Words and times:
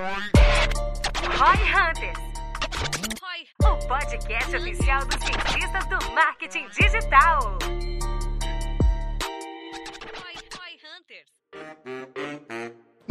Roy 0.00 1.60
Hunters. 1.76 2.18
O 3.62 3.76
podcast 3.86 4.56
oficial 4.56 5.04
dos 5.04 5.20
cientistas 5.22 5.86
do 5.88 6.14
marketing 6.14 6.66
digital. 6.68 7.58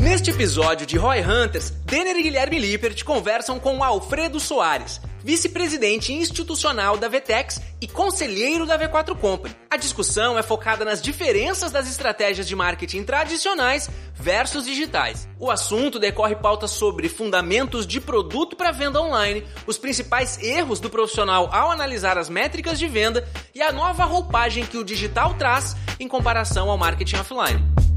Neste 0.02 0.32
episódio 0.32 0.88
de 0.88 0.98
Roy 0.98 1.22
Hunters, 1.22 1.70
Denner 1.70 2.16
e 2.16 2.24
Guilherme 2.24 2.58
Lippert 2.58 3.04
conversam 3.04 3.60
com 3.60 3.84
Alfredo 3.84 4.40
Soares, 4.40 5.00
vice-presidente 5.24 6.14
institucional 6.14 6.98
da 6.98 7.08
Vetex 7.08 7.62
e 7.82 7.88
conselheiro 7.88 8.66
da 8.66 8.78
V4 8.78 9.16
Company. 9.18 9.56
A 9.70 9.78
discussão 9.78 10.38
é 10.38 10.44
focada 10.44 10.84
nas 10.84 11.02
diferenças 11.02 11.72
das 11.72 11.90
estratégias 11.90 12.48
de 12.48 12.56
marketing 12.56 13.04
tradicionais 13.04 13.90
versus 14.16 14.66
digitais. 14.66 15.28
O 15.40 15.50
assunto 15.50 16.00
decorre 16.00 16.36
pautas 16.36 16.72
sobre 16.72 17.08
fundamentos 17.08 17.86
de 17.86 18.02
produto 18.02 18.56
para 18.56 18.72
venda 18.72 19.02
online, 19.02 19.46
os 19.66 19.78
principais 19.78 20.42
erros 20.42 20.80
do 20.80 20.90
profissional 20.90 21.50
ao 21.54 21.72
analisar 21.72 22.18
as 22.18 22.30
métricas 22.30 22.78
de 22.78 22.88
venda 22.88 23.28
e 23.54 23.62
a 23.62 23.72
nova 23.72 24.04
roupagem 24.06 24.66
que 24.66 24.78
o 24.78 24.84
digital 24.84 25.36
traz 25.36 25.76
em 26.00 26.08
comparação 26.08 26.70
ao 26.70 26.78
marketing 26.78 27.18
offline. 27.18 27.89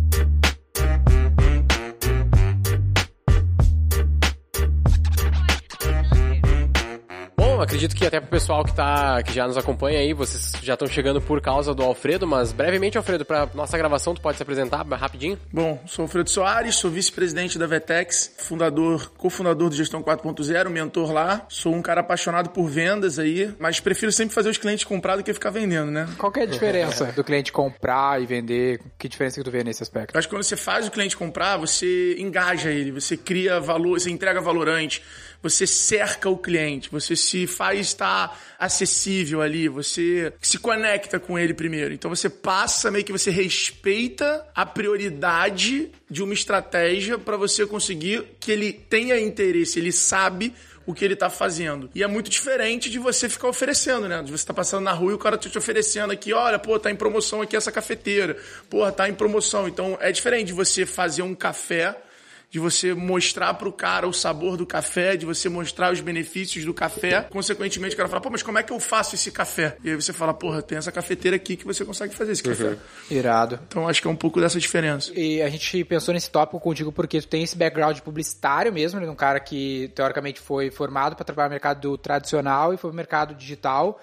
Acredito 7.62 7.94
que 7.94 8.06
até 8.06 8.20
pro 8.20 8.28
pessoal 8.28 8.64
que, 8.64 8.74
tá, 8.74 9.22
que 9.22 9.32
já 9.32 9.46
nos 9.46 9.56
acompanha 9.56 9.98
aí, 9.98 10.12
vocês 10.12 10.52
já 10.62 10.74
estão 10.74 10.88
chegando 10.88 11.20
por 11.20 11.40
causa 11.40 11.74
do 11.74 11.82
Alfredo, 11.82 12.26
mas 12.26 12.52
brevemente, 12.52 12.96
Alfredo, 12.96 13.24
para 13.24 13.48
nossa 13.54 13.76
gravação, 13.78 14.14
tu 14.14 14.20
pode 14.20 14.36
se 14.36 14.42
apresentar 14.42 14.82
rapidinho? 14.82 15.38
Bom, 15.52 15.82
sou 15.86 16.02
Alfredo 16.02 16.30
Soares, 16.30 16.74
sou 16.76 16.90
vice-presidente 16.90 17.58
da 17.58 17.66
Vetex, 17.66 18.34
fundador, 18.38 19.10
cofundador 19.16 19.68
do 19.68 19.74
Gestão 19.74 20.02
4.0, 20.02 20.68
mentor 20.68 21.12
lá. 21.12 21.46
Sou 21.48 21.74
um 21.74 21.82
cara 21.82 22.00
apaixonado 22.00 22.50
por 22.50 22.68
vendas 22.68 23.18
aí, 23.18 23.54
mas 23.58 23.80
prefiro 23.80 24.12
sempre 24.12 24.34
fazer 24.34 24.50
os 24.50 24.58
clientes 24.58 24.84
comprar 24.84 25.16
do 25.16 25.22
que 25.22 25.32
ficar 25.32 25.50
vendendo, 25.50 25.90
né? 25.90 26.08
Qual 26.18 26.30
que 26.30 26.40
é 26.40 26.42
a 26.44 26.46
diferença 26.46 27.06
do 27.16 27.24
cliente 27.24 27.52
comprar 27.52 28.20
e 28.20 28.26
vender? 28.26 28.80
Que 28.98 29.08
diferença 29.08 29.38
que 29.38 29.44
tu 29.44 29.50
vê 29.50 29.62
nesse 29.62 29.82
aspecto? 29.82 30.14
Eu 30.14 30.18
acho 30.18 30.28
que 30.28 30.34
quando 30.34 30.42
você 30.42 30.56
faz 30.56 30.86
o 30.86 30.90
cliente 30.90 31.16
comprar, 31.16 31.56
você 31.56 32.16
engaja 32.18 32.70
ele, 32.70 32.90
você 32.90 33.16
cria 33.16 33.60
valor, 33.60 34.00
você 34.00 34.10
entrega 34.10 34.40
valorante, 34.40 35.02
você 35.42 35.66
cerca 35.66 36.28
o 36.28 36.38
cliente, 36.38 36.88
você 36.90 37.16
se 37.16 37.46
faz 37.46 37.80
estar 37.80 38.40
acessível 38.58 39.42
ali, 39.42 39.68
você 39.68 40.32
se 40.40 40.58
conecta 40.58 41.18
com 41.18 41.38
ele 41.38 41.52
primeiro. 41.52 41.92
Então 41.92 42.08
você 42.08 42.30
passa 42.30 42.90
meio 42.90 43.04
que 43.04 43.12
você 43.12 43.30
respeita 43.30 44.46
a 44.54 44.64
prioridade 44.64 45.90
de 46.08 46.22
uma 46.22 46.32
estratégia 46.32 47.18
para 47.18 47.36
você 47.36 47.66
conseguir 47.66 48.24
que 48.38 48.52
ele 48.52 48.72
tenha 48.72 49.18
interesse, 49.18 49.80
ele 49.80 49.92
sabe 49.92 50.54
o 50.86 50.92
que 50.94 51.04
ele 51.04 51.16
tá 51.16 51.30
fazendo. 51.30 51.90
E 51.94 52.02
é 52.02 52.06
muito 52.06 52.30
diferente 52.30 52.90
de 52.90 52.98
você 52.98 53.28
ficar 53.28 53.48
oferecendo, 53.48 54.08
né? 54.08 54.22
De 54.22 54.32
você 54.32 54.44
tá 54.44 54.54
passando 54.54 54.84
na 54.84 54.92
rua 54.92 55.12
e 55.12 55.14
o 55.14 55.18
cara 55.18 55.38
tá 55.38 55.48
te 55.48 55.58
oferecendo 55.58 56.12
aqui, 56.12 56.32
olha, 56.32 56.58
pô, 56.58 56.78
tá 56.78 56.90
em 56.90 56.96
promoção 56.96 57.40
aqui 57.40 57.56
essa 57.56 57.70
cafeteira. 57.70 58.36
Porra, 58.68 58.92
tá 58.92 59.08
em 59.08 59.14
promoção. 59.14 59.68
Então 59.68 59.96
é 60.00 60.10
diferente 60.10 60.48
de 60.48 60.52
você 60.52 60.84
fazer 60.84 61.22
um 61.22 61.34
café 61.34 61.96
de 62.52 62.58
você 62.58 62.92
mostrar 62.92 63.54
pro 63.54 63.72
cara 63.72 64.06
o 64.06 64.12
sabor 64.12 64.58
do 64.58 64.66
café, 64.66 65.16
de 65.16 65.24
você 65.24 65.48
mostrar 65.48 65.90
os 65.90 66.02
benefícios 66.02 66.66
do 66.66 66.74
café. 66.74 67.22
Consequentemente, 67.30 67.94
o 67.94 67.96
cara 67.96 68.10
fala, 68.10 68.20
pô, 68.20 68.28
mas 68.28 68.42
como 68.42 68.58
é 68.58 68.62
que 68.62 68.70
eu 68.70 68.78
faço 68.78 69.14
esse 69.14 69.32
café? 69.32 69.78
E 69.82 69.88
aí 69.88 69.96
você 69.96 70.12
fala, 70.12 70.34
porra, 70.34 70.60
tem 70.60 70.76
essa 70.76 70.92
cafeteira 70.92 71.34
aqui 71.34 71.56
que 71.56 71.64
você 71.64 71.82
consegue 71.82 72.14
fazer 72.14 72.32
esse 72.32 72.42
café. 72.42 72.76
Irado. 73.10 73.58
Então 73.66 73.88
acho 73.88 74.02
que 74.02 74.06
é 74.06 74.10
um 74.10 74.16
pouco 74.16 74.38
dessa 74.38 74.60
diferença. 74.60 75.10
E 75.18 75.40
a 75.40 75.48
gente 75.48 75.82
pensou 75.86 76.12
nesse 76.12 76.30
tópico 76.30 76.60
contigo 76.60 76.92
porque 76.92 77.22
tu 77.22 77.26
tem 77.26 77.42
esse 77.42 77.56
background 77.56 77.98
publicitário 78.00 78.70
mesmo, 78.70 79.00
né? 79.00 79.08
Um 79.08 79.16
cara 79.16 79.40
que 79.40 79.90
teoricamente 79.94 80.38
foi 80.38 80.70
formado 80.70 81.16
para 81.16 81.24
trabalhar 81.24 81.48
no 81.48 81.52
mercado 81.52 81.96
tradicional 81.96 82.74
e 82.74 82.76
foi 82.76 82.90
no 82.90 82.96
mercado 82.96 83.34
digital. 83.34 83.98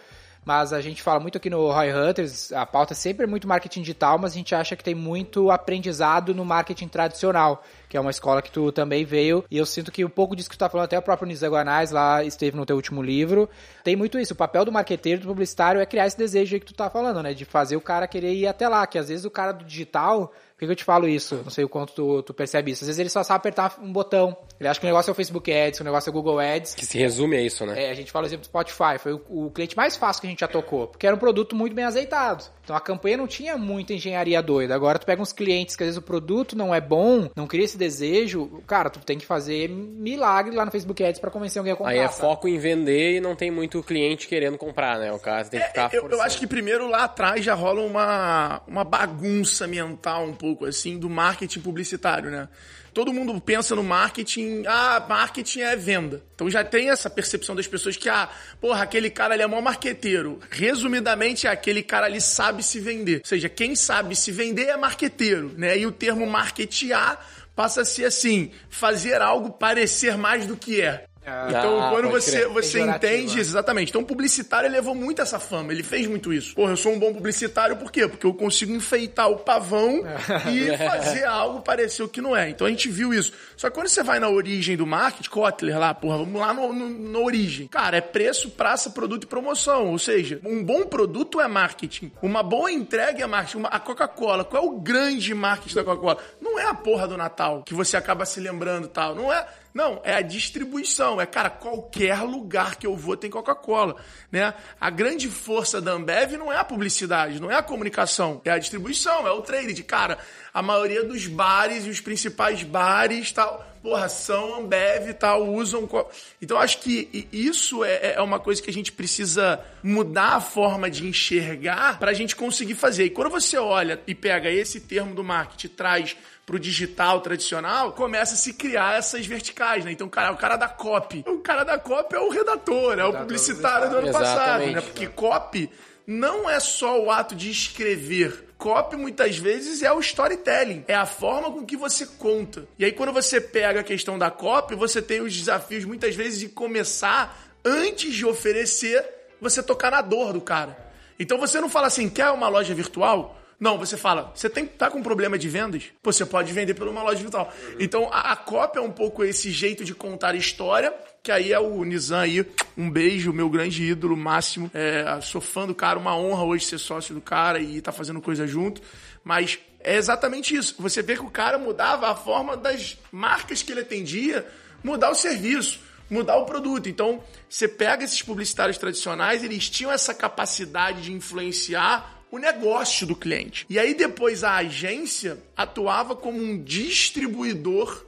Mas 0.45 0.73
a 0.73 0.81
gente 0.81 1.03
fala 1.03 1.19
muito 1.19 1.37
aqui 1.37 1.49
no 1.49 1.71
Roy 1.71 1.93
Hunters, 1.93 2.51
a 2.53 2.65
pauta 2.65 2.95
sempre 2.95 3.25
é 3.25 3.27
muito 3.27 3.47
marketing 3.47 3.81
digital, 3.81 4.17
mas 4.17 4.31
a 4.31 4.35
gente 4.35 4.55
acha 4.55 4.75
que 4.75 4.83
tem 4.83 4.95
muito 4.95 5.51
aprendizado 5.51 6.33
no 6.33 6.45
marketing 6.45 6.87
tradicional, 6.87 7.63
que 7.87 7.97
é 7.97 7.99
uma 7.99 8.09
escola 8.09 8.41
que 8.41 8.51
tu 8.51 8.71
também 8.71 9.03
veio, 9.03 9.43
e 9.51 9.57
eu 9.57 9.65
sinto 9.65 9.91
que 9.91 10.03
um 10.03 10.09
pouco 10.09 10.35
disso 10.35 10.49
que 10.49 10.55
tu 10.55 10.59
tá 10.59 10.69
falando, 10.69 10.85
até 10.85 10.97
o 10.97 11.01
próprio 11.01 11.27
Nisa 11.27 11.47
Guanais 11.47 11.91
lá 11.91 12.23
esteve 12.23 12.55
no 12.55 12.65
teu 12.65 12.77
último 12.77 13.01
livro, 13.01 13.49
tem 13.83 13.95
muito 13.95 14.17
isso, 14.17 14.33
o 14.33 14.37
papel 14.37 14.63
do 14.63 14.71
marqueteiro, 14.71 15.21
do 15.21 15.27
publicitário 15.27 15.81
é 15.81 15.85
criar 15.85 16.07
esse 16.07 16.17
desejo 16.17 16.55
aí 16.55 16.59
que 16.59 16.65
tu 16.65 16.73
tá 16.73 16.89
falando, 16.89 17.21
né, 17.21 17.33
de 17.33 17.45
fazer 17.45 17.75
o 17.75 17.81
cara 17.81 18.07
querer 18.07 18.33
ir 18.33 18.47
até 18.47 18.67
lá, 18.67 18.87
que 18.87 18.97
às 18.97 19.09
vezes 19.09 19.25
o 19.25 19.31
cara 19.31 19.51
do 19.51 19.65
digital, 19.65 20.31
por 20.59 20.65
que, 20.65 20.71
eu 20.73 20.75
te 20.75 20.83
falo 20.83 21.07
isso? 21.07 21.39
Não 21.41 21.49
sei 21.49 21.63
o 21.63 21.69
quanto 21.69 21.93
tu, 21.93 22.21
tu, 22.21 22.33
percebe 22.33 22.71
isso. 22.71 22.83
Às 22.83 22.87
vezes 22.87 22.99
ele 22.99 23.07
só 23.07 23.23
sabe 23.23 23.37
apertar 23.37 23.79
um 23.81 23.93
botão. 23.93 24.35
Ele 24.59 24.67
acha 24.67 24.77
que 24.77 24.85
o 24.85 24.89
negócio 24.89 25.09
é 25.09 25.13
o 25.13 25.15
Facebook 25.15 25.49
Ads, 25.49 25.79
que 25.79 25.81
o 25.81 25.85
negócio 25.85 26.09
é 26.09 26.11
o 26.11 26.13
Google 26.13 26.37
Ads. 26.37 26.75
Que 26.75 26.85
se 26.85 26.97
resume 26.97 27.37
a 27.37 27.41
isso, 27.41 27.65
né? 27.65 27.85
É, 27.85 27.89
a 27.89 27.93
gente 27.93 28.11
fala 28.11 28.25
o 28.25 28.27
exemplo 28.27 28.41
do 28.41 28.47
Spotify. 28.47 28.99
Foi 28.99 29.13
o, 29.13 29.21
o, 29.29 29.51
cliente 29.51 29.77
mais 29.77 29.95
fácil 29.95 30.19
que 30.19 30.27
a 30.27 30.29
gente 30.29 30.41
já 30.41 30.49
tocou. 30.49 30.87
Porque 30.87 31.07
era 31.07 31.15
um 31.15 31.19
produto 31.19 31.55
muito 31.55 31.73
bem 31.73 31.85
azeitado. 31.85 32.43
Então 32.61 32.75
a 32.75 32.81
campanha 32.81 33.15
não 33.15 33.25
tinha 33.25 33.57
muita 33.57 33.93
engenharia 33.93 34.41
doida. 34.43 34.75
Agora 34.75 34.99
tu 34.99 35.05
pega 35.05 35.21
uns 35.21 35.31
clientes 35.31 35.77
que 35.77 35.83
às 35.83 35.87
vezes 35.87 35.97
o 35.97 36.01
produto 36.01 36.57
não 36.57 36.75
é 36.75 36.81
bom, 36.81 37.29
não 37.37 37.47
cria 37.47 37.63
esse 37.63 37.77
desejo. 37.77 38.61
Cara, 38.67 38.89
tu 38.89 38.99
tem 38.99 39.17
que 39.17 39.25
fazer 39.25 39.69
milagre 39.69 40.53
lá 40.53 40.65
no 40.65 40.71
Facebook 40.71 41.01
Ads 41.01 41.21
para 41.21 41.31
convencer 41.31 41.61
alguém 41.61 41.71
a 41.71 41.77
comprar. 41.77 41.93
Aí 41.93 41.99
é 41.99 42.07
sabe? 42.09 42.19
foco 42.19 42.49
em 42.49 42.57
vender 42.57 43.15
e 43.15 43.21
não 43.21 43.33
tem 43.33 43.49
muito 43.49 43.81
cliente 43.81 44.27
querendo 44.27 44.57
comprar, 44.57 44.99
né? 44.99 45.13
O 45.13 45.19
cara 45.19 45.45
tem 45.45 45.61
que 45.61 45.67
ficar 45.67 45.89
É, 45.93 45.97
eu, 45.97 46.09
eu 46.09 46.21
acho 46.21 46.37
que 46.37 46.45
primeiro 46.45 46.89
lá 46.89 47.05
atrás 47.05 47.45
já 47.45 47.53
rola 47.53 47.81
uma, 47.81 48.61
uma 48.67 48.83
bagunça 48.83 49.65
mental 49.65 50.25
um 50.25 50.33
pouco 50.33 50.48
assim 50.67 50.97
do 50.97 51.09
marketing 51.09 51.61
publicitário, 51.61 52.29
né? 52.29 52.47
Todo 52.93 53.13
mundo 53.13 53.39
pensa 53.39 53.75
no 53.75 53.83
marketing, 53.83 54.63
ah, 54.67 55.05
marketing 55.07 55.61
é 55.61 55.75
venda. 55.75 56.23
Então 56.33 56.49
já 56.49 56.63
tem 56.63 56.89
essa 56.89 57.09
percepção 57.09 57.55
das 57.55 57.67
pessoas 57.67 57.95
que, 57.95 58.09
ah, 58.09 58.29
porra, 58.59 58.83
aquele 58.83 59.09
cara 59.09 59.35
ali 59.35 59.43
é 59.43 59.47
mó 59.47 59.61
marqueteiro. 59.61 60.39
Resumidamente, 60.49 61.45
é 61.45 61.49
aquele 61.49 61.83
cara 61.83 62.07
ali 62.07 62.19
sabe 62.19 62.63
se 62.63 62.79
vender. 62.79 63.19
Ou 63.19 63.25
seja, 63.27 63.47
quem 63.47 63.75
sabe 63.75 64.15
se 64.15 64.31
vender 64.31 64.67
é 64.67 64.77
marqueteiro, 64.77 65.53
né? 65.55 65.77
E 65.77 65.85
o 65.85 65.91
termo 65.91 66.25
marketear 66.25 67.23
passa 67.55 67.81
a 67.81 67.85
ser 67.85 68.05
assim, 68.05 68.51
fazer 68.69 69.21
algo 69.21 69.51
parecer 69.51 70.17
mais 70.17 70.47
do 70.47 70.57
que 70.57 70.81
é. 70.81 71.05
Então, 71.49 71.81
Ah, 71.81 71.89
quando 71.91 72.09
você, 72.09 72.31
crer. 72.31 72.47
você 72.49 72.81
entende, 72.81 73.39
exatamente. 73.39 73.89
Então, 73.89 74.01
o 74.01 74.05
publicitário 74.05 74.69
levou 74.69 74.93
muito 74.95 75.21
essa 75.21 75.39
fama, 75.39 75.71
ele 75.71 75.83
fez 75.83 76.07
muito 76.07 76.31
isso. 76.33 76.55
Porra, 76.55 76.71
eu 76.73 76.77
sou 76.77 76.91
um 76.93 76.99
bom 76.99 77.13
publicitário 77.13 77.75
por 77.77 77.91
quê? 77.91 78.07
Porque 78.07 78.25
eu 78.25 78.33
consigo 78.33 78.73
enfeitar 78.73 79.29
o 79.29 79.37
pavão 79.37 80.03
e 80.51 80.77
fazer 80.77 81.25
algo 81.25 81.61
parecer 81.61 82.03
o 82.03 82.09
que 82.09 82.21
não 82.21 82.35
é. 82.35 82.49
Então, 82.49 82.65
a 82.67 82.69
gente 82.69 82.89
viu 82.89 83.13
isso. 83.13 83.31
Só 83.55 83.69
que 83.69 83.75
quando 83.75 83.87
você 83.87 84.03
vai 84.03 84.19
na 84.19 84.29
origem 84.29 84.75
do 84.77 84.85
marketing, 84.85 85.29
Kotler 85.29 85.77
lá, 85.79 85.93
porra, 85.93 86.17
vamos 86.17 86.39
lá 86.39 86.53
no, 86.53 86.73
no- 86.73 87.11
na 87.11 87.19
origem. 87.19 87.67
Cara, 87.67 87.97
é 87.97 88.01
preço, 88.01 88.49
praça, 88.51 88.89
produto 88.89 89.23
e 89.23 89.27
promoção. 89.27 89.87
Ou 89.87 89.99
seja, 89.99 90.39
um 90.43 90.63
bom 90.63 90.83
produto 90.85 91.39
é 91.41 91.47
marketing. 91.47 92.11
Uma 92.21 92.41
boa 92.43 92.71
entrega 92.71 93.23
é 93.23 93.27
marketing. 93.27 93.57
Uma- 93.59 93.69
a 93.69 93.79
Coca-Cola, 93.79 94.43
qual 94.43 94.63
é 94.63 94.65
o 94.65 94.79
grande 94.79 95.33
marketing 95.33 95.75
da 95.75 95.83
Coca-Cola? 95.83 96.17
Não 96.41 96.59
é 96.59 96.65
a 96.65 96.73
porra 96.73 97.07
do 97.07 97.17
Natal, 97.17 97.63
que 97.65 97.73
você 97.73 97.97
acaba 97.97 98.25
se 98.25 98.39
lembrando 98.39 98.85
e 98.85 98.89
tal. 98.89 99.15
Não 99.15 99.31
é... 99.31 99.45
Não, 99.73 100.01
é 100.03 100.15
a 100.15 100.21
distribuição. 100.21 101.21
É, 101.21 101.25
cara, 101.25 101.49
qualquer 101.49 102.21
lugar 102.21 102.75
que 102.75 102.87
eu 102.87 102.95
vou 102.95 103.15
tem 103.15 103.29
Coca-Cola, 103.29 103.95
né? 104.31 104.53
A 104.79 104.89
grande 104.89 105.27
força 105.27 105.79
da 105.79 105.91
Ambev 105.91 106.33
não 106.33 106.51
é 106.51 106.57
a 106.57 106.63
publicidade, 106.63 107.39
não 107.39 107.51
é 107.51 107.55
a 107.55 107.63
comunicação, 107.63 108.41
é 108.43 108.51
a 108.51 108.57
distribuição, 108.57 109.27
é 109.27 109.31
o 109.31 109.41
trade. 109.41 109.83
Cara, 109.83 110.17
a 110.59 110.61
maioria 110.61 111.03
dos 111.03 111.25
bares 111.27 111.85
e 111.85 111.89
os 111.89 112.01
principais 112.01 112.63
bares, 112.63 113.31
tal, 113.31 113.65
porra, 113.81 114.09
são 114.09 114.55
Ambev 114.59 115.09
e 115.09 115.13
tal, 115.13 115.47
usam... 115.47 115.87
co- 115.87 116.09
Então, 116.41 116.57
acho 116.59 116.79
que 116.79 117.27
isso 117.31 117.83
é, 117.85 118.13
é 118.15 118.21
uma 118.21 118.39
coisa 118.39 118.61
que 118.61 118.69
a 118.69 118.73
gente 118.73 118.91
precisa 118.91 119.59
mudar 119.81 120.35
a 120.35 120.41
forma 120.41 120.89
de 120.89 121.07
enxergar 121.07 121.97
pra 121.97 122.11
gente 122.13 122.35
conseguir 122.35 122.75
fazer. 122.75 123.05
E 123.05 123.09
quando 123.09 123.29
você 123.29 123.57
olha 123.57 123.99
e 124.05 124.13
pega 124.13 124.49
esse 124.49 124.81
termo 124.81 125.15
do 125.15 125.23
marketing 125.23 125.69
traz 125.69 126.17
pro 126.45 126.59
digital 126.59 127.21
tradicional, 127.21 127.93
começa 127.93 128.33
a 128.33 128.37
se 128.37 128.53
criar 128.53 128.97
essas 128.97 129.25
verticais, 129.25 129.85
né? 129.85 129.91
Então, 129.91 130.09
cara, 130.09 130.31
o 130.31 130.35
cara 130.37 130.55
da 130.57 130.67
copy. 130.67 131.23
O 131.27 131.37
cara 131.37 131.63
da 131.63 131.77
copy 131.77 132.15
é 132.15 132.19
o 132.19 132.29
redator, 132.29 132.97
é 132.99 133.05
o 133.05 133.13
publicitário 133.13 133.89
do 133.89 133.97
ano 133.97 134.07
Exatamente. 134.07 134.35
passado, 134.35 134.65
né? 134.71 134.81
Porque 134.81 135.07
copy 135.07 135.69
não 136.09 136.49
é 136.49 136.59
só 136.59 136.99
o 136.99 137.11
ato 137.11 137.35
de 137.35 137.51
escrever. 137.51 138.45
Copy, 138.57 138.97
muitas 138.97 139.37
vezes, 139.37 139.83
é 139.83 139.93
o 139.93 139.99
storytelling. 139.99 140.83
É 140.87 140.95
a 140.95 141.05
forma 141.05 141.51
com 141.51 141.63
que 141.63 141.77
você 141.77 142.03
conta. 142.03 142.67
E 142.79 142.83
aí, 142.83 142.91
quando 142.91 143.13
você 143.13 143.39
pega 143.39 143.81
a 143.81 143.83
questão 143.83 144.17
da 144.17 144.31
copy, 144.31 144.73
você 144.73 145.03
tem 145.03 145.21
os 145.21 145.37
desafios, 145.37 145.85
muitas 145.85 146.15
vezes, 146.15 146.39
de 146.39 146.49
começar, 146.49 147.53
antes 147.63 148.15
de 148.15 148.25
oferecer, 148.25 149.07
você 149.39 149.61
tocar 149.61 149.91
na 149.91 150.01
dor 150.01 150.33
do 150.33 150.41
cara. 150.41 150.75
Então, 151.19 151.37
você 151.37 151.61
não 151.61 151.69
fala 151.69 151.85
assim, 151.85 152.09
quer 152.09 152.31
uma 152.31 152.49
loja 152.49 152.73
virtual? 152.73 153.39
Não, 153.59 153.77
você 153.77 153.95
fala, 153.95 154.31
você 154.33 154.49
tem, 154.49 154.65
tá 154.65 154.89
com 154.89 155.03
problema 155.03 155.37
de 155.37 155.47
vendas? 155.47 155.83
Pô, 156.01 156.11
você 156.11 156.25
pode 156.25 156.51
vender 156.51 156.73
por 156.73 156.87
uma 156.87 157.03
loja 157.03 157.21
virtual. 157.21 157.53
Então, 157.77 158.09
a, 158.11 158.31
a 158.31 158.35
cópia 158.35 158.79
é 158.79 158.81
um 158.81 158.91
pouco 158.91 159.23
esse 159.23 159.51
jeito 159.51 159.85
de 159.85 159.93
contar 159.93 160.33
história, 160.33 160.91
que 161.21 161.31
aí 161.31 161.51
é 161.51 161.59
o 161.59 161.83
Nizam 161.83 162.19
aí. 162.19 162.45
Um 162.77 162.89
beijo, 162.89 163.33
meu 163.33 163.49
grande 163.49 163.83
ídolo 163.83 164.15
máximo. 164.15 164.69
É, 164.73 165.19
sou 165.21 165.41
fã 165.41 165.67
do 165.67 165.75
cara, 165.75 165.99
uma 165.99 166.15
honra 166.15 166.43
hoje 166.43 166.65
ser 166.65 166.77
sócio 166.77 167.13
do 167.13 167.21
cara 167.21 167.59
e 167.59 167.81
tá 167.81 167.91
fazendo 167.91 168.21
coisa 168.21 168.47
junto. 168.47 168.81
Mas 169.23 169.59
é 169.79 169.95
exatamente 169.95 170.55
isso. 170.55 170.75
Você 170.79 171.01
vê 171.01 171.15
que 171.15 171.23
o 171.23 171.29
cara 171.29 171.57
mudava 171.57 172.09
a 172.09 172.15
forma 172.15 172.55
das 172.55 172.97
marcas 173.11 173.61
que 173.61 173.71
ele 173.71 173.81
atendia, 173.81 174.47
mudar 174.83 175.09
o 175.11 175.15
serviço, 175.15 175.79
mudar 176.09 176.37
o 176.37 176.45
produto. 176.45 176.89
Então, 176.89 177.23
você 177.49 177.67
pega 177.67 178.03
esses 178.03 178.21
publicitários 178.21 178.77
tradicionais, 178.77 179.43
eles 179.43 179.69
tinham 179.69 179.91
essa 179.91 180.13
capacidade 180.13 181.01
de 181.01 181.13
influenciar 181.13 182.19
o 182.31 182.37
negócio 182.37 183.07
do 183.07 183.15
cliente. 183.15 183.65
E 183.69 183.79
aí 183.79 183.93
depois 183.93 184.43
a 184.43 184.57
agência 184.57 185.37
atuava 185.57 186.15
como 186.15 186.39
um 186.39 186.61
distribuidor 186.61 188.05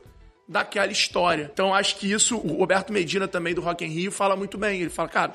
daquela 0.51 0.91
história. 0.91 1.49
Então 1.51 1.73
acho 1.73 1.95
que 1.95 2.11
isso 2.11 2.35
o 2.35 2.57
Roberto 2.57 2.91
Medina 2.91 3.27
também 3.27 3.55
do 3.55 3.61
Rock 3.61 3.85
in 3.85 3.87
Rio 3.87 4.11
fala 4.11 4.35
muito 4.35 4.57
bem. 4.57 4.81
Ele 4.81 4.89
fala, 4.89 5.07
cara, 5.07 5.33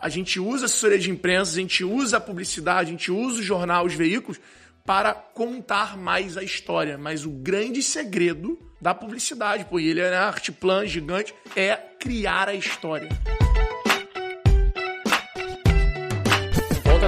a 0.00 0.08
gente 0.08 0.40
usa 0.40 0.66
assessoria 0.66 0.98
de 0.98 1.08
imprensa, 1.08 1.52
a 1.52 1.60
gente 1.60 1.84
usa 1.84 2.16
a 2.16 2.20
publicidade, 2.20 2.88
a 2.88 2.92
gente 2.92 3.12
usa 3.12 3.38
o 3.38 3.42
jornal, 3.42 3.86
os 3.86 3.94
veículos 3.94 4.40
para 4.84 5.14
contar 5.14 5.96
mais 5.96 6.36
a 6.36 6.42
história. 6.42 6.98
Mas 6.98 7.24
o 7.24 7.30
grande 7.30 7.80
segredo 7.80 8.58
da 8.80 8.92
publicidade, 8.92 9.64
pô, 9.64 9.78
e 9.78 9.88
ele 9.88 10.00
é 10.00 10.14
arte 10.16 10.50
plan 10.50 10.84
gigante, 10.84 11.32
é 11.54 11.76
criar 11.98 12.48
a 12.48 12.54
história. 12.54 13.08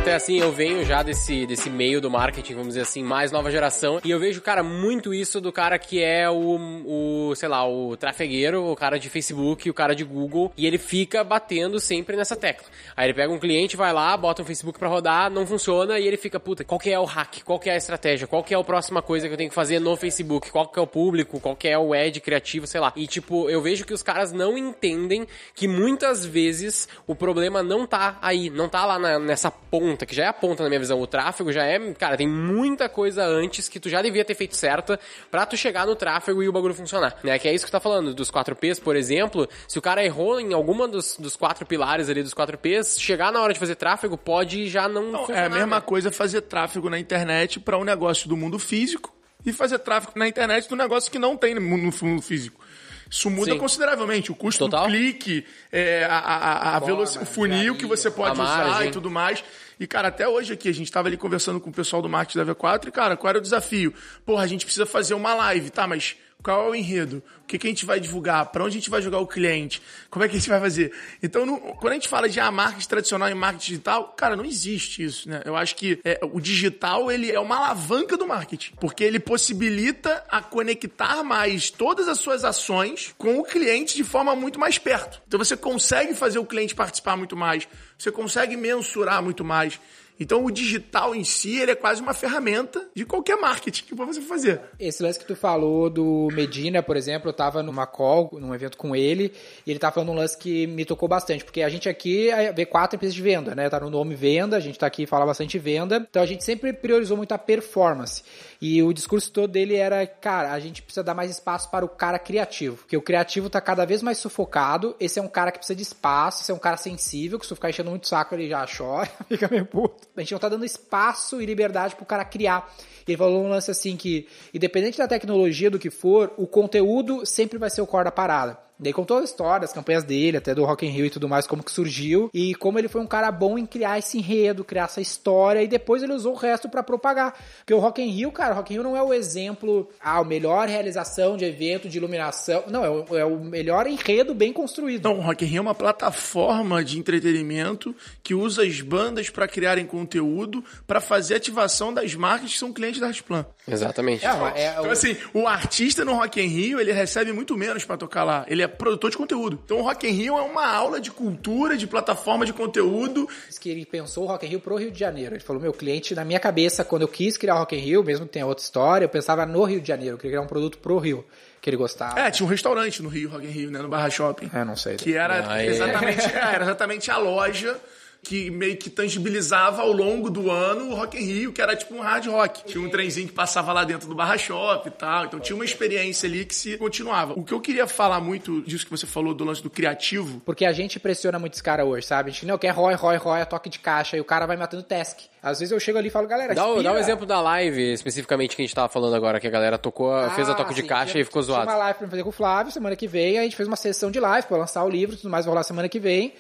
Até 0.08 0.14
assim, 0.14 0.40
eu 0.40 0.50
venho 0.50 0.86
já 0.86 1.02
desse, 1.02 1.44
desse 1.44 1.68
meio 1.68 2.00
do 2.00 2.10
marketing, 2.10 2.54
vamos 2.54 2.68
dizer 2.68 2.80
assim, 2.80 3.02
mais 3.02 3.30
nova 3.30 3.50
geração, 3.50 4.00
e 4.02 4.10
eu 4.10 4.18
vejo, 4.18 4.40
cara, 4.40 4.62
muito 4.62 5.12
isso 5.12 5.38
do 5.38 5.52
cara 5.52 5.78
que 5.78 6.02
é 6.02 6.30
o, 6.30 6.56
o 6.86 7.34
sei 7.34 7.46
lá, 7.46 7.68
o 7.68 7.94
trafegueiro, 7.94 8.64
o 8.64 8.74
cara 8.74 8.98
de 8.98 9.10
Facebook, 9.10 9.68
o 9.68 9.74
cara 9.74 9.94
de 9.94 10.04
Google, 10.04 10.50
e 10.56 10.66
ele 10.66 10.78
fica 10.78 11.22
batendo 11.22 11.78
sempre 11.78 12.16
nessa 12.16 12.34
tecla. 12.34 12.66
Aí 12.96 13.04
ele 13.04 13.12
pega 13.12 13.30
um 13.30 13.38
cliente, 13.38 13.76
vai 13.76 13.92
lá, 13.92 14.16
bota 14.16 14.40
um 14.40 14.46
Facebook 14.46 14.78
para 14.78 14.88
rodar, 14.88 15.30
não 15.30 15.46
funciona, 15.46 15.98
e 15.98 16.06
ele 16.06 16.16
fica, 16.16 16.40
puta, 16.40 16.64
qual 16.64 16.80
que 16.80 16.90
é 16.90 16.98
o 16.98 17.04
hack? 17.04 17.42
Qual 17.44 17.58
que 17.58 17.68
é 17.68 17.74
a 17.74 17.76
estratégia? 17.76 18.26
Qual 18.26 18.42
que 18.42 18.54
é 18.54 18.56
a 18.56 18.64
próxima 18.64 19.02
coisa 19.02 19.28
que 19.28 19.34
eu 19.34 19.38
tenho 19.38 19.50
que 19.50 19.54
fazer 19.54 19.78
no 19.78 19.94
Facebook? 19.94 20.50
Qual 20.50 20.68
que 20.68 20.78
é 20.78 20.82
o 20.82 20.86
público? 20.86 21.38
Qual 21.38 21.54
que 21.54 21.68
é 21.68 21.78
o 21.78 21.92
ad 21.92 22.18
criativo, 22.22 22.66
sei 22.66 22.80
lá. 22.80 22.94
E 22.96 23.06
tipo, 23.06 23.50
eu 23.50 23.60
vejo 23.60 23.84
que 23.84 23.92
os 23.92 24.02
caras 24.02 24.32
não 24.32 24.56
entendem 24.56 25.26
que 25.54 25.68
muitas 25.68 26.24
vezes 26.24 26.88
o 27.06 27.14
problema 27.14 27.62
não 27.62 27.86
tá 27.86 28.18
aí, 28.22 28.48
não 28.48 28.70
tá 28.70 28.86
lá 28.86 28.98
na, 28.98 29.18
nessa 29.18 29.50
ponta 29.50 29.97
ponta, 29.98 30.06
que 30.06 30.14
já 30.14 30.24
é 30.24 30.26
a 30.28 30.32
ponta 30.32 30.62
na 30.62 30.68
minha 30.68 30.78
visão. 30.78 31.00
O 31.00 31.06
tráfego 31.06 31.50
já 31.52 31.64
é, 31.64 31.78
cara, 31.94 32.16
tem 32.16 32.28
muita 32.28 32.88
coisa 32.88 33.24
antes 33.24 33.68
que 33.68 33.80
tu 33.80 33.88
já 33.88 34.00
devia 34.00 34.24
ter 34.24 34.34
feito 34.34 34.56
certa 34.56 34.98
para 35.30 35.44
tu 35.44 35.56
chegar 35.56 35.86
no 35.86 35.96
tráfego 35.96 36.42
e 36.42 36.48
o 36.48 36.52
bagulho 36.52 36.74
funcionar, 36.74 37.16
né? 37.22 37.38
Que 37.38 37.48
é 37.48 37.54
isso 37.54 37.64
que 37.64 37.70
tu 37.70 37.72
tá 37.72 37.80
falando, 37.80 38.14
dos 38.14 38.30
4Ps, 38.30 38.80
por 38.80 38.94
exemplo, 38.94 39.48
se 39.66 39.78
o 39.78 39.82
cara 39.82 40.04
errou 40.04 40.40
em 40.40 40.52
alguma 40.52 40.86
dos, 40.86 41.16
dos 41.18 41.36
quatro 41.36 41.66
pilares 41.66 42.08
ali 42.08 42.22
dos 42.22 42.34
4Ps, 42.34 43.00
chegar 43.00 43.32
na 43.32 43.40
hora 43.40 43.52
de 43.52 43.58
fazer 43.58 43.74
tráfego 43.74 44.16
pode 44.16 44.68
já 44.68 44.88
não, 44.88 45.10
não 45.10 45.26
É 45.30 45.46
a 45.46 45.48
mesma 45.48 45.76
né? 45.76 45.82
coisa 45.84 46.12
fazer 46.12 46.42
tráfego 46.42 46.88
na 46.88 46.98
internet 46.98 47.58
para 47.58 47.78
um 47.78 47.84
negócio 47.84 48.28
do 48.28 48.36
mundo 48.36 48.58
físico 48.58 49.12
e 49.44 49.52
fazer 49.52 49.78
tráfego 49.78 50.12
na 50.16 50.28
internet 50.28 50.68
do 50.68 50.76
negócio 50.76 51.10
que 51.10 51.18
não 51.18 51.36
tem 51.36 51.54
no 51.54 51.60
mundo 51.60 52.22
físico. 52.22 52.60
Isso 53.10 53.30
muda 53.30 53.52
Sim. 53.52 53.58
consideravelmente. 53.58 54.30
O 54.30 54.34
custo 54.34 54.64
Total. 54.64 54.86
do 54.86 54.90
clique, 54.90 55.44
é, 55.72 56.04
a, 56.04 56.18
a, 56.18 56.76
a 56.76 56.78
velocidade, 56.78 57.28
o 57.28 57.32
funil 57.32 57.76
que 57.76 57.86
você 57.86 58.10
pode 58.10 58.40
usar 58.40 58.86
e 58.86 58.90
tudo 58.90 59.10
mais. 59.10 59.42
E, 59.80 59.86
cara, 59.86 60.08
até 60.08 60.28
hoje 60.28 60.52
aqui, 60.52 60.68
a 60.68 60.74
gente 60.74 60.90
tava 60.90 61.08
ali 61.08 61.16
conversando 61.16 61.60
com 61.60 61.70
o 61.70 61.72
pessoal 61.72 62.02
do 62.02 62.08
marketing 62.08 62.44
da 62.44 62.54
V4 62.54 62.88
e, 62.88 62.90
cara, 62.90 63.16
qual 63.16 63.30
era 63.30 63.38
o 63.38 63.42
desafio? 63.42 63.94
Porra, 64.26 64.42
a 64.42 64.46
gente 64.46 64.64
precisa 64.64 64.84
fazer 64.84 65.14
uma 65.14 65.34
live, 65.34 65.70
tá? 65.70 65.86
Mas 65.86 66.16
qual 66.42 66.66
é 66.66 66.70
o 66.70 66.74
enredo? 66.74 67.22
O 67.42 67.46
que, 67.48 67.58
que 67.58 67.66
a 67.66 67.70
gente 67.70 67.84
vai 67.84 67.98
divulgar? 67.98 68.46
Para 68.46 68.62
onde 68.62 68.76
a 68.76 68.80
gente 68.80 68.90
vai 68.90 69.02
jogar 69.02 69.18
o 69.18 69.26
cliente? 69.26 69.82
Como 70.08 70.24
é 70.24 70.28
que 70.28 70.36
a 70.36 70.38
gente 70.38 70.48
vai 70.48 70.60
fazer? 70.60 70.92
Então, 71.20 71.58
quando 71.80 71.92
a 71.92 71.94
gente 71.94 72.08
fala 72.08 72.28
de 72.28 72.38
ah, 72.38 72.50
marketing 72.50 72.88
tradicional 72.88 73.28
e 73.28 73.34
marketing 73.34 73.70
digital, 73.70 74.04
cara, 74.16 74.36
não 74.36 74.44
existe 74.44 75.02
isso, 75.02 75.28
né? 75.28 75.42
Eu 75.44 75.56
acho 75.56 75.74
que 75.74 75.98
é, 76.04 76.20
o 76.22 76.40
digital, 76.40 77.10
ele 77.10 77.32
é 77.32 77.40
uma 77.40 77.56
alavanca 77.56 78.16
do 78.16 78.26
marketing, 78.26 78.74
porque 78.78 79.02
ele 79.02 79.18
possibilita 79.18 80.24
a 80.28 80.40
conectar 80.40 81.24
mais 81.24 81.70
todas 81.70 82.06
as 82.06 82.18
suas 82.18 82.44
ações 82.44 83.12
com 83.18 83.38
o 83.40 83.44
cliente 83.44 83.96
de 83.96 84.04
forma 84.04 84.36
muito 84.36 84.60
mais 84.60 84.78
perto. 84.78 85.20
Então, 85.26 85.38
você 85.38 85.56
consegue 85.56 86.14
fazer 86.14 86.38
o 86.38 86.46
cliente 86.46 86.72
participar 86.72 87.16
muito 87.16 87.36
mais, 87.36 87.66
você 87.98 88.12
consegue 88.12 88.56
mensurar 88.56 89.20
muito 89.22 89.44
mais. 89.44 89.80
Então 90.18 90.44
o 90.44 90.50
digital 90.50 91.14
em 91.14 91.24
si, 91.24 91.58
ele 91.58 91.72
é 91.72 91.74
quase 91.74 92.02
uma 92.02 92.14
ferramenta 92.14 92.88
de 92.94 93.04
qualquer 93.04 93.36
marketing 93.36 93.84
que 93.84 93.94
você 93.94 94.20
fazer. 94.20 94.60
Esse 94.78 95.02
lance 95.02 95.18
que 95.18 95.24
tu 95.24 95.36
falou 95.36 95.88
do 95.88 96.28
Medina, 96.32 96.82
por 96.82 96.96
exemplo, 96.96 97.28
eu 97.28 97.32
tava 97.32 97.62
numa 97.62 97.86
call, 97.86 98.30
num 98.32 98.54
evento 98.54 98.76
com 98.76 98.96
ele, 98.96 99.32
e 99.66 99.70
ele 99.70 99.78
tava 99.78 99.94
falando 99.94 100.10
um 100.10 100.16
lance 100.16 100.36
que 100.36 100.66
me 100.66 100.84
tocou 100.84 101.08
bastante, 101.08 101.44
porque 101.44 101.62
a 101.62 101.68
gente 101.68 101.88
aqui 101.88 102.30
vê 102.54 102.66
quatro 102.66 102.96
empresas 102.96 103.14
de 103.14 103.22
venda, 103.22 103.54
né? 103.54 103.68
Tá 103.68 103.80
no 103.80 103.90
nome 103.90 104.14
venda, 104.14 104.56
a 104.56 104.60
gente 104.60 104.78
tá 104.78 104.86
aqui 104.86 105.02
e 105.04 105.06
fala 105.06 105.26
bastante 105.26 105.58
venda, 105.58 106.06
então 106.08 106.22
a 106.22 106.26
gente 106.26 106.44
sempre 106.44 106.72
priorizou 106.72 107.16
muito 107.16 107.32
a 107.32 107.38
performance. 107.38 108.22
E 108.60 108.82
o 108.82 108.92
discurso 108.92 109.30
todo 109.30 109.52
dele 109.52 109.76
era, 109.76 110.04
cara, 110.04 110.52
a 110.52 110.58
gente 110.58 110.82
precisa 110.82 111.04
dar 111.04 111.14
mais 111.14 111.30
espaço 111.30 111.70
para 111.70 111.84
o 111.84 111.88
cara 111.88 112.18
criativo, 112.18 112.78
porque 112.78 112.96
o 112.96 113.02
criativo 113.02 113.48
tá 113.48 113.60
cada 113.60 113.84
vez 113.84 114.02
mais 114.02 114.18
sufocado, 114.18 114.96
esse 114.98 115.18
é 115.18 115.22
um 115.22 115.28
cara 115.28 115.52
que 115.52 115.58
precisa 115.58 115.76
de 115.76 115.82
espaço, 115.82 116.42
esse 116.42 116.50
é 116.50 116.54
um 116.54 116.58
cara 116.58 116.76
sensível, 116.76 117.38
que 117.38 117.44
se 117.44 117.50
tu 117.50 117.54
ficar 117.54 117.70
enchendo 117.70 117.90
muito 117.90 118.08
saco 118.08 118.34
ele 118.34 118.48
já 118.48 118.66
chora, 118.66 119.08
fica 119.28 119.46
meio 119.48 119.64
puto. 119.64 120.08
A 120.16 120.20
gente 120.20 120.32
não 120.32 120.40
tá 120.40 120.48
dando 120.48 120.64
espaço 120.64 121.40
e 121.40 121.46
liberdade 121.46 121.94
pro 121.94 122.04
cara 122.04 122.24
criar. 122.24 122.68
Ele 123.06 123.16
falou 123.16 123.44
um 123.44 123.48
lance 123.48 123.70
assim 123.70 123.96
que, 123.96 124.26
independente 124.52 124.98
da 124.98 125.06
tecnologia, 125.06 125.70
do 125.70 125.78
que 125.78 125.90
for, 125.90 126.34
o 126.36 126.46
conteúdo 126.46 127.24
sempre 127.24 127.58
vai 127.58 127.70
ser 127.70 127.80
o 127.80 127.86
core 127.86 128.04
da 128.04 128.12
parada. 128.12 128.67
Daí 128.80 128.92
contou 128.92 129.18
a 129.18 129.24
história, 129.24 129.64
as 129.64 129.72
campanhas 129.72 130.04
dele, 130.04 130.36
até 130.36 130.54
do 130.54 130.64
Rock 130.64 130.86
in 130.86 130.90
Rio 130.90 131.06
e 131.06 131.10
tudo 131.10 131.28
mais, 131.28 131.48
como 131.48 131.64
que 131.64 131.72
surgiu 131.72 132.30
e 132.32 132.54
como 132.54 132.78
ele 132.78 132.86
foi 132.86 133.00
um 133.00 133.06
cara 133.06 133.32
bom 133.32 133.58
em 133.58 133.66
criar 133.66 133.98
esse 133.98 134.18
enredo, 134.18 134.62
criar 134.62 134.84
essa 134.84 135.00
história 135.00 135.60
e 135.60 135.66
depois 135.66 136.00
ele 136.00 136.12
usou 136.12 136.32
o 136.32 136.36
resto 136.36 136.68
para 136.68 136.80
propagar. 136.82 137.34
Porque 137.58 137.74
o 137.74 137.80
Rock 137.80 138.00
in 138.00 138.10
Rio, 138.10 138.30
cara, 138.30 138.52
o 138.52 138.56
Rock 138.56 138.72
in 138.72 138.76
Rio 138.76 138.84
não 138.84 138.96
é 138.96 139.02
o 139.02 139.12
exemplo, 139.12 139.88
ah, 140.00 140.18
a 140.18 140.24
melhor 140.24 140.68
realização 140.68 141.36
de 141.36 141.44
evento, 141.44 141.88
de 141.88 141.98
iluminação. 141.98 142.64
Não, 142.68 142.84
é 142.84 142.90
o, 142.90 143.18
é 143.18 143.24
o 143.24 143.40
melhor 143.40 143.88
enredo 143.88 144.32
bem 144.32 144.52
construído. 144.52 145.04
Não, 145.04 145.18
o 145.18 145.22
Rock 145.22 145.44
in 145.44 145.48
Rio 145.48 145.58
é 145.58 145.62
uma 145.62 145.74
plataforma 145.74 146.84
de 146.84 147.00
entretenimento 147.00 147.92
que 148.22 148.32
usa 148.32 148.62
as 148.62 148.80
bandas 148.80 149.28
para 149.28 149.48
criarem 149.48 149.86
conteúdo, 149.86 150.64
para 150.86 151.00
fazer 151.00 151.34
ativação 151.34 151.92
das 151.92 152.14
marcas 152.14 152.52
que 152.52 152.58
são 152.58 152.72
clientes 152.72 153.00
da 153.00 153.08
Artplan. 153.08 153.44
Exatamente. 153.66 154.24
É, 154.24 154.28
é, 154.54 154.70
então, 154.70 154.84
o... 154.84 154.90
assim, 154.90 155.16
o 155.34 155.48
artista 155.48 156.04
no 156.04 156.14
Rock 156.14 156.40
in 156.40 156.46
Rio, 156.46 156.80
ele 156.80 156.92
recebe 156.92 157.32
muito 157.32 157.56
menos 157.56 157.84
para 157.84 157.96
tocar 157.96 158.22
lá. 158.22 158.46
Ele 158.48 158.62
é 158.62 158.67
produtor 158.68 159.10
de 159.10 159.16
conteúdo. 159.16 159.58
Então 159.64 159.78
o 159.78 159.82
Rock 159.82 160.06
in 160.06 160.12
Rio 160.12 160.38
é 160.38 160.42
uma 160.42 160.66
aula 160.66 161.00
de 161.00 161.10
cultura, 161.10 161.76
de 161.76 161.86
plataforma 161.86 162.44
de 162.44 162.52
conteúdo. 162.52 163.28
Diz 163.48 163.58
que 163.58 163.68
ele 163.68 163.84
pensou 163.84 164.24
o 164.24 164.26
Rock 164.26 164.46
in 164.46 164.50
Rio 164.50 164.60
pro 164.60 164.76
Rio 164.76 164.90
de 164.90 164.98
Janeiro. 164.98 165.34
Ele 165.34 165.42
falou, 165.42 165.60
meu 165.60 165.72
cliente, 165.72 166.14
na 166.14 166.24
minha 166.24 166.40
cabeça, 166.40 166.84
quando 166.84 167.02
eu 167.02 167.08
quis 167.08 167.36
criar 167.36 167.54
o 167.54 167.58
Rock 167.58 167.76
in 167.76 167.80
Rio, 167.80 168.04
mesmo 168.04 168.26
que 168.26 168.32
tenha 168.32 168.46
outra 168.46 168.62
história, 168.62 169.04
eu 169.04 169.08
pensava 169.08 169.44
no 169.46 169.64
Rio 169.64 169.80
de 169.80 169.88
Janeiro. 169.88 170.14
Eu 170.14 170.18
queria 170.18 170.32
criar 170.32 170.42
um 170.42 170.48
produto 170.48 170.78
pro 170.78 170.98
Rio 170.98 171.24
que 171.60 171.70
ele 171.70 171.76
gostava. 171.76 172.18
É, 172.20 172.30
tinha 172.30 172.46
um 172.46 172.50
restaurante 172.50 173.02
no 173.02 173.08
Rio, 173.08 173.30
Rock 173.30 173.46
in 173.46 173.50
Rio, 173.50 173.70
né, 173.70 173.80
no 173.80 173.88
Barra 173.88 174.10
Shopping. 174.10 174.50
É, 174.52 174.64
não 174.64 174.76
sei. 174.76 174.96
Que 174.96 175.14
era 175.14 175.64
exatamente, 175.64 176.26
é, 176.26 176.54
era 176.54 176.64
exatamente 176.64 177.10
a 177.10 177.18
loja 177.18 177.76
que 178.22 178.50
meio 178.50 178.76
que 178.76 178.90
tangibilizava 178.90 179.82
ao 179.82 179.92
longo 179.92 180.28
do 180.28 180.50
ano 180.50 180.90
o 180.90 180.94
Rock 180.94 181.16
in 181.16 181.24
Rio, 181.24 181.52
que 181.52 181.62
era 181.62 181.74
tipo 181.74 181.94
um 181.94 182.00
hard 182.00 182.26
rock. 182.26 182.64
Tinha 182.64 182.82
um 182.84 182.90
trenzinho 182.90 183.26
que 183.26 183.32
passava 183.32 183.72
lá 183.72 183.84
dentro 183.84 184.08
do 184.08 184.14
barra 184.14 184.36
shop 184.36 184.86
e 184.86 184.90
tal. 184.90 185.24
Então 185.24 185.40
tinha 185.40 185.56
uma 185.56 185.64
experiência 185.64 186.28
ali 186.28 186.44
que 186.44 186.54
se 186.54 186.76
continuava. 186.76 187.32
O 187.34 187.44
que 187.44 187.52
eu 187.52 187.60
queria 187.60 187.86
falar 187.86 188.20
muito 188.20 188.60
disso 188.62 188.84
que 188.84 188.90
você 188.90 189.06
falou 189.06 189.32
do 189.32 189.44
lance 189.44 189.62
do 189.62 189.70
criativo. 189.70 190.42
Porque 190.44 190.64
a 190.64 190.72
gente 190.72 191.00
pressiona 191.00 191.38
muito 191.38 191.54
esse 191.54 191.62
cara 191.62 191.84
hoje, 191.84 192.06
sabe? 192.06 192.30
A 192.30 192.32
gente 192.32 192.46
não 192.46 192.58
quer 192.58 192.70
ROI, 192.70 192.94
ROI, 192.94 193.16
ROI, 193.16 193.40
a 193.40 193.46
toque 193.46 193.70
de 193.70 193.78
caixa 193.78 194.16
e 194.16 194.20
o 194.20 194.24
cara 194.24 194.46
vai 194.46 194.56
matando 194.56 194.82
task. 194.82 195.20
Às 195.42 195.60
vezes 195.60 195.72
eu 195.72 195.80
chego 195.80 195.96
ali 195.98 196.08
e 196.08 196.10
falo, 196.10 196.26
galera, 196.26 196.54
dá, 196.54 196.62
dá 196.62 196.92
um 196.92 196.98
exemplo 196.98 197.24
da 197.24 197.40
live 197.40 197.92
especificamente 197.92 198.56
que 198.56 198.62
a 198.62 198.64
gente 198.64 198.74
tava 198.74 198.88
falando 198.88 199.14
agora, 199.14 199.38
que 199.38 199.46
a 199.46 199.50
galera 199.50 199.78
tocou, 199.78 200.12
ah, 200.12 200.30
fez 200.30 200.48
a 200.48 200.54
toque 200.54 200.74
sim, 200.74 200.82
de 200.82 200.88
caixa 200.88 201.12
tinha, 201.12 201.22
e 201.22 201.24
ficou 201.24 201.40
zoado. 201.42 201.62
Tinha 201.62 201.74
uma 201.74 201.84
live 201.84 201.98
pra 201.98 202.08
fazer 202.08 202.22
com 202.24 202.28
o 202.28 202.32
Flávio, 202.32 202.72
semana 202.72 202.96
que 202.96 203.06
vem, 203.06 203.38
a 203.38 203.42
gente 203.42 203.56
fez 203.56 203.66
uma 203.66 203.76
sessão 203.76 204.10
de 204.10 204.18
live 204.18 204.46
pra 204.46 204.56
lançar 204.56 204.84
o 204.84 204.88
livro 204.88 205.14
e 205.14 205.18
tudo 205.18 205.30
mais, 205.30 205.44
vai 205.46 205.52
rolar 205.52 205.62
semana 205.62 205.88
que 205.88 206.00
vem. 206.00 206.34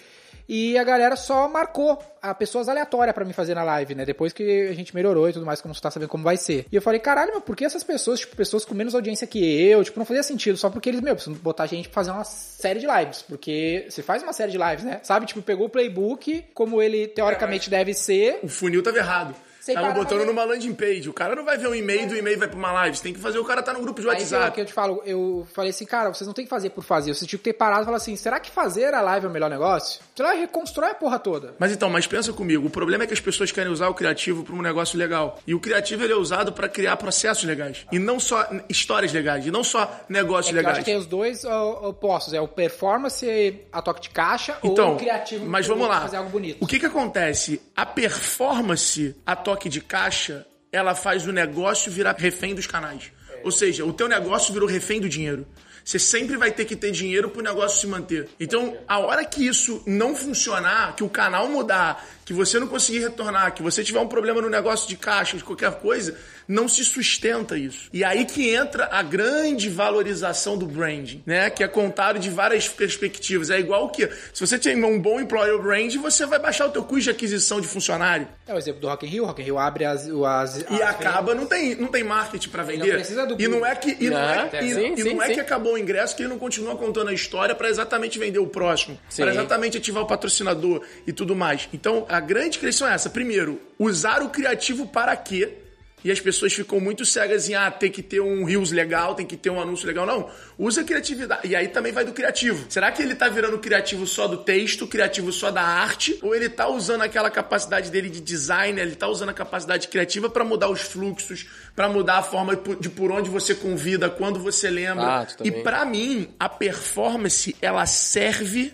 E 0.48 0.78
a 0.78 0.84
galera 0.84 1.14
só 1.14 1.48
marcou 1.48 1.98
a 2.22 2.34
pessoas 2.34 2.68
aleatórias 2.68 3.14
para 3.14 3.24
me 3.24 3.32
fazer 3.32 3.54
na 3.54 3.62
live, 3.62 3.94
né? 3.94 4.04
Depois 4.04 4.32
que 4.32 4.68
a 4.68 4.72
gente 4.72 4.94
melhorou 4.94 5.28
e 5.28 5.32
tudo 5.32 5.44
mais, 5.44 5.60
como 5.60 5.74
você 5.74 5.80
tá 5.80 5.90
sabendo 5.90 6.08
como 6.08 6.24
vai 6.24 6.36
ser. 6.36 6.64
E 6.72 6.76
eu 6.76 6.82
falei, 6.82 6.98
caralho, 7.00 7.32
mas 7.34 7.44
por 7.44 7.54
que 7.54 7.64
essas 7.64 7.84
pessoas, 7.84 8.20
tipo, 8.20 8.34
pessoas 8.34 8.64
com 8.64 8.74
menos 8.74 8.94
audiência 8.94 9.26
que 9.26 9.38
eu, 9.38 9.84
tipo, 9.84 9.98
não 9.98 10.06
fazia 10.06 10.22
sentido, 10.22 10.56
só 10.56 10.70
porque 10.70 10.88
eles, 10.88 11.00
meu, 11.00 11.14
precisam 11.14 11.38
botar 11.38 11.64
a 11.64 11.66
gente 11.66 11.88
pra 11.88 11.94
fazer 11.94 12.10
uma 12.10 12.24
série 12.24 12.80
de 12.80 12.86
lives. 12.86 13.22
Porque 13.22 13.86
você 13.88 14.02
faz 14.02 14.22
uma 14.22 14.32
série 14.32 14.52
de 14.52 14.58
lives, 14.58 14.84
né? 14.84 15.00
Sabe, 15.02 15.26
tipo, 15.26 15.42
pegou 15.42 15.66
o 15.66 15.70
playbook, 15.70 16.44
como 16.54 16.80
ele 16.80 17.06
teoricamente 17.08 17.68
deve 17.68 17.92
ser. 17.92 18.40
O 18.42 18.48
funil 18.48 18.82
tava 18.82 18.98
errado. 18.98 19.34
Tava 19.74 19.92
botando 19.92 20.24
numa 20.24 20.44
landing 20.44 20.74
page. 20.74 21.08
O 21.08 21.12
cara 21.12 21.34
não 21.34 21.44
vai 21.44 21.58
ver 21.58 21.68
um 21.68 21.74
e-mail 21.74 22.08
do 22.08 22.16
e-mail 22.16 22.38
vai 22.38 22.48
pra 22.48 22.58
uma 22.58 22.72
live. 22.72 22.96
Você 22.96 23.02
tem 23.02 23.12
que 23.12 23.20
fazer 23.20 23.38
o 23.38 23.44
cara 23.44 23.62
tá 23.62 23.72
no 23.72 23.80
grupo 23.80 24.00
de 24.00 24.06
WhatsApp. 24.06 24.44
Aí 24.44 24.50
que 24.52 24.60
eu 24.60 24.66
te 24.66 24.72
falo, 24.72 25.02
eu 25.04 25.46
falei 25.52 25.70
assim, 25.70 25.84
cara, 25.84 26.12
vocês 26.12 26.26
não 26.26 26.34
tem 26.34 26.44
que 26.44 26.50
fazer 26.50 26.70
por 26.70 26.84
fazer. 26.84 27.14
Vocês 27.14 27.28
tinham 27.28 27.38
que 27.38 27.44
ter 27.44 27.52
parado 27.52 27.82
e 27.82 27.84
falar 27.84 27.96
assim, 27.96 28.16
será 28.16 28.38
que 28.40 28.50
fazer 28.50 28.94
a 28.94 29.00
live 29.00 29.26
é 29.26 29.28
o 29.28 29.32
melhor 29.32 29.50
negócio? 29.50 30.00
Você 30.14 30.22
vai 30.22 30.38
reconstrói 30.38 30.90
a 30.90 30.94
porra 30.94 31.18
toda. 31.18 31.54
Mas 31.58 31.72
então, 31.72 31.90
mas 31.90 32.06
pensa 32.06 32.32
comigo, 32.32 32.66
o 32.66 32.70
problema 32.70 33.04
é 33.04 33.06
que 33.06 33.14
as 33.14 33.20
pessoas 33.20 33.50
querem 33.50 33.72
usar 33.72 33.88
o 33.88 33.94
criativo 33.94 34.44
para 34.44 34.54
um 34.54 34.62
negócio 34.62 34.98
legal. 34.98 35.38
E 35.46 35.54
o 35.54 35.60
criativo 35.60 36.04
ele 36.04 36.12
é 36.12 36.16
usado 36.16 36.52
para 36.52 36.68
criar 36.68 36.96
processos 36.96 37.44
legais. 37.44 37.86
E 37.90 37.98
não 37.98 38.20
só 38.20 38.46
histórias 38.68 39.12
legais, 39.12 39.46
e 39.46 39.50
não 39.50 39.64
só 39.64 39.90
negócios 40.08 40.52
é 40.52 40.56
legais. 40.56 40.78
Acho 40.78 40.84
que 40.84 40.90
tem 40.90 40.98
os 40.98 41.06
dois 41.06 41.44
opostos, 41.44 42.34
é 42.34 42.40
o 42.40 42.48
performance, 42.48 43.60
a 43.72 43.82
toque 43.82 44.02
de 44.02 44.10
caixa, 44.10 44.56
então, 44.62 44.90
ou 44.90 44.94
o 44.94 44.98
criativo 44.98 45.46
mas 45.46 45.66
vamos 45.66 45.88
lá. 45.88 46.02
fazer 46.02 46.16
algo 46.16 46.30
bonito. 46.30 46.58
O 46.60 46.66
que 46.66 46.78
que 46.78 46.86
acontece? 46.86 47.60
A 47.74 47.86
performance, 47.86 49.16
a 49.24 49.34
toque 49.34 49.57
de 49.66 49.80
caixa, 49.80 50.46
ela 50.70 50.94
faz 50.94 51.26
o 51.26 51.32
negócio 51.32 51.90
virar 51.90 52.14
refém 52.18 52.54
dos 52.54 52.66
canais. 52.66 53.10
Ou 53.42 53.50
seja, 53.50 53.86
o 53.86 53.94
teu 53.94 54.06
negócio 54.08 54.52
virou 54.52 54.68
refém 54.68 55.00
do 55.00 55.08
dinheiro. 55.08 55.46
Você 55.88 55.98
sempre 55.98 56.36
vai 56.36 56.50
ter 56.50 56.66
que 56.66 56.76
ter 56.76 56.90
dinheiro 56.90 57.30
pro 57.30 57.40
negócio 57.40 57.80
se 57.80 57.86
manter. 57.86 58.28
Então, 58.38 58.76
a 58.86 58.98
hora 58.98 59.24
que 59.24 59.46
isso 59.46 59.82
não 59.86 60.14
funcionar, 60.14 60.94
que 60.94 61.02
o 61.02 61.08
canal 61.08 61.48
mudar, 61.48 62.06
que 62.26 62.34
você 62.34 62.60
não 62.60 62.66
conseguir 62.66 62.98
retornar, 62.98 63.54
que 63.54 63.62
você 63.62 63.82
tiver 63.82 63.98
um 63.98 64.06
problema 64.06 64.42
no 64.42 64.50
negócio 64.50 64.86
de 64.86 64.98
caixa, 64.98 65.38
de 65.38 65.44
qualquer 65.44 65.80
coisa, 65.80 66.14
não 66.48 66.66
se 66.66 66.82
sustenta 66.82 67.58
isso. 67.58 67.90
E 67.92 68.02
aí 68.02 68.24
que 68.24 68.48
entra 68.48 68.88
a 68.90 69.02
grande 69.02 69.68
valorização 69.68 70.56
do 70.56 70.66
branding, 70.66 71.22
né? 71.26 71.50
Que 71.50 71.62
é 71.62 71.68
contado 71.68 72.18
de 72.18 72.30
várias 72.30 72.66
perspectivas. 72.66 73.50
É 73.50 73.60
igual 73.60 73.90
que 73.90 74.08
se 74.32 74.40
você 74.40 74.58
tem 74.58 74.82
um 74.82 74.98
bom 74.98 75.20
employer 75.20 75.58
brand, 75.60 75.94
você 75.96 76.24
vai 76.24 76.38
baixar 76.38 76.66
o 76.66 76.70
teu 76.70 76.82
custo 76.82 77.04
de 77.04 77.10
aquisição 77.10 77.60
de 77.60 77.66
funcionário. 77.66 78.26
É 78.46 78.54
o 78.54 78.56
exemplo 78.56 78.80
do 78.80 78.88
Rock 78.88 79.04
in 79.06 79.10
Rio. 79.10 79.24
Rock 79.26 79.42
in 79.42 79.44
Rio 79.44 79.58
abre 79.58 79.84
as... 79.84 80.08
as 80.08 80.64
E 80.70 80.82
as 80.82 80.88
acaba, 80.88 81.34
não 81.34 81.46
tem, 81.46 81.74
não 81.74 81.88
tem 81.88 82.02
marketing 82.02 82.48
pra 82.48 82.62
vender. 82.62 82.94
precisa 82.94 83.26
do 83.26 83.40
e 83.40 83.46
não 83.46 83.64
é 83.64 83.74
que, 83.74 83.96
e 84.00 84.08
não 84.08 84.18
é, 84.18 84.48
É, 84.52 84.64
e, 84.64 84.74
sim, 84.74 84.94
e 84.94 85.02
sim, 85.02 85.14
não 85.14 85.22
é 85.22 85.34
que 85.34 85.40
acabou 85.40 85.74
o 85.74 85.78
ingresso 85.78 86.16
que 86.16 86.22
ele 86.22 86.30
não 86.30 86.38
continua 86.38 86.76
contando 86.76 87.08
a 87.08 87.12
história 87.12 87.54
pra 87.54 87.68
exatamente 87.68 88.18
vender 88.18 88.38
o 88.38 88.46
próximo. 88.46 88.98
Pra 89.14 89.30
exatamente 89.30 89.76
ativar 89.76 90.02
o 90.02 90.06
patrocinador 90.06 90.82
e 91.06 91.12
tudo 91.12 91.36
mais. 91.36 91.68
Então, 91.72 92.06
a 92.08 92.20
grande 92.20 92.58
questão 92.58 92.88
é 92.88 92.94
essa. 92.94 93.10
Primeiro, 93.10 93.60
usar 93.78 94.22
o 94.22 94.30
criativo 94.30 94.86
para 94.86 95.14
quê? 95.16 95.67
E 96.04 96.10
as 96.10 96.20
pessoas 96.20 96.52
ficam 96.52 96.78
muito 96.80 97.04
cegas 97.04 97.48
em, 97.48 97.54
ah, 97.54 97.70
tem 97.70 97.90
que 97.90 98.02
ter 98.02 98.20
um 98.20 98.44
Reels 98.44 98.70
legal, 98.70 99.14
tem 99.14 99.26
que 99.26 99.36
ter 99.36 99.50
um 99.50 99.60
anúncio 99.60 99.86
legal. 99.86 100.06
Não, 100.06 100.30
usa 100.58 100.82
a 100.82 100.84
criatividade. 100.84 101.46
E 101.48 101.56
aí 101.56 101.68
também 101.68 101.92
vai 101.92 102.04
do 102.04 102.12
criativo. 102.12 102.66
Será 102.68 102.90
que 102.92 103.02
ele 103.02 103.14
tá 103.14 103.28
virando 103.28 103.58
criativo 103.58 104.06
só 104.06 104.28
do 104.28 104.38
texto, 104.38 104.86
criativo 104.86 105.32
só 105.32 105.50
da 105.50 105.62
arte? 105.62 106.18
Ou 106.22 106.34
ele 106.34 106.48
tá 106.48 106.68
usando 106.68 107.02
aquela 107.02 107.30
capacidade 107.30 107.90
dele 107.90 108.08
de 108.08 108.20
design, 108.20 108.80
ele 108.80 108.94
tá 108.94 109.08
usando 109.08 109.30
a 109.30 109.34
capacidade 109.34 109.88
criativa 109.88 110.30
para 110.30 110.44
mudar 110.44 110.68
os 110.68 110.80
fluxos, 110.80 111.46
para 111.74 111.88
mudar 111.88 112.18
a 112.18 112.22
forma 112.22 112.54
de 112.54 112.62
por- 112.62 112.76
de 112.80 112.88
por 112.88 113.10
onde 113.10 113.28
você 113.28 113.54
convida, 113.54 114.08
quando 114.08 114.38
você 114.38 114.70
lembra. 114.70 115.02
Exato, 115.04 115.46
e 115.46 115.50
para 115.50 115.84
mim, 115.84 116.28
a 116.38 116.48
performance, 116.48 117.54
ela 117.60 117.84
serve 117.86 118.72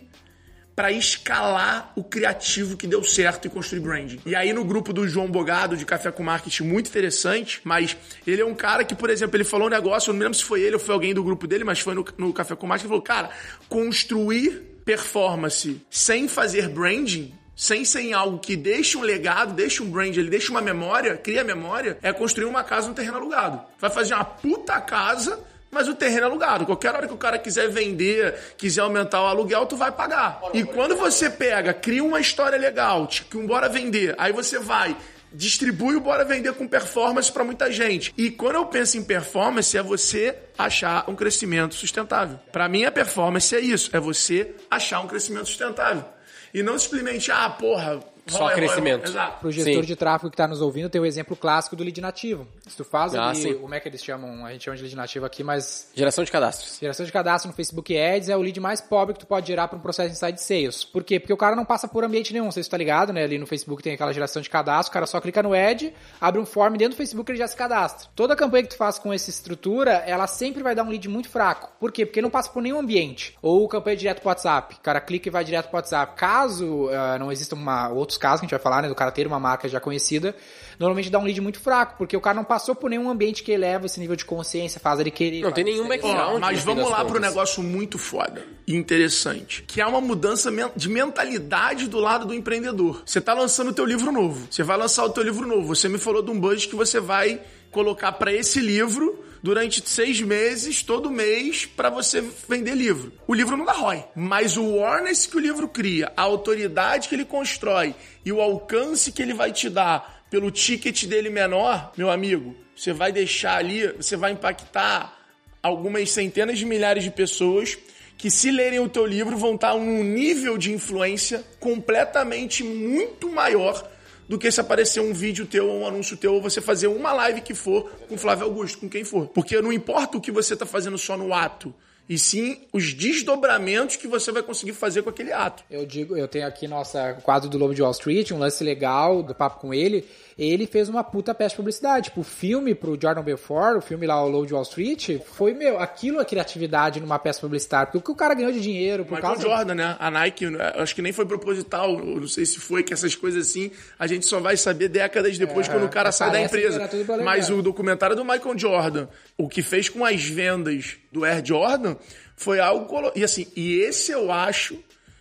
para 0.75 0.91
escalar 0.91 1.93
o 1.95 2.03
criativo 2.03 2.77
que 2.77 2.87
deu 2.87 3.03
certo 3.05 3.47
e 3.47 3.51
construir 3.51 3.81
branding. 3.81 4.21
E 4.27 4.35
aí 4.35 4.53
no 4.53 4.65
grupo 4.65 4.93
do 4.93 5.07
João 5.07 5.31
Bogado 5.31 5.77
de 5.77 5.85
Café 5.85 6.11
com 6.11 6.23
Marketing, 6.23 6.65
muito 6.65 6.89
interessante, 6.89 7.61
mas 7.65 7.97
ele 8.27 8.43
é 8.43 8.45
um 8.45 8.55
cara 8.55 8.85
que, 8.85 8.95
por 8.95 9.11
exemplo, 9.11 9.37
ele 9.37 9.45
falou 9.45 9.69
um 9.69 9.71
negócio, 9.71 10.11
eu 10.11 10.15
não 10.15 10.21
lembro 10.21 10.37
se 10.37 10.45
foi 10.45 10.63
ele 10.63 10.75
ou 10.75 10.81
foi 10.81 10.95
alguém 10.95 11.15
do 11.15 11.23
grupo 11.23 11.47
dele, 11.47 11.65
mas 11.65 11.81
foi 11.81 11.95
no, 11.95 12.05
no 12.19 12.33
Café 12.33 12.57
com 12.57 12.67
Marketing, 12.67 12.87
ele 12.87 12.89
falou, 12.89 13.03
cara, 13.03 13.31
construir 13.69 14.81
performance 14.85 15.81
sem 15.89 16.29
fazer 16.29 16.69
branding 16.69 17.33
sem 17.57 17.85
ser 17.85 18.01
em 18.01 18.13
algo 18.13 18.39
que 18.39 18.57
deixe 18.57 18.97
um 18.97 19.03
legado, 19.03 19.55
deixe 19.55 19.83
um 19.83 19.89
brand, 19.89 20.17
ele 20.17 20.29
deixa 20.29 20.51
uma 20.51 20.61
memória, 20.61 21.17
cria 21.17 21.45
memória, 21.45 21.97
é 22.03 22.13
construir 22.13 22.47
uma 22.47 22.65
casa 22.65 22.89
no 22.89 22.95
terreno 22.95 23.19
alugado. 23.19 23.61
Vai 23.79 23.91
fazer 23.91 24.15
uma 24.15 24.25
puta 24.25 24.81
casa 24.81 25.39
mas 25.75 25.89
o 25.89 25.95
terreno 25.95 26.23
é 26.23 26.25
alugado. 26.25 26.65
Qualquer 26.65 26.95
hora 26.95 27.07
que 27.07 27.13
o 27.13 27.19
cara 27.19 27.39
quiser 27.39 27.69
vender, 27.69 28.35
quiser 28.57 28.81
aumentar 28.83 29.21
o 29.21 29.27
aluguel, 29.27 29.67
tu 29.67 29.77
vai 29.77 29.93
pagar. 29.93 30.41
E 30.55 30.65
quando 30.65 30.97
você 30.97 31.29
pega, 31.29 31.75
cria 31.75 32.03
uma 32.03 32.21
história 32.21 32.57
legal, 32.57 33.07
tipo, 33.07 33.39
um 33.39 33.47
bora 33.47 33.69
vender, 33.69 34.15
aí 34.17 34.33
você 34.33 34.59
vai 34.59 34.97
distribui 35.35 35.97
o 35.97 36.01
bora 36.01 36.25
vender 36.25 36.53
com 36.55 36.67
performance 36.69 37.31
para 37.31 37.43
muita 37.43 37.71
gente. 37.71 38.15
E 38.17 38.31
quando 38.31 38.55
eu 38.55 38.67
penso 38.67 38.97
em 38.97 39.03
performance, 39.03 39.77
é 39.77 39.83
você 39.83 40.39
achar 40.57 41.11
um 41.11 41.17
crescimento 41.17 41.75
sustentável. 41.75 42.39
Para 42.53 42.69
mim, 42.69 42.85
a 42.85 42.93
performance 42.93 43.55
é 43.55 43.59
isso, 43.59 43.91
é 43.93 43.99
você 43.99 44.55
achar 44.71 45.01
um 45.01 45.09
crescimento 45.09 45.47
sustentável. 45.47 46.05
E 46.53 46.63
não 46.63 46.79
simplesmente, 46.79 47.33
ah, 47.33 47.51
porra, 47.51 48.01
Só 48.27 48.45
Roy, 48.45 48.55
crescimento. 48.55 49.03
Roy. 49.03 49.11
Exato. 49.11 49.41
Pro 49.41 49.51
gestor 49.53 49.75
Sim. 49.75 49.83
de 49.83 49.97
tráfego 49.97 50.31
que 50.31 50.37
tá 50.37 50.49
nos 50.49 50.61
ouvindo, 50.61 50.89
tem 50.89 51.01
o 51.01 51.07
exemplo 51.07 51.37
clássico 51.37 51.77
do 51.77 51.83
lead 51.85 52.01
nativo. 52.01 52.47
Se 52.67 52.77
tu 52.77 52.85
faz 52.85 53.15
Ah, 53.15 53.31
ali, 53.31 53.55
como 53.55 53.75
é 53.75 53.81
que 53.81 53.89
eles 53.89 54.03
chamam? 54.03 54.45
A 54.47 54.53
gente 54.53 54.65
chama 54.65 54.77
de 54.77 54.83
lead 54.83 54.97
nativo 54.97 55.27
aqui, 55.27 55.43
mas 55.43 55.91
Geração 55.95 56.25
de 56.25 56.31
cadastros. 56.33 56.79
Geração 56.81 57.05
de 57.05 57.13
cadastro 57.13 57.51
no 57.51 57.55
Facebook 57.57 57.97
Ads 57.97 58.29
é 58.29 58.37
o 58.37 58.41
lead 58.41 58.59
mais 58.61 58.81
pobre 58.81 59.15
que 59.15 59.21
tu 59.21 59.27
pode 59.27 59.47
gerar 59.47 59.69
para 59.69 59.79
um 59.79 59.81
processo 59.81 60.09
de 60.09 60.15
inside 60.17 60.41
sales. 60.41 60.85
Por 60.85 61.05
quê? 61.05 61.21
Porque 61.21 61.33
o 61.33 61.37
cara 61.37 61.55
não 61.55 61.65
passa 61.65 61.87
por 61.87 62.05
ambiente 62.05 62.33
nenhum, 62.33 62.51
você 62.51 62.61
está 62.61 62.77
ligado, 62.77 63.13
né? 63.13 63.25
Ali 63.25 63.39
no 63.39 63.47
Facebook 63.47 63.83
tem 63.83 63.95
aquela 63.95 64.13
geração 64.13 64.41
de 64.41 64.49
cadastro, 64.49 64.91
o 64.91 64.93
cara 64.95 65.07
só 65.07 65.21
clica 65.21 65.43
no 65.43 65.53
ad, 65.53 65.93
abre 66.21 66.41
um 66.41 66.47
form 66.47 66.77
dentro 66.77 66.95
do 66.95 66.97
Facebook 66.97 67.31
ele 67.31 67.39
já 67.39 67.47
se 67.49 67.57
cadastra. 67.57 68.09
Toda 68.15 68.35
campanha 68.37 68.63
que 68.65 68.71
tu 68.71 68.77
faz 68.77 68.99
com 68.99 69.13
essa 69.13 69.31
estrutura, 69.31 70.03
ela 70.07 70.27
sempre 70.27 70.63
vai 70.63 70.75
dar 70.75 70.85
um 70.85 70.89
lead 70.89 71.09
muito 71.09 71.29
fraco. 71.29 71.71
Por 71.79 71.93
quê? 71.93 72.07
Porque 72.07 72.23
não 72.23 72.31
passa 72.31 72.51
por 72.51 72.63
nenhum 72.63 72.79
ambiente. 72.79 73.37
Ou 73.43 73.69
campanha 73.69 73.97
direto 73.97 74.21
pro 74.21 74.29
WhatsApp, 74.29 74.77
o 74.77 74.81
cara 74.81 75.01
clica 75.01 75.29
e 75.29 75.31
vai 75.31 75.45
direto 75.45 75.69
pro 75.69 75.77
WhatsApp. 75.77 76.15
Caso 76.17 76.89
ah, 76.91 77.19
não 77.19 77.31
existam 77.31 77.57
uma, 77.57 77.89
outros 78.15 78.19
casos 78.19 78.41
que 78.41 78.45
a 78.45 78.47
gente 78.47 78.53
vai 78.53 78.61
falar, 78.61 78.83
né? 78.83 78.89
Do 78.89 78.95
cara 78.95 79.11
ter 79.11 79.27
uma 79.27 79.41
marca 79.41 79.69
já 79.69 79.81
conhecida, 79.81 80.35
normalmente 80.79 81.11
dá 81.11 81.19
um 81.19 81.25
lead 81.25 81.41
muito 81.41 81.61
fraco, 81.61 81.97
porque 81.99 82.17
o 82.17 82.21
cara 82.21 82.35
não 82.35 82.45
passou 82.45 82.75
por 82.75 82.89
nenhum 82.89 83.11
ambiente 83.11 83.43
que 83.43 83.53
eleva 83.53 83.87
esse 83.87 84.01
nível 84.01 84.17
de 84.17 84.25
consciência, 84.25 84.81
faz 84.81 85.01
ele 85.01 85.11
querer. 85.11 85.43
Não 85.43 85.53
tem 85.53 85.65
nenhum 85.65 85.89
background. 85.89 86.41
mas 86.41 86.65
no 86.65 86.73
fim 86.73 86.77
vamos 86.77 86.91
lá 86.91 87.05
pro 87.05 87.15
contas. 87.15 87.31
negócio 87.31 87.63
muito 87.63 87.99
foda 87.99 88.45
e 88.67 88.75
interessante, 88.75 89.63
que 89.67 89.81
é 89.81 89.87
uma 89.87 90.01
mudança 90.01 90.51
de 90.75 90.89
mentalidade 90.89 91.89
do 91.89 91.99
lado 91.99 92.27
do 92.27 92.35
empreendedor. 92.35 93.03
Você 93.05 93.21
tá 93.21 93.35
lançando 93.35 93.71
o 93.71 93.73
teu 93.75 93.85
livro 93.85 94.11
novo. 94.11 94.47
Você 94.51 94.63
vai 94.63 94.77
lançar 94.77 95.05
o 95.05 95.11
teu 95.11 95.23
livro 95.23 95.47
novo. 95.47 95.75
Você 95.75 95.89
me 95.89 95.99
falou 95.99 96.23
de 96.23 96.31
um 96.31 96.39
budget 96.39 96.69
que 96.69 96.77
você 96.77 97.01
vai 97.01 97.41
colocar 97.71 98.13
para 98.13 98.33
esse 98.33 98.61
livro 98.61 99.25
durante 99.45 99.87
seis 99.87 100.23
meses, 100.23 100.83
todo 100.83 101.11
mês, 101.11 101.67
para 101.67 101.91
você 101.91 102.25
vender 102.49 102.75
livro. 102.75 103.13
O 103.27 103.35
livro 103.35 103.59
não 103.59 103.67
dá 103.67 103.73
ROI, 103.73 104.03
mas 104.17 104.57
o 104.57 104.63
awareness 104.63 105.27
que 105.27 105.37
o 105.37 105.39
livro 105.39 105.69
cria, 105.69 106.11
a 106.17 106.23
autoridade 106.23 107.11
que 107.11 107.15
ele 107.15 107.27
constrói 107.27 107.95
e 108.25 108.33
o 108.33 108.41
alcance 108.41 109.13
que 109.13 109.21
ele 109.21 109.35
vai 109.35 109.53
te 109.53 109.69
dar 109.69 110.25
pelo 110.31 110.51
ticket 110.51 111.05
dele 111.05 111.29
menor, 111.29 111.93
meu 111.95 112.11
amigo, 112.11 112.57
você 112.75 112.95
vai 112.95 113.13
deixar 113.13 113.59
ali, 113.59 113.87
você 113.89 114.17
vai 114.17 114.33
impactar 114.33 115.15
algumas 115.63 116.11
centenas 116.11 116.59
de 116.59 116.65
milhares 116.65 117.05
de 117.05 117.11
pessoas 117.11 117.77
que, 118.17 118.31
se 118.31 118.51
lerem 118.51 118.81
o 118.81 118.89
teu 118.89 119.05
livro, 119.05 119.37
vão 119.37 119.57
estar 119.57 119.75
num 119.75 120.03
nível 120.03 120.57
de 120.57 120.73
influência 120.73 121.45
completamente 121.61 122.65
muito 122.65 123.29
maior 123.29 123.91
do 124.29 124.39
que 124.39 124.51
se 124.51 124.61
aparecer 124.61 125.01
um 125.01 125.13
vídeo 125.13 125.47
teu 125.47 125.69
ou 125.69 125.81
um 125.81 125.87
anúncio 125.87 126.17
teu 126.17 126.35
ou 126.35 126.41
você 126.43 126.61
fazer 126.61 126.87
uma 126.87 127.13
live 127.13 127.41
que 127.41 127.55
for 127.55 127.91
com 128.09 128.17
Flávio 128.17 128.45
Augusto, 128.45 128.79
com 128.79 128.89
quem 128.89 129.05
for. 129.05 129.29
Porque 129.29 129.61
não 129.61 129.73
importa 129.73 130.17
o 130.17 130.21
que 130.21 130.33
você 130.33 130.55
está 130.55 130.67
fazendo 130.67 130.99
só 130.99 131.17
no 131.17 131.33
ato, 131.33 131.75
e 132.09 132.19
sim 132.19 132.59
os 132.73 132.93
desdobramentos 132.93 133.97
que 133.97 134.07
você 134.07 134.31
vai 134.31 134.43
conseguir 134.43 134.73
fazer 134.73 135.03
com 135.03 135.11
aquele 135.11 135.33
ato. 135.33 135.63
Eu 135.71 135.87
digo, 135.87 136.17
eu 136.17 136.29
tenho 136.29 136.47
aqui 136.47 136.69
nossa 136.69 137.15
quadro 137.23 137.49
do 137.49 137.57
Lobo 137.57 137.75
de 137.75 137.83
Wall 137.83 137.93
Street, 137.93 138.31
um 138.31 138.39
lance 138.39 138.63
legal 138.63 139.23
do 139.23 139.35
papo 139.35 139.61
com 139.61 139.73
ele. 139.73 140.07
Ele 140.37 140.67
fez 140.67 140.89
uma 140.89 141.05
puta 141.05 141.33
peste 141.33 141.57
publicidade. 141.57 142.07
Tipo, 142.07 142.21
o 142.21 142.25
filme 142.25 142.75
pro 142.75 142.99
Jordan 143.01 143.23
Belfort, 143.23 143.79
o 143.79 143.81
filme 143.81 144.07
lá, 144.07 144.23
o 144.23 144.29
Lobo 144.29 144.47
de 144.47 144.53
Wall 144.53 144.65
Street, 144.65 145.21
foi, 145.25 145.55
meu, 145.55 145.79
aquilo 145.79 146.21
é 146.21 146.25
criatividade 146.25 147.01
numa 147.01 147.19
peça 147.19 147.41
publicitária. 147.41 147.87
Porque 147.87 147.99
o 147.99 148.03
que 148.03 148.11
o 148.11 148.15
cara 148.17 148.35
ganhou 148.35 148.51
de 148.51 148.61
dinheiro 148.61 149.05
por 149.05 149.15
Michael 149.15 149.35
causa. 149.35 149.49
Jordan, 149.49 149.75
né? 149.75 149.97
A 149.99 150.11
Nike, 150.11 150.47
acho 150.75 150.95
que 150.95 151.01
nem 151.01 151.13
foi 151.13 151.25
proposital, 151.25 151.97
não 151.99 152.27
sei 152.27 152.45
se 152.45 152.59
foi, 152.59 152.83
que 152.83 152.93
essas 152.93 153.15
coisas 153.15 153.49
assim, 153.49 153.71
a 153.99 154.07
gente 154.07 154.27
só 154.27 154.41
vai 154.41 154.57
saber 154.57 154.89
décadas 154.89 155.39
depois 155.39 155.69
quando 155.69 155.85
o 155.85 155.89
cara 155.89 156.11
sai 156.11 156.33
da 156.33 156.41
empresa. 156.41 156.91
Mas 157.25 157.49
o 157.49 157.63
documentário 157.63 158.17
do 158.17 158.25
Michael 158.25 158.59
Jordan, 158.59 159.09
o 159.37 159.49
que 159.49 159.63
fez 159.63 159.89
com 159.89 160.05
as 160.05 160.25
vendas 160.25 160.97
do 161.11 161.25
Air 161.25 161.45
Jordan, 161.45 161.97
foi 162.37 162.61
algo... 162.61 163.13
E 163.15 163.25
assim, 163.25 163.47
e 163.57 163.81
esse 163.81 164.13
eu 164.13 164.31
acho 164.31 164.79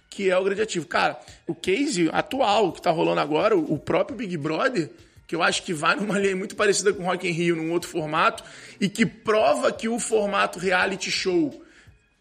que 0.09 0.29
é 0.29 0.37
o 0.37 0.43
grande 0.43 0.61
ativo. 0.61 0.85
Cara, 0.85 1.19
o 1.47 1.55
case 1.55 2.09
atual 2.11 2.71
que 2.71 2.81
tá 2.81 2.91
rolando 2.91 3.19
agora, 3.19 3.57
o 3.57 3.77
próprio 3.79 4.15
Big 4.15 4.37
Brother, 4.37 4.89
que 5.27 5.35
eu 5.35 5.41
acho 5.41 5.63
que 5.63 5.73
vai 5.73 5.95
numa 5.95 6.17
linha 6.19 6.35
muito 6.35 6.55
parecida 6.55 6.93
com 6.93 7.03
Rock 7.03 7.27
in 7.27 7.31
Rio, 7.31 7.55
num 7.55 7.71
outro 7.71 7.89
formato, 7.89 8.43
e 8.79 8.87
que 8.87 9.05
prova 9.05 9.71
que 9.71 9.89
o 9.89 9.99
formato 9.99 10.59
reality 10.59 11.09
show 11.09 11.63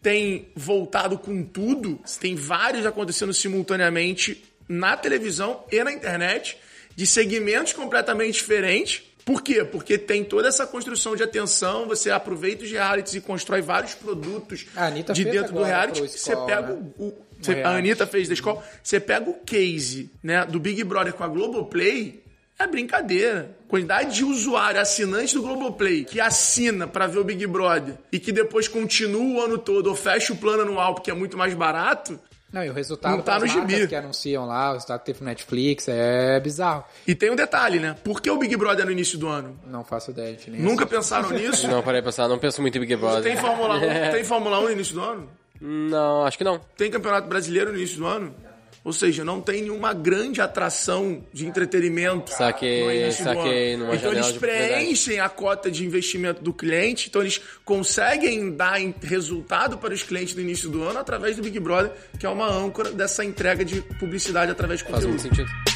tem 0.01 0.49
voltado 0.55 1.17
com 1.17 1.43
tudo, 1.43 1.99
tem 2.19 2.35
vários 2.35 2.85
acontecendo 2.85 3.33
simultaneamente 3.33 4.43
na 4.67 4.97
televisão 4.97 5.63
e 5.71 5.83
na 5.83 5.93
internet, 5.93 6.57
de 6.95 7.05
segmentos 7.05 7.73
completamente 7.73 8.33
diferentes. 8.33 9.03
Por 9.25 9.41
quê? 9.41 9.63
Porque 9.63 9.97
tem 9.97 10.23
toda 10.23 10.47
essa 10.47 10.67
construção 10.67 11.15
de 11.15 11.23
atenção, 11.23 11.87
você 11.87 12.11
aproveita 12.11 12.63
os 12.63 12.71
realities 12.71 13.15
e 13.15 13.21
constrói 13.21 13.61
vários 13.61 13.93
produtos 13.93 14.65
de 15.13 15.23
dentro 15.31 15.53
do 15.53 15.63
reality. 15.63 16.01
Você 16.01 16.35
pega 16.35 16.73
né? 16.73 16.91
o, 16.97 17.13
você- 17.39 17.61
a. 17.61 17.69
Anitta 17.77 18.05
fez 18.05 18.27
da 18.27 18.33
escola. 18.33 18.63
Você 18.81 18.99
pega 18.99 19.29
o 19.29 19.33
case 19.35 20.09
né, 20.21 20.45
do 20.45 20.59
Big 20.59 20.83
Brother 20.83 21.13
com 21.13 21.23
a 21.23 21.27
Globoplay, 21.27 22.21
é 22.59 22.67
brincadeira. 22.67 23.55
Quantidade 23.67 24.15
de 24.15 24.23
usuário, 24.23 24.79
assinante 24.79 25.33
do 25.33 25.41
Globoplay, 25.41 26.03
que 26.03 26.19
assina 26.21 26.87
pra 26.87 27.07
ver 27.07 27.19
o 27.19 27.23
Big 27.23 27.47
Brother 27.47 27.95
e 28.11 28.19
que 28.19 28.31
depois 28.31 28.67
continua 28.67 29.23
o 29.23 29.41
ano 29.41 29.57
todo 29.57 29.87
ou 29.87 29.95
fecha 29.95 30.33
o 30.33 30.37
plano 30.37 30.61
anual 30.63 30.93
porque 30.95 31.09
é 31.09 31.13
muito 31.13 31.37
mais 31.37 31.53
barato. 31.53 32.19
Não, 32.53 32.63
e 32.63 32.69
o 32.69 32.73
resultado 32.73 33.11
Não 33.17 33.21
tá 33.23 33.39
no 33.39 33.47
gibi. 33.47 33.87
que 33.87 33.95
anunciam 33.95 34.45
lá, 34.45 34.69
o 34.69 34.73
resultado 34.73 34.99
que 34.99 35.07
teve 35.07 35.21
no 35.21 35.25
Netflix, 35.25 35.87
é 35.89 36.39
bizarro. 36.39 36.85
E 37.07 37.15
tem 37.15 37.31
um 37.31 37.35
detalhe, 37.35 37.79
né? 37.79 37.95
Por 38.03 38.21
que 38.21 38.29
o 38.29 38.37
Big 38.37 38.55
Brother 38.55 38.85
no 38.85 38.91
início 38.91 39.17
do 39.17 39.27
ano? 39.27 39.59
Não 39.65 39.83
faço 39.83 40.11
ideia 40.11 40.35
de 40.35 40.51
nem 40.51 40.61
Nunca 40.61 40.85
pensaram 40.85 41.31
nisso? 41.33 41.67
Não, 41.67 41.81
parei 41.81 41.99
pra 42.01 42.11
pensar, 42.11 42.27
não 42.27 42.37
penso 42.37 42.61
muito 42.61 42.77
em 42.77 42.81
Big 42.81 42.95
Brother. 42.95 43.23
Tem 43.23 43.35
Fórmula 43.35 43.77
1, 43.77 43.79
tem 44.13 44.23
Fórmula 44.23 44.59
1 44.59 44.63
no 44.65 44.71
início 44.71 44.93
do 44.93 45.01
ano? 45.01 45.29
Não, 45.59 46.25
acho 46.25 46.37
que 46.37 46.43
não. 46.43 46.61
Tem 46.77 46.91
Campeonato 46.91 47.27
Brasileiro 47.27 47.71
no 47.71 47.77
início 47.77 47.97
do 47.97 48.05
ano? 48.05 48.35
Ou 48.83 48.91
seja, 48.91 49.23
não 49.23 49.39
tem 49.39 49.61
nenhuma 49.61 49.93
grande 49.93 50.41
atração 50.41 51.23
de 51.31 51.47
entretenimento. 51.47 52.31
Saquei, 52.31 53.05
no 53.05 53.11
saquei, 53.13 53.73
ano. 53.73 53.83
numa 53.85 53.95
Então 53.95 54.11
eles 54.11 54.31
preenchem 54.33 55.19
a 55.21 55.29
cota 55.29 55.71
de 55.71 55.85
investimento 55.85 56.43
do 56.43 56.53
cliente, 56.53 57.07
então 57.07 57.21
eles 57.21 57.39
conseguem 57.63 58.51
dar 58.51 58.77
resultado 59.01 59.77
para 59.77 59.93
os 59.93 60.03
clientes 60.03 60.35
no 60.35 60.41
início 60.41 60.69
do 60.69 60.83
ano 60.83 60.99
através 60.99 61.37
do 61.37 61.43
Big 61.43 61.59
Brother, 61.59 61.93
que 62.19 62.25
é 62.25 62.29
uma 62.29 62.47
âncora 62.47 62.91
dessa 62.91 63.23
entrega 63.23 63.63
de 63.63 63.81
publicidade 63.99 64.51
através 64.51 64.79
de 64.79 64.85
Faz 64.85 64.95
conteúdo. 64.95 65.21
muito 65.21 65.21
sentido. 65.21 65.72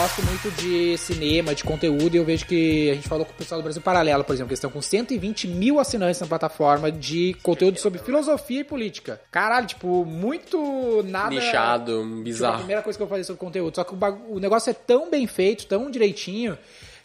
Gosto 0.00 0.22
muito 0.22 0.50
de 0.52 0.96
cinema, 0.96 1.54
de 1.54 1.62
conteúdo, 1.62 2.14
e 2.14 2.16
eu 2.16 2.24
vejo 2.24 2.46
que 2.46 2.88
a 2.90 2.94
gente 2.94 3.06
falou 3.06 3.26
com 3.26 3.32
o 3.32 3.34
pessoal 3.34 3.60
do 3.60 3.64
Brasil 3.64 3.82
Paralelo, 3.82 4.24
por 4.24 4.32
exemplo, 4.32 4.48
que 4.48 4.52
eles 4.54 4.58
estão 4.58 4.70
com 4.70 4.80
120 4.80 5.46
mil 5.46 5.78
assinantes 5.78 6.18
na 6.18 6.26
plataforma 6.26 6.90
de 6.90 7.36
conteúdo 7.42 7.78
sobre 7.78 7.98
filosofia 7.98 8.60
e 8.60 8.64
política. 8.64 9.20
Caralho, 9.30 9.66
tipo, 9.66 10.06
muito 10.06 11.02
nada. 11.04 11.28
Nichado, 11.28 12.00
Tipo, 12.02 12.18
a 12.20 12.22
bizarro. 12.22 12.56
primeira 12.58 12.80
coisa 12.82 12.98
que 12.98 13.02
eu 13.02 13.06
vou 13.06 13.14
fazer 13.14 13.24
sobre 13.24 13.40
conteúdo. 13.40 13.74
Só 13.74 13.84
que 13.84 13.92
o, 13.92 13.96
bagu- 13.96 14.34
o 14.36 14.40
negócio 14.40 14.70
é 14.70 14.72
tão 14.72 15.10
bem 15.10 15.26
feito, 15.26 15.66
tão 15.66 15.90
direitinho, 15.90 16.56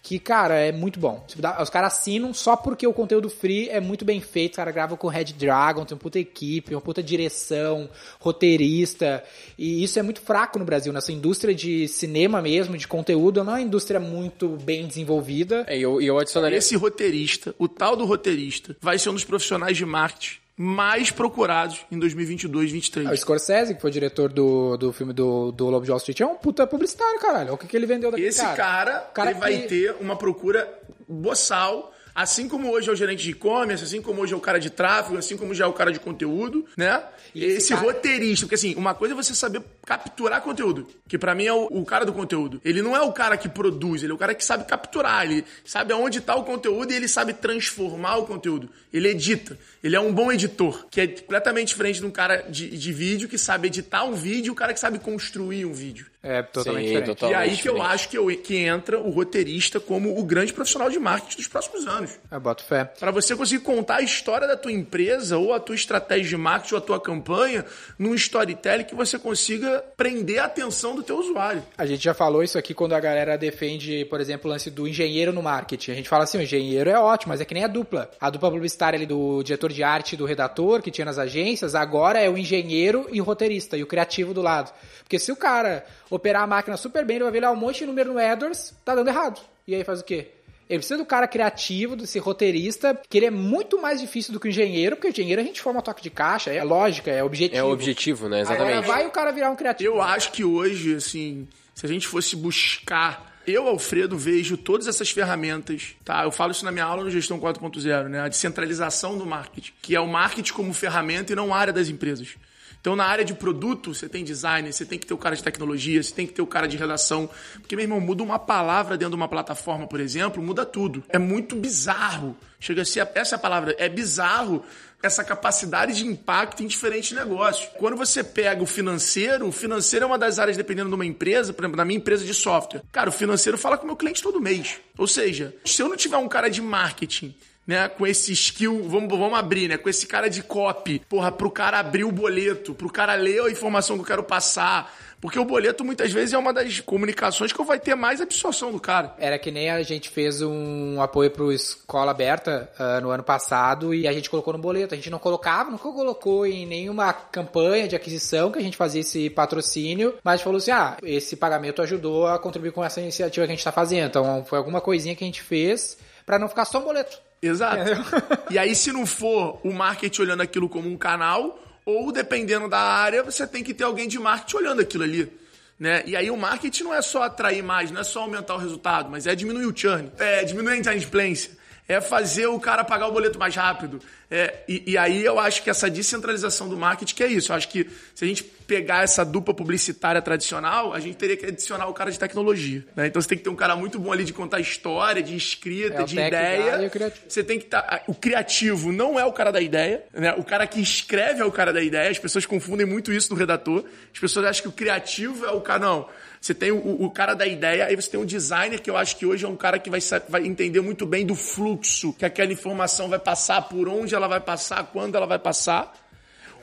que, 0.08 0.20
cara, 0.20 0.54
é 0.54 0.72
muito 0.72 1.00
bom. 1.00 1.24
Tipo, 1.28 1.42
dá- 1.42 1.60
os 1.64 1.68
caras 1.72 1.94
assinam 1.94 2.32
só 2.32 2.56
porque 2.56 2.86
o 2.86 2.94
conteúdo 2.94 3.28
free 3.28 3.70
é 3.70 3.80
muito 3.80 4.06
bem 4.06 4.22
feito. 4.22 4.52
Os 4.52 4.58
caras 4.58 4.72
gravam 4.72 4.96
com 4.96 5.08
Red 5.08 5.34
Dragon, 5.34 5.84
tem 5.84 5.96
uma 5.96 6.00
puta 6.00 6.20
equipe, 6.20 6.76
uma 6.76 6.80
puta 6.82 7.02
direção, 7.02 7.90
roteirista. 8.20 9.24
E 9.58 9.84
isso 9.84 9.98
é 9.98 10.04
muito 10.04 10.22
fraco 10.22 10.60
no 10.60 10.66
Brasil. 10.66 10.94
Nessa 10.94 11.12
indústria 11.12 11.56
de 11.56 11.88
cinema 11.88 12.40
mesmo, 12.42 12.78
de 12.78 12.88
conteúdo, 12.88 13.44
não 13.44 13.54
é 13.54 13.56
uma 13.56 13.62
indústria 13.62 14.00
muito 14.00 14.50
bem 14.64 14.86
desenvolvida. 14.86 15.66
É, 15.68 15.76
E 15.78 15.82
eu, 15.82 16.00
e 16.00 16.06
eu 16.06 16.20
adicionaria. 16.20 16.58
Esse 16.60 16.76
roteirista, 16.76 17.56
o 17.58 17.68
tal 17.68 17.96
do 17.96 18.06
roteirista, 18.06 18.78
vai 18.80 19.00
ser 19.00 19.10
um 19.10 19.14
dos 19.14 19.24
profissionais 19.26 19.76
de 19.76 19.86
marketing 19.86 20.38
mais 20.58 21.12
procurados 21.12 21.86
em 21.92 22.00
2022, 22.00 22.50
O 22.50 22.54
2023. 22.54 23.20
Scorsese, 23.20 23.76
que 23.76 23.82
foi 23.82 23.92
diretor 23.92 24.32
do, 24.32 24.78
do 24.78 24.94
filme 24.94 25.12
do, 25.14 25.52
do 25.52 25.70
Lobo 25.70 25.84
de 25.86 25.92
Wall 25.92 25.98
Street, 25.98 26.22
é 26.22 26.26
um 26.26 26.36
puta 26.36 26.66
publicitário, 26.66 27.20
caralho. 27.20 27.48
Olha 27.48 27.54
O 27.54 27.58
que, 27.58 27.68
que 27.68 27.76
ele 27.76 27.86
vendeu 27.86 28.10
daquele 28.12 28.30
Esse 28.30 28.42
cara. 28.42 28.56
cara, 28.56 29.08
O 29.10 29.14
cara 29.14 29.32
ele 29.32 29.40
vai 29.40 29.58
que- 29.60 29.68
ter 29.68 29.96
uma 30.00 30.16
procura 30.16 30.68
boçal. 31.08 31.92
Assim 32.16 32.48
como 32.48 32.72
hoje 32.72 32.90
é 32.90 32.94
o 32.94 32.96
gerente 32.96 33.22
de 33.24 33.32
e-commerce, 33.32 33.84
assim 33.84 34.02
como 34.02 34.22
hoje 34.22 34.34
é 34.34 34.38
o 34.38 34.40
cara 34.40 34.58
de 34.58 34.70
tráfego, 34.70 35.18
assim 35.18 35.36
como 35.36 35.54
já 35.54 35.66
é 35.66 35.68
o 35.68 35.74
cara 35.74 35.92
de 35.92 36.00
conteúdo, 36.00 36.66
né? 36.78 37.04
E 37.34 37.44
esse 37.44 37.74
cara- 37.74 37.82
roteirista, 37.86 38.46
porque 38.46 38.56
assim, 38.56 38.74
uma 38.76 38.94
coisa 38.96 39.14
é 39.14 39.18
você 39.18 39.36
saber 39.36 39.62
capturar 39.86 40.42
conteúdo, 40.42 40.88
que 41.10 41.18
pra 41.18 41.36
mim 41.36 41.46
é 41.46 41.52
o, 41.54 41.66
o 41.66 41.86
cara 41.86 42.06
do 42.06 42.14
conteúdo. 42.14 42.62
Ele 42.64 42.82
não 42.82 42.96
é 42.96 43.02
o 43.02 43.12
cara 43.12 43.36
que 43.36 43.50
produz, 43.50 44.02
ele 44.02 44.14
é 44.14 44.16
o 44.16 44.18
cara 44.18 44.34
que 44.34 44.46
sabe 44.46 44.64
capturar, 44.64 45.26
ele 45.26 45.44
sabe 45.66 45.92
aonde 45.92 46.22
tá 46.22 46.34
o 46.36 46.46
conteúdo 46.46 46.94
e 46.94 46.96
ele 46.96 47.08
sabe 47.10 47.34
transformar 47.34 48.16
o 48.16 48.26
conteúdo. 48.26 48.70
Ele 48.94 49.10
edita, 49.10 49.60
ele 49.84 49.96
é 49.96 50.00
um 50.00 50.14
bom 50.14 50.32
editor, 50.32 50.86
que 50.90 51.02
é 51.02 51.08
completamente 51.08 51.68
diferente 51.68 52.00
de 52.00 52.06
um 52.06 52.12
cara 52.12 52.44
de, 52.50 52.70
de 52.78 52.94
vídeo 52.94 53.28
que 53.28 53.38
sabe 53.38 53.68
editar 53.68 54.06
um 54.06 54.14
vídeo 54.14 54.48
e 54.48 54.52
o 54.52 54.56
cara 54.56 54.74
que 54.74 54.80
sabe 54.80 55.00
construir 55.00 55.66
um 55.66 55.74
vídeo. 55.74 56.06
É 56.28 56.42
totalmente 56.42 56.86
Sim, 56.88 56.94
diferente. 56.94 57.08
total. 57.16 57.30
E 57.30 57.34
aí 57.36 57.38
Totalmente 57.56 57.62
que 57.62 57.70
eu 57.70 57.74
diferente. 57.74 57.94
acho 57.94 58.10
que, 58.10 58.18
eu- 58.18 58.28
que 58.42 58.58
entra 58.58 59.00
o 59.00 59.12
roteirista 59.12 59.80
como 59.80 60.18
o 60.18 60.24
grande 60.24 60.52
profissional 60.52 60.90
de 60.90 60.98
marketing 60.98 61.38
dos 61.38 61.48
próximos 61.48 61.86
anos. 61.88 62.12
Eu 62.32 62.40
boto 62.40 62.64
fé. 62.64 62.86
Para 62.86 63.12
você 63.12 63.36
conseguir 63.36 63.64
contar 63.64 63.98
a 63.98 64.02
história 64.02 64.48
da 64.48 64.58
tua 64.58 64.72
empresa, 64.72 65.38
ou 65.38 65.54
a 65.54 65.60
tua 65.60 65.76
estratégia 65.76 66.30
de 66.30 66.38
marketing, 66.38 66.74
ou 66.74 66.78
a 66.80 66.82
tua 66.82 67.00
campanha, 67.00 67.64
num 68.00 68.16
storytelling 68.16 68.86
que 68.86 68.96
você 68.96 69.20
consiga 69.20 69.84
prender 69.96 70.40
a 70.40 70.46
atenção 70.46 70.96
do 70.96 71.04
teu 71.04 71.18
usuário. 71.20 71.64
A 71.78 71.86
gente 71.86 72.04
já 72.04 72.14
falou 72.14 72.42
isso 72.44 72.58
aqui 72.58 72.74
quando 72.74 72.94
a 72.94 73.00
galera 73.00 73.38
defende, 73.38 74.06
por 74.06 74.20
exemplo, 74.20 74.50
o 74.50 74.52
lance 74.54 74.72
do 74.72 74.88
engenheiro 74.88 75.32
no 75.32 75.44
marketing. 75.44 75.92
A 75.92 75.96
gente 75.96 76.10
fala 76.10 76.24
assim, 76.24 76.40
o 76.40 76.42
engenheiro 76.42 76.90
é 76.90 76.98
ótimo, 77.00 77.30
mas 77.34 77.42
é 77.42 77.46
que 77.46 77.54
nem 77.54 77.64
a 77.64 77.68
dupla. 77.68 78.10
A 78.20 78.30
dupla 78.32 78.50
publicitária 78.50 78.98
ali 78.98 79.06
do 79.06 79.44
diretor 79.44 79.72
de 79.72 79.84
arte 79.84 80.14
e 80.14 80.18
do 80.18 80.26
redator 80.26 80.82
que 80.82 80.90
tinha 80.90 81.06
nas 81.06 81.20
agências, 81.20 81.76
agora 81.76 82.20
é 82.20 82.28
o 82.30 82.36
engenheiro 82.38 83.08
e 83.12 83.22
o 83.22 83.24
roteirista, 83.24 83.78
e 83.78 83.84
o 83.84 83.88
criativo 83.88 84.34
do 84.34 84.42
lado. 84.42 84.72
Porque 85.04 85.20
se 85.20 85.32
o 85.32 85.36
cara 85.36 85.86
operar 86.16 86.44
a 86.44 86.48
máquina 86.48 86.78
super 86.78 87.06
bem, 87.06 87.18
ele 87.18 87.24
vai 87.26 87.34
ver 87.34 87.42
lá 87.42 87.52
um 87.52 87.56
monte 87.56 87.80
de 87.80 87.86
número 87.86 88.14
no 88.14 88.20
AdWords, 88.20 88.74
tá 88.84 88.96
dando 88.96 89.08
errado. 89.08 89.40
E 89.68 89.76
aí 89.76 89.84
faz 89.84 90.02
o 90.02 90.04
quê? 90.04 90.32
Ele 90.68 90.80
precisa 90.80 90.98
do 90.98 91.06
cara 91.06 91.28
criativo, 91.28 91.96
desse 91.96 92.18
roteirista, 92.18 93.00
que 93.08 93.18
ele 93.18 93.28
é 93.28 93.32
muito 93.32 93.80
mais 93.80 94.02
difícil 94.02 94.34
do 94.34 94.40
que 94.40 94.48
o 94.48 94.50
engenheiro, 94.50 94.96
porque 94.96 95.08
o 95.08 95.12
engenheiro 95.12 95.42
a 95.42 95.46
gente 95.46 95.62
forma 95.62 95.82
toque 95.82 96.02
de 96.02 96.10
caixa, 96.10 96.52
é 96.52 96.64
lógica, 96.64 97.12
é 97.12 97.24
objetivo. 97.24 97.60
É 97.60 97.64
o 97.64 97.72
objetivo, 97.72 98.28
né? 98.28 98.42
Agora 98.42 98.56
Exatamente. 98.56 98.88
vai 98.88 99.06
o 99.06 99.12
cara 99.12 99.32
virar 99.32 99.52
um 99.52 99.56
criativo. 99.56 99.96
Eu 99.96 100.02
acho 100.02 100.32
que 100.32 100.44
hoje, 100.44 100.96
assim, 100.96 101.48
se 101.74 101.86
a 101.86 101.90
gente 101.90 102.08
fosse 102.08 102.36
buscar. 102.36 103.36
Eu, 103.46 103.68
Alfredo, 103.68 104.18
vejo 104.18 104.58
todas 104.58 104.88
essas 104.88 105.12
ferramentas, 105.12 105.96
tá? 106.04 106.24
Eu 106.24 106.32
falo 106.32 106.52
isso 106.52 106.66
na 106.66 106.72
minha 106.72 106.86
aula 106.86 107.04
no 107.04 107.12
Gestão 107.12 107.40
4.0, 107.40 108.08
né? 108.08 108.22
A 108.22 108.28
descentralização 108.28 109.20
do 109.20 109.26
marketing, 109.26 109.72
que 109.84 109.96
é 109.96 110.00
o 110.00 110.08
marketing 110.08 110.52
como 110.52 110.74
ferramenta 110.74 111.32
e 111.32 111.36
não 111.36 111.54
área 111.54 111.72
das 111.72 111.88
empresas. 111.88 112.38
Então, 112.86 112.96
na 112.96 113.06
área 113.06 113.26
de 113.26 113.34
produto, 113.34 113.96
você 113.96 114.08
tem 114.08 114.24
designer, 114.24 114.72
você 114.72 114.86
tem 114.86 115.00
que 115.00 115.08
ter 115.08 115.14
o 115.16 115.18
cara 115.18 115.36
de 115.36 115.42
tecnologia, 115.42 116.04
você 116.04 116.14
tem 116.14 116.28
que 116.28 116.34
ter 116.34 116.44
o 116.44 116.46
cara 116.46 116.68
de 116.68 116.78
redação. 116.78 117.28
Porque, 117.56 117.76
meu 117.76 117.82
irmão, 117.82 118.00
muda 118.00 118.22
uma 118.22 118.38
palavra 118.38 118.96
dentro 118.96 119.10
de 119.10 119.16
uma 119.16 119.28
plataforma, 119.28 119.88
por 119.88 120.00
exemplo, 120.00 120.40
muda 120.40 120.64
tudo. 120.64 121.04
É 121.10 121.18
muito 121.18 121.56
bizarro. 121.56 122.38
Chega 122.60 122.84
a 122.84 122.86
ser, 122.86 123.10
essa 123.16 123.38
é 123.38 123.38
palavra, 123.40 123.76
é 123.80 123.90
bizarro 123.90 124.64
essa 125.02 125.24
capacidade 125.24 125.96
de 125.96 126.06
impacto 126.06 126.62
em 126.62 126.68
diferentes 126.68 127.12
negócios. 127.14 127.68
Quando 127.80 127.98
você 127.98 128.24
pega 128.24 128.62
o 128.62 128.68
financeiro, 128.68 129.48
o 129.48 129.52
financeiro 129.52 130.04
é 130.04 130.08
uma 130.08 130.20
das 130.20 130.38
áreas, 130.38 130.56
dependendo 130.56 130.90
de 130.90 130.96
uma 130.96 131.08
empresa, 131.08 131.54
por 131.54 131.64
exemplo, 131.64 131.78
na 131.78 131.86
minha 131.86 131.98
empresa 131.98 132.24
de 132.24 132.36
software. 132.36 132.84
Cara, 132.92 133.10
o 133.10 133.12
financeiro 133.12 133.58
fala 133.58 133.80
com 133.80 133.86
o 133.86 133.88
meu 133.88 133.96
cliente 133.96 134.22
todo 134.22 134.40
mês. 134.40 134.78
Ou 134.96 135.08
seja, 135.08 135.56
se 135.66 135.82
eu 135.82 135.90
não 135.90 135.98
tiver 135.98 136.18
um 136.18 136.28
cara 136.28 136.50
de 136.50 136.62
marketing 136.62 137.34
né, 137.66 137.88
com 137.90 138.06
esse 138.06 138.32
skill, 138.34 138.84
vamos, 138.88 139.10
vamos 139.10 139.38
abrir, 139.38 139.68
né, 139.68 139.78
com 139.78 139.90
esse 139.90 140.06
cara 140.08 140.30
de 140.30 140.44
copy, 140.44 141.00
porra, 141.10 141.32
pro 141.32 141.50
cara 141.50 141.80
abrir 141.80 142.04
o 142.04 142.12
boleto, 142.12 142.74
pro 142.74 142.92
cara 142.92 143.16
ler 143.16 143.42
a 143.42 143.52
informação 143.52 143.96
que 143.96 144.02
eu 144.02 144.08
quero 144.08 144.24
passar, 144.24 144.94
porque 145.26 145.40
o 145.40 145.46
boleto 145.46 145.84
muitas 145.84 146.12
vezes 146.12 146.34
é 146.34 146.38
uma 146.38 146.54
das 146.54 146.80
comunicações 146.82 147.52
que 147.52 147.64
vai 147.64 147.80
ter 147.80 147.96
mais 147.96 148.22
absorção 148.22 148.72
do 148.72 148.80
cara. 148.80 149.16
Era 149.18 149.40
que 149.40 149.50
nem 149.50 149.72
a 149.72 149.82
gente 149.82 150.08
fez 150.08 150.40
um 150.40 151.02
apoio 151.02 151.32
pro 151.32 151.52
Escola 151.52 152.12
Aberta 152.12 152.70
ah, 152.78 153.02
no 153.02 153.10
ano 153.10 153.24
passado 153.24 153.92
e 153.92 154.08
a 154.08 154.14
gente 154.14 154.30
colocou 154.30 154.54
no 154.54 154.60
boleto. 154.60 154.94
A 154.94 154.98
gente 154.98 155.10
não 155.10 155.18
colocava, 155.18 155.72
nunca 155.72 155.90
colocou 155.90 156.46
em 156.46 156.68
nenhuma 156.68 157.12
campanha 157.12 157.88
de 157.88 157.96
aquisição 157.96 158.52
que 158.52 158.60
a 158.60 158.62
gente 158.62 158.78
fazia 158.78 159.02
esse 159.02 159.28
patrocínio, 159.30 160.14
mas 160.24 160.44
falou 160.44 160.58
assim: 160.58 160.70
ah, 160.70 160.98
esse 161.02 161.36
pagamento 161.36 161.82
ajudou 161.82 162.28
a 162.28 162.38
contribuir 162.38 162.72
com 162.72 162.84
essa 162.84 163.02
iniciativa 163.02 163.48
que 163.48 163.52
a 163.52 163.56
gente 163.56 163.66
tá 163.66 163.72
fazendo. 163.72 164.10
Então 164.10 164.46
foi 164.46 164.60
alguma 164.60 164.80
coisinha 164.80 165.16
que 165.16 165.24
a 165.24 165.28
gente 165.28 165.42
fez 165.42 165.98
pra 166.24 166.38
não 166.38 166.48
ficar 166.48 166.66
só 166.66 166.80
um 166.80 166.84
boleto. 166.84 167.25
Exato. 167.48 167.84
E 168.50 168.60
aí, 168.60 168.76
se 168.76 168.92
não 168.92 169.06
for 169.06 169.60
o 169.64 169.74
marketing 169.74 170.22
olhando 170.22 170.42
aquilo 170.42 170.70
como 170.70 170.88
um 170.88 170.98
canal, 170.98 171.60
ou 171.86 172.12
dependendo 172.12 172.70
da 172.70 172.80
área, 172.80 173.24
você 173.24 173.46
tem 173.46 173.64
que 173.64 173.74
ter 173.74 173.84
alguém 173.84 174.08
de 174.08 174.20
marketing 174.20 174.58
olhando 174.58 174.82
aquilo 174.82 175.04
ali. 175.04 175.32
Né? 175.80 176.04
E 176.06 176.16
aí 176.16 176.32
o 176.32 176.38
marketing 176.38 176.84
não 176.84 176.94
é 176.94 177.02
só 177.02 177.24
atrair 177.24 177.62
mais, 177.62 177.92
não 177.92 178.00
é 178.00 178.04
só 178.04 178.22
aumentar 178.22 178.56
o 178.56 178.58
resultado, 178.58 179.10
mas 179.10 179.28
é 179.28 179.36
diminuir 179.36 179.66
o 179.66 179.78
churn, 179.78 180.10
é 180.18 180.44
diminuir 180.44 180.74
a 180.74 180.78
inadimplência, 180.78 181.52
é 181.88 182.02
fazer 182.02 182.48
o 182.48 182.60
cara 182.60 182.84
pagar 182.84 183.08
o 183.08 183.12
boleto 183.12 183.38
mais 183.38 183.56
rápido. 183.56 184.02
É, 184.30 184.64
e, 184.68 184.94
e 184.94 184.98
aí 184.98 185.24
eu 185.24 185.40
acho 185.40 185.62
que 185.62 185.70
essa 185.70 185.90
descentralização 185.90 186.68
do 186.68 186.76
marketing 186.76 187.14
que 187.14 187.24
é 187.24 187.28
isso. 187.28 187.52
Eu 187.52 187.56
acho 187.56 187.70
que 187.70 187.88
se 188.16 188.26
a 188.26 188.28
gente 188.28 188.44
pegar 188.44 189.04
essa 189.04 189.24
dupla 189.24 189.54
publicitária 189.54 190.20
tradicional, 190.20 190.94
a 190.94 191.00
gente 191.00 191.16
teria 191.16 191.38
que 191.38 191.46
adicionar 191.46 191.88
o 191.88 191.94
cara 191.94 192.12
de 192.12 192.18
tecnologia. 192.18 192.84
Né? 192.96 193.08
Então 193.08 193.22
você 193.22 193.28
tem 193.28 193.38
que 193.38 193.44
ter 193.44 193.52
um 193.52 193.56
cara 193.56 193.76
muito 193.76 194.00
bom 194.00 194.12
ali 194.12 194.24
de 194.24 194.34
contar 194.34 194.60
história, 194.60 195.22
de 195.22 195.36
escrita, 195.36 196.02
É 196.02 196.04
de 196.06 196.20
ideia. 196.20 196.92
Você 197.28 197.44
tem 197.44 197.60
que 197.60 197.66
estar. 197.66 198.04
o 198.08 198.16
criativo 198.16 198.92
não 198.92 199.20
é 199.20 199.26
o 199.26 199.32
cara 199.32 199.52
da 199.52 199.62
ideia, 199.62 200.04
né? 200.12 200.34
O 200.34 200.44
cara 200.44 200.66
que 200.66 200.82
escreve 200.82 201.42
é 201.42 201.46
o 201.46 201.52
cara 201.52 201.72
da 201.72 201.84
ideia. 201.84 202.10
As 202.10 202.18
pessoas 202.18 202.48
confundem 202.48 202.86
muito 202.86 203.14
isso 203.14 203.32
no 203.32 203.38
redator. 203.38 203.86
As 204.12 204.20
pessoas 204.20 204.48
acham 204.48 204.64
que 204.64 204.70
o 204.70 204.72
criativo 204.72 205.46
é 205.46 205.52
o 205.52 205.62
cara. 205.62 205.80
Não. 205.80 206.10
Você 206.46 206.54
tem 206.54 206.72
o, 206.72 207.04
o 207.04 207.10
cara 207.10 207.34
da 207.34 207.48
ideia, 207.48 207.88
aí 207.88 207.96
você 207.96 208.08
tem 208.08 208.20
o 208.20 208.26
designer, 208.26 208.80
que 208.80 208.88
eu 208.88 208.96
acho 208.96 209.18
que 209.18 209.26
hoje 209.26 209.44
é 209.44 209.48
um 209.48 209.56
cara 209.56 209.80
que 209.80 209.90
vai, 209.90 210.00
vai 210.30 210.46
entender 210.46 210.80
muito 210.80 211.04
bem 211.04 211.26
do 211.26 211.34
fluxo 211.34 212.14
que 212.14 212.24
aquela 212.24 212.54
informação 212.54 213.10
vai 213.10 213.18
passar, 213.18 213.64
por 213.64 213.90
onde 213.90 214.14
ela 214.14 214.28
vai 214.28 214.40
passar, 214.40 214.84
quando 214.94 215.16
ela 215.16 215.26
vai 215.26 215.40
passar. 215.40 215.92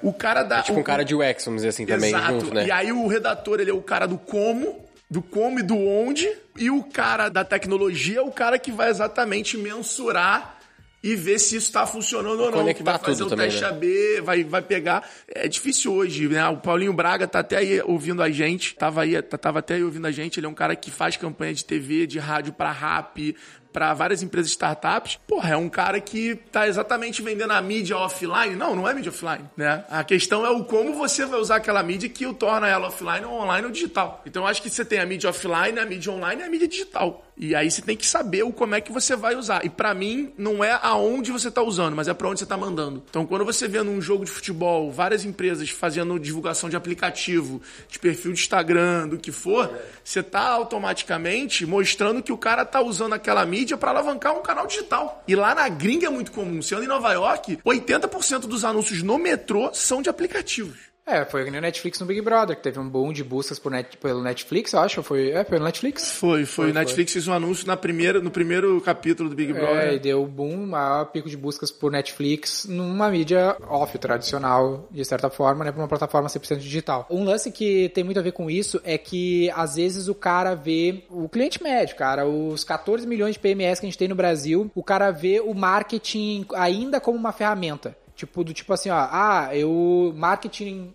O 0.00 0.12
cara 0.12 0.44
da. 0.44 0.62
Tipo 0.62 0.78
o, 0.78 0.80
um 0.82 0.84
cara 0.84 1.04
de 1.04 1.16
UX, 1.16 1.44
vamos 1.46 1.62
dizer 1.62 1.70
assim, 1.70 1.84
também, 1.84 2.10
Exato. 2.10 2.32
junto, 2.32 2.54
né? 2.54 2.64
E 2.64 2.70
aí 2.70 2.92
o 2.92 3.08
redator, 3.08 3.58
ele 3.58 3.72
é 3.72 3.74
o 3.74 3.82
cara 3.82 4.06
do 4.06 4.16
como, 4.16 4.86
do 5.10 5.20
como 5.20 5.58
e 5.58 5.64
do 5.64 5.76
onde, 5.76 6.30
e 6.56 6.70
o 6.70 6.84
cara 6.84 7.28
da 7.28 7.44
tecnologia 7.44 8.20
é 8.20 8.22
o 8.22 8.30
cara 8.30 8.60
que 8.60 8.70
vai 8.70 8.88
exatamente 8.88 9.56
mensurar 9.56 10.60
e 11.02 11.16
ver 11.16 11.38
se 11.38 11.56
isso 11.56 11.66
está 11.66 11.86
funcionando 11.86 12.40
ou 12.40 12.50
não. 12.50 12.58
Conectar 12.58 12.92
vai 12.92 13.00
fazer 13.00 13.18
tudo 13.24 13.26
o 13.26 13.30
também, 13.30 13.48
teste 13.48 13.62
né? 13.62 13.68
AB, 13.68 14.20
vai, 14.22 14.44
vai 14.44 14.62
pegar. 14.62 15.08
É 15.28 15.48
difícil 15.48 15.92
hoje, 15.92 16.28
né? 16.28 16.46
O 16.48 16.58
Paulinho 16.58 16.92
Braga 16.92 17.26
tá 17.26 17.40
até 17.40 17.56
aí 17.56 17.82
ouvindo 17.82 18.22
a 18.22 18.30
gente, 18.30 18.74
tava 18.74 19.02
aí, 19.02 19.20
tava 19.20 19.58
até 19.58 19.74
aí 19.74 19.84
ouvindo 19.84 20.06
a 20.06 20.12
gente. 20.12 20.38
Ele 20.38 20.46
é 20.46 20.48
um 20.48 20.54
cara 20.54 20.76
que 20.76 20.90
faz 20.90 21.16
campanha 21.16 21.52
de 21.52 21.64
TV, 21.64 22.06
de 22.06 22.18
rádio 22.18 22.52
para 22.52 22.70
rap, 22.70 23.34
para 23.72 23.94
várias 23.94 24.22
empresas 24.22 24.50
startups, 24.50 25.18
porra, 25.26 25.50
é 25.50 25.56
um 25.56 25.68
cara 25.68 25.98
que 26.00 26.36
tá 26.52 26.68
exatamente 26.68 27.22
vendendo 27.22 27.52
a 27.52 27.62
mídia 27.62 27.96
offline. 27.96 28.54
Não, 28.54 28.76
não 28.76 28.86
é 28.86 28.92
mídia 28.92 29.10
offline, 29.10 29.48
né? 29.56 29.84
A 29.88 30.04
questão 30.04 30.44
é 30.44 30.50
o 30.50 30.64
como 30.64 30.94
você 30.94 31.24
vai 31.24 31.40
usar 31.40 31.56
aquela 31.56 31.82
mídia 31.82 32.08
que 32.08 32.26
o 32.26 32.34
torna 32.34 32.68
ela 32.68 32.88
offline 32.88 33.24
ou 33.24 33.40
online 33.40 33.66
ou 33.66 33.72
digital. 33.72 34.22
Então 34.26 34.42
eu 34.42 34.46
acho 34.46 34.60
que 34.60 34.68
você 34.68 34.84
tem 34.84 34.98
a 34.98 35.06
mídia 35.06 35.30
offline, 35.30 35.78
a 35.78 35.86
mídia 35.86 36.12
online 36.12 36.42
e 36.42 36.44
a 36.44 36.50
mídia 36.50 36.68
digital. 36.68 37.24
E 37.42 37.56
aí 37.56 37.68
você 37.68 37.82
tem 37.82 37.96
que 37.96 38.06
saber 38.06 38.44
o 38.44 38.52
como 38.52 38.76
é 38.76 38.80
que 38.80 38.92
você 38.92 39.16
vai 39.16 39.34
usar. 39.34 39.64
E 39.64 39.68
para 39.68 39.92
mim, 39.92 40.32
não 40.38 40.62
é 40.62 40.78
aonde 40.80 41.32
você 41.32 41.50
tá 41.50 41.60
usando, 41.60 41.96
mas 41.96 42.06
é 42.06 42.14
para 42.14 42.28
onde 42.28 42.38
você 42.38 42.46
tá 42.46 42.56
mandando. 42.56 43.02
Então, 43.10 43.26
quando 43.26 43.44
você 43.44 43.66
vê 43.66 43.82
num 43.82 44.00
jogo 44.00 44.24
de 44.24 44.30
futebol 44.30 44.92
várias 44.92 45.24
empresas 45.24 45.68
fazendo 45.68 46.20
divulgação 46.20 46.70
de 46.70 46.76
aplicativo, 46.76 47.60
de 47.88 47.98
perfil 47.98 48.32
de 48.32 48.38
Instagram, 48.38 49.08
do 49.08 49.18
que 49.18 49.32
for, 49.32 49.76
você 50.04 50.22
tá 50.22 50.50
automaticamente 50.50 51.66
mostrando 51.66 52.22
que 52.22 52.32
o 52.32 52.38
cara 52.38 52.64
tá 52.64 52.80
usando 52.80 53.14
aquela 53.14 53.44
mídia 53.44 53.76
para 53.76 53.90
alavancar 53.90 54.38
um 54.38 54.42
canal 54.42 54.64
digital. 54.68 55.24
E 55.26 55.34
lá 55.34 55.52
na 55.52 55.68
gringa 55.68 56.06
é 56.06 56.10
muito 56.10 56.30
comum. 56.30 56.62
Você 56.62 56.76
anda 56.76 56.84
em 56.84 56.88
Nova 56.88 57.12
York, 57.12 57.58
80% 57.66 58.42
dos 58.42 58.64
anúncios 58.64 59.02
no 59.02 59.18
metrô 59.18 59.74
são 59.74 60.00
de 60.00 60.08
aplicativos. 60.08 60.91
É, 61.06 61.24
foi 61.24 61.44
que 61.44 61.50
nem 61.50 61.58
o 61.58 61.62
Netflix 61.62 61.98
no 61.98 62.06
Big 62.06 62.20
Brother, 62.20 62.56
que 62.56 62.62
teve 62.62 62.78
um 62.78 62.88
boom 62.88 63.12
de 63.12 63.24
buscas 63.24 63.58
por 63.58 63.72
net, 63.72 63.96
pelo 63.96 64.22
Netflix, 64.22 64.72
eu 64.72 64.80
acho. 64.80 65.02
Foi, 65.02 65.30
é, 65.30 65.42
pelo 65.42 65.64
Netflix? 65.64 66.12
Foi, 66.12 66.44
foi. 66.46 66.70
O 66.70 66.74
Netflix 66.74 67.12
fez 67.12 67.26
um 67.26 67.32
anúncio 67.32 67.66
na 67.66 67.76
primeira, 67.76 68.20
no 68.20 68.30
primeiro 68.30 68.80
capítulo 68.80 69.28
do 69.28 69.34
Big 69.34 69.52
Brother. 69.52 69.88
É, 69.88 69.94
e 69.94 69.98
deu 69.98 70.24
boom, 70.26 70.66
maior 70.66 71.06
pico 71.06 71.28
de 71.28 71.36
buscas 71.36 71.70
por 71.72 71.90
Netflix 71.90 72.66
numa 72.66 73.10
mídia 73.10 73.56
off, 73.68 73.98
tradicional, 73.98 74.88
de 74.90 75.04
certa 75.04 75.28
forma, 75.28 75.64
né, 75.64 75.72
pra 75.72 75.82
uma 75.82 75.88
plataforma 75.88 76.28
100% 76.28 76.58
digital. 76.58 77.06
Um 77.10 77.24
lance 77.24 77.50
que 77.50 77.88
tem 77.88 78.04
muito 78.04 78.20
a 78.20 78.22
ver 78.22 78.32
com 78.32 78.48
isso 78.48 78.80
é 78.84 78.96
que, 78.96 79.50
às 79.56 79.74
vezes, 79.74 80.06
o 80.06 80.14
cara 80.14 80.54
vê 80.54 81.02
o 81.10 81.28
cliente 81.28 81.62
médio, 81.62 81.96
cara, 81.96 82.26
os 82.26 82.62
14 82.62 83.06
milhões 83.06 83.34
de 83.34 83.40
PMS 83.40 83.80
que 83.80 83.86
a 83.86 83.88
gente 83.88 83.98
tem 83.98 84.08
no 84.08 84.14
Brasil, 84.14 84.70
o 84.74 84.84
cara 84.84 85.10
vê 85.10 85.40
o 85.40 85.52
marketing 85.52 86.46
ainda 86.54 87.00
como 87.00 87.18
uma 87.18 87.32
ferramenta. 87.32 87.96
Tipo, 88.22 88.44
do 88.44 88.54
tipo 88.54 88.72
assim, 88.72 88.88
ó, 88.88 89.08
ah, 89.10 89.48
eu 89.52 90.14
marketing, 90.16 90.94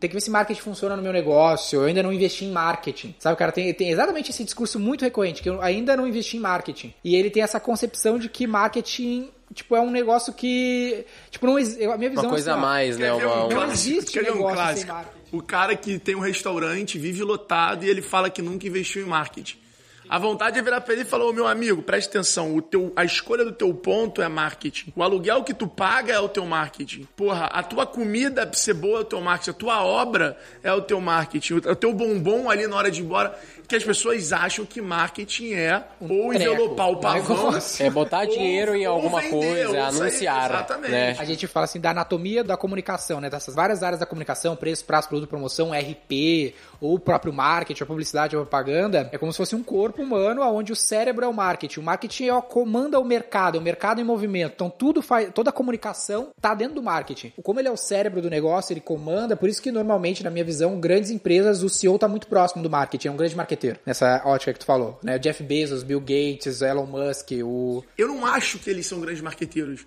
tem 0.00 0.10
que 0.10 0.14
ver 0.14 0.20
se 0.20 0.28
marketing 0.28 0.60
funciona 0.60 0.96
no 0.96 1.02
meu 1.04 1.12
negócio, 1.12 1.80
eu 1.82 1.84
ainda 1.84 2.02
não 2.02 2.12
investi 2.12 2.44
em 2.46 2.50
marketing. 2.50 3.14
Sabe, 3.20 3.34
o 3.34 3.36
cara 3.36 3.52
tem, 3.52 3.72
tem 3.72 3.90
exatamente 3.90 4.32
esse 4.32 4.42
discurso 4.42 4.80
muito 4.80 5.02
recorrente, 5.02 5.40
que 5.40 5.48
eu 5.48 5.62
ainda 5.62 5.96
não 5.96 6.04
investi 6.04 6.36
em 6.36 6.40
marketing. 6.40 6.92
E 7.04 7.14
ele 7.14 7.30
tem 7.30 7.44
essa 7.44 7.60
concepção 7.60 8.18
de 8.18 8.28
que 8.28 8.44
marketing 8.44 9.30
tipo, 9.54 9.76
é 9.76 9.80
um 9.80 9.88
negócio 9.88 10.32
que. 10.32 11.06
Tipo, 11.30 11.46
não 11.46 11.60
existe. 11.60 11.84
A 11.84 11.96
minha 11.96 12.10
visão 12.10 12.24
Uma 12.24 12.30
coisa 12.32 12.50
é 12.50 12.52
a 12.52 12.56
assim, 12.56 12.64
ó, 12.64 12.66
mais, 12.66 12.98
né? 12.98 13.12
Uma, 13.12 13.44
um 13.44 13.48
uma- 13.50 13.66
Não 13.66 13.72
existe 13.72 14.18
um 14.18 14.22
negócio 14.22 14.48
sem 14.48 14.56
clássico? 14.56 14.92
marketing. 14.92 15.18
O 15.30 15.42
cara 15.42 15.76
que 15.76 15.98
tem 16.00 16.16
um 16.16 16.20
restaurante, 16.20 16.98
vive 16.98 17.22
lotado 17.22 17.84
e 17.84 17.88
ele 17.88 18.02
fala 18.02 18.28
que 18.28 18.42
nunca 18.42 18.66
investiu 18.66 19.02
em 19.02 19.08
marketing. 19.08 19.58
A 20.08 20.18
vontade 20.18 20.58
é 20.58 20.62
virar 20.62 20.80
pra 20.80 20.92
ele 20.92 21.02
e 21.02 21.04
falar, 21.04 21.24
ô 21.26 21.32
meu 21.32 21.46
amigo, 21.46 21.82
presta 21.82 22.10
atenção, 22.18 22.54
o 22.54 22.60
teu, 22.62 22.92
a 22.94 23.04
escolha 23.04 23.44
do 23.44 23.52
teu 23.52 23.72
ponto 23.72 24.20
é 24.20 24.28
marketing. 24.28 24.92
O 24.94 25.02
aluguel 25.02 25.42
que 25.42 25.54
tu 25.54 25.66
paga 25.66 26.12
é 26.12 26.20
o 26.20 26.28
teu 26.28 26.44
marketing. 26.46 27.08
Porra, 27.16 27.46
a 27.46 27.62
tua 27.62 27.86
comida 27.86 28.46
pra 28.46 28.56
ser 28.58 28.74
boa 28.74 28.98
é 28.98 29.00
o 29.00 29.04
teu 29.04 29.20
marketing. 29.20 29.50
A 29.50 29.54
tua 29.54 29.84
obra 29.84 30.36
é 30.62 30.72
o 30.72 30.82
teu 30.82 31.00
marketing. 31.00 31.54
O 31.54 31.74
teu 31.76 31.92
bombom 31.94 32.50
ali 32.50 32.66
na 32.66 32.76
hora 32.76 32.90
de 32.90 33.00
ir 33.00 33.04
embora. 33.04 33.38
Que 33.66 33.76
as 33.76 33.82
pessoas 33.82 34.30
acham 34.30 34.66
que 34.66 34.82
marketing 34.82 35.54
é 35.54 35.82
ou 35.98 36.28
treco, 36.28 36.34
envelopar 36.34 36.88
o 36.88 36.92
um 36.92 37.00
pavão. 37.00 37.58
É 37.80 37.88
botar 37.88 38.26
dinheiro 38.28 38.74
em 38.74 38.86
ou 38.86 38.94
alguma 38.94 39.22
vender, 39.22 39.30
coisa, 39.30 39.76
é 39.78 39.90
sair- 39.90 40.00
anunciar. 40.02 40.50
Exatamente. 40.50 40.90
Né? 40.90 41.16
A 41.18 41.24
gente 41.24 41.46
fala 41.46 41.64
assim 41.64 41.80
da 41.80 41.90
anatomia 41.92 42.44
da 42.44 42.58
comunicação, 42.58 43.22
né? 43.22 43.30
Dessas 43.30 43.54
várias 43.54 43.82
áreas 43.82 44.00
da 44.00 44.04
comunicação, 44.04 44.54
preço, 44.54 44.84
prazo, 44.84 45.08
produto, 45.08 45.30
promoção, 45.30 45.70
RP, 45.72 46.54
ou 46.78 46.94
o 46.96 46.98
próprio 46.98 47.32
marketing, 47.32 47.82
a 47.82 47.86
publicidade, 47.86 48.36
a 48.36 48.40
propaganda. 48.40 49.08
É 49.10 49.16
como 49.16 49.32
se 49.32 49.38
fosse 49.38 49.56
um 49.56 49.62
corpo 49.62 49.93
humano 50.02 50.42
onde 50.42 50.72
o 50.72 50.76
cérebro 50.76 51.24
é 51.24 51.28
o 51.28 51.32
marketing. 51.32 51.80
O 51.80 51.82
marketing 51.82 52.26
é 52.26 52.34
o 52.34 52.42
comanda 52.42 52.98
o 52.98 53.04
mercado, 53.04 53.56
é 53.56 53.60
o 53.60 53.62
mercado 53.62 54.00
em 54.00 54.04
movimento. 54.04 54.52
Então 54.54 54.70
tudo 54.70 55.02
faz, 55.02 55.30
toda 55.32 55.50
a 55.50 55.52
comunicação 55.52 56.30
tá 56.40 56.54
dentro 56.54 56.76
do 56.76 56.82
marketing. 56.82 57.32
Como 57.42 57.60
ele 57.60 57.68
é 57.68 57.72
o 57.72 57.76
cérebro 57.76 58.20
do 58.20 58.30
negócio, 58.30 58.72
ele 58.72 58.80
comanda, 58.80 59.36
por 59.36 59.48
isso 59.48 59.62
que 59.62 59.70
normalmente, 59.70 60.22
na 60.22 60.30
minha 60.30 60.44
visão, 60.44 60.78
grandes 60.78 61.10
empresas, 61.10 61.62
o 61.62 61.68
CEO 61.68 61.98
tá 61.98 62.08
muito 62.08 62.26
próximo 62.26 62.62
do 62.62 62.70
marketing, 62.70 63.08
é 63.08 63.10
um 63.10 63.16
grande 63.16 63.36
marqueteiro. 63.36 63.78
Nessa 63.84 64.22
ótica 64.24 64.52
que 64.52 64.58
tu 64.58 64.66
falou, 64.66 64.98
né? 65.02 65.16
O 65.16 65.18
Jeff 65.18 65.42
Bezos, 65.42 65.82
Bill 65.82 66.00
Gates, 66.00 66.62
Elon 66.62 66.86
Musk, 66.86 67.30
o 67.42 67.84
Eu 67.96 68.08
não 68.08 68.26
acho 68.26 68.58
que 68.58 68.70
eles 68.70 68.86
são 68.86 69.00
grandes 69.00 69.22
marqueteiros. 69.22 69.86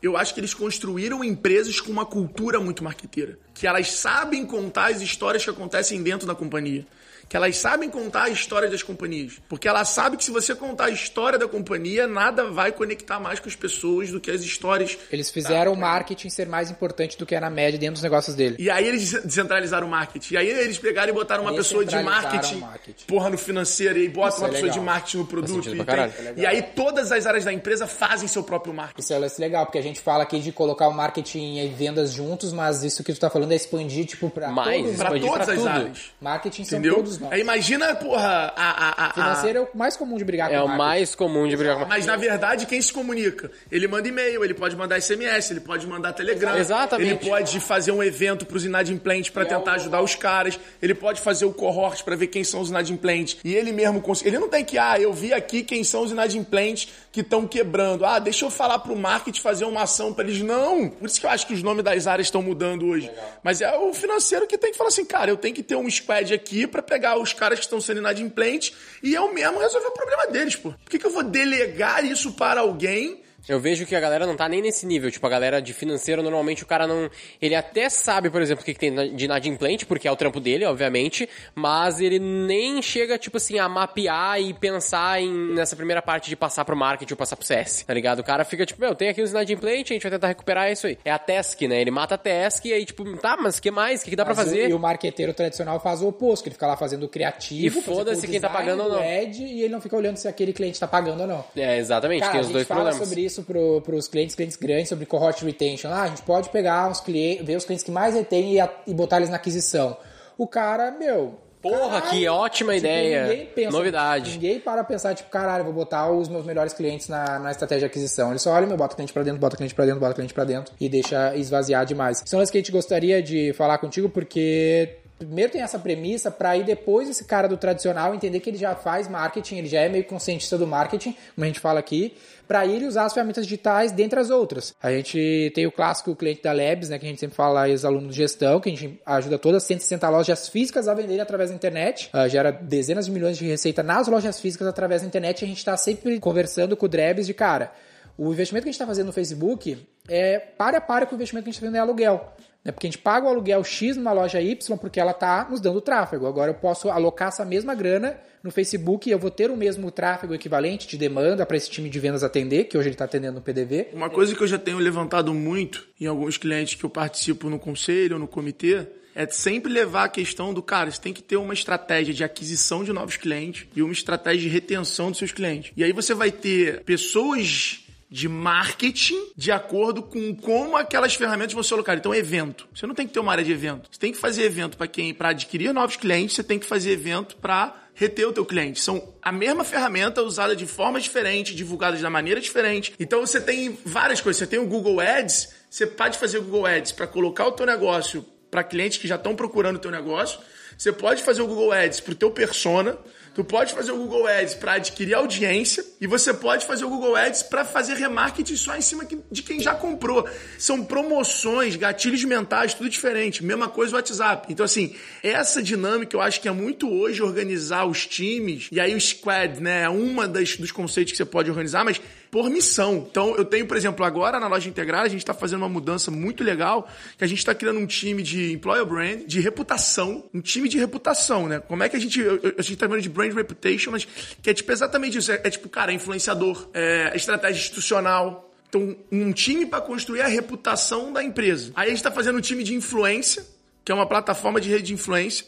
Eu 0.00 0.16
acho 0.16 0.32
que 0.32 0.38
eles 0.38 0.54
construíram 0.54 1.24
empresas 1.24 1.80
com 1.80 1.90
uma 1.90 2.06
cultura 2.06 2.60
muito 2.60 2.84
marqueteira. 2.84 3.36
Que 3.52 3.66
elas 3.66 3.90
sabem 3.90 4.46
contar 4.46 4.92
as 4.92 5.00
histórias 5.00 5.42
que 5.42 5.50
acontecem 5.50 6.00
dentro 6.02 6.26
da 6.26 6.36
companhia. 6.36 6.86
Que 7.28 7.36
elas 7.36 7.56
sabem 7.58 7.90
contar 7.90 8.24
a 8.24 8.28
história 8.30 8.70
das 8.70 8.82
companhias. 8.82 9.34
Porque 9.48 9.68
ela 9.68 9.84
sabe 9.84 10.16
que 10.16 10.24
se 10.24 10.30
você 10.30 10.54
contar 10.54 10.86
a 10.86 10.90
história 10.90 11.38
da 11.38 11.46
companhia, 11.46 12.06
nada 12.06 12.50
vai 12.50 12.72
conectar 12.72 13.20
mais 13.20 13.38
com 13.38 13.48
as 13.48 13.54
pessoas 13.54 14.10
do 14.10 14.18
que 14.20 14.30
as 14.30 14.40
histórias. 14.42 14.96
Eles 15.12 15.30
fizeram 15.30 15.72
o 15.72 15.76
marketing 15.76 16.30
ser 16.30 16.46
mais 16.48 16.70
importante 16.70 17.18
do 17.18 17.26
que 17.26 17.34
é 17.34 17.40
na 17.40 17.50
média 17.50 17.78
dentro 17.78 17.94
dos 17.94 18.02
negócios 18.02 18.34
dele. 18.34 18.56
E 18.58 18.70
aí 18.70 18.86
eles 18.86 19.12
descentralizaram 19.24 19.86
o 19.86 19.90
marketing. 19.90 20.34
E 20.34 20.36
aí 20.38 20.48
eles 20.48 20.78
pegaram 20.78 21.10
e 21.10 21.12
botaram 21.12 21.42
uma 21.42 21.54
pessoa 21.54 21.84
de 21.84 21.94
marketing, 22.02 22.60
marketing. 22.60 23.04
porra, 23.06 23.28
no 23.28 23.36
financeiro, 23.36 23.98
e 23.98 24.02
aí 24.02 24.08
bota 24.08 24.28
Isso 24.36 24.38
uma 24.38 24.48
é 24.48 24.52
pessoa 24.52 24.70
de 24.72 24.80
marketing 24.80 25.16
no 25.18 25.26
produto. 25.26 25.68
E, 25.68 25.76
pra 25.76 25.84
tem- 25.84 25.84
caralho. 26.12 26.38
e 26.38 26.46
aí 26.46 26.62
todas 26.62 27.12
as 27.12 27.26
áreas 27.26 27.44
da 27.44 27.52
empresa 27.52 27.86
fazem 27.86 28.26
seu 28.26 28.42
próprio 28.42 28.72
marketing. 28.72 29.00
Isso 29.02 29.12
é 29.12 29.18
legal, 29.38 29.66
porque 29.66 29.78
a 29.78 29.82
gente 29.82 30.00
fala 30.00 30.22
aqui 30.22 30.40
de 30.40 30.50
colocar 30.50 30.88
o 30.88 30.94
marketing 30.94 31.58
e 31.58 31.68
vendas 31.68 32.12
juntos, 32.12 32.52
mas 32.54 32.82
isso 32.82 33.04
que 33.04 33.12
tu 33.12 33.20
tá 33.20 33.28
falando 33.28 33.52
é 33.52 33.56
expandir, 33.56 34.06
tipo, 34.06 34.30
pra 34.30 34.48
Mais, 34.50 34.80
todos. 34.82 34.96
Pra 34.96 35.04
Expandir 35.08 35.28
todas 35.30 35.44
pra 35.44 35.54
as 35.54 35.60
tudo. 35.60 35.68
áreas. 35.68 35.98
Marketing 36.20 36.64
são 36.64 36.78
Entendeu? 36.78 37.17
Aí 37.30 37.40
imagina, 37.40 37.94
porra, 37.96 38.52
a. 38.56 38.62
a, 38.70 38.88
a- 38.88 39.08
a- 39.08 39.12
Financeiro 39.14 39.58
é 39.58 39.62
o 39.62 39.68
mais 39.74 39.96
comum 39.96 40.16
de 40.16 40.24
brigar 40.24 40.50
É 40.52 40.58
com 40.58 40.64
o 40.64 40.68
marketing. 40.68 40.78
mais 40.78 41.14
comum 41.14 41.48
de 41.48 41.56
brigar 41.56 41.78
com 41.78 41.84
Mas 41.86 42.06
na 42.06 42.16
verdade, 42.16 42.66
quem 42.66 42.80
se 42.80 42.92
comunica? 42.92 43.50
Ele 43.70 43.86
manda 43.88 44.06
e-mail, 44.08 44.44
ele 44.44 44.54
pode 44.54 44.76
mandar 44.76 45.00
SMS, 45.00 45.50
ele 45.50 45.60
pode 45.60 45.86
mandar 45.86 46.12
Telegram. 46.12 46.56
Exatamente. 46.56 47.08
Ele 47.10 47.30
pode 47.30 47.60
fazer 47.60 47.92
um 47.92 48.02
evento 48.02 48.46
pros 48.46 48.64
inadimplentes 48.64 49.30
pra 49.30 49.44
tentar 49.44 49.72
ajudar 49.74 50.00
os 50.02 50.14
caras. 50.14 50.58
Ele 50.80 50.94
pode 50.94 51.20
fazer 51.20 51.44
o 51.44 51.52
cohort 51.52 52.02
pra 52.04 52.14
ver 52.16 52.28
quem 52.28 52.44
são 52.44 52.60
os 52.60 52.70
inadimplentes. 52.70 53.38
E 53.44 53.54
ele 53.54 53.72
mesmo 53.72 54.00
cons- 54.00 54.24
Ele 54.24 54.38
não 54.38 54.48
tem 54.48 54.64
que, 54.64 54.78
ah, 54.78 54.98
eu 55.00 55.12
vi 55.12 55.32
aqui 55.32 55.62
quem 55.62 55.82
são 55.84 56.02
os 56.02 56.10
inadimplentes 56.12 56.88
que 57.10 57.20
estão 57.20 57.46
quebrando. 57.46 58.04
Ah, 58.04 58.18
deixa 58.18 58.44
eu 58.44 58.50
falar 58.50 58.78
pro 58.78 58.94
marketing 58.96 59.40
fazer 59.40 59.64
uma 59.64 59.82
ação 59.82 60.12
pra 60.12 60.24
eles. 60.24 60.40
Não! 60.42 60.88
Por 60.88 61.06
isso 61.06 61.20
que 61.20 61.26
eu 61.26 61.30
acho 61.30 61.46
que 61.46 61.54
os 61.54 61.62
nomes 61.62 61.82
das 61.84 62.06
áreas 62.06 62.26
estão 62.28 62.42
mudando 62.42 62.86
hoje. 62.86 63.10
Mas 63.42 63.60
é 63.60 63.76
o 63.76 63.92
financeiro 63.92 64.46
que 64.46 64.56
tem 64.58 64.70
que 64.72 64.76
falar 64.78 64.88
assim, 64.88 65.04
cara, 65.04 65.30
eu 65.30 65.36
tenho 65.36 65.54
que 65.54 65.62
ter 65.62 65.76
um 65.76 65.88
squad 65.90 66.32
aqui 66.32 66.66
pra 66.66 66.82
pegar 66.82 67.07
os 67.16 67.32
caras 67.32 67.58
que 67.58 67.64
estão 67.64 67.80
sendo 67.80 67.98
inadimplentes 67.98 68.74
e 69.02 69.14
eu 69.14 69.32
mesmo 69.32 69.58
resolver 69.58 69.88
o 69.88 69.92
problema 69.92 70.26
deles, 70.26 70.56
pô. 70.56 70.70
Por 70.70 70.90
que, 70.90 70.98
que 70.98 71.06
eu 71.06 71.10
vou 71.10 71.22
delegar 71.22 72.04
isso 72.04 72.32
para 72.32 72.60
alguém? 72.60 73.22
Eu 73.48 73.58
vejo 73.58 73.86
que 73.86 73.94
a 73.96 74.00
galera 74.00 74.26
não 74.26 74.36
tá 74.36 74.48
nem 74.48 74.60
nesse 74.60 74.84
nível. 74.86 75.10
Tipo, 75.10 75.26
a 75.26 75.30
galera 75.30 75.60
de 75.62 75.72
financeiro, 75.72 76.22
normalmente 76.22 76.62
o 76.62 76.66
cara 76.66 76.86
não. 76.86 77.10
Ele 77.40 77.54
até 77.54 77.88
sabe, 77.88 78.28
por 78.30 78.42
exemplo, 78.42 78.62
o 78.62 78.64
que, 78.64 78.74
que 78.74 78.80
tem 78.80 79.14
de 79.14 79.24
inadimplente, 79.24 79.86
porque 79.86 80.06
é 80.06 80.12
o 80.12 80.16
trampo 80.16 80.38
dele, 80.40 80.64
obviamente. 80.64 81.28
Mas 81.54 82.00
ele 82.00 82.18
nem 82.18 82.82
chega, 82.82 83.16
tipo 83.18 83.36
assim, 83.38 83.58
a 83.58 83.68
mapear 83.68 84.40
e 84.40 84.52
pensar 84.54 85.20
em, 85.20 85.54
nessa 85.54 85.74
primeira 85.76 86.02
parte 86.02 86.28
de 86.28 86.36
passar 86.36 86.64
pro 86.64 86.76
marketing 86.76 87.12
ou 87.14 87.16
passar 87.16 87.36
pro 87.36 87.46
CS, 87.46 87.84
tá 87.86 87.94
ligado? 87.94 88.18
O 88.20 88.24
cara 88.24 88.44
fica 88.44 88.66
tipo, 88.66 88.80
meu, 88.80 88.94
tem 88.94 89.08
aqui 89.08 89.22
os 89.22 89.30
inadimplentes, 89.30 89.90
a 89.90 89.94
gente 89.94 90.02
vai 90.02 90.10
tentar 90.12 90.28
recuperar 90.28 90.70
isso 90.70 90.86
aí. 90.86 90.98
É 91.04 91.10
a 91.10 91.18
task, 91.18 91.62
né? 91.62 91.80
Ele 91.80 91.90
mata 91.90 92.16
a 92.16 92.18
task 92.18 92.64
e 92.66 92.72
aí, 92.72 92.84
tipo, 92.84 93.16
tá, 93.16 93.36
mas 93.40 93.58
o 93.58 93.62
que 93.62 93.70
mais? 93.70 94.00
O 94.00 94.04
que, 94.04 94.10
que 94.10 94.16
dá 94.16 94.24
pra 94.24 94.34
Mas 94.34 94.46
o- 94.46 94.50
fazer? 94.50 94.68
E 94.68 94.74
o 94.74 94.78
marqueteiro 94.78 95.32
tradicional 95.32 95.80
faz 95.80 96.02
o 96.02 96.08
oposto, 96.08 96.42
que 96.42 96.48
ele 96.50 96.54
fica 96.54 96.66
lá 96.66 96.76
fazendo 96.76 97.04
o 97.04 97.08
criativo. 97.08 97.78
E 97.78 97.82
foda-se 97.82 98.26
quem 98.28 98.40
tá 98.40 98.48
pagando 98.50 98.82
ou 98.82 98.88
não. 98.90 98.98
Ad, 98.98 99.42
e 99.42 99.62
ele 99.62 99.72
não 99.72 99.80
fica 99.80 99.96
olhando 99.96 100.16
se 100.16 100.28
aquele 100.28 100.52
cliente 100.52 100.78
tá 100.78 100.86
pagando 100.86 101.20
ou 101.22 101.26
não. 101.26 101.44
É, 101.56 101.78
exatamente, 101.78 102.20
Cara, 102.20 102.32
tem 102.32 102.38
a 102.38 102.42
os 102.42 102.46
gente 102.48 102.54
dois 102.54 102.66
fala 102.68 102.80
problemas. 102.82 103.08
sobre 103.08 103.24
isso 103.24 103.37
pro, 103.42 103.80
pros 103.82 104.08
clientes, 104.08 104.34
clientes 104.34 104.56
grandes, 104.56 104.88
sobre 104.88 105.06
cohort 105.06 105.42
retention. 105.44 105.90
Ah, 105.90 106.02
a 106.02 106.06
gente 106.08 106.22
pode 106.22 106.48
pegar 106.50 106.88
uns 106.90 107.00
clientes, 107.00 107.44
ver 107.46 107.56
os 107.56 107.64
clientes 107.64 107.84
que 107.84 107.90
mais 107.90 108.14
retém 108.14 108.58
e, 108.58 108.68
e 108.86 108.94
botar 108.94 109.16
eles 109.18 109.30
na 109.30 109.36
aquisição. 109.36 109.96
O 110.36 110.46
cara, 110.46 110.90
meu... 110.90 111.34
Porra, 111.60 112.00
que 112.02 112.28
ótima 112.28 112.72
tipo, 112.74 112.86
ideia. 112.86 113.26
ninguém 113.26 113.46
pensa- 113.46 113.70
Novidade. 113.76 114.30
Ninguém 114.30 114.60
para 114.60 114.84
pensar, 114.84 115.12
tipo, 115.16 115.28
caralho, 115.28 115.64
vou 115.64 115.72
botar 115.72 116.08
os 116.08 116.28
meus 116.28 116.46
melhores 116.46 116.72
clientes 116.72 117.08
na, 117.08 117.40
na 117.40 117.50
estratégia 117.50 117.80
de 117.80 117.86
aquisição. 117.86 118.30
Ele 118.30 118.38
só 118.38 118.52
olha, 118.52 118.64
meu, 118.64 118.76
bota 118.76 118.94
cliente 118.94 119.12
pra 119.12 119.24
dentro, 119.24 119.40
bota 119.40 119.56
cliente 119.56 119.74
pra 119.74 119.84
dentro, 119.84 119.98
bota 119.98 120.14
cliente 120.14 120.32
pra 120.32 120.44
dentro 120.44 120.72
e 120.80 120.88
deixa 120.88 121.34
esvaziar 121.34 121.84
demais. 121.84 122.22
São 122.24 122.38
as 122.38 122.48
que 122.48 122.58
a 122.58 122.60
gente 122.60 122.70
gostaria 122.70 123.20
de 123.20 123.52
falar 123.54 123.78
contigo 123.78 124.08
porque 124.08 124.98
primeiro 125.18 125.52
tem 125.52 125.62
essa 125.62 125.78
premissa 125.78 126.30
para 126.30 126.50
aí 126.50 126.64
depois 126.64 127.08
esse 127.08 127.24
cara 127.24 127.48
do 127.48 127.56
tradicional 127.56 128.14
entender 128.14 128.40
que 128.40 128.50
ele 128.50 128.56
já 128.56 128.74
faz 128.74 129.08
marketing, 129.08 129.56
ele 129.56 129.68
já 129.68 129.80
é 129.80 129.88
meio 129.88 130.04
conscientista 130.04 130.56
do 130.56 130.66
marketing, 130.66 131.16
como 131.34 131.44
a 131.44 131.46
gente 131.46 131.60
fala 131.60 131.80
aqui, 131.80 132.14
para 132.46 132.66
ele 132.66 132.86
usar 132.86 133.04
as 133.04 133.12
ferramentas 133.12 133.44
digitais 133.44 133.92
dentre 133.92 134.18
as 134.18 134.30
outras. 134.30 134.74
A 134.82 134.90
gente 134.90 135.52
tem 135.54 135.66
o 135.66 135.72
clássico 135.72 136.14
cliente 136.16 136.42
da 136.42 136.52
Labs, 136.52 136.88
né, 136.88 136.98
que 136.98 137.04
a 137.04 137.08
gente 137.08 137.20
sempre 137.20 137.36
fala 137.36 137.68
ex-aluno 137.68 138.08
de 138.08 138.16
gestão, 138.16 138.60
que 138.60 138.68
a 138.70 138.72
gente 138.72 139.00
ajuda 139.04 139.38
todas 139.38 139.62
as 139.62 139.66
160 139.68 140.08
lojas 140.08 140.48
físicas 140.48 140.88
a 140.88 140.94
venderem 140.94 141.20
através 141.20 141.50
da 141.50 141.56
internet, 141.56 142.08
Ah, 142.12 142.28
gera 142.28 142.50
dezenas 142.50 143.06
de 143.06 143.12
milhões 143.12 143.36
de 143.36 143.46
receita 143.46 143.82
nas 143.82 144.08
lojas 144.08 144.40
físicas 144.40 144.66
através 144.66 145.02
da 145.02 145.08
internet 145.08 145.42
e 145.42 145.44
a 145.44 145.48
gente 145.48 145.58
está 145.58 145.76
sempre 145.76 146.18
conversando 146.20 146.76
com 146.76 146.86
o 146.86 146.88
Drebs 146.88 147.26
de 147.26 147.34
cara. 147.34 147.72
O 148.16 148.32
investimento 148.32 148.64
que 148.64 148.68
a 148.68 148.72
gente 148.72 148.80
está 148.80 148.86
fazendo 148.86 149.06
no 149.06 149.12
Facebook 149.12 149.78
é 150.08 150.38
para 150.38 150.78
a 150.78 150.80
para 150.80 151.06
com 151.06 151.12
o 151.12 151.16
investimento 151.16 151.44
que 151.44 151.50
a 151.50 151.52
gente 151.52 151.58
está 151.58 151.66
fazendo 151.66 151.76
em 151.76 151.80
aluguel. 151.80 152.32
Né? 152.64 152.72
Porque 152.72 152.86
a 152.86 152.90
gente 152.90 152.98
paga 152.98 153.26
o 153.26 153.30
aluguel 153.30 153.62
X 153.64 153.96
numa 153.96 154.12
loja 154.12 154.40
Y 154.40 154.76
porque 154.78 155.00
ela 155.00 155.12
está 155.12 155.46
nos 155.48 155.60
dando 155.60 155.80
tráfego. 155.80 156.26
Agora 156.26 156.50
eu 156.50 156.54
posso 156.54 156.90
alocar 156.90 157.28
essa 157.28 157.44
mesma 157.44 157.74
grana 157.74 158.18
no 158.42 158.50
Facebook 158.50 159.08
e 159.08 159.12
eu 159.12 159.18
vou 159.18 159.30
ter 159.30 159.50
o 159.50 159.56
mesmo 159.56 159.90
tráfego 159.90 160.34
equivalente 160.34 160.86
de 160.86 160.96
demanda 160.96 161.44
para 161.44 161.56
esse 161.56 161.70
time 161.70 161.90
de 161.90 161.98
vendas 161.98 162.22
atender, 162.22 162.64
que 162.64 162.78
hoje 162.78 162.88
ele 162.88 162.94
está 162.94 163.04
atendendo 163.04 163.34
no 163.34 163.40
PDV. 163.40 163.88
Uma 163.92 164.10
coisa 164.10 164.34
que 164.34 164.42
eu 164.42 164.46
já 164.46 164.58
tenho 164.58 164.78
levantado 164.78 165.34
muito 165.34 165.86
em 166.00 166.06
alguns 166.06 166.36
clientes 166.36 166.74
que 166.74 166.84
eu 166.84 166.90
participo 166.90 167.50
no 167.50 167.58
conselho 167.58 168.14
ou 168.14 168.20
no 168.20 168.28
comitê 168.28 168.86
é 169.14 169.26
sempre 169.26 169.72
levar 169.72 170.04
a 170.04 170.08
questão 170.08 170.54
do 170.54 170.62
cara, 170.62 170.90
você 170.92 171.00
tem 171.00 171.12
que 171.12 171.22
ter 171.22 171.36
uma 171.36 171.52
estratégia 171.52 172.14
de 172.14 172.22
aquisição 172.22 172.84
de 172.84 172.92
novos 172.92 173.16
clientes 173.16 173.66
e 173.74 173.82
uma 173.82 173.92
estratégia 173.92 174.42
de 174.42 174.48
retenção 174.48 175.10
dos 175.10 175.18
seus 175.18 175.32
clientes. 175.32 175.72
E 175.76 175.82
aí 175.82 175.92
você 175.92 176.14
vai 176.14 176.30
ter 176.30 176.84
pessoas 176.84 177.84
de 178.10 178.28
marketing 178.28 179.32
de 179.36 179.52
acordo 179.52 180.02
com 180.02 180.34
como 180.34 180.76
aquelas 180.76 181.14
ferramentas 181.14 181.52
vão 181.52 181.62
ser 181.62 181.74
alocadas. 181.74 182.00
Então, 182.00 182.14
evento. 182.14 182.68
Você 182.74 182.86
não 182.86 182.94
tem 182.94 183.06
que 183.06 183.12
ter 183.12 183.20
uma 183.20 183.32
área 183.32 183.44
de 183.44 183.52
evento. 183.52 183.88
Você 183.90 183.98
tem 183.98 184.12
que 184.12 184.18
fazer 184.18 184.44
evento 184.44 184.76
para 184.76 184.86
quem 184.86 185.12
para 185.12 185.30
adquirir 185.30 185.72
novos 185.72 185.96
clientes, 185.96 186.36
você 186.36 186.42
tem 186.42 186.58
que 186.58 186.66
fazer 186.66 186.92
evento 186.92 187.36
para 187.36 187.74
reter 187.94 188.28
o 188.28 188.32
teu 188.32 188.46
cliente. 188.46 188.80
São 188.80 189.12
a 189.20 189.32
mesma 189.32 189.64
ferramenta 189.64 190.22
usada 190.22 190.54
de 190.54 190.66
forma 190.66 191.00
diferente, 191.00 191.54
divulgada 191.54 191.96
de 191.96 192.08
maneira 192.08 192.40
diferente. 192.40 192.94
Então 192.98 193.20
você 193.20 193.40
tem 193.40 193.76
várias 193.84 194.20
coisas. 194.20 194.38
Você 194.38 194.46
tem 194.46 194.58
o 194.58 194.66
Google 194.66 195.00
Ads, 195.00 195.52
você 195.68 195.86
pode 195.86 196.16
fazer 196.16 196.38
o 196.38 196.42
Google 196.42 196.66
Ads 196.66 196.92
para 196.92 197.06
colocar 197.06 197.46
o 197.46 197.52
teu 197.52 197.66
negócio 197.66 198.24
para 198.50 198.62
clientes 198.62 198.98
que 198.98 199.08
já 199.08 199.16
estão 199.16 199.34
procurando 199.34 199.76
o 199.76 199.80
teu 199.80 199.90
negócio. 199.90 200.38
Você 200.78 200.92
pode 200.92 201.24
fazer 201.24 201.42
o 201.42 201.46
Google 201.48 201.72
Ads 201.72 201.98
para 201.98 202.12
o 202.12 202.14
teu 202.14 202.30
persona. 202.30 202.96
Tu 203.34 203.44
pode 203.44 203.72
fazer 203.72 203.90
o 203.92 203.96
Google 203.96 204.26
Ads 204.26 204.54
para 204.54 204.74
adquirir 204.74 205.14
audiência 205.14 205.84
e 206.00 206.06
você 206.06 206.32
pode 206.32 206.66
fazer 206.66 206.84
o 206.84 206.88
Google 206.88 207.14
Ads 207.14 207.44
para 207.44 207.64
fazer 207.64 207.94
remarketing 207.94 208.56
só 208.56 208.76
em 208.76 208.80
cima 208.80 209.04
de 209.30 209.42
quem 209.42 209.60
já 209.60 209.74
comprou. 209.74 210.28
São 210.56 210.84
promoções, 210.84 211.76
gatilhos 211.76 212.24
mentais, 212.24 212.74
tudo 212.74 212.88
diferente. 212.88 213.44
Mesma 213.44 213.68
coisa 213.68 213.92
o 213.92 213.96
WhatsApp. 213.96 214.52
Então, 214.52 214.64
assim, 214.64 214.94
essa 215.22 215.60
dinâmica 215.60 216.16
eu 216.16 216.20
acho 216.20 216.40
que 216.40 216.48
é 216.48 216.52
muito 216.52 216.88
hoje 216.88 217.22
organizar 217.22 217.84
os 217.84 218.06
times. 218.06 218.68
E 218.70 218.78
aí 218.80 218.94
o 218.94 219.00
squad, 219.00 219.60
né, 219.60 219.82
é 219.82 219.88
uma 219.88 220.26
das, 220.26 220.56
dos 220.56 220.70
conceitos 220.70 221.12
que 221.12 221.16
você 221.16 221.24
pode 221.24 221.50
organizar, 221.50 221.84
mas 221.84 222.00
por 222.30 222.50
missão. 222.50 223.06
Então, 223.10 223.36
eu 223.36 223.44
tenho, 223.44 223.66
por 223.66 223.76
exemplo, 223.76 224.04
agora 224.04 224.38
na 224.38 224.48
loja 224.48 224.68
integrada, 224.68 225.06
a 225.06 225.08
gente 225.08 225.20
está 225.20 225.34
fazendo 225.34 225.60
uma 225.60 225.68
mudança 225.68 226.10
muito 226.10 226.44
legal, 226.44 226.88
que 227.16 227.24
a 227.24 227.26
gente 227.26 227.38
está 227.38 227.54
criando 227.54 227.78
um 227.78 227.86
time 227.86 228.22
de 228.22 228.52
employer 228.52 228.84
brand, 228.84 229.24
de 229.24 229.40
reputação, 229.40 230.28
um 230.32 230.40
time 230.40 230.67
de 230.68 230.78
reputação, 230.78 231.48
né? 231.48 231.60
Como 231.60 231.82
é 231.82 231.88
que 231.88 231.96
a 231.96 232.00
gente, 232.00 232.20
a 232.20 232.62
gente 232.62 232.76
tá 232.76 232.86
chamando 232.86 233.02
de 233.02 233.08
brand 233.08 233.32
reputation, 233.32 233.90
mas 233.90 234.06
que 234.42 234.50
é 234.50 234.54
tipo 234.54 234.70
exatamente 234.70 235.18
isso. 235.18 235.32
É, 235.32 235.40
é 235.44 235.50
tipo, 235.50 235.68
cara, 235.68 235.92
influenciador, 235.92 236.68
é, 236.74 237.12
estratégia 237.14 237.60
institucional, 237.60 238.48
então, 238.68 238.94
um 239.10 239.32
time 239.32 239.64
para 239.64 239.80
construir 239.80 240.20
a 240.20 240.26
reputação 240.26 241.12
da 241.12 241.22
empresa. 241.22 241.72
Aí 241.74 241.86
a 241.86 241.88
gente 241.88 241.98
está 241.98 242.10
fazendo 242.10 242.36
um 242.36 242.40
time 242.40 242.62
de 242.62 242.74
influência, 242.74 243.44
que 243.84 243.90
é 243.90 243.94
uma 243.94 244.06
plataforma 244.06 244.60
de 244.60 244.68
rede 244.68 244.88
de 244.88 244.94
influência. 244.94 245.46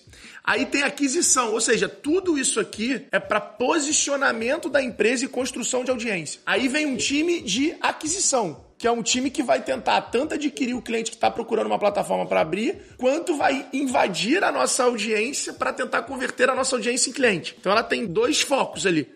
Aí 0.50 0.66
tem 0.66 0.82
aquisição, 0.82 1.52
ou 1.52 1.60
seja, 1.60 1.88
tudo 1.88 2.36
isso 2.36 2.58
aqui 2.58 3.06
é 3.12 3.20
para 3.20 3.40
posicionamento 3.40 4.68
da 4.68 4.82
empresa 4.82 5.24
e 5.24 5.28
construção 5.28 5.84
de 5.84 5.92
audiência. 5.92 6.40
Aí 6.44 6.66
vem 6.66 6.86
um 6.86 6.96
time 6.96 7.40
de 7.40 7.76
aquisição, 7.80 8.64
que 8.76 8.84
é 8.84 8.90
um 8.90 9.00
time 9.00 9.30
que 9.30 9.44
vai 9.44 9.62
tentar 9.62 10.00
tanto 10.00 10.34
adquirir 10.34 10.74
o 10.74 10.82
cliente 10.82 11.12
que 11.12 11.16
está 11.16 11.30
procurando 11.30 11.68
uma 11.68 11.78
plataforma 11.78 12.26
para 12.26 12.40
abrir, 12.40 12.96
quanto 12.98 13.36
vai 13.36 13.64
invadir 13.72 14.42
a 14.42 14.50
nossa 14.50 14.82
audiência 14.82 15.52
para 15.52 15.72
tentar 15.72 16.02
converter 16.02 16.50
a 16.50 16.54
nossa 16.56 16.74
audiência 16.74 17.10
em 17.10 17.12
cliente. 17.12 17.54
Então 17.60 17.70
ela 17.70 17.84
tem 17.84 18.04
dois 18.04 18.40
focos 18.40 18.86
ali. 18.86 19.08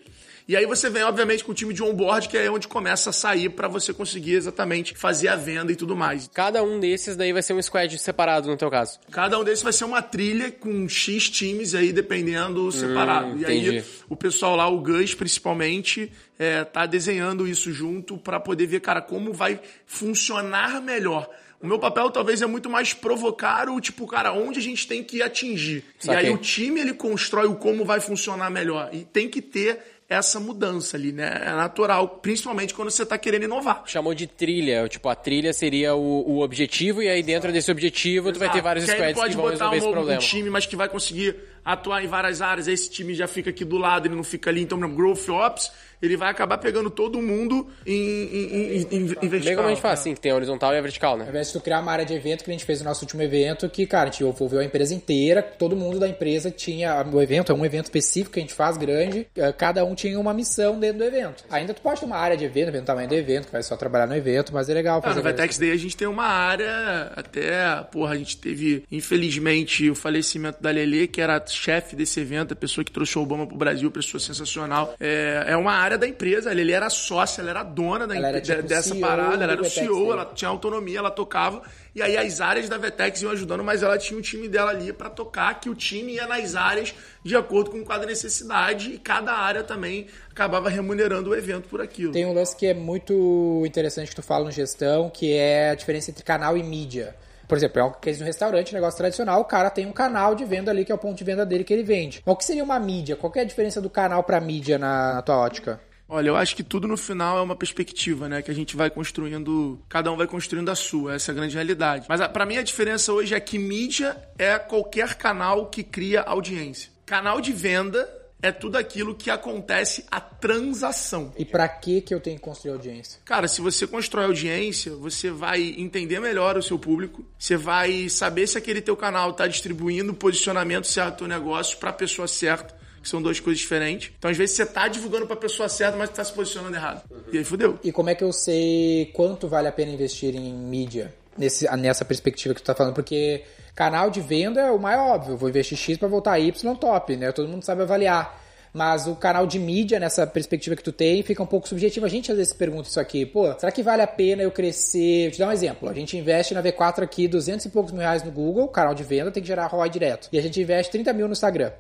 E 0.46 0.54
aí 0.54 0.66
você 0.66 0.90
vem, 0.90 1.02
obviamente, 1.02 1.42
com 1.42 1.52
o 1.52 1.54
time 1.54 1.72
de 1.72 1.82
onboard, 1.82 2.28
que 2.28 2.36
é 2.36 2.50
onde 2.50 2.68
começa 2.68 3.08
a 3.08 3.12
sair 3.14 3.48
para 3.48 3.66
você 3.66 3.94
conseguir 3.94 4.34
exatamente 4.34 4.94
fazer 4.94 5.28
a 5.28 5.36
venda 5.36 5.72
e 5.72 5.76
tudo 5.76 5.96
mais. 5.96 6.28
Cada 6.34 6.62
um 6.62 6.78
desses 6.78 7.16
daí 7.16 7.32
vai 7.32 7.42
ser 7.42 7.54
um 7.54 7.62
squad 7.62 7.96
separado 7.96 8.48
no 8.48 8.56
teu 8.56 8.70
caso. 8.70 9.00
Cada 9.10 9.38
um 9.38 9.44
desses 9.44 9.62
vai 9.62 9.72
ser 9.72 9.86
uma 9.86 10.02
trilha 10.02 10.50
com 10.50 10.86
X 10.86 11.30
times 11.30 11.74
aí, 11.74 11.94
dependendo 11.94 12.70
separado. 12.70 13.28
Hum, 13.28 13.38
e 13.38 13.46
aí 13.46 13.84
o 14.06 14.14
pessoal 14.14 14.54
lá, 14.54 14.68
o 14.68 14.80
Gus 14.80 15.14
principalmente, 15.14 16.12
é, 16.38 16.62
tá 16.62 16.84
desenhando 16.84 17.48
isso 17.48 17.72
junto 17.72 18.18
para 18.18 18.38
poder 18.38 18.66
ver, 18.66 18.80
cara, 18.80 19.00
como 19.00 19.32
vai 19.32 19.58
funcionar 19.86 20.82
melhor. 20.82 21.26
O 21.64 21.66
meu 21.66 21.78
papel 21.78 22.10
talvez 22.10 22.42
é 22.42 22.46
muito 22.46 22.68
mais 22.68 22.92
provocar 22.92 23.70
o 23.70 23.80
tipo, 23.80 24.06
cara, 24.06 24.34
onde 24.34 24.58
a 24.58 24.62
gente 24.62 24.86
tem 24.86 25.02
que 25.02 25.22
atingir. 25.22 25.82
Saquei. 25.98 26.24
E 26.24 26.26
aí 26.26 26.34
o 26.34 26.36
time 26.36 26.78
ele 26.78 26.92
constrói 26.92 27.46
o 27.46 27.54
como 27.54 27.86
vai 27.86 28.00
funcionar 28.00 28.50
melhor. 28.50 28.90
E 28.92 29.02
tem 29.02 29.30
que 29.30 29.40
ter 29.40 29.93
essa 30.14 30.40
mudança 30.40 30.96
ali, 30.96 31.12
né? 31.12 31.42
É 31.44 31.50
natural, 31.50 32.08
principalmente 32.08 32.74
quando 32.74 32.90
você 32.90 33.02
está 33.02 33.18
querendo 33.18 33.44
inovar. 33.44 33.82
Chamou 33.86 34.14
de 34.14 34.26
trilha, 34.26 34.88
tipo, 34.88 35.08
a 35.08 35.14
trilha 35.14 35.52
seria 35.52 35.94
o, 35.94 36.30
o 36.30 36.40
objetivo 36.42 37.02
e 37.02 37.08
aí 37.08 37.22
dentro 37.22 37.52
desse 37.52 37.70
objetivo 37.70 38.28
Exato. 38.28 38.38
tu 38.38 38.38
vai 38.38 38.50
ter 38.50 38.62
vários 38.62 38.84
squads 38.84 39.22
que 39.22 39.36
vão 39.36 39.48
resolver 39.48 39.74
um, 39.74 39.78
esse 39.78 39.90
problema. 39.90 40.20
um 40.20 40.24
time, 40.24 40.50
mas 40.50 40.66
que 40.66 40.76
vai 40.76 40.88
conseguir 40.88 41.36
atuar 41.64 42.04
em 42.04 42.06
várias 42.06 42.42
áreas, 42.42 42.68
esse 42.68 42.90
time 42.90 43.14
já 43.14 43.26
fica 43.26 43.50
aqui 43.50 43.64
do 43.64 43.78
lado, 43.78 44.06
ele 44.06 44.14
não 44.14 44.24
fica 44.24 44.50
ali, 44.50 44.62
então, 44.62 44.78
Growth 44.78 45.28
Ops 45.28 45.72
ele 46.04 46.16
vai 46.16 46.30
acabar 46.30 46.58
pegando 46.58 46.90
todo 46.90 47.20
mundo 47.20 47.66
em, 47.86 47.94
em, 47.94 48.86
em, 48.90 48.96
em 48.96 49.06
vertical. 49.06 49.40
Bem 49.40 49.56
como 49.56 49.68
a 49.68 49.70
gente 49.70 49.82
faz, 49.82 50.00
assim, 50.00 50.14
que 50.14 50.20
tem 50.20 50.32
a 50.32 50.34
horizontal 50.34 50.74
e 50.74 50.78
a 50.78 50.80
vertical, 50.80 51.16
né? 51.16 51.24
Ao 51.24 51.30
invés 51.30 51.48
de 51.48 51.52
tu 51.54 51.60
criar 51.60 51.80
uma 51.80 51.92
área 51.92 52.04
de 52.04 52.14
evento 52.14 52.44
que 52.44 52.50
a 52.50 52.52
gente 52.52 52.64
fez 52.64 52.80
no 52.80 52.86
nosso 52.86 53.04
último 53.04 53.22
evento, 53.22 53.68
que, 53.68 53.86
cara, 53.86 54.08
a 54.08 54.12
gente 54.12 54.24
envolveu 54.24 54.60
a 54.60 54.64
empresa 54.64 54.94
inteira, 54.94 55.42
todo 55.42 55.76
mundo 55.76 55.98
da 55.98 56.08
empresa 56.08 56.50
tinha. 56.50 57.04
O 57.04 57.20
evento 57.20 57.52
é 57.52 57.54
um 57.54 57.64
evento 57.64 57.84
específico 57.84 58.32
que 58.32 58.40
a 58.40 58.42
gente 58.42 58.54
faz 58.54 58.76
grande, 58.76 59.26
eh, 59.36 59.52
cada 59.52 59.84
um 59.84 59.94
tinha 59.94 60.18
uma 60.18 60.34
missão 60.34 60.78
dentro 60.78 60.98
do 60.98 61.04
evento. 61.04 61.44
Ainda 61.50 61.74
tu 61.74 61.80
pode 61.80 62.00
ter 62.00 62.06
uma 62.06 62.16
área 62.16 62.36
de 62.36 62.44
evento, 62.44 62.66
dependendo 62.66 62.84
do 62.84 62.86
tamanho 62.86 63.08
do 63.08 63.14
evento, 63.14 63.46
que 63.46 63.52
vai 63.52 63.62
só 63.62 63.76
trabalhar 63.76 64.06
no 64.06 64.16
evento, 64.16 64.52
mas 64.52 64.68
é 64.68 64.74
legal 64.74 65.00
fazer. 65.00 65.20
Ah, 65.20 65.22
no 65.22 65.22
Vetex 65.22 65.58
Day 65.58 65.70
a 65.70 65.76
gente 65.76 65.96
tem 65.96 66.08
uma 66.08 66.26
área, 66.26 67.12
até, 67.16 67.82
porra, 67.90 68.14
a 68.14 68.16
gente 68.16 68.36
teve, 68.36 68.84
infelizmente, 68.90 69.90
o 69.90 69.94
falecimento 69.94 70.62
da 70.62 70.70
Lele, 70.70 71.06
que 71.06 71.20
era 71.20 71.44
chefe 71.46 71.96
desse 71.96 72.20
evento, 72.20 72.52
a 72.52 72.56
pessoa 72.56 72.84
que 72.84 72.92
trouxe 72.92 73.18
o 73.18 73.22
Obama 73.22 73.46
pro 73.46 73.56
Brasil, 73.56 73.90
pessoa 73.90 74.20
sensacional. 74.20 74.94
É, 75.00 75.44
é 75.48 75.56
uma 75.56 75.72
área 75.72 75.93
da 75.96 76.06
empresa, 76.06 76.50
a 76.50 76.52
Lele 76.52 76.72
era 76.72 76.90
sócia, 76.90 77.40
ela 77.40 77.50
era 77.50 77.62
dona 77.62 78.06
da, 78.06 78.16
era, 78.16 78.40
tipo, 78.40 78.62
dessa 78.62 78.90
CEO 78.94 79.00
parada, 79.00 79.44
ela 79.44 79.52
era 79.52 79.62
o 79.62 79.64
CEO, 79.64 80.12
ela 80.12 80.24
tinha 80.34 80.48
autonomia, 80.48 80.98
ela 80.98 81.10
tocava. 81.10 81.62
E 81.94 82.02
aí 82.02 82.16
as 82.16 82.40
áreas 82.40 82.68
da 82.68 82.76
Vetex 82.76 83.22
iam 83.22 83.30
ajudando, 83.30 83.62
mas 83.62 83.82
ela 83.82 83.96
tinha 83.96 84.18
um 84.18 84.22
time 84.22 84.48
dela 84.48 84.70
ali 84.70 84.92
para 84.92 85.08
tocar, 85.08 85.60
que 85.60 85.70
o 85.70 85.74
time 85.74 86.14
ia 86.14 86.26
nas 86.26 86.56
áreas 86.56 86.94
de 87.22 87.36
acordo 87.36 87.70
com 87.70 87.84
cada 87.84 88.04
necessidade 88.04 88.92
e 88.92 88.98
cada 88.98 89.32
área 89.32 89.62
também 89.62 90.06
acabava 90.30 90.68
remunerando 90.68 91.30
o 91.30 91.36
evento 91.36 91.68
por 91.68 91.80
aquilo. 91.80 92.12
Tem 92.12 92.26
um 92.26 92.32
lance 92.32 92.56
que 92.56 92.66
é 92.66 92.74
muito 92.74 93.62
interessante 93.64 94.08
que 94.08 94.16
tu 94.16 94.22
fala 94.22 94.44
no 94.44 94.50
gestão, 94.50 95.08
que 95.08 95.32
é 95.32 95.70
a 95.70 95.74
diferença 95.74 96.10
entre 96.10 96.24
canal 96.24 96.56
e 96.56 96.62
mídia. 96.62 97.14
Por 97.46 97.56
exemplo, 97.56 97.80
é 97.80 97.84
um 97.84 97.92
case 97.92 98.20
no 98.20 98.26
restaurante, 98.26 98.74
negócio 98.74 98.98
tradicional, 98.98 99.40
o 99.40 99.44
cara 99.44 99.70
tem 99.70 99.86
um 99.86 99.92
canal 99.92 100.34
de 100.34 100.44
venda 100.44 100.70
ali 100.70 100.84
que 100.84 100.92
é 100.92 100.94
o 100.94 100.98
ponto 100.98 101.16
de 101.16 101.24
venda 101.24 101.44
dele 101.44 101.64
que 101.64 101.72
ele 101.72 101.82
vende. 101.82 102.22
Mas 102.24 102.34
o 102.34 102.36
que 102.36 102.44
seria 102.44 102.64
uma 102.64 102.78
mídia? 102.78 103.16
Qual 103.16 103.32
é 103.36 103.40
a 103.40 103.44
diferença 103.44 103.80
do 103.80 103.90
canal 103.90 104.22
para 104.22 104.40
mídia 104.40 104.78
na, 104.78 105.14
na 105.14 105.22
tua 105.22 105.36
ótica? 105.36 105.80
Olha, 106.08 106.28
eu 106.28 106.36
acho 106.36 106.54
que 106.54 106.62
tudo 106.62 106.86
no 106.86 106.96
final 106.96 107.38
é 107.38 107.40
uma 107.42 107.56
perspectiva, 107.56 108.28
né? 108.28 108.42
Que 108.42 108.50
a 108.50 108.54
gente 108.54 108.76
vai 108.76 108.90
construindo, 108.90 109.80
cada 109.88 110.12
um 110.12 110.16
vai 110.16 110.26
construindo 110.26 110.70
a 110.70 110.74
sua, 110.74 111.14
essa 111.14 111.30
é 111.30 111.32
a 111.32 111.34
grande 111.34 111.54
realidade. 111.54 112.06
Mas 112.08 112.24
para 112.28 112.44
mim 112.44 112.58
a 112.58 112.62
diferença 112.62 113.12
hoje 113.12 113.34
é 113.34 113.40
que 113.40 113.58
mídia 113.58 114.16
é 114.38 114.58
qualquer 114.58 115.14
canal 115.14 115.66
que 115.66 115.82
cria 115.82 116.20
audiência. 116.20 116.90
Canal 117.06 117.40
de 117.40 117.52
venda 117.52 118.08
é 118.44 118.52
tudo 118.52 118.76
aquilo 118.76 119.14
que 119.14 119.30
acontece 119.30 120.04
a 120.10 120.20
transação. 120.20 121.32
E 121.38 121.46
para 121.46 121.66
que 121.66 122.02
que 122.02 122.14
eu 122.14 122.20
tenho 122.20 122.36
que 122.36 122.42
construir 122.42 122.72
audiência? 122.72 123.18
Cara, 123.24 123.48
se 123.48 123.62
você 123.62 123.86
constrói 123.86 124.26
audiência, 124.26 124.94
você 124.94 125.30
vai 125.30 125.74
entender 125.78 126.20
melhor 126.20 126.58
o 126.58 126.62
seu 126.62 126.78
público, 126.78 127.24
você 127.38 127.56
vai 127.56 128.08
saber 128.10 128.46
se 128.46 128.58
aquele 128.58 128.82
teu 128.82 128.96
canal 128.96 129.30
está 129.30 129.46
distribuindo 129.46 130.12
o 130.12 130.14
posicionamento 130.14 130.86
certo 130.86 131.14
do 131.14 131.18
teu 131.20 131.28
negócio 131.28 131.78
para 131.78 131.88
a 131.88 131.92
pessoa 131.94 132.28
certa 132.28 132.84
que 133.04 133.10
são 133.10 133.20
duas 133.20 133.38
coisas 133.38 133.60
diferentes. 133.60 134.10
Então, 134.18 134.30
às 134.30 134.36
vezes, 134.36 134.56
você 134.56 134.64
tá 134.64 134.88
divulgando 134.88 135.26
pra 135.26 135.36
pessoa 135.36 135.68
certa, 135.68 135.94
mas 135.94 136.08
tá 136.08 136.24
se 136.24 136.32
posicionando 136.32 136.74
errado. 136.74 137.02
Uhum. 137.10 137.18
E 137.34 137.38
aí 137.38 137.44
fudeu. 137.44 137.78
E 137.84 137.92
como 137.92 138.08
é 138.08 138.14
que 138.14 138.24
eu 138.24 138.32
sei 138.32 139.10
quanto 139.12 139.46
vale 139.46 139.68
a 139.68 139.72
pena 139.72 139.92
investir 139.92 140.34
em 140.34 140.54
mídia? 140.54 141.14
Nesse, 141.36 141.68
nessa 141.76 142.04
perspectiva 142.04 142.54
que 142.54 142.62
tu 142.62 142.66
tá 142.66 142.74
falando, 142.74 142.94
porque 142.94 143.42
canal 143.74 144.08
de 144.10 144.20
venda 144.20 144.60
é 144.60 144.70
o 144.70 144.78
mais 144.78 144.98
óbvio. 144.98 145.36
Vou 145.36 145.48
investir 145.48 145.76
X 145.76 145.96
para 145.98 146.08
voltar 146.08 146.38
Y 146.38 146.76
top, 146.76 147.16
né? 147.16 147.32
Todo 147.32 147.48
mundo 147.48 147.64
sabe 147.64 147.82
avaliar. 147.82 148.44
Mas 148.74 149.06
o 149.06 149.14
canal 149.14 149.46
de 149.46 149.56
mídia, 149.56 150.00
nessa 150.00 150.26
perspectiva 150.26 150.74
que 150.74 150.82
tu 150.82 150.90
tem, 150.90 151.22
fica 151.22 151.40
um 151.40 151.46
pouco 151.46 151.68
subjetivo. 151.68 152.04
A 152.04 152.08
gente 152.08 152.32
às 152.32 152.36
vezes 152.36 152.52
pergunta 152.52 152.88
isso 152.88 152.98
aqui, 152.98 153.24
pô, 153.24 153.56
será 153.56 153.70
que 153.70 153.84
vale 153.84 154.02
a 154.02 154.06
pena 154.06 154.42
eu 154.42 154.50
crescer? 154.50 155.26
Vou 155.26 155.30
te 155.30 155.38
dar 155.38 155.48
um 155.48 155.52
exemplo. 155.52 155.88
A 155.88 155.92
gente 155.92 156.16
investe 156.16 156.54
na 156.54 156.60
V4 156.60 157.04
aqui 157.04 157.28
200 157.28 157.66
e 157.66 157.68
poucos 157.68 157.92
mil 157.92 158.00
reais 158.00 158.24
no 158.24 158.32
Google, 158.32 158.66
canal 158.66 158.92
de 158.92 159.04
venda, 159.04 159.30
tem 159.30 159.40
que 159.40 159.46
gerar 159.46 159.68
ROI 159.68 159.88
direto. 159.88 160.28
E 160.32 160.38
a 160.40 160.42
gente 160.42 160.60
investe 160.60 160.90
30 160.90 161.12
mil 161.12 161.28
no 161.28 161.32
Instagram. 161.32 161.70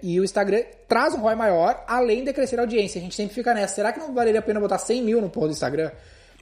E 0.00 0.20
o 0.20 0.24
Instagram 0.24 0.62
traz 0.86 1.14
um 1.14 1.18
ROI 1.18 1.34
maior, 1.34 1.82
além 1.88 2.22
de 2.22 2.32
crescer 2.32 2.60
a 2.60 2.62
audiência. 2.62 3.00
A 3.00 3.02
gente 3.02 3.16
sempre 3.16 3.34
fica 3.34 3.52
nessa. 3.52 3.74
Será 3.74 3.92
que 3.92 3.98
não 3.98 4.14
valeria 4.14 4.38
a 4.38 4.42
pena 4.42 4.60
botar 4.60 4.78
100 4.78 5.02
mil 5.02 5.20
no 5.20 5.28
porra 5.28 5.48
do 5.48 5.52
Instagram? 5.52 5.90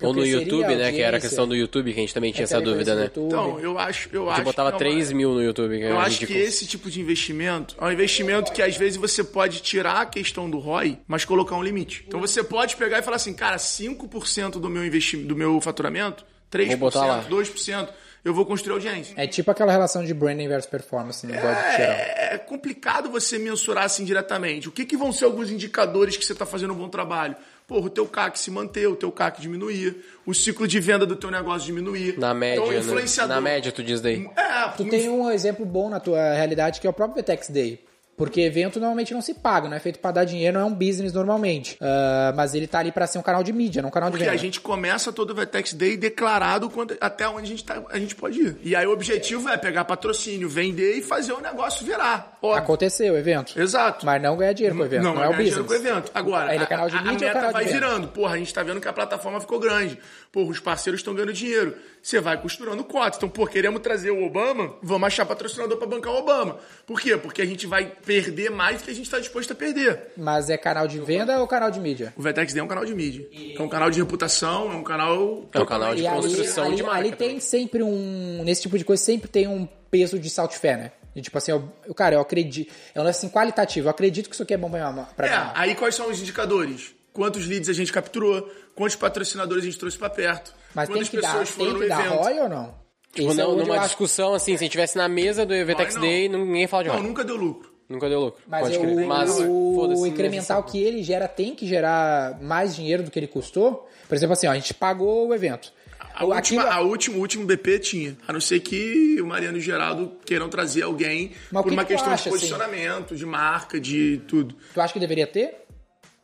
Ou 0.01 0.13
no 0.13 0.25
YouTube, 0.27 0.75
né? 0.77 0.93
Que 0.93 1.01
era 1.03 1.17
a 1.17 1.21
questão 1.21 1.47
do 1.47 1.55
YouTube, 1.55 1.93
que 1.93 1.99
a 1.99 2.03
gente 2.03 2.13
também 2.15 2.33
tinha 2.33 2.43
É, 2.43 2.45
essa 2.45 2.61
dúvida, 2.61 2.95
né? 2.95 3.11
Então, 3.17 3.59
eu 3.61 3.79
acho, 3.79 4.09
eu 4.13 4.29
A 4.29 4.35
acho 4.35 4.43
botava 4.45 4.71
que 4.71 4.75
é 4.75 4.87
uma- 4.87 4.93
3 4.93 5.13
mil 5.13 5.33
no 5.35 5.43
YouTube. 5.43 5.77
que 5.79 5.83
Eu 5.85 5.89
era 5.91 6.01
acho 6.01 6.27
que 6.27 6.33
esse 6.33 6.67
tipo 6.67 6.91
de 6.91 7.01
investimento 7.01 7.77
é 7.81 7.85
um 7.85 7.93
investimento 7.93 8.53
que 8.53 8.61
às 8.63 8.77
vezes 8.77 8.97
você 8.97 9.23
pode 9.23 9.61
tirar 9.61 10.01
a 10.03 10.07
questão 10.07 10.49
do 10.51 10.59
ROI, 10.59 10.99
mas 11.07 11.25
colocar 11.25 11.57
um 11.57 11.63
limite. 11.63 12.05
Então 12.07 12.21
você 12.21 12.43
pode 12.43 12.77
pegar 12.77 12.99
e 12.99 13.03
falar 13.03 13.17
assim, 13.17 13.33
cara, 13.35 13.59
5% 13.59 14.53
do 14.61 14.69
meu 14.69 14.85
investimento, 14.85 15.29
do 15.29 15.37
meu 15.37 15.61
faturamento, 15.61 16.25
3%, 16.51 16.69
Vou 16.79 16.91
botar 16.91 17.07
lá. 17.07 17.25
2%, 17.29 17.89
eu 18.25 18.33
vou 18.33 18.47
construir 18.47 18.73
audiência. 18.75 19.15
É 19.17 19.27
tipo 19.27 19.51
aquela 19.51 19.73
relação 19.73 20.05
de 20.05 20.15
branding 20.15 20.49
versus 20.49 20.71
performance 20.71 21.27
no 21.27 21.33
geral. 21.35 21.51
É, 21.51 22.35
é 22.35 22.39
complicado 22.39 23.11
você 23.11 23.39
mensurar 23.39 23.85
assim 23.85 24.05
diretamente. 24.05 24.69
O 24.69 24.73
que, 24.73 24.85
que 24.85 24.97
vão 24.97 25.13
ser 25.13 25.25
alguns 25.25 25.51
indicadores 25.51 26.17
que 26.17 26.25
você 26.25 26.33
está 26.33 26.47
fazendo 26.47 26.73
um 26.73 26.77
bom 26.77 26.89
trabalho? 26.89 27.37
Porra, 27.67 27.87
o 27.87 27.91
teu 27.91 28.07
CAC 28.07 28.39
se 28.39 28.51
manter, 28.51 28.87
o 28.87 28.95
teu 28.95 29.11
CAC 29.11 29.41
diminuir, 29.41 30.05
o 30.27 30.35
ciclo 30.35 30.69
de 30.69 30.79
venda 30.81 31.07
do 31.07 31.17
teu 31.17 31.31
negócio 31.31 31.65
diminuir. 31.65 32.19
Na 32.19 32.35
média, 32.35 32.61
então, 32.61 32.69
o 32.69 32.73
né? 32.73 32.79
influenciador... 32.79 33.35
Na 33.35 33.41
média, 33.41 33.73
tu 33.73 33.83
diz 33.83 34.03
daí. 34.03 34.29
É, 34.37 34.69
Tu 34.77 34.85
tem 34.85 35.09
um 35.09 35.31
exemplo 35.31 35.65
bom 35.65 35.89
na 35.89 35.99
tua 35.99 36.35
realidade 36.35 36.81
que 36.81 36.87
é 36.87 36.91
o 36.91 36.93
próprio 36.93 37.23
VTEX 37.23 37.49
Day. 37.49 37.81
Porque 38.17 38.41
evento 38.43 38.79
normalmente 38.79 39.13
não 39.13 39.21
se 39.21 39.35
paga, 39.35 39.69
não 39.69 39.77
é 39.77 39.81
feito 39.81 39.99
pra 39.99 40.13
dar 40.13 40.25
dinheiro, 40.25 40.55
não 40.59 40.61
é 40.61 40.71
um 40.71 40.73
business 40.75 41.13
normalmente. 41.13 41.77
Ah, 41.81 42.33
mas 42.37 42.55
ele 42.55 42.67
tá 42.69 42.79
ali 42.79 42.93
pra 42.93 43.07
ser 43.09 43.19
um 43.19 43.23
canal 43.23 43.43
de 43.43 43.53
mídia, 43.53 43.83
não 43.83 43.89
um 43.89 43.93
canal 43.93 44.09
de 44.09 44.13
Porque 44.13 44.25
venda. 44.25 44.37
a 44.37 44.41
gente 44.41 44.61
começa 44.61 45.13
todo 45.13 45.31
o 45.31 45.35
Vetex 45.35 45.73
Day 45.75 45.97
declarado 45.97 46.71
quanto- 46.71 46.97
até 47.01 47.29
onde 47.29 47.43
a 47.43 47.47
gente, 47.47 47.65
tá- 47.65 47.83
a 47.91 47.99
gente 47.99 48.15
pode 48.15 48.41
ir. 48.41 48.57
E 48.63 48.77
aí 48.77 48.87
o 48.87 48.93
objetivo 48.93 49.49
é 49.49 49.57
pegar 49.57 49.85
patrocínio, 49.85 50.49
vender 50.49 50.97
e 50.97 51.03
fazer 51.03 51.33
o 51.33 51.41
negócio 51.41 51.85
virar. 51.85 52.39
Óbvio. 52.41 52.59
Aconteceu 52.63 53.15
o 53.15 53.17
evento. 53.17 53.59
Exato. 53.61 54.07
Mas 54.07 54.23
não 54.23 54.37
ganha 54.37 54.55
dinheiro 54.55 54.77
com 54.77 54.83
o 54.83 54.87
evento, 54.87 55.03
não, 55.03 55.15
Não, 55.15 55.23
é 55.23 55.27
o 55.27 55.31
ganhar 55.31 55.39
dinheiro 55.43 55.65
business. 55.65 55.81
com 55.83 55.89
o 55.89 55.93
evento. 55.93 56.11
Agora, 56.15 56.55
Ele 56.55 56.63
é 56.63 56.67
canal 56.67 56.89
de 56.89 56.97
a, 56.97 57.01
a 57.01 57.03
mídia 57.03 57.29
ou 57.29 57.35
meta 57.35 57.47
de 57.49 57.53
vai 57.53 57.65
virando. 57.65 58.09
Porra, 58.09 58.35
a 58.35 58.39
gente 58.39 58.55
tá 58.55 58.63
vendo 58.63 58.81
que 58.81 58.87
a 58.89 58.93
plataforma 58.93 59.41
ficou 59.41 59.59
grande. 59.59 59.99
Porra, 60.31 60.51
os 60.51 60.61
parceiros 60.61 61.01
estão 61.01 61.15
ganhando 61.15 61.33
dinheiro. 61.33 61.75
Você 62.05 62.21
vai 62.21 62.39
costurando 62.39 62.85
cota. 62.85 63.17
Então, 63.17 63.31
pô, 63.31 63.47
queremos 63.47 63.81
trazer 63.81 64.11
o 64.11 64.23
Obama, 64.27 64.75
vamos 64.83 65.07
achar 65.07 65.25
patrocinador 65.25 65.79
pra 65.79 65.87
bancar 65.87 66.13
o 66.13 66.19
Obama. 66.19 66.59
Por 66.87 67.01
quê? 67.01 67.17
Porque 67.17 67.41
a 67.41 67.47
gente 67.47 67.67
vai 67.67 67.87
perder 68.05 68.51
mais 68.51 68.77
do 68.83 68.85
que 68.85 68.91
a 68.91 68.95
gente 68.95 69.09
tá 69.09 69.19
disposto 69.19 69.53
a 69.53 69.55
perder. 69.57 70.09
Mas 70.15 70.51
é 70.51 70.59
canal 70.59 70.87
de 70.87 71.01
venda 71.01 71.41
ou 71.41 71.47
canal 71.49 71.71
de 71.71 71.81
mídia? 71.81 72.13
O 72.15 72.21
Vetex 72.21 72.55
é 72.55 72.63
um 72.63 72.69
canal 72.69 72.85
de 72.85 72.95
mídia. 72.95 73.27
É 73.59 73.63
um 73.63 73.71
canal 73.71 73.91
de 73.91 73.99
reputação, 74.01 74.71
é 74.71 74.75
um 74.77 74.85
canal... 74.85 75.49
É 75.55 75.59
um 75.61 75.65
canal 75.65 75.95
de 75.95 76.03
E 76.05 76.07
construção 76.11 76.67
ali, 76.67 76.77
de 76.77 76.83
marca. 76.83 76.99
ali 76.99 77.13
tem 77.17 77.41
sempre 77.41 77.83
um. 77.83 78.43
Nesse 78.45 78.61
tipo 78.61 78.77
de 78.77 78.85
coisa, 78.85 79.03
sempre 79.03 79.27
tem 79.29 79.49
um 79.49 79.67
peso 79.91 80.19
de 80.19 80.29
salt 80.29 80.53
fé, 80.57 80.77
né? 80.77 80.93
E, 81.17 81.23
tipo 81.23 81.39
assim, 81.39 81.53
eu, 81.53 81.95
cara, 81.95 82.17
eu 82.17 82.21
acredito. 82.21 82.71
É 82.95 83.01
um 83.01 83.05
lance 83.05 83.25
assim, 83.25 83.35
qualitativo. 83.35 83.87
Eu 83.87 83.91
acredito 83.91 84.29
que 84.29 84.35
isso 84.35 84.43
aqui 84.43 84.53
é 84.53 84.59
bom 84.59 84.69
pra 84.69 84.93
pra 85.17 85.27
É, 85.27 85.31
minha- 85.31 85.53
aí 85.55 85.75
quais 85.75 85.95
são 85.95 86.11
os 86.11 86.21
indicadores? 86.21 86.95
Quantos 87.15 87.47
leads 87.47 87.69
a 87.69 87.73
gente 87.73 87.93
capturou? 87.93 88.51
Quantos 88.75 88.97
patrocinadores 88.97 89.63
a 89.63 89.67
gente 89.67 89.79
trouxe 89.79 89.97
pra 89.99 90.11
perto? 90.11 90.53
Mas 90.75 90.89
tem 90.89 90.97
Quantas 90.97 91.09
que 91.09 91.21
dar, 91.21 91.29
pessoas 91.31 91.49
foram 91.51 91.65
tem 91.67 91.75
no 91.75 91.81
que 91.83 91.89
dar 91.89 92.07
evento? 92.07 92.23
ROI 92.23 92.41
ou 92.41 92.49
não? 92.49 92.75
Tipo, 93.15 93.31
Esse 93.31 93.41
é 93.41 93.45
não, 93.45 93.51
eu 93.53 93.57
numa 93.59 93.77
acho- 93.77 93.87
discussão 93.87 94.35
assim, 94.35 94.53
se 94.53 94.57
a 94.57 94.59
gente 94.59 94.65
estivesse 94.71 94.97
na 94.99 95.09
mesa 95.09 95.47
do 95.47 95.55
EVTEX 95.55 95.95
não. 95.95 96.03
Day, 96.03 96.29
ninguém 96.29 96.67
fala 96.67 96.83
de 96.83 96.89
Não, 96.89 96.97
ROI. 96.97 97.07
nunca 97.07 97.25
deu 97.25 97.37
lucro. 97.37 97.73
Nunca 97.89 98.09
deu 98.09 98.19
lucro. 98.19 98.41
Mas, 98.49 98.63
Pode 98.63 98.75
é 98.77 98.79
crer. 98.81 99.05
o, 99.05 99.07
Mas 99.07 99.31
o 99.41 99.75
foda-se, 99.77 100.09
incremental 100.09 100.63
que 100.65 100.83
ele 100.83 101.03
gera 101.03 101.29
tem 101.29 101.55
que 101.55 101.67
gerar 101.67 102.41
mais 102.43 102.75
dinheiro 102.75 103.03
do 103.05 103.11
que 103.11 103.19
ele 103.19 103.29
custou. 103.29 103.89
Por 104.09 104.15
exemplo, 104.17 104.33
assim, 104.33 104.47
ó, 104.49 104.51
a 104.51 104.55
gente 104.57 104.75
pagou 104.75 105.29
o 105.29 105.35
evento. 105.35 105.73
A 106.17 106.25
última, 106.25 106.39
aquilo- 106.39 106.61
a 106.61 106.81
última, 106.81 107.17
o 107.17 107.21
último 107.21 107.45
BP 107.47 107.79
tinha. 107.81 108.17
A 108.27 108.33
não 108.33 108.41
ser 108.41 108.61
que 108.61 109.21
o 109.21 109.27
Mariano 109.27 109.57
e 109.59 109.61
o 109.61 109.63
Geraldo 109.63 110.13
queiram 110.25 110.49
trazer 110.49 110.83
alguém 110.83 111.33
Mas 111.53 111.63
por 111.63 111.69
que 111.69 111.75
uma 111.75 111.85
que 111.85 111.93
questão 111.93 112.13
acha, 112.13 112.23
de 112.25 112.29
assim? 112.31 112.39
posicionamento, 112.39 113.17
de 113.17 113.27
marca, 113.27 113.81
de 113.81 114.21
tudo. 114.29 114.55
Tu 114.73 114.81
acha 114.81 114.93
que 114.93 115.01
deveria 115.01 115.27
ter? 115.27 115.64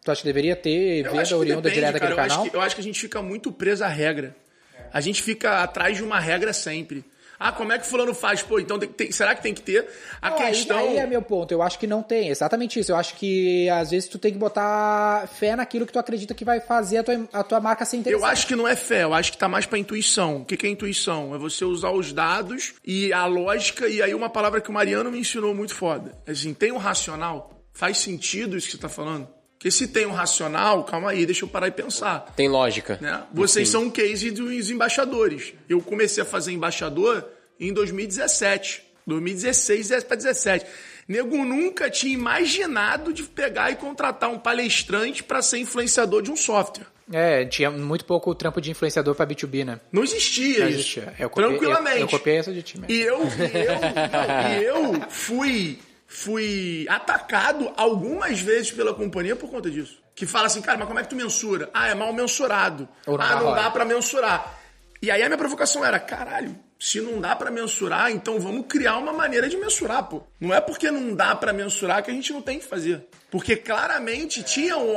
Tu 0.04 0.10
acha 0.10 0.22
que 0.22 0.26
deveria 0.28 0.56
ter 0.56 1.04
Eu 1.04 1.10
venda 1.10 1.22
acho 1.22 1.36
oriunda 1.36 1.62
depende, 1.62 1.74
direta 1.80 1.98
cara. 1.98 2.10
daquele 2.14 2.20
Eu 2.20 2.24
acho, 2.24 2.34
canal? 2.36 2.50
que, 2.50 2.56
eu 2.56 2.60
acho 2.62 2.74
que 2.74 2.80
a 2.80 2.84
gente 2.84 3.00
fica 3.00 3.20
muito 3.22 3.52
preso 3.52 3.84
à 3.84 3.88
regra. 3.88 4.34
A 4.92 5.00
gente 5.00 5.22
fica 5.22 5.62
atrás 5.62 5.96
de 5.96 6.02
uma 6.02 6.18
regra 6.18 6.52
sempre. 6.52 7.04
Ah, 7.42 7.52
como 7.52 7.72
é 7.72 7.78
que 7.78 7.86
fulano 7.86 8.12
faz? 8.14 8.42
Pô, 8.42 8.58
então 8.60 8.78
tem- 8.78 8.88
tem- 8.90 9.12
será 9.12 9.34
que 9.34 9.42
tem 9.42 9.54
que 9.54 9.62
ter? 9.62 9.88
A 10.20 10.28
Não, 10.28 10.38
aí- 10.40 10.46
questão... 10.52 10.78
Aí, 10.78 10.98
é 10.98 11.06
meu 11.06 11.22
ponto. 11.22 11.50
Eu 11.52 11.62
acho 11.62 11.78
que 11.78 11.86
não 11.86 12.02
tem. 12.02 12.28
Exatamente 12.28 12.78
isso. 12.78 12.92
Eu 12.92 12.96
acho 12.96 13.14
que 13.14 13.66
às 13.70 13.90
vezes 13.92 14.08
tu 14.10 14.18
tem 14.18 14.30
que 14.32 14.38
botar 14.38 15.26
fé 15.26 15.56
naquilo 15.56 15.86
que 15.86 15.92
tu 15.92 15.98
acredita 15.98 16.34
que 16.34 16.44
vai 16.44 16.60
fazer 16.60 16.98
a 16.98 17.02
tua, 17.02 17.28
a 17.32 17.42
tua 17.42 17.58
marca 17.60 17.84
ser 17.86 17.96
interessante. 17.96 18.22
Eu 18.22 18.28
acho 18.30 18.46
que 18.46 18.54
não 18.54 18.68
é 18.68 18.76
fé, 18.76 19.04
eu 19.04 19.14
acho 19.14 19.32
que 19.32 19.38
tá 19.38 19.48
mais 19.48 19.64
pra 19.64 19.78
intuição. 19.78 20.38
O 20.42 20.44
que, 20.44 20.54
que 20.54 20.66
é 20.66 20.70
intuição? 20.70 21.34
É 21.34 21.38
você 21.38 21.64
usar 21.64 21.92
os 21.92 22.12
dados 22.12 22.74
e 22.84 23.10
a 23.10 23.24
lógica, 23.24 23.88
e 23.88 24.02
aí 24.02 24.14
uma 24.14 24.28
palavra 24.28 24.60
que 24.60 24.68
o 24.68 24.72
Mariano 24.72 25.10
me 25.10 25.18
ensinou 25.18 25.54
muito 25.54 25.74
foda. 25.74 26.12
Assim, 26.26 26.52
tem 26.52 26.72
um 26.72 26.76
racional? 26.78 27.58
Faz 27.72 27.96
sentido 27.98 28.54
isso 28.56 28.66
que 28.66 28.72
você 28.72 28.78
tá 28.78 28.88
falando? 28.90 29.26
Porque 29.60 29.70
se 29.70 29.88
tem 29.88 30.06
um 30.06 30.12
racional, 30.12 30.82
calma 30.84 31.10
aí, 31.10 31.26
deixa 31.26 31.44
eu 31.44 31.48
parar 31.48 31.68
e 31.68 31.70
pensar. 31.70 32.32
Tem 32.34 32.48
lógica. 32.48 32.96
Né? 32.98 33.22
Vocês 33.30 33.68
são 33.68 33.82
um 33.82 33.90
case 33.90 34.30
dos 34.30 34.70
embaixadores. 34.70 35.52
Eu 35.68 35.82
comecei 35.82 36.22
a 36.22 36.24
fazer 36.24 36.52
embaixador 36.52 37.28
em 37.60 37.70
2017. 37.70 38.82
2016 39.06 40.04
para 40.04 40.16
17. 40.16 40.64
Nego 41.06 41.44
nunca 41.44 41.90
tinha 41.90 42.14
imaginado 42.14 43.12
de 43.12 43.22
pegar 43.24 43.70
e 43.70 43.76
contratar 43.76 44.30
um 44.30 44.38
palestrante 44.38 45.22
para 45.22 45.42
ser 45.42 45.58
influenciador 45.58 46.22
de 46.22 46.30
um 46.30 46.36
software. 46.36 46.86
É, 47.12 47.44
tinha 47.44 47.70
muito 47.70 48.06
pouco 48.06 48.34
trampo 48.34 48.62
de 48.62 48.70
influenciador 48.70 49.14
pra 49.14 49.26
B2B, 49.26 49.64
né? 49.66 49.78
Não 49.92 50.02
existia 50.04 50.60
Não 50.60 50.68
isso. 50.68 50.78
existia. 50.78 51.12
Eu 51.18 51.28
copiei- 51.28 51.48
Tranquilamente. 51.50 51.96
Eu, 51.96 52.02
eu 52.02 52.08
copiei 52.08 52.36
essa 52.36 52.52
de 52.52 52.62
time. 52.62 52.86
E 52.88 52.98
eu, 53.00 53.18
e 53.24 53.66
eu, 53.66 53.80
não, 53.82 54.58
e 54.58 54.64
eu 54.64 55.10
fui, 55.10 55.78
fui 56.12 56.86
atacado 56.88 57.72
algumas 57.76 58.40
vezes 58.40 58.72
pela 58.72 58.92
companhia 58.92 59.36
por 59.36 59.48
conta 59.48 59.70
disso. 59.70 60.02
Que 60.12 60.26
fala 60.26 60.46
assim, 60.46 60.60
cara, 60.60 60.76
mas 60.76 60.88
como 60.88 60.98
é 60.98 61.02
que 61.04 61.08
tu 61.08 61.14
mensura? 61.14 61.70
Ah, 61.72 61.88
é 61.88 61.94
mal 61.94 62.12
mensurado. 62.12 62.88
Não 63.06 63.14
ah, 63.14 63.36
não 63.36 63.54
dá 63.54 63.70
pra 63.70 63.84
mensurar. 63.84 64.58
E 65.00 65.08
aí 65.08 65.22
a 65.22 65.26
minha 65.26 65.38
provocação 65.38 65.84
era, 65.84 66.00
caralho, 66.00 66.58
se 66.80 67.00
não 67.00 67.20
dá 67.20 67.36
pra 67.36 67.50
mensurar, 67.50 68.10
então 68.10 68.40
vamos 68.40 68.66
criar 68.66 68.98
uma 68.98 69.12
maneira 69.12 69.48
de 69.48 69.56
mensurar, 69.56 70.02
pô. 70.02 70.24
Não 70.40 70.52
é 70.52 70.60
porque 70.60 70.90
não 70.90 71.14
dá 71.14 71.34
pra 71.36 71.52
mensurar 71.52 72.02
que 72.02 72.10
a 72.10 72.14
gente 72.14 72.32
não 72.32 72.42
tem 72.42 72.58
que 72.58 72.66
fazer. 72.66 73.06
Porque 73.30 73.54
claramente 73.54 74.42
tinha 74.42 74.76
um 74.76 74.94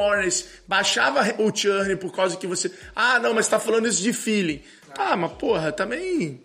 baixava 0.68 1.22
o 1.38 1.56
churn 1.56 1.96
por 1.98 2.12
causa 2.12 2.36
que 2.38 2.48
você... 2.48 2.74
Ah, 2.96 3.20
não, 3.20 3.36
mas 3.36 3.46
você 3.46 3.52
tá 3.52 3.60
falando 3.60 3.88
isso 3.88 4.02
de 4.02 4.12
feeling. 4.14 4.64
Ah, 4.98 5.16
mas 5.16 5.32
porra, 5.34 5.72
também... 5.72 6.42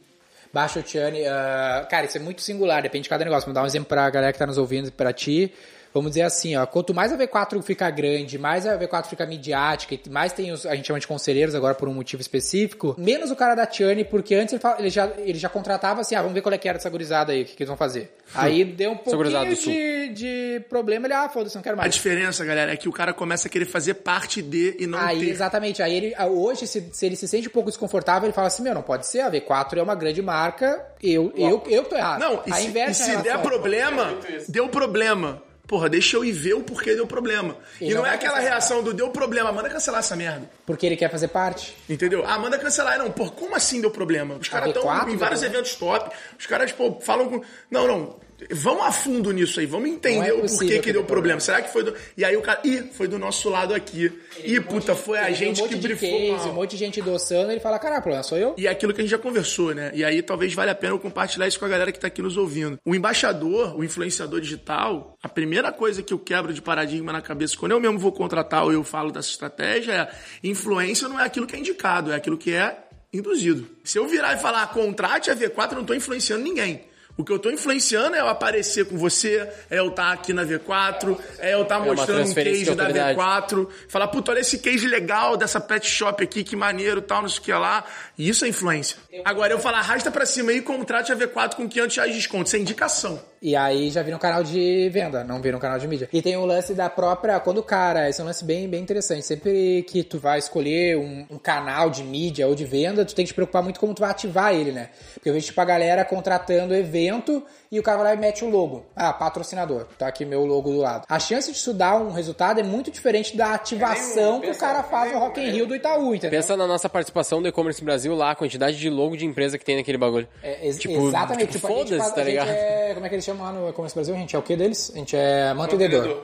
Baixa 0.59 0.81
o 0.81 0.83
churn. 0.85 1.25
ah, 1.25 1.87
cara, 1.89 2.07
isso 2.07 2.17
é 2.17 2.21
muito 2.21 2.43
singular, 2.43 2.83
depende 2.83 3.05
de 3.05 3.09
cada 3.09 3.25
negócio. 3.25 3.47
Vou 3.47 3.55
dar 3.55 3.63
um 3.63 3.67
exemplo 3.67 3.89
pra 3.89 4.11
galera 4.11 4.33
que 4.33 4.39
tá 4.41 4.45
nos 4.45 4.59
ouvindo, 4.59 4.91
pra 4.91 5.13
ti. 5.13 5.53
Vamos 5.93 6.11
dizer 6.13 6.23
assim, 6.23 6.57
ó, 6.57 6.67
quanto 6.67 6.93
mais 6.95 7.13
a 7.13 7.17
V4 7.17 7.63
fica 7.63 7.89
grande, 7.91 8.39
mais 8.39 8.67
a 8.67 8.79
V4 8.79 9.07
fica 9.07 9.25
midiática, 9.27 9.95
e 9.95 10.11
mais 10.11 10.33
tem 10.33 10.53
os, 10.53 10.65
a 10.67 10.75
gente 10.75 10.87
chama 10.87 11.01
de 11.01 11.07
conselheiros 11.07 11.55
agora 11.55 11.75
por 11.75 11.89
um 11.89 11.95
motivo 11.95 12.21
específico, 12.21 12.95
menos 12.99 13.31
o 13.31 13.37
cara 13.37 13.55
da 13.55 13.71
churn, 13.71 14.05
porque 14.05 14.35
antes 14.35 14.53
ele, 14.53 14.61
fala- 14.61 14.77
ele 14.79 14.91
já, 14.91 15.11
ele 15.19 15.39
já 15.39 15.49
contratava 15.49 16.01
assim, 16.03 16.15
ah, 16.15 16.21
vamos 16.21 16.35
ver 16.35 16.43
qual 16.43 16.53
é 16.55 16.59
que 16.59 16.69
era 16.69 16.79
dessa 16.79 16.91
gurizada 16.91 17.33
aí, 17.33 17.43
o 17.43 17.45
que, 17.45 17.55
que 17.57 17.63
eles 17.63 17.69
vão 17.69 17.77
fazer. 17.77 18.13
Aí 18.35 18.65
deu 18.65 18.93
um 18.93 18.97
pouquinho 18.97 19.57
de, 19.57 20.09
de 20.15 20.61
problema, 20.69 21.07
ele, 21.07 21.15
ah, 21.15 21.29
foda-se, 21.29 21.55
não 21.57 21.63
quero 21.63 21.75
A 21.77 21.79
mais. 21.83 21.95
diferença, 21.95 22.45
galera, 22.45 22.73
é 22.73 22.77
que 22.77 22.89
o 22.89 22.93
cara 22.93 23.13
começa 23.15 23.49
a 23.49 23.51
querer 23.51 23.65
fazer 23.67 23.95
parte 23.95 24.43
de 24.43 24.77
e 24.79 24.87
não 24.87 24.99
Aí, 24.99 25.19
ter. 25.21 25.31
exatamente. 25.31 25.83
Aí 25.83 25.95
ele, 25.97 26.15
ah, 26.17 26.27
hoje, 26.27 26.67
se, 26.67 26.91
se 26.93 27.07
ele 27.07 27.17
se 27.17 27.27
sente 27.27 27.49
um 27.49 27.51
pouco 27.51 27.71
desconfortável, 27.71 28.27
ele 28.27 28.35
fala 28.35 28.47
assim: 28.49 28.63
Meu, 28.63 28.75
não 28.75 28.83
pode 28.83 29.07
ser. 29.07 29.21
A 29.21 29.31
V4 29.31 29.79
é 29.79 29.83
uma 29.83 29.95
grande 29.95 30.21
marca. 30.21 30.85
Eu, 31.03 31.33
eu, 31.37 31.63
eu 31.67 31.83
que 31.83 31.89
tô 31.91 31.97
errado. 31.97 32.21
Não, 32.21 32.43
e 32.47 32.53
Aí 32.53 32.63
se, 32.63 32.69
inverte 32.69 32.89
e 33.01 33.03
a 33.03 33.17
se 33.17 33.17
der 33.23 33.39
problema, 33.41 34.15
deu 34.49 34.69
problema. 34.69 35.43
Porra, 35.69 35.89
deixa 35.91 36.17
eu 36.17 36.25
ir 36.25 36.33
ver 36.33 36.55
o 36.55 36.63
porquê 36.63 36.95
deu 36.95 37.07
problema. 37.07 37.55
E 37.79 37.85
E, 37.85 37.91
não 37.91 37.99
não 37.99 38.07
é 38.07 38.15
aquela 38.15 38.33
cancelar. 38.37 38.53
reação 38.53 38.83
do 38.83 38.95
deu 38.95 39.11
problema, 39.11 39.53
manda 39.53 39.69
cancelar 39.69 40.01
essa 40.01 40.17
merda. 40.17 40.51
Porque 40.65 40.87
ele 40.87 40.97
quer 40.97 41.11
fazer 41.11 41.29
parte. 41.29 41.77
Entendeu? 41.87 42.25
Ah, 42.27 42.39
manda 42.39 42.57
cancelar. 42.59 42.99
Não, 42.99 43.11
pô, 43.13 43.31
como 43.31 43.55
assim 43.55 43.79
deu 43.83 43.91
problema? 43.91 44.37
Os 44.37 44.49
caras 44.49 44.69
estão 44.69 44.83
V4 44.83 45.11
em 45.11 45.17
vários 45.19 45.43
eventos 45.43 45.75
top. 45.75 46.11
Os 46.39 46.47
caras, 46.47 46.73
pô, 46.73 46.99
falam 47.03 47.29
com. 47.29 47.43
Não, 47.71 47.87
não. 47.87 48.17
Vamos 48.51 48.85
a 48.85 48.93
fundo 48.93 49.33
nisso 49.33 49.59
aí. 49.59 49.67
Vamos 49.67 49.89
entender 49.89 50.29
é 50.29 50.33
o 50.33 50.47
porquê 50.47 50.79
que 50.79 50.93
deu 50.93 50.99
deu 51.01 51.05
problema. 51.05 51.41
Será 51.41 51.61
que 51.61 51.73
foi 51.73 51.83
do. 51.83 51.95
E 52.17 52.25
aí 52.25 52.37
o 52.37 52.41
cara. 52.41 52.61
Ih, 52.65 52.85
foi 52.93 53.09
do 53.09 53.19
nosso 53.19 53.49
lado 53.49 53.75
aqui. 53.75 54.13
Ih, 54.45 54.61
puta, 54.61 54.95
foi 54.95 55.19
a 55.19 55.27
Ele 55.27 55.35
gente 55.35 55.63
um 55.63 55.69
que 55.69 55.75
de 55.75 55.81
brifou 55.81 56.09
case, 56.09 56.31
mal. 56.45 56.49
um 56.51 56.55
monte 56.55 56.71
de 56.73 56.77
gente 56.77 57.01
endossando, 57.01 57.51
ele 57.51 57.61
fala: 57.61 57.79
Caralho, 57.79 58.01
o 58.01 58.03
problema 58.03 58.23
sou 58.23 58.39
eu. 58.39 58.55
E 58.57 58.67
é 58.67 58.71
aquilo 58.71 58.95
que 58.95 59.01
a 59.01 59.05
gente 59.05 59.11
já 59.11 59.19
conversou, 59.19 59.75
né? 59.75 59.91
E 59.95 60.05
aí 60.05 60.23
talvez 60.23 60.55
valha 60.55 60.73
a 60.73 60.75
pena 60.75 60.95
eu 60.95 60.99
compartilhar 60.99 61.49
isso 61.49 61.59
com 61.59 61.65
a 61.65 61.69
galera 61.69 61.91
que 61.91 61.99
tá 61.99 62.07
aqui 62.07 62.23
nos 62.23 62.37
ouvindo. 62.37 62.79
O 62.85 62.95
embaixador, 62.95 63.77
o 63.77 63.83
influenciador 63.83 64.41
digital, 64.41 65.17
a 65.23 65.29
primeira 65.29 65.73
coisa 65.73 66.03
que 66.03 66.15
eu 66.15 66.19
quebro 66.19 66.53
de 66.53 66.63
paradigma 66.63 67.13
na 67.13 67.21
cabeça 67.21 67.57
quando 67.57 67.73
eu 67.73 67.81
mesmo 67.81 67.99
vou 67.99 68.13
contratar 68.13 68.65
ou 68.65 68.73
eu 68.73 68.85
falo 68.85 69.11
dessa 69.11 69.29
estratégia 69.29 69.93
é 69.93 70.09
influência 70.49 71.09
não 71.09 71.19
é 71.19 71.25
aquilo 71.25 71.47
que 71.47 71.57
é 71.57 71.59
indicado, 71.59 72.13
é 72.13 72.17
aquilo 72.17 72.37
que 72.39 72.53
é 72.53 72.77
induzido. 73.13 73.67
Se 73.83 73.99
eu 73.99 74.07
virar 74.07 74.35
e 74.35 74.39
falar 74.39 74.67
contrate 74.69 75.31
a 75.31 75.37
V4, 75.37 75.73
eu 75.73 75.79
não 75.79 75.85
tô 75.85 75.95
influenciando 75.95 76.45
ninguém. 76.45 76.83
O 77.19 77.25
que 77.25 77.33
eu 77.33 77.39
tô 77.41 77.51
influenciando 77.51 78.15
é 78.15 78.21
eu 78.21 78.29
aparecer 78.29 78.85
com 78.85 78.97
você, 78.97 79.49
é 79.69 79.81
eu 79.81 79.89
estar 79.89 80.13
aqui 80.13 80.33
na 80.33 80.45
V4, 80.45 81.19
é 81.41 81.53
eu 81.53 81.63
estar 81.63 81.79
uma 81.79 81.87
mostrando 81.87 82.31
um 82.31 82.33
case 82.33 82.61
de 82.61 82.75
da 82.77 82.85
autoridade. 82.85 83.19
V4, 83.19 83.69
falar, 83.89 84.07
puta, 84.07 84.31
olha 84.31 84.39
esse 84.39 84.59
case 84.61 84.87
legal 84.87 85.37
dessa 85.37 85.61
pet 85.61 85.85
shop 85.85 86.23
aqui, 86.23 86.45
que 86.45 86.55
maneiro, 86.55 87.03
tal, 87.03 87.23
não 87.23 87.29
sei 87.29 87.41
o 87.41 87.43
que 87.43 87.53
lá. 87.53 87.85
E 88.17 88.29
isso 88.29 88.45
é 88.45 88.49
influência. 88.49 88.99
Agora, 89.25 89.53
eu 89.53 89.59
falar, 89.59 89.79
arrasta 89.79 90.13
pra 90.13 90.25
cima 90.25 90.53
aí 90.53 90.59
e 90.59 90.63
contrate 90.63 91.11
a 91.11 91.17
V4 91.17 91.57
com 91.57 91.69
500 91.69 91.97
reais 91.97 92.13
de 92.13 92.19
desconto. 92.19 92.47
Isso 92.47 92.57
é 92.57 92.61
indicação. 92.61 93.21
E 93.41 93.55
aí 93.55 93.91
já 93.91 94.03
vira 94.03 94.17
um 94.17 94.19
canal 94.19 94.43
de 94.43 94.89
venda, 94.91 95.23
não 95.23 95.41
vira 95.41 95.57
um 95.57 95.61
canal 95.61 95.79
de 95.79 95.87
mídia. 95.87 96.09
E 96.13 96.21
tem 96.21 96.37
o 96.37 96.45
lance 96.45 96.75
da 96.75 96.91
própria. 96.91 97.39
Quando 97.39 97.59
o 97.59 97.63
cara. 97.63 98.09
Esse 98.09 98.21
é 98.21 98.25
um 98.25 98.27
lance 98.27 98.45
bem, 98.45 98.69
bem 98.69 98.83
interessante. 98.83 99.25
Sempre 99.25 99.85
que 99.89 100.03
tu 100.03 100.19
vai 100.19 100.39
escolher 100.39 100.97
um, 100.97 101.27
um 101.31 101.39
canal 101.39 101.89
de 101.89 102.03
mídia 102.03 102.47
ou 102.49 102.55
de 102.55 102.65
venda, 102.65 103.05
tu 103.05 103.15
tem 103.15 103.25
que 103.25 103.31
te 103.31 103.35
preocupar 103.35 103.63
muito 103.63 103.79
como 103.79 103.95
tu 103.95 104.01
vai 104.01 104.11
ativar 104.11 104.55
ele, 104.55 104.73
né? 104.73 104.91
Porque 105.15 105.29
eu 105.29 105.33
vejo 105.33 105.47
tipo 105.47 105.61
a 105.61 105.65
galera 105.65 106.05
contratando 106.05 106.75
evento 107.09 107.43
e 107.71 107.79
o 107.79 107.83
cara 107.83 107.99
vai 107.99 108.07
lá 108.07 108.15
e 108.15 108.17
mete 108.19 108.45
o 108.45 108.51
logo. 108.51 108.85
Ah, 108.95 109.13
patrocinador. 109.13 109.87
Tá 109.99 110.07
aqui 110.09 110.25
meu 110.25 110.45
logo 110.45 110.71
do 110.71 110.79
lado. 110.79 111.05
A 111.09 111.19
chance 111.19 111.51
de 111.51 111.57
isso 111.57 111.73
dar 111.75 111.97
um 112.01 112.11
resultado 112.13 112.61
é 112.61 112.63
muito 112.63 112.91
diferente 112.91 113.37
da 113.37 113.55
ativação 113.55 114.41
que 114.41 114.51
o 114.51 114.57
cara 114.57 114.83
faz 114.83 115.13
no 115.13 115.19
Rock 115.19 115.41
in 115.41 115.51
Rio 115.51 115.67
do 115.67 115.75
Itaú, 115.75 116.15
entendeu? 116.15 116.39
Pensa 116.39 116.57
na 116.57 116.67
nossa 116.67 116.89
participação 116.89 117.41
do 117.43 117.49
e-commerce 117.49 117.83
Brasil 117.83 118.15
lá, 118.15 118.31
a 118.31 118.35
quantidade 118.35 118.79
de 118.79 118.89
logo 118.91 119.17
de 119.17 119.25
empresa 119.27 119.59
que 119.59 119.65
tem 119.65 119.77
naquele 119.77 119.99
bagulho. 119.99 120.29
É, 120.43 120.67
ex- 120.67 120.79
Tipo, 120.79 121.09
exatamente. 121.09 121.53
tipo, 121.53 121.67
Tipo, 121.69 121.69
foda-se, 121.69 122.15
tá 122.15 122.23
ligado? 122.23 122.49
é- 122.49 122.93
como 122.95 123.05
é 123.07 123.09
que 123.09 123.15
eles 123.15 123.25
chamam 123.25 123.45
lá 123.47 123.53
no 123.53 123.69
E-Commerce 123.69 123.95
Brasil? 123.95 124.15
A 124.15 124.19
gente 124.19 124.35
é 124.37 124.39
o 124.39 124.43
que 124.43 124.57
deles? 124.57 124.91
A 124.95 124.99
gente 124.99 125.17
é 125.17 125.53
mantenedor. 125.55 126.23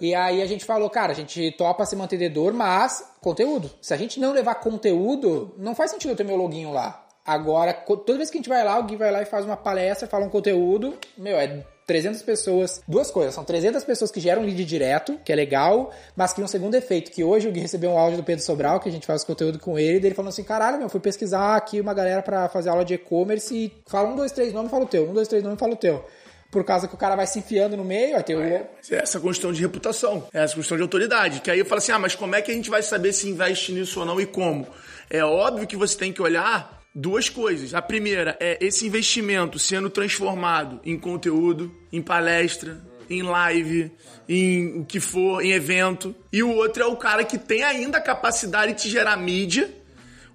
E 0.00 0.14
aí 0.14 0.42
a 0.42 0.46
gente 0.46 0.64
falou, 0.64 0.88
cara, 0.90 1.12
a 1.12 1.14
gente 1.14 1.50
topa 1.52 1.84
ser 1.86 1.96
mantenedor, 1.96 2.52
mas 2.52 3.04
conteúdo. 3.20 3.70
Se 3.80 3.92
a 3.92 3.96
gente 3.96 4.20
não 4.20 4.32
levar 4.32 4.56
conteúdo, 4.56 5.54
não 5.58 5.74
faz 5.74 5.90
sentido 5.90 6.10
eu 6.10 6.16
ter 6.16 6.24
meu 6.24 6.36
loginho 6.36 6.72
lá. 6.72 7.04
Agora, 7.28 7.74
toda 7.74 8.16
vez 8.16 8.30
que 8.30 8.38
a 8.38 8.40
gente 8.40 8.48
vai 8.48 8.64
lá, 8.64 8.72
alguém 8.72 8.96
vai 8.96 9.12
lá 9.12 9.20
e 9.20 9.26
faz 9.26 9.44
uma 9.44 9.54
palestra, 9.54 10.08
fala 10.08 10.24
um 10.24 10.30
conteúdo, 10.30 10.94
meu, 11.14 11.36
é 11.36 11.62
300 11.86 12.22
pessoas. 12.22 12.80
Duas 12.88 13.10
coisas, 13.10 13.34
são 13.34 13.44
300 13.44 13.84
pessoas 13.84 14.10
que 14.10 14.18
geram 14.18 14.40
lead 14.40 14.64
direto, 14.64 15.20
que 15.22 15.30
é 15.30 15.36
legal, 15.36 15.92
mas 16.16 16.32
que 16.32 16.40
um 16.40 16.48
segundo 16.48 16.74
efeito, 16.74 17.10
que 17.10 17.22
hoje 17.22 17.46
o 17.46 17.52
Gui 17.52 17.60
recebeu 17.60 17.90
um 17.90 17.98
áudio 17.98 18.16
do 18.16 18.24
Pedro 18.24 18.42
Sobral, 18.42 18.80
que 18.80 18.88
a 18.88 18.92
gente 18.92 19.06
faz 19.06 19.24
conteúdo 19.24 19.58
com 19.58 19.78
ele, 19.78 20.00
dele 20.00 20.14
falando 20.14 20.30
assim, 20.30 20.42
caralho, 20.42 20.78
meu, 20.78 20.88
fui 20.88 21.00
pesquisar 21.00 21.54
aqui 21.54 21.82
uma 21.82 21.92
galera 21.92 22.22
pra 22.22 22.48
fazer 22.48 22.70
aula 22.70 22.82
de 22.82 22.94
e-commerce 22.94 23.54
e 23.54 23.74
fala 23.86 24.08
um, 24.08 24.16
dois, 24.16 24.32
três 24.32 24.54
nome, 24.54 24.70
fala 24.70 24.84
o 24.84 24.88
teu, 24.88 25.10
um, 25.10 25.12
dois, 25.12 25.28
três 25.28 25.44
nome, 25.44 25.58
fala 25.58 25.74
o 25.74 25.76
teu. 25.76 26.02
Por 26.50 26.64
causa 26.64 26.88
que 26.88 26.94
o 26.94 26.98
cara 26.98 27.14
vai 27.14 27.26
se 27.26 27.40
enfiando 27.40 27.76
no 27.76 27.84
meio, 27.84 28.12
vai 28.14 28.24
ter 28.24 28.36
o... 28.36 28.40
É 28.40 28.70
essa 28.90 29.20
construção 29.20 29.52
de 29.52 29.60
reputação, 29.60 30.26
é 30.32 30.38
essa 30.38 30.54
construção 30.54 30.78
de 30.78 30.82
autoridade. 30.82 31.42
Que 31.42 31.50
aí 31.50 31.58
eu 31.58 31.66
falo 31.66 31.78
assim, 31.78 31.92
ah, 31.92 31.98
mas 31.98 32.14
como 32.14 32.34
é 32.34 32.40
que 32.40 32.50
a 32.50 32.54
gente 32.54 32.70
vai 32.70 32.82
saber 32.82 33.12
se 33.12 33.28
investe 33.28 33.70
nisso 33.70 34.00
ou 34.00 34.06
não 34.06 34.18
e 34.18 34.24
como? 34.24 34.66
É 35.10 35.22
óbvio 35.22 35.66
que 35.66 35.76
você 35.76 35.98
tem 35.98 36.10
que 36.10 36.22
olhar 36.22 36.77
duas 36.94 37.28
coisas. 37.28 37.74
A 37.74 37.82
primeira 37.82 38.36
é 38.40 38.58
esse 38.60 38.86
investimento 38.86 39.58
sendo 39.58 39.90
transformado 39.90 40.80
em 40.84 40.98
conteúdo, 40.98 41.74
em 41.92 42.02
palestra, 42.02 42.80
em 43.08 43.22
live, 43.22 43.90
em 44.28 44.80
o 44.80 44.84
que 44.84 45.00
for, 45.00 45.42
em 45.42 45.52
evento. 45.52 46.14
E 46.32 46.42
o 46.42 46.54
outro 46.54 46.82
é 46.82 46.86
o 46.86 46.96
cara 46.96 47.24
que 47.24 47.38
tem 47.38 47.62
ainda 47.62 47.98
a 47.98 48.02
capacidade 48.02 48.74
de 48.74 48.82
te 48.82 48.88
gerar 48.88 49.16
mídia 49.16 49.72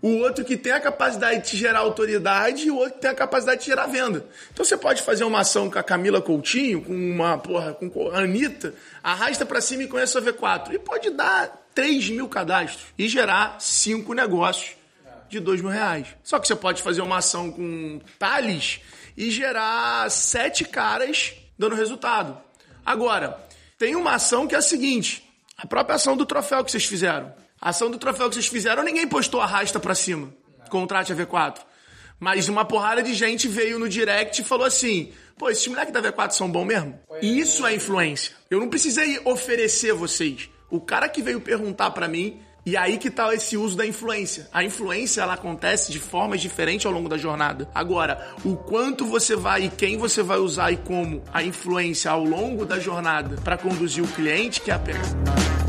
o 0.04 0.18
outro 0.18 0.44
que 0.44 0.58
tem 0.58 0.74
a 0.74 0.82
capacidade 0.82 1.42
de 1.42 1.50
te 1.50 1.56
gerar 1.56 1.80
autoridade 1.80 2.68
e 2.68 2.70
o 2.70 2.76
outro 2.76 2.96
que 2.96 3.00
tem 3.00 3.10
a 3.10 3.16
capacidade 3.16 3.62
de 3.62 3.68
gerar 3.68 3.88
venda. 3.88 4.28
Então 4.52 4.66
você 4.66 4.76
pode 4.76 5.02
fazer 5.02 5.24
uma 5.24 5.40
ação 5.40 5.72
com 5.72 5.80
a 5.80 5.84
Camila 5.84 6.22
Coutinho, 6.22 6.82
com 6.82 6.94
uma, 6.94 7.38
porra, 7.38 7.74
com 7.74 8.12
a 8.12 8.20
Anitta, 8.20 8.76
arrasta 9.02 9.46
pra 9.46 9.62
cima 9.62 9.84
e 9.84 9.88
conhece 9.88 10.18
a 10.18 10.22
V4. 10.22 10.74
E 10.74 10.80
pode 10.80 11.10
dar 11.12 11.70
3 11.74 12.10
mil 12.10 12.28
cadastros 12.28 12.88
e 12.98 13.08
gerar 13.08 13.62
5 13.62 14.14
negócios 14.14 14.76
de 15.34 15.40
2 15.40 15.62
mil 15.62 15.70
reais. 15.70 16.08
Só 16.24 16.40
que 16.40 16.48
você 16.48 16.56
pode 16.56 16.82
fazer 16.82 17.02
uma 17.02 17.18
ação 17.18 17.52
com 17.52 18.00
Thales 18.18 18.80
e 19.18 19.30
gerar 19.30 20.10
7 20.10 20.66
caras 20.66 21.34
dando 21.58 21.76
resultado. 21.76 22.38
Agora, 22.86 23.38
tem 23.78 23.96
uma 23.96 24.16
ação 24.16 24.48
que 24.48 24.56
é 24.56 24.58
a 24.58 24.62
seguinte: 24.62 25.24
a 25.58 25.68
própria 25.68 25.96
ação 25.96 26.16
do 26.16 26.26
troféu 26.26 26.64
que 26.64 26.72
vocês 26.72 26.86
fizeram. 26.86 27.34
A 27.60 27.70
ação 27.70 27.90
do 27.90 27.98
troféu 27.98 28.28
que 28.30 28.36
vocês 28.36 28.48
fizeram, 28.48 28.84
ninguém 28.84 29.08
postou 29.08 29.42
arrasta 29.42 29.80
pra 29.80 29.96
cima. 29.96 30.34
Contrate 30.70 31.14
a 31.14 31.16
V4. 31.16 31.60
Mas 32.20 32.48
uma 32.48 32.66
porrada 32.66 33.02
de 33.02 33.14
gente 33.14 33.48
veio 33.48 33.80
no 33.80 33.90
direct 33.90 34.42
e 34.42 34.46
falou 34.46 34.66
assim: 34.66 35.12
pô, 35.38 35.50
esses 35.50 35.68
moleques 35.68 35.94
da 35.94 36.02
V4 36.02 36.32
são 36.32 36.50
bons 36.50 36.66
mesmo? 36.66 37.00
E 37.22 37.40
isso 37.40 37.66
é 37.66 37.76
influência. 37.76 38.34
Eu 38.50 38.60
não 38.60 38.70
precisei 38.70 39.20
oferecer 39.26 39.94
vocês. 39.94 40.50
O 40.70 40.80
cara 40.80 41.08
que 41.08 41.22
veio 41.22 41.40
perguntar 41.42 41.92
pra 41.92 42.08
mim, 42.08 42.42
e 42.66 42.78
aí 42.78 42.98
que 42.98 43.10
tá 43.10 43.34
esse 43.34 43.58
uso 43.58 43.76
da 43.76 43.86
influência. 43.86 44.48
A 44.54 44.64
influência 44.64 45.22
ela 45.22 45.34
acontece 45.34 45.92
de 45.92 46.00
formas 46.00 46.42
diferentes 46.42 46.86
ao 46.86 46.92
longo 46.92 47.10
da 47.10 47.18
jornada. 47.18 47.68
Agora, 47.74 48.34
o 48.44 48.56
quanto 48.56 49.06
você 49.06 49.36
vai 49.36 49.66
e 49.66 49.70
quem 49.70 49.98
você 49.98 50.24
vai 50.24 50.38
usar 50.38 50.72
e 50.72 50.78
como 50.78 51.22
a 51.34 51.44
influência 51.44 52.12
ao 52.12 52.24
longo 52.24 52.66
da 52.66 52.80
jornada 52.80 53.36
pra 53.44 53.58
conduzir 53.58 54.04
o 54.04 54.08
cliente 54.08 54.62
que 54.62 54.72
é 54.72 54.74
a 54.74 54.80
pergunta. 54.80 55.63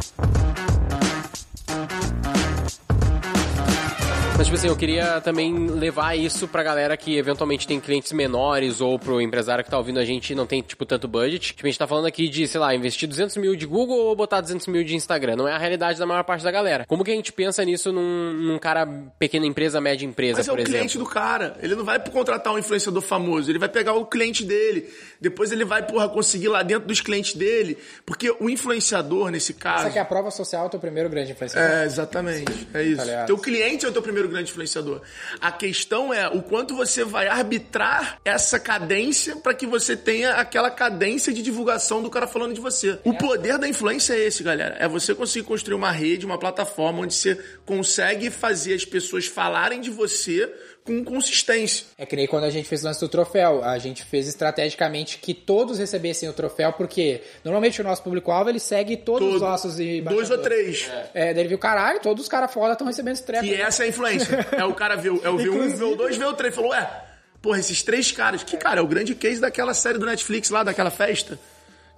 Mas, 4.45 4.49
tipo 4.51 4.59
assim, 4.59 4.69
eu 4.69 4.77
queria 4.77 5.23
também 5.23 5.57
levar 5.71 6.15
isso 6.19 6.47
pra 6.47 6.63
galera 6.63 6.95
que 6.99 7.17
eventualmente 7.17 7.67
tem 7.67 7.81
clientes 7.81 8.13
menores 8.13 8.79
ou 8.83 8.99
pro 8.99 9.19
empresário 9.19 9.65
que 9.65 9.71
tá 9.71 9.79
ouvindo 9.79 9.99
a 9.99 10.05
gente 10.05 10.35
e 10.35 10.37
não 10.37 10.45
tem, 10.45 10.61
tipo, 10.61 10.85
tanto 10.85 11.09
budget. 11.09 11.55
Tipo, 11.55 11.67
a 11.67 11.71
gente 11.71 11.79
tá 11.79 11.87
falando 11.87 12.05
aqui 12.05 12.29
de, 12.29 12.47
sei 12.47 12.61
lá, 12.61 12.75
investir 12.75 13.09
200 13.09 13.39
mil 13.39 13.57
de 13.57 13.65
Google 13.65 13.97
ou 13.97 14.15
botar 14.15 14.43
200 14.43 14.67
mil 14.67 14.85
de 14.85 14.95
Instagram. 14.95 15.37
Não 15.37 15.49
é 15.49 15.53
a 15.55 15.57
realidade 15.57 15.99
da 15.99 16.05
maior 16.05 16.25
parte 16.25 16.45
da 16.45 16.51
galera. 16.51 16.85
Como 16.87 17.03
que 17.03 17.11
a 17.11 17.15
gente 17.15 17.33
pensa 17.33 17.65
nisso 17.65 17.91
num, 17.91 18.35
num 18.35 18.59
cara 18.59 18.87
pequena 19.19 19.47
empresa, 19.47 19.81
média 19.81 20.05
empresa, 20.05 20.41
Mas 20.41 20.47
é 20.47 20.51
por 20.51 20.59
o 20.59 20.61
exemplo? 20.61 20.75
cliente 20.77 20.99
do 20.99 21.07
cara. 21.07 21.57
Ele 21.63 21.75
não 21.75 21.85
vai 21.85 21.99
contratar 21.99 22.53
um 22.53 22.59
influenciador 22.59 23.01
famoso. 23.01 23.51
Ele 23.51 23.59
vai 23.59 23.71
pegar 23.71 23.95
o 23.95 24.05
cliente 24.05 24.45
dele. 24.45 24.91
Depois 25.19 25.53
ele 25.53 25.65
vai, 25.65 25.87
porra, 25.87 26.07
conseguir 26.07 26.49
lá 26.49 26.63
dentro 26.63 26.87
dos 26.87 27.01
clientes 27.01 27.33
dele. 27.35 27.79
Porque 28.05 28.31
o 28.39 28.51
influenciador, 28.51 29.31
nesse 29.31 29.55
caso. 29.55 29.79
Essa 29.79 29.89
aqui 29.89 29.99
é 29.99 30.03
a 30.03 30.05
prova 30.05 30.31
social, 30.31 30.65
é 30.65 30.67
o 30.67 30.71
teu 30.71 30.81
primeiro 30.81 31.09
grande 31.09 31.33
influenciador. 31.33 31.79
É, 31.79 31.85
exatamente. 31.87 32.69
É 32.75 32.83
isso. 32.83 33.07
Tá 33.07 33.25
teu 33.25 33.39
cliente 33.39 33.87
é 33.87 33.89
o 33.89 33.93
teu 33.93 34.03
primeiro 34.03 34.34
grande 34.35 34.51
influenciador. 34.51 35.01
A 35.41 35.51
questão 35.51 36.13
é 36.13 36.29
o 36.29 36.43
quanto 36.43 36.75
você 36.75 37.05
vai 37.05 37.29
arbitrar 37.29 38.19
essa 38.25 38.59
cadência 38.59 39.37
para 39.37 39.55
que 39.55 39.67
você 39.67 39.97
tenha 39.97 40.35
aquela 40.35 40.71
cadência 40.71 41.33
de 41.33 41.43
divulgação 41.43 42.03
do 42.03 42.11
cara 42.11 42.27
falando 42.27 42.53
de 42.53 42.61
você. 42.61 42.99
O 43.05 43.15
poder 43.15 43.59
da 43.59 43.69
influência 43.69 44.15
é 44.15 44.27
esse, 44.27 44.43
galera. 44.43 44.77
É 44.79 44.89
você 44.89 45.15
conseguir 45.15 45.47
construir 45.47 45.75
uma 45.75 45.91
rede, 45.91 46.27
uma 46.27 46.39
plataforma 46.39 47.01
onde 47.01 47.15
você 47.15 47.39
consegue 47.65 48.31
fazer 48.31 48.75
as 48.75 48.85
pessoas 48.85 49.27
falarem 49.27 49.81
de 49.81 49.91
você 49.91 50.53
com 50.85 51.03
consistência. 51.03 51.87
É 51.97 52.05
que 52.05 52.15
nem 52.15 52.27
quando 52.27 52.45
a 52.45 52.51
gente 52.51 52.69
fez 52.69 52.83
o 52.83 52.87
lance 52.87 53.01
do 53.01 53.09
troféu. 53.09 53.65
A 53.65 53.79
gente 53.79 54.05
fez 54.05 54.29
estrategicamente 54.29 55.19
que 55.19 55.33
todos 55.33 55.79
recebessem 55.79 56.29
o 56.29 56.33
troféu, 56.33 56.73
porque 56.75 57.23
normalmente 57.43 57.81
o 57.81 57.85
nosso 57.85 58.03
público-alvo 58.03 58.51
ele 58.51 58.61
segue 58.61 58.97
todos 58.97 59.27
os 59.27 59.35
Todo. 59.41 59.49
nossos 59.49 59.77
Dois 59.77 59.89
embaixadores. 59.99 60.31
ou 60.31 60.39
três. 60.39 60.91
É, 61.15 61.33
daí 61.33 61.43
ele 61.43 61.49
viu, 61.49 61.59
caralho, 61.59 62.01
todos 62.01 62.23
os 62.25 62.29
caras 62.29 62.53
foda 62.53 62.73
estão 62.73 62.87
recebendo 62.87 63.15
esse 63.15 63.25
treco. 63.25 63.45
Que 63.45 63.55
essa 63.55 63.83
é 63.83 63.87
a 63.87 63.89
influência. 63.89 64.47
É 64.53 64.65
o 64.65 64.75
cara 64.75 64.97
o- 64.99 65.21
é 65.25 65.29
o 65.31 65.37
V1, 65.39 65.75
V2, 65.79 66.19
V3. 66.19 66.53
Falou, 66.53 66.71
ué, 66.71 67.03
porra, 67.41 67.59
esses 67.59 67.83
três 67.83 68.13
caras. 68.13 68.43
Que, 68.45 68.57
cara, 68.57 68.81
é 68.81 68.83
o 68.83 68.87
grande 68.87 69.15
case 69.15 69.41
daquela 69.41 69.73
série 69.75 69.99
do 69.99 70.07
Netflix 70.07 70.51
lá, 70.51 70.63
daquela 70.63 70.91
festa. 70.91 71.39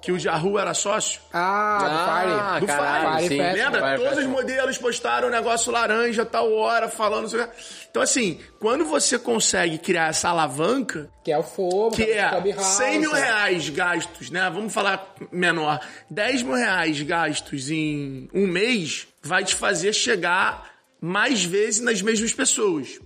Que 0.01 0.13
o 0.13 0.19
Jahu 0.19 0.59
era 0.59 0.73
sócio. 0.75 1.21
Ah, 1.33 1.79
do 1.81 1.87
Ah, 1.87 2.51
Fire. 2.53 2.61
Do 2.61 2.67
caralho, 2.67 3.17
Fire 3.19 3.29
sim. 3.29 3.43
Lembra? 3.43 3.83
Fire 3.97 4.03
Todos 4.09 4.19
os 4.25 4.31
modelos 4.31 4.79
postaram 4.79 5.29
o 5.29 5.31
negócio 5.31 5.73
laranja, 5.73 6.25
tal 6.25 6.53
hora, 6.53 6.89
falando. 6.89 7.23
não 7.23 7.29
sei 7.29 7.41
o 7.41 7.45
quê. 7.49 7.53
Então, 7.91 8.03
assim, 8.03 8.39
quando 8.61 8.85
você 8.85 9.19
consegue 9.19 9.79
criar 9.79 10.11
essa 10.11 10.29
alavanca, 10.29 11.11
Que 11.25 11.33
é 11.33 11.39
o 11.39 11.43
fogo, 11.43 11.91
que 11.97 12.05
é 12.05 12.29
Clubhouse, 12.29 12.77
100 12.77 12.99
mil 13.01 13.17
é. 13.17 13.21
reais 13.25 13.69
gastos, 13.71 14.31
né? 14.31 14.49
Vamos 14.53 14.73
falar 14.73 15.13
menor. 15.33 15.81
10 16.11 16.43
mil 16.43 16.55
reais 16.55 17.01
gastos 17.03 17.71
em 17.71 18.29
um 18.33 18.47
mês 18.47 19.09
vai 19.23 19.43
te 19.45 19.55
fazer 19.57 19.93
chegar 19.93 20.71
mais 21.01 21.43
vezes 21.43 21.81
nas 21.81 22.01
mesmas 22.01 22.33
pessoas. 22.33 23.01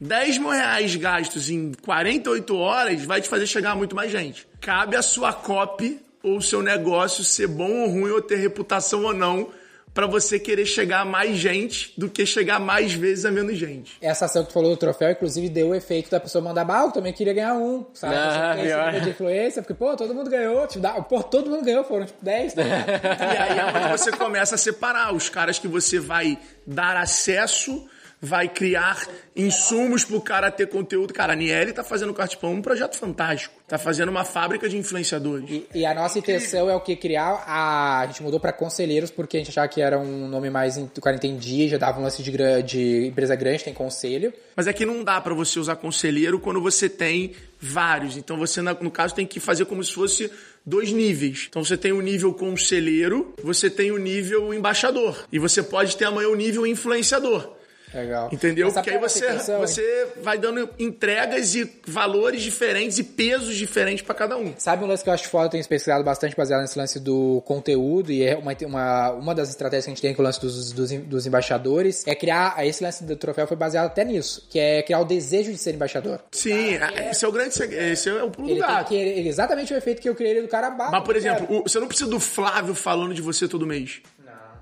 10 0.00 0.38
mil 0.38 0.50
reais 0.50 0.94
gastos 0.96 1.48
em 1.48 1.72
48 1.84 2.56
horas 2.56 3.02
vai 3.04 3.20
te 3.20 3.28
fazer 3.28 3.46
chegar 3.46 3.76
muito 3.76 3.94
mais 3.94 4.10
gente. 4.10 4.46
Cabe 4.60 4.96
a 4.96 5.02
sua 5.02 5.32
copy 5.32 6.00
ou 6.26 6.38
o 6.38 6.42
seu 6.42 6.62
negócio 6.62 7.22
ser 7.24 7.46
bom 7.46 7.82
ou 7.82 7.88
ruim, 7.88 8.10
ou 8.10 8.20
ter 8.20 8.36
reputação 8.36 9.04
ou 9.04 9.14
não, 9.14 9.48
pra 9.94 10.06
você 10.06 10.38
querer 10.38 10.66
chegar 10.66 11.00
a 11.00 11.04
mais 11.06 11.38
gente 11.38 11.94
do 11.96 12.06
que 12.10 12.26
chegar 12.26 12.60
mais 12.60 12.92
vezes 12.92 13.24
a 13.24 13.30
menos 13.30 13.56
gente. 13.56 13.96
Essa 14.02 14.26
ação 14.26 14.42
que 14.42 14.50
tu 14.50 14.52
falou 14.52 14.70
do 14.72 14.76
troféu, 14.76 15.10
inclusive, 15.10 15.48
deu 15.48 15.68
o 15.68 15.74
efeito 15.74 16.10
da 16.10 16.20
pessoa 16.20 16.44
mandar, 16.44 16.64
bah, 16.66 16.82
eu 16.82 16.90
também 16.92 17.14
queria 17.14 17.32
ganhar 17.32 17.54
um, 17.54 17.86
sabe? 17.94 18.14
Ah, 18.14 18.28
Você 18.28 18.38
tem 18.56 18.64
esse 18.66 18.74
pior. 18.74 18.86
nível 18.86 19.00
de 19.00 19.10
influência, 19.10 19.62
porque, 19.62 19.72
pô, 19.72 19.96
todo 19.96 20.14
mundo 20.14 20.28
ganhou, 20.28 20.66
tipo, 20.66 20.80
dá, 20.80 21.00
pô, 21.00 21.22
todo 21.22 21.48
mundo 21.48 21.64
ganhou, 21.64 21.82
foram 21.84 22.04
tipo 22.04 22.22
10, 22.22 22.52
tá 22.52 22.62
ligado? 22.62 22.88
E 22.90 23.38
aí 23.38 23.58
é 23.58 23.64
onde 23.64 23.98
você 23.98 24.12
começa 24.12 24.56
a 24.56 24.58
separar 24.58 25.14
os 25.14 25.30
caras 25.30 25.58
que 25.58 25.66
você 25.66 25.98
vai 25.98 26.38
dar 26.66 26.94
acesso 26.98 27.88
vai 28.20 28.48
criar 28.48 29.06
insumos 29.34 30.04
pro 30.04 30.20
cara 30.20 30.50
ter 30.50 30.66
conteúdo. 30.68 31.12
Cara, 31.12 31.34
a 31.34 31.36
Niele 31.36 31.72
tá 31.72 31.84
fazendo 31.84 32.10
o 32.10 32.14
Cartipão 32.14 32.52
um 32.52 32.62
projeto 32.62 32.96
fantástico. 32.96 33.54
Tá 33.68 33.76
fazendo 33.78 34.08
uma 34.10 34.24
fábrica 34.24 34.68
de 34.68 34.76
influenciadores. 34.76 35.50
E, 35.50 35.66
e 35.74 35.84
a 35.86 35.92
nossa 35.92 36.18
intenção 36.18 36.70
é 36.70 36.74
o 36.74 36.80
que? 36.80 36.94
Criar 36.96 37.44
a. 37.46 38.00
A 38.00 38.06
gente 38.06 38.22
mudou 38.22 38.38
pra 38.40 38.52
conselheiros 38.52 39.10
porque 39.10 39.36
a 39.36 39.40
gente 39.40 39.50
achava 39.50 39.68
que 39.68 39.80
era 39.80 39.98
um 39.98 40.28
nome 40.28 40.48
mais. 40.50 40.76
O 40.76 40.86
cara 41.00 41.16
entendia, 41.16 41.68
já 41.68 41.76
dava 41.76 41.98
um 41.98 42.02
lance 42.02 42.22
de, 42.22 42.30
gra- 42.30 42.60
de 42.62 43.06
empresa 43.06 43.34
grande, 43.34 43.64
tem 43.64 43.74
conselho. 43.74 44.32
Mas 44.54 44.66
é 44.66 44.72
que 44.72 44.86
não 44.86 45.02
dá 45.04 45.20
pra 45.20 45.34
você 45.34 45.58
usar 45.58 45.76
conselheiro 45.76 46.38
quando 46.38 46.60
você 46.60 46.88
tem 46.88 47.32
vários. 47.60 48.16
Então 48.16 48.36
você, 48.38 48.62
no 48.62 48.90
caso, 48.90 49.14
tem 49.14 49.26
que 49.26 49.40
fazer 49.40 49.64
como 49.66 49.82
se 49.82 49.92
fosse 49.92 50.30
dois 50.64 50.92
níveis. 50.92 51.46
Então 51.48 51.64
você 51.64 51.76
tem 51.76 51.92
o 51.92 52.00
nível 52.00 52.32
conselheiro, 52.32 53.34
você 53.42 53.68
tem 53.68 53.90
o 53.90 53.98
nível 53.98 54.54
embaixador. 54.54 55.26
E 55.32 55.38
você 55.38 55.62
pode 55.62 55.96
ter 55.96 56.04
amanhã 56.04 56.28
o 56.28 56.34
nível 56.36 56.66
influenciador. 56.66 57.55
Legal. 57.94 58.28
Entendeu? 58.32 58.70
Porque 58.72 58.90
aí 58.90 58.96
é 58.96 58.98
você, 58.98 59.32
você 59.58 60.06
vai 60.22 60.36
dando 60.38 60.68
entregas 60.78 61.54
e 61.54 61.70
valores 61.86 62.42
diferentes 62.42 62.98
e 62.98 63.04
pesos 63.04 63.54
diferentes 63.56 64.04
pra 64.04 64.14
cada 64.14 64.36
um. 64.36 64.52
Sabe 64.58 64.84
um 64.84 64.86
lance 64.86 65.02
que 65.04 65.08
eu 65.08 65.14
acho 65.14 65.28
foda, 65.28 65.46
eu 65.46 65.50
tenho 65.50 65.66
pesquisado 65.66 66.02
bastante 66.04 66.36
baseado 66.36 66.60
nesse 66.62 66.78
lance 66.78 66.98
do 67.00 67.42
conteúdo, 67.46 68.10
e 68.12 68.22
é 68.22 68.36
uma, 68.36 68.52
uma, 68.64 69.10
uma 69.12 69.34
das 69.34 69.48
estratégias 69.50 69.84
que 69.84 69.90
a 69.90 69.94
gente 69.94 70.02
tem 70.02 70.14
com 70.14 70.22
o 70.22 70.24
lance 70.24 70.40
dos, 70.40 70.72
dos, 70.72 70.90
dos 70.92 71.26
embaixadores, 71.26 72.06
é 72.06 72.14
criar, 72.14 72.54
esse 72.66 72.82
lance 72.82 73.04
do 73.04 73.16
troféu 73.16 73.46
foi 73.46 73.56
baseado 73.56 73.86
até 73.86 74.04
nisso, 74.04 74.46
que 74.50 74.58
é 74.58 74.82
criar 74.82 75.00
o 75.00 75.04
desejo 75.04 75.52
de 75.52 75.58
ser 75.58 75.74
embaixador. 75.74 76.20
Sim, 76.32 76.78
esse 77.10 77.24
é 77.24 77.28
o 77.28 77.32
grande 77.32 77.56
esse 77.62 78.08
é 78.08 78.22
o 78.22 78.30
pulo 78.30 78.50
Ele 78.50 78.60
gato. 78.60 78.88
que, 78.88 78.94
ele- 78.94 79.28
exatamente 79.28 79.72
o 79.72 79.76
efeito 79.76 80.02
que 80.02 80.08
eu 80.08 80.14
criei 80.14 80.40
do 80.42 80.48
cara 80.48 80.70
bate. 80.70 80.90
Mas, 80.92 81.04
por 81.04 81.16
exemplo, 81.16 81.46
o- 81.48 81.62
você 81.62 81.78
não 81.78 81.86
precisa 81.88 82.10
do 82.10 82.18
Flávio 82.20 82.74
falando 82.74 83.14
de 83.14 83.22
você 83.22 83.46
todo 83.48 83.66
mês. 83.66 84.00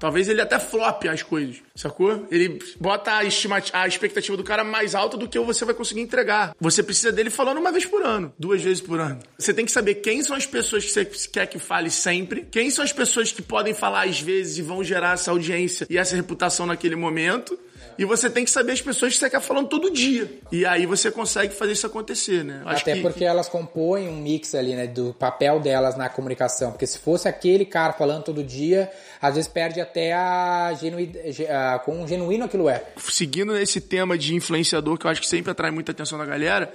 Talvez 0.04 0.28
ele 0.28 0.42
até 0.42 0.58
flop 0.58 1.06
as 1.06 1.22
coisas, 1.22 1.62
sacou? 1.74 2.26
Ele 2.30 2.58
bota 2.78 3.10
a, 3.10 3.20
a 3.20 3.88
expectativa 3.88 4.36
do 4.36 4.44
cara 4.44 4.62
mais 4.62 4.94
alta 4.94 5.16
do 5.16 5.26
que 5.26 5.38
você 5.38 5.64
vai 5.64 5.72
conseguir 5.74 6.02
entregar. 6.02 6.54
Você 6.60 6.82
precisa 6.82 7.10
dele 7.10 7.30
falando 7.30 7.56
uma 7.56 7.72
vez 7.72 7.86
por 7.86 8.02
ano, 8.04 8.30
duas 8.38 8.60
vezes 8.60 8.82
por 8.82 9.00
ano. 9.00 9.18
Você 9.38 9.54
tem 9.54 9.64
que 9.64 9.72
saber 9.72 9.94
quem 9.94 10.22
são 10.22 10.36
as 10.36 10.44
pessoas 10.44 10.84
que 10.84 10.90
você 10.92 11.06
quer 11.32 11.46
que 11.46 11.58
fale 11.58 11.88
sempre, 11.88 12.46
quem 12.50 12.68
são 12.70 12.84
as 12.84 12.92
pessoas 12.92 13.32
que 13.32 13.40
podem 13.40 13.72
falar 13.72 14.04
às 14.04 14.20
vezes 14.20 14.58
e 14.58 14.62
vão 14.62 14.84
gerar 14.84 15.14
essa 15.14 15.30
audiência 15.30 15.86
e 15.88 15.96
essa 15.96 16.14
reputação 16.14 16.66
naquele 16.66 16.96
momento. 16.96 17.58
E 17.96 18.04
você 18.04 18.28
tem 18.28 18.44
que 18.44 18.50
saber 18.50 18.72
as 18.72 18.80
pessoas 18.82 19.12
que 19.12 19.20
você 19.20 19.30
quer 19.30 19.40
falando 19.40 19.68
todo 19.68 19.88
dia. 19.88 20.28
E 20.50 20.66
aí 20.66 20.84
você 20.84 21.10
consegue 21.12 21.54
fazer 21.54 21.72
isso 21.72 21.86
acontecer, 21.86 22.42
né? 22.44 22.60
Acho 22.66 22.82
Até 22.82 22.94
que- 22.94 23.02
porque 23.02 23.24
elas 23.24 23.48
compõem 23.48 24.08
um 24.08 24.16
mix 24.16 24.52
ali, 24.54 24.74
né, 24.74 24.86
do 24.88 25.14
papel 25.14 25.60
delas 25.60 25.96
na 25.96 26.08
comunicação. 26.08 26.72
Porque 26.72 26.86
se 26.88 26.98
fosse 26.98 27.28
aquele 27.28 27.64
cara 27.64 27.92
falando 27.92 28.24
todo 28.24 28.42
dia, 28.42 28.90
às 29.26 29.34
vezes 29.36 29.48
perde 29.48 29.80
até 29.80 30.12
a, 30.12 30.72
genui, 30.78 31.10
ge- 31.28 31.46
a 31.46 31.78
quão 31.84 32.06
genuíno 32.06 32.44
aquilo 32.44 32.68
é. 32.68 32.82
seguindo 32.98 33.52
nesse 33.54 33.80
tema 33.80 34.18
de 34.18 34.34
influenciador, 34.34 34.98
que 34.98 35.06
eu 35.06 35.10
acho 35.10 35.20
que 35.20 35.26
sempre 35.26 35.50
atrai 35.50 35.70
muita 35.70 35.92
atenção 35.92 36.18
da 36.18 36.26
galera, 36.26 36.72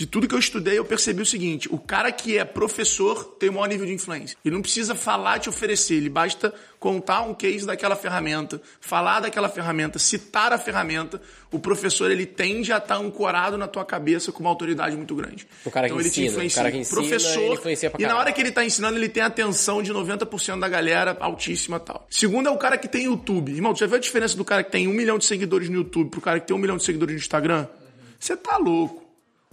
de 0.00 0.06
tudo 0.06 0.26
que 0.26 0.34
eu 0.34 0.38
estudei, 0.38 0.78
eu 0.78 0.84
percebi 0.86 1.20
o 1.20 1.26
seguinte: 1.26 1.68
o 1.70 1.76
cara 1.76 2.10
que 2.10 2.38
é 2.38 2.42
professor 2.42 3.22
tem 3.38 3.50
o 3.50 3.52
maior 3.52 3.66
nível 3.66 3.84
de 3.84 3.92
influência. 3.92 4.34
Ele 4.42 4.54
não 4.54 4.62
precisa 4.62 4.94
falar, 4.94 5.38
te 5.38 5.50
oferecer, 5.50 5.96
ele 5.96 6.08
basta 6.08 6.54
contar 6.78 7.20
um 7.20 7.34
case 7.34 7.66
daquela 7.66 7.94
ferramenta, 7.94 8.62
falar 8.80 9.20
daquela 9.20 9.46
ferramenta, 9.46 9.98
citar 9.98 10.54
a 10.54 10.58
ferramenta. 10.58 11.20
O 11.52 11.58
professor 11.58 12.10
ele 12.10 12.24
tende 12.24 12.72
a 12.72 12.78
estar 12.78 12.96
ancorado 12.96 13.58
na 13.58 13.68
tua 13.68 13.84
cabeça 13.84 14.32
com 14.32 14.40
uma 14.40 14.48
autoridade 14.48 14.96
muito 14.96 15.14
grande. 15.14 15.46
O 15.66 15.70
cara 15.70 15.86
que 15.86 15.92
então 15.92 16.00
ele 16.00 16.10
te 16.10 16.22
ensina, 16.22 16.30
influencia. 16.30 16.60
o 16.60 16.64
cara 16.64 16.72
que 16.72 16.78
ensina, 16.78 17.00
professor, 17.02 17.42
ele 17.42 17.54
influencia 17.54 17.92
e 17.98 18.06
na 18.06 18.16
hora 18.16 18.32
que 18.32 18.40
ele 18.40 18.52
tá 18.52 18.64
ensinando, 18.64 18.96
ele 18.96 19.08
tem 19.10 19.22
a 19.22 19.26
atenção 19.26 19.82
de 19.82 19.92
90% 19.92 20.58
da 20.58 20.68
galera 20.68 21.14
altíssima 21.20 21.76
e 21.76 21.80
tal. 21.80 22.06
Segundo 22.08 22.48
é 22.48 22.50
o 22.50 22.56
cara 22.56 22.78
que 22.78 22.88
tem 22.88 23.04
YouTube. 23.04 23.52
Irmão, 23.52 23.74
tu 23.74 23.80
já 23.80 23.86
viu 23.86 23.96
a 23.96 24.00
diferença 24.00 24.34
do 24.34 24.46
cara 24.46 24.64
que 24.64 24.72
tem 24.72 24.88
um 24.88 24.94
milhão 24.94 25.18
de 25.18 25.26
seguidores 25.26 25.68
no 25.68 25.74
YouTube 25.74 26.08
pro 26.08 26.22
cara 26.22 26.40
que 26.40 26.46
tem 26.46 26.56
um 26.56 26.58
milhão 26.58 26.78
de 26.78 26.84
seguidores 26.84 27.14
no 27.14 27.20
Instagram? 27.20 27.66
Você 28.18 28.34
tá 28.34 28.56
louco. 28.56 29.09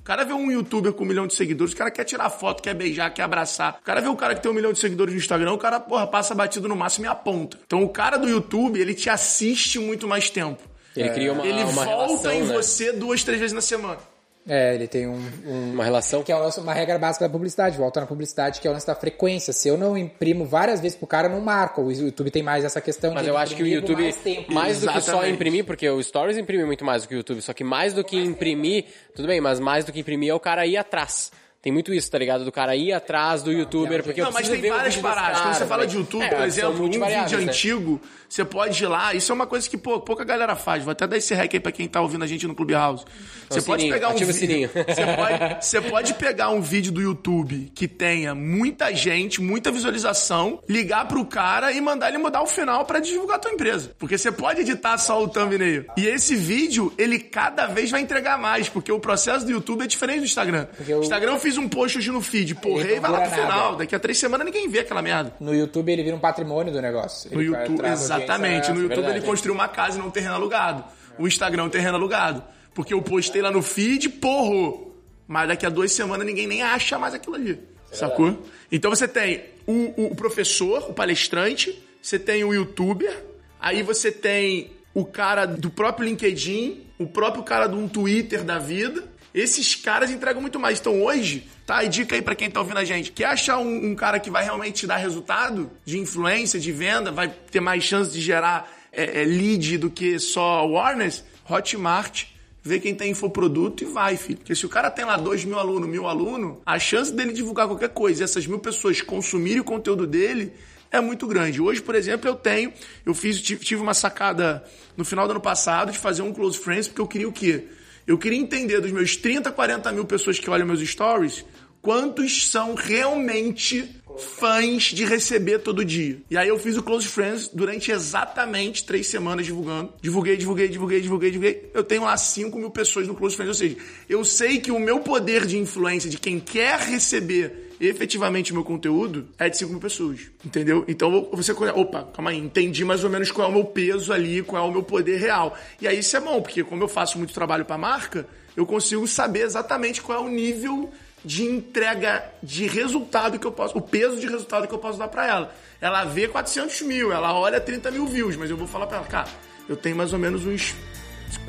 O 0.08 0.10
cara 0.10 0.24
vê 0.24 0.32
um 0.32 0.50
youtuber 0.50 0.94
com 0.94 1.04
um 1.04 1.08
milhão 1.08 1.28
de 1.28 1.36
seguidores, 1.36 1.74
o 1.74 1.76
cara 1.76 1.92
quer 1.92 2.06
tirar 2.06 2.30
foto, 2.30 2.64
quer 2.64 2.74
beijar, 2.74 3.14
quer 3.14 3.24
abraçar. 3.24 3.78
O 3.82 3.84
cara 3.84 4.00
vê 4.00 4.08
o 4.08 4.16
cara 4.16 4.36
que 4.36 4.42
tem 4.42 4.50
um 4.50 4.54
milhão 4.56 4.72
de 4.72 4.80
seguidores 4.80 5.14
no 5.14 5.20
Instagram, 5.20 5.52
o 5.52 5.58
cara, 5.58 5.82
porra, 5.82 6.08
passa 6.08 6.34
batido 6.34 6.70
no 6.70 6.78
máximo 6.78 7.08
e 7.08 7.10
aponta. 7.10 7.60
Então 7.68 7.84
o 7.84 7.90
cara 7.90 8.16
do 8.16 8.26
YouTube, 8.26 8.80
ele 8.80 8.94
te 8.94 9.10
assiste 9.10 9.78
muito 9.80 10.08
mais 10.08 10.30
tempo. 10.30 10.64
Ele 10.96 11.10
cria 11.10 11.34
uma, 11.34 11.46
ele 11.46 11.62
uma 11.62 11.84
volta 11.84 11.90
relação, 11.90 12.32
em 12.32 12.44
né? 12.44 12.54
você 12.54 12.94
duas, 12.94 13.22
três 13.22 13.38
vezes 13.38 13.54
na 13.54 13.60
semana. 13.60 14.00
É, 14.48 14.74
ele 14.76 14.88
tem 14.88 15.06
um, 15.08 15.20
um- 15.46 15.72
Uma 15.74 15.84
relação. 15.84 16.24
que 16.24 16.32
é 16.32 16.36
uma 16.36 16.74
regra 16.74 16.98
básica 16.98 17.26
da 17.28 17.32
publicidade, 17.32 17.78
volta 17.78 18.00
na 18.00 18.06
publicidade, 18.08 18.62
que 18.62 18.68
é 18.68 18.72
o 18.72 18.74
lance 18.74 18.88
da 18.88 18.96
frequência. 18.96 19.52
Se 19.52 19.68
eu 19.68 19.78
não 19.78 19.98
imprimo 19.98 20.46
várias 20.46 20.80
vezes 20.80 20.98
pro 20.98 21.06
cara, 21.06 21.28
não 21.28 21.42
marca. 21.42 21.82
O 21.82 21.92
YouTube 21.92 22.32
tem 22.32 22.42
mais 22.44 22.64
essa 22.64 22.80
questão 22.80 23.14
Mas 23.14 23.24
de 23.24 23.30
eu 23.30 23.38
acho 23.38 23.56
que 23.56 23.64
o 23.64 23.68
YouTube, 23.68 24.02
mais 24.04 24.16
tempo. 24.16 24.54
mais 24.54 24.80
do 24.82 24.88
que 24.92 25.02
só 25.02 25.28
imprimir, 25.28 25.66
porque 25.66 25.90
o 25.90 26.02
Stories 26.02 26.38
imprime 26.38 26.64
muito 26.66 26.86
mais 26.86 27.02
do 27.04 27.10
que 27.10 27.16
o 27.16 27.18
YouTube, 27.18 27.42
só 27.42 27.54
que 27.54 27.64
mais 27.64 27.94
do 27.94 28.04
que 28.04 28.18
imprimir, 28.18 28.86
tudo 29.14 29.28
bem, 29.28 29.42
mas 29.42 29.60
mais 29.60 29.84
do 29.84 29.92
que 29.92 30.00
imprimir 30.00 30.30
é 30.30 30.34
o 30.34 30.40
cara 30.40 30.66
ir 30.66 30.78
atrás. 30.78 31.32
Tem 31.68 31.72
muito 31.74 31.94
isso, 31.94 32.10
tá 32.10 32.18
ligado? 32.18 32.46
Do 32.46 32.52
cara 32.52 32.78
ir 32.78 32.94
atrás 32.94 33.44
do 33.44 33.52
youtuber, 33.52 34.02
porque 34.02 34.22
Não, 34.22 34.30
eu 34.30 34.34
mas 34.34 34.48
tem 34.48 34.62
ver 34.62 34.70
várias 34.70 34.96
paradas. 34.96 35.42
Quando 35.42 35.54
você 35.54 35.66
fala 35.66 35.86
de 35.86 35.98
YouTube, 35.98 36.24
É, 36.24 36.30
por 36.30 36.46
exemplo, 36.46 36.86
um 36.86 36.90
vídeo 36.90 37.02
né? 37.40 37.44
antigo, 37.44 38.00
você 38.30 38.46
pode 38.46 38.82
ir 38.82 38.88
lá. 38.88 39.14
Isso 39.14 39.34
é 39.34 39.36
uma 39.36 39.46
coisa 39.46 39.70
que 39.70 39.78
pô, 39.78 40.00
pouca 40.00 40.24
galera 40.24 40.56
faz. 40.56 40.86
Vou 40.86 40.94
até 40.94 41.06
dar 41.06 41.18
esse 41.18 41.34
hack 41.34 41.54
aí 41.54 41.60
pra 41.60 41.74
quem 41.74 41.86
tá 41.86 42.00
ouvindo 42.00 42.24
a 42.24 42.28
gente 42.28 42.48
no 42.48 42.56
Clubhouse. 42.56 43.04
Você 43.50 43.62
pode 43.62 43.82
sininho, 43.82 43.94
pegar 43.94 44.10
um 44.12 44.14
vídeo. 44.16 44.34
sininho. 44.34 44.70
Você 44.88 45.06
pode, 45.16 45.66
você 45.66 45.82
pode 45.82 46.14
pegar 46.14 46.50
um 46.52 46.62
vídeo 46.62 46.92
do 46.94 47.02
YouTube 47.02 47.70
que 47.76 47.86
tenha 47.86 48.34
muita 48.34 48.94
gente, 48.96 49.42
muita 49.42 49.70
visualização, 49.70 50.62
ligar 50.70 51.06
pro 51.10 51.26
cara 51.26 51.74
e 51.74 51.82
mandar 51.82 52.08
ele 52.10 52.18
mudar 52.18 52.42
o 52.44 52.48
final 52.48 52.86
pra 52.86 53.00
divulgar 53.00 53.36
a 53.36 53.40
tua 53.40 53.52
empresa. 53.52 53.92
Porque 54.00 54.18
você 54.18 54.32
pode 54.32 54.62
editar 54.62 54.98
só 54.98 55.22
o 55.22 55.28
thumbnail. 55.28 55.84
E 55.98 56.06
esse 56.08 56.34
vídeo, 56.34 56.94
ele 56.98 57.20
cada 57.20 57.66
vez 57.68 57.92
vai 57.92 58.00
entregar 58.00 58.38
mais, 58.38 58.70
porque 58.70 58.90
o 58.92 59.00
processo 59.02 59.46
do 59.46 59.52
YouTube 59.52 59.84
é 59.84 59.88
diferente 59.88 60.20
do 60.20 60.26
Instagram. 60.26 60.66
Porque 60.78 60.94
o- 60.94 61.02
Instagram 61.02 61.34
eu 61.34 61.40
fiz 61.40 61.57
um 61.60 61.68
post 61.68 61.98
hoje 61.98 62.12
no 62.12 62.22
feed, 62.22 62.56
porrei, 62.56 62.96
não 62.96 63.02
vai 63.02 63.12
lá 63.12 63.22
pro 63.22 63.32
final. 63.32 63.48
nada. 63.48 63.78
Daqui 63.78 63.96
a 63.96 64.00
três 64.00 64.18
semanas 64.18 64.46
ninguém 64.46 64.68
vê 64.70 64.80
aquela 64.80 65.02
merda. 65.02 65.34
No 65.40 65.54
YouTube 65.54 65.92
ele 65.92 66.04
vira 66.04 66.16
um 66.16 66.20
patrimônio 66.20 66.72
do 66.72 66.82
negócio. 66.82 67.32
No 67.32 67.42
Ele 67.42 67.50
vai 67.50 67.62
YouTube, 67.62 67.86
exatamente. 67.88 68.70
No 68.72 68.82
YouTube 68.82 68.96
verdade. 68.96 69.18
ele 69.18 69.26
construiu 69.26 69.56
uma 69.56 69.68
casa 69.68 69.98
e 69.98 70.00
não 70.00 70.08
um 70.08 70.12
terreno 70.12 70.36
alugado. 70.36 70.84
O 71.18 71.28
Instagram 71.28 71.64
é 71.64 71.66
um 71.66 71.70
terreno 71.70 71.96
alugado. 71.96 72.44
Porque 72.74 72.94
eu 72.94 73.02
postei 73.02 73.42
lá 73.42 73.52
no 73.52 73.62
feed, 73.62 74.10
porro. 74.10 74.96
Mas 75.28 75.48
daqui 75.48 75.66
a 75.66 75.70
duas 75.70 75.92
semanas 75.92 76.26
ninguém 76.26 76.48
nem 76.48 76.62
acha 76.62 76.98
mais 76.98 77.14
aquilo 77.14 77.36
ali. 77.36 77.60
Sacou? 77.92 78.38
Então 78.72 78.92
você 78.92 79.08
tem 79.08 79.44
o, 79.66 80.12
o 80.12 80.16
professor, 80.16 80.90
o 80.90 80.94
palestrante, 80.94 81.78
você 82.02 82.20
tem 82.20 82.44
o 82.44 82.54
youtuber, 82.54 83.26
aí 83.60 83.82
você 83.82 84.12
tem 84.12 84.72
o 84.94 85.06
cara 85.06 85.46
do 85.46 85.70
próprio 85.70 86.08
LinkedIn, 86.08 86.86
o 86.98 87.08
próprio 87.08 87.44
cara 87.44 87.68
de 87.68 87.76
um 87.76 87.88
Twitter 87.88 88.44
da 88.44 88.60
vida. 88.60 89.04
Esses 89.38 89.76
caras 89.76 90.10
entregam 90.10 90.42
muito 90.42 90.60
mais. 90.60 90.80
Então 90.80 91.04
hoje, 91.04 91.48
tá 91.64 91.84
dica 91.84 92.16
aí 92.16 92.24
pra 92.24 92.34
quem 92.34 92.50
tá 92.50 92.60
ouvindo 92.60 92.80
a 92.80 92.84
gente. 92.84 93.12
Quer 93.12 93.26
achar 93.26 93.60
um, 93.60 93.92
um 93.92 93.96
cara 93.96 94.20
que 94.20 94.32
vai 94.32 94.44
realmente 94.44 94.80
te 94.80 94.88
dar 94.88 94.98
resultado 94.98 95.70
de 95.86 96.00
influência, 96.00 96.60
de 96.60 96.72
venda, 96.72 97.12
vai 97.12 97.28
ter 97.30 97.60
mais 97.60 97.84
chance 97.84 98.12
de 98.12 98.20
gerar 98.20 98.68
é, 98.92 99.22
é, 99.22 99.26
lead 99.26 99.78
do 99.78 99.92
que 99.92 100.18
só 100.18 100.60
awareness? 100.60 101.24
Hotmart, 101.48 102.26
vê 102.64 102.80
quem 102.80 102.96
tem 102.96 103.12
infoproduto 103.12 103.84
e 103.84 103.86
vai, 103.86 104.18
filho. 104.18 104.40
Porque 104.40 104.56
se 104.56 104.66
o 104.66 104.70
cara 104.70 104.90
tem 104.90 105.06
lá 105.06 105.18
dois 105.18 105.46
mil 105.46 105.60
alunos, 105.60 105.88
mil 105.88 106.08
alunos, 106.08 106.58
a 106.66 106.80
chance 106.80 107.14
dele 107.14 107.32
divulgar 107.32 107.68
qualquer 107.68 107.90
coisa 107.90 108.22
e 108.22 108.24
essas 108.24 108.48
mil 108.48 108.58
pessoas 108.58 109.02
consumirem 109.02 109.60
o 109.60 109.64
conteúdo 109.64 110.08
dele 110.08 110.52
é 110.92 111.00
muito 111.00 111.28
grande. 111.28 111.62
Hoje, 111.62 111.80
por 111.80 111.94
exemplo, 111.94 112.28
eu 112.28 112.34
tenho, 112.34 112.74
eu 113.06 113.14
fiz, 113.14 113.40
tive 113.40 113.82
uma 113.82 113.94
sacada 113.94 114.64
no 114.96 115.06
final 115.06 115.28
do 115.28 115.32
ano 115.32 115.42
passado 115.42 115.92
de 115.92 116.00
fazer 116.00 116.24
um 116.24 116.34
close 116.34 116.58
friends, 116.58 116.88
porque 116.88 117.02
eu 117.02 117.08
queria 117.08 117.30
o 117.30 117.32
quê? 117.32 117.68
Eu 118.08 118.18
queria 118.18 118.40
entender 118.40 118.80
dos 118.80 118.92
meus 118.92 119.18
30, 119.18 119.52
40 119.52 119.92
mil 119.92 120.06
pessoas 120.06 120.40
que 120.40 120.50
olham 120.50 120.66
meus 120.66 120.80
stories, 120.80 121.44
quantos 121.88 122.50
são 122.50 122.76
realmente 122.76 123.90
fãs 124.18 124.84
de 124.84 125.06
receber 125.06 125.60
todo 125.60 125.86
dia. 125.86 126.18
E 126.30 126.36
aí 126.36 126.50
eu 126.50 126.60
fiz 126.60 126.76
o 126.76 126.84
Close 126.84 127.08
Friends 127.08 127.48
durante 127.48 127.92
exatamente 127.92 128.84
três 128.84 129.08
semanas 129.08 129.46
divulgando. 129.46 129.94
Divulguei, 130.02 130.36
divulguei, 130.36 130.68
divulguei, 130.68 131.00
divulguei, 131.00 131.32
divulguei. 131.32 131.72
Eu 131.74 131.86
tenho 131.86 132.04
lá 132.04 132.18
5 132.18 132.58
mil 132.58 132.70
pessoas 132.72 133.08
no 133.08 133.16
Close 133.16 133.38
Friends. 133.38 133.56
Ou 133.56 133.58
seja, 133.58 133.78
eu 134.10 134.26
sei 134.26 134.60
que 134.60 134.70
o 134.70 134.78
meu 134.78 135.00
poder 135.00 135.46
de 135.46 135.58
influência 135.58 136.10
de 136.10 136.18
quem 136.18 136.42
quer 136.42 136.78
receber 136.78 137.70
efetivamente 137.80 138.52
o 138.52 138.56
meu 138.56 138.66
conteúdo 138.66 139.26
é 139.40 139.48
de 139.48 139.58
5 139.58 139.72
mil 139.72 139.80
pessoas. 139.80 140.30
Entendeu? 140.44 140.84
Então 140.90 141.30
você. 141.32 141.54
Opa, 141.54 142.04
calma 142.14 142.32
aí, 142.32 142.38
entendi 142.38 142.84
mais 142.84 143.06
ou 143.06 143.10
menos 143.10 143.32
qual 143.32 143.48
é 143.48 143.50
o 143.50 143.54
meu 143.54 143.64
peso 143.64 144.12
ali, 144.12 144.44
qual 144.44 144.62
é 144.62 144.70
o 144.70 144.74
meu 144.74 144.84
poder 144.84 145.22
real. 145.22 145.58
E 145.80 145.88
aí 145.88 146.00
isso 146.00 146.18
é 146.18 146.20
bom, 146.20 146.42
porque 146.42 146.66
como 146.66 146.84
eu 146.84 146.90
faço 146.90 147.18
muito 147.18 147.34
trabalho 147.34 147.64
pra 147.64 147.78
marca, 147.78 148.28
eu 148.58 148.66
consigo 148.66 149.08
saber 149.08 149.44
exatamente 149.44 150.02
qual 150.02 150.22
é 150.22 150.28
o 150.28 150.30
nível 150.30 150.92
de 151.28 151.44
entrega 151.44 152.24
de 152.42 152.66
resultado 152.68 153.38
que 153.38 153.46
eu 153.46 153.52
posso, 153.52 153.78
o 153.78 153.82
peso 153.82 154.18
de 154.18 154.28
resultado 154.28 154.66
que 154.66 154.74
eu 154.74 154.80
posso 154.80 154.98
dar 154.98 155.10
pra 155.10 155.28
ela. 155.28 155.56
Ela 155.82 156.06
vê 156.06 156.26
400 156.26 156.82
mil, 156.84 157.12
ela 157.12 157.38
olha 157.38 157.60
30 157.60 157.92
mil 157.92 158.08
views, 158.08 158.38
mas 158.38 158.50
eu 158.50 158.56
vou 158.56 158.66
falar 158.66 158.88
pra 158.88 159.00
ela, 159.00 159.06
cara, 159.06 159.28
eu 159.68 159.76
tenho 159.76 159.98
mais 159.98 160.14
ou 160.14 160.20
menos 160.20 160.46
uns 160.46 160.74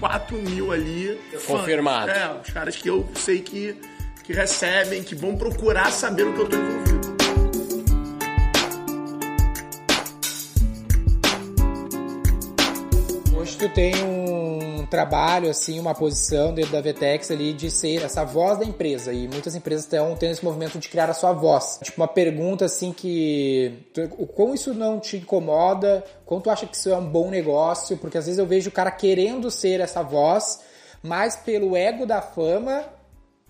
4 0.01 0.37
mil 0.37 0.73
ali. 0.73 1.17
fãs. 1.31 1.45
Confirmado. 1.45 2.11
É, 2.11 2.41
os 2.45 2.53
caras 2.53 2.77
que 2.77 2.89
eu 2.89 3.09
sei 3.15 3.41
que, 3.41 3.81
que 4.25 4.33
recebem, 4.33 5.05
que 5.05 5.15
vão 5.15 5.37
procurar 5.37 5.93
saber 5.93 6.25
o 6.25 6.35
que 6.35 6.41
eu 6.41 6.49
tô 6.49 6.57
envolvido. 6.57 7.08
Hoje 13.49 13.57
tu 13.57 13.69
tem 13.71 13.95
um 14.05 14.85
trabalho, 14.85 15.49
assim, 15.49 15.81
uma 15.81 15.95
posição 15.95 16.53
dentro 16.53 16.71
da 16.71 16.83
Vetex 16.83 17.31
ali 17.31 17.55
de 17.55 17.71
ser 17.71 18.05
essa 18.05 18.23
voz 18.23 18.59
da 18.59 18.65
empresa. 18.67 19.11
E 19.11 19.27
muitas 19.27 19.55
empresas 19.55 19.87
estão 19.87 20.15
tendo 20.17 20.33
esse 20.33 20.45
movimento 20.45 20.79
de 20.79 20.87
criar 20.87 21.09
a 21.09 21.15
sua 21.15 21.33
voz. 21.33 21.79
Tipo, 21.83 22.03
uma 22.03 22.07
pergunta 22.07 22.67
assim 22.67 22.93
que. 22.93 23.73
Como 24.37 24.55
isso 24.55 24.75
não 24.75 25.01
te 25.01 25.17
incomoda? 25.17 26.05
Como 26.27 26.43
tu 26.43 26.51
acha 26.51 26.67
que 26.67 26.77
isso 26.77 26.91
é 26.91 26.97
um 26.99 27.07
bom 27.07 27.31
negócio? 27.31 27.97
Porque 27.97 28.19
às 28.19 28.27
vezes 28.27 28.39
eu 28.39 28.45
vejo 28.45 28.69
o 28.69 28.73
cara 28.73 28.91
querendo 28.91 29.51
ser 29.51 29.81
essa 29.81 30.03
voz, 30.03 30.61
mais 31.03 31.35
pelo 31.35 31.75
ego 31.75 32.05
da 32.05 32.21
fama 32.21 32.85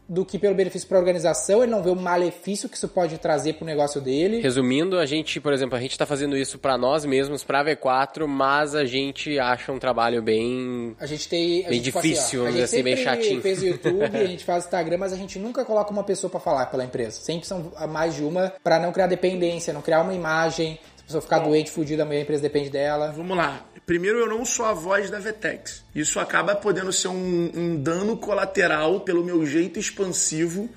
do 0.09 0.25
que 0.25 0.39
pelo 0.39 0.55
benefício 0.55 0.89
para 0.89 0.97
a 0.97 1.01
organização, 1.01 1.63
ele 1.63 1.71
não 1.71 1.83
vê 1.83 1.91
o 1.91 1.97
malefício 1.97 2.69
que 2.69 2.77
isso 2.77 2.89
pode 2.89 3.19
trazer 3.19 3.55
para 3.55 3.65
o 3.65 3.67
negócio 3.67 4.01
dele. 4.01 4.41
Resumindo, 4.41 4.99
a 4.99 5.05
gente, 5.05 5.41
por 5.41 5.53
exemplo, 5.53 5.77
a 5.77 5.81
gente 5.81 5.91
está 5.91 6.07
fazendo 6.07 6.37
isso 6.37 6.59
para 6.59 6.79
nós 6.79 7.05
mesmos, 7.05 7.45
para 7.45 7.61
a 7.61 7.65
V4, 7.65 8.27
mas 8.27 8.75
a 8.75 8.85
gente 8.85 9.39
acha 9.39 9.71
um 9.71 9.79
trabalho 9.79 10.23
bem 10.23 10.97
a 10.99 11.07
gente 11.07 11.29
tem 11.29 11.65
a 11.67 11.69
bem 11.69 11.75
gente 11.75 11.93
difícil, 11.93 12.19
assim, 12.19 12.39
ó, 12.39 12.47
a 12.47 12.51
gente 12.51 12.63
assim, 12.63 12.83
bem 12.83 12.97
chatinho. 12.97 13.43
fez 13.43 13.63
o 13.63 13.67
YouTube, 13.67 14.05
a 14.17 14.25
gente 14.27 14.45
faz 14.45 14.65
Instagram, 14.65 14.99
mas 14.99 15.13
a 15.13 15.17
gente 15.17 15.39
nunca 15.39 15.65
coloca 15.65 15.91
uma 15.91 16.05
pessoa 16.05 16.31
para 16.31 16.41
falar 16.41 16.67
pela 16.67 16.85
empresa. 16.85 17.21
Sempre 17.21 17.47
são 17.47 17.73
mais 17.89 18.15
de 18.15 18.25
uma 18.25 18.53
para 18.63 18.79
não 18.79 18.93
criar 18.93 19.07
dependência, 19.07 19.73
não 19.73 19.83
criar 19.83 20.03
uma 20.03 20.15
imagem. 20.15 20.79
Se 20.97 21.03
a 21.03 21.05
pessoa 21.05 21.23
ficar 21.23 21.41
Bom. 21.41 21.51
doente, 21.51 21.71
fudida, 21.71 22.03
amanhã 22.03 22.21
a 22.21 22.23
empresa 22.23 22.43
depende 22.43 22.71
dela. 22.71 23.13
Vamos 23.13 23.37
lá. 23.37 23.65
Primeiro, 23.89 24.19
eu 24.19 24.27
não 24.27 24.45
sou 24.45 24.67
a 24.67 24.75
voz 24.75 25.09
da 25.09 25.19
Vetex. 25.19 25.83
Isso 25.95 26.21
acaba 26.21 26.55
podendo 26.55 26.93
ser 26.93 27.09
um, 27.09 27.51
um 27.55 27.75
dano 27.75 28.19
colateral 28.19 29.01
pelo 29.01 29.25
meu 29.25 29.47
jeito 29.47 29.81
expansivo 29.81 30.69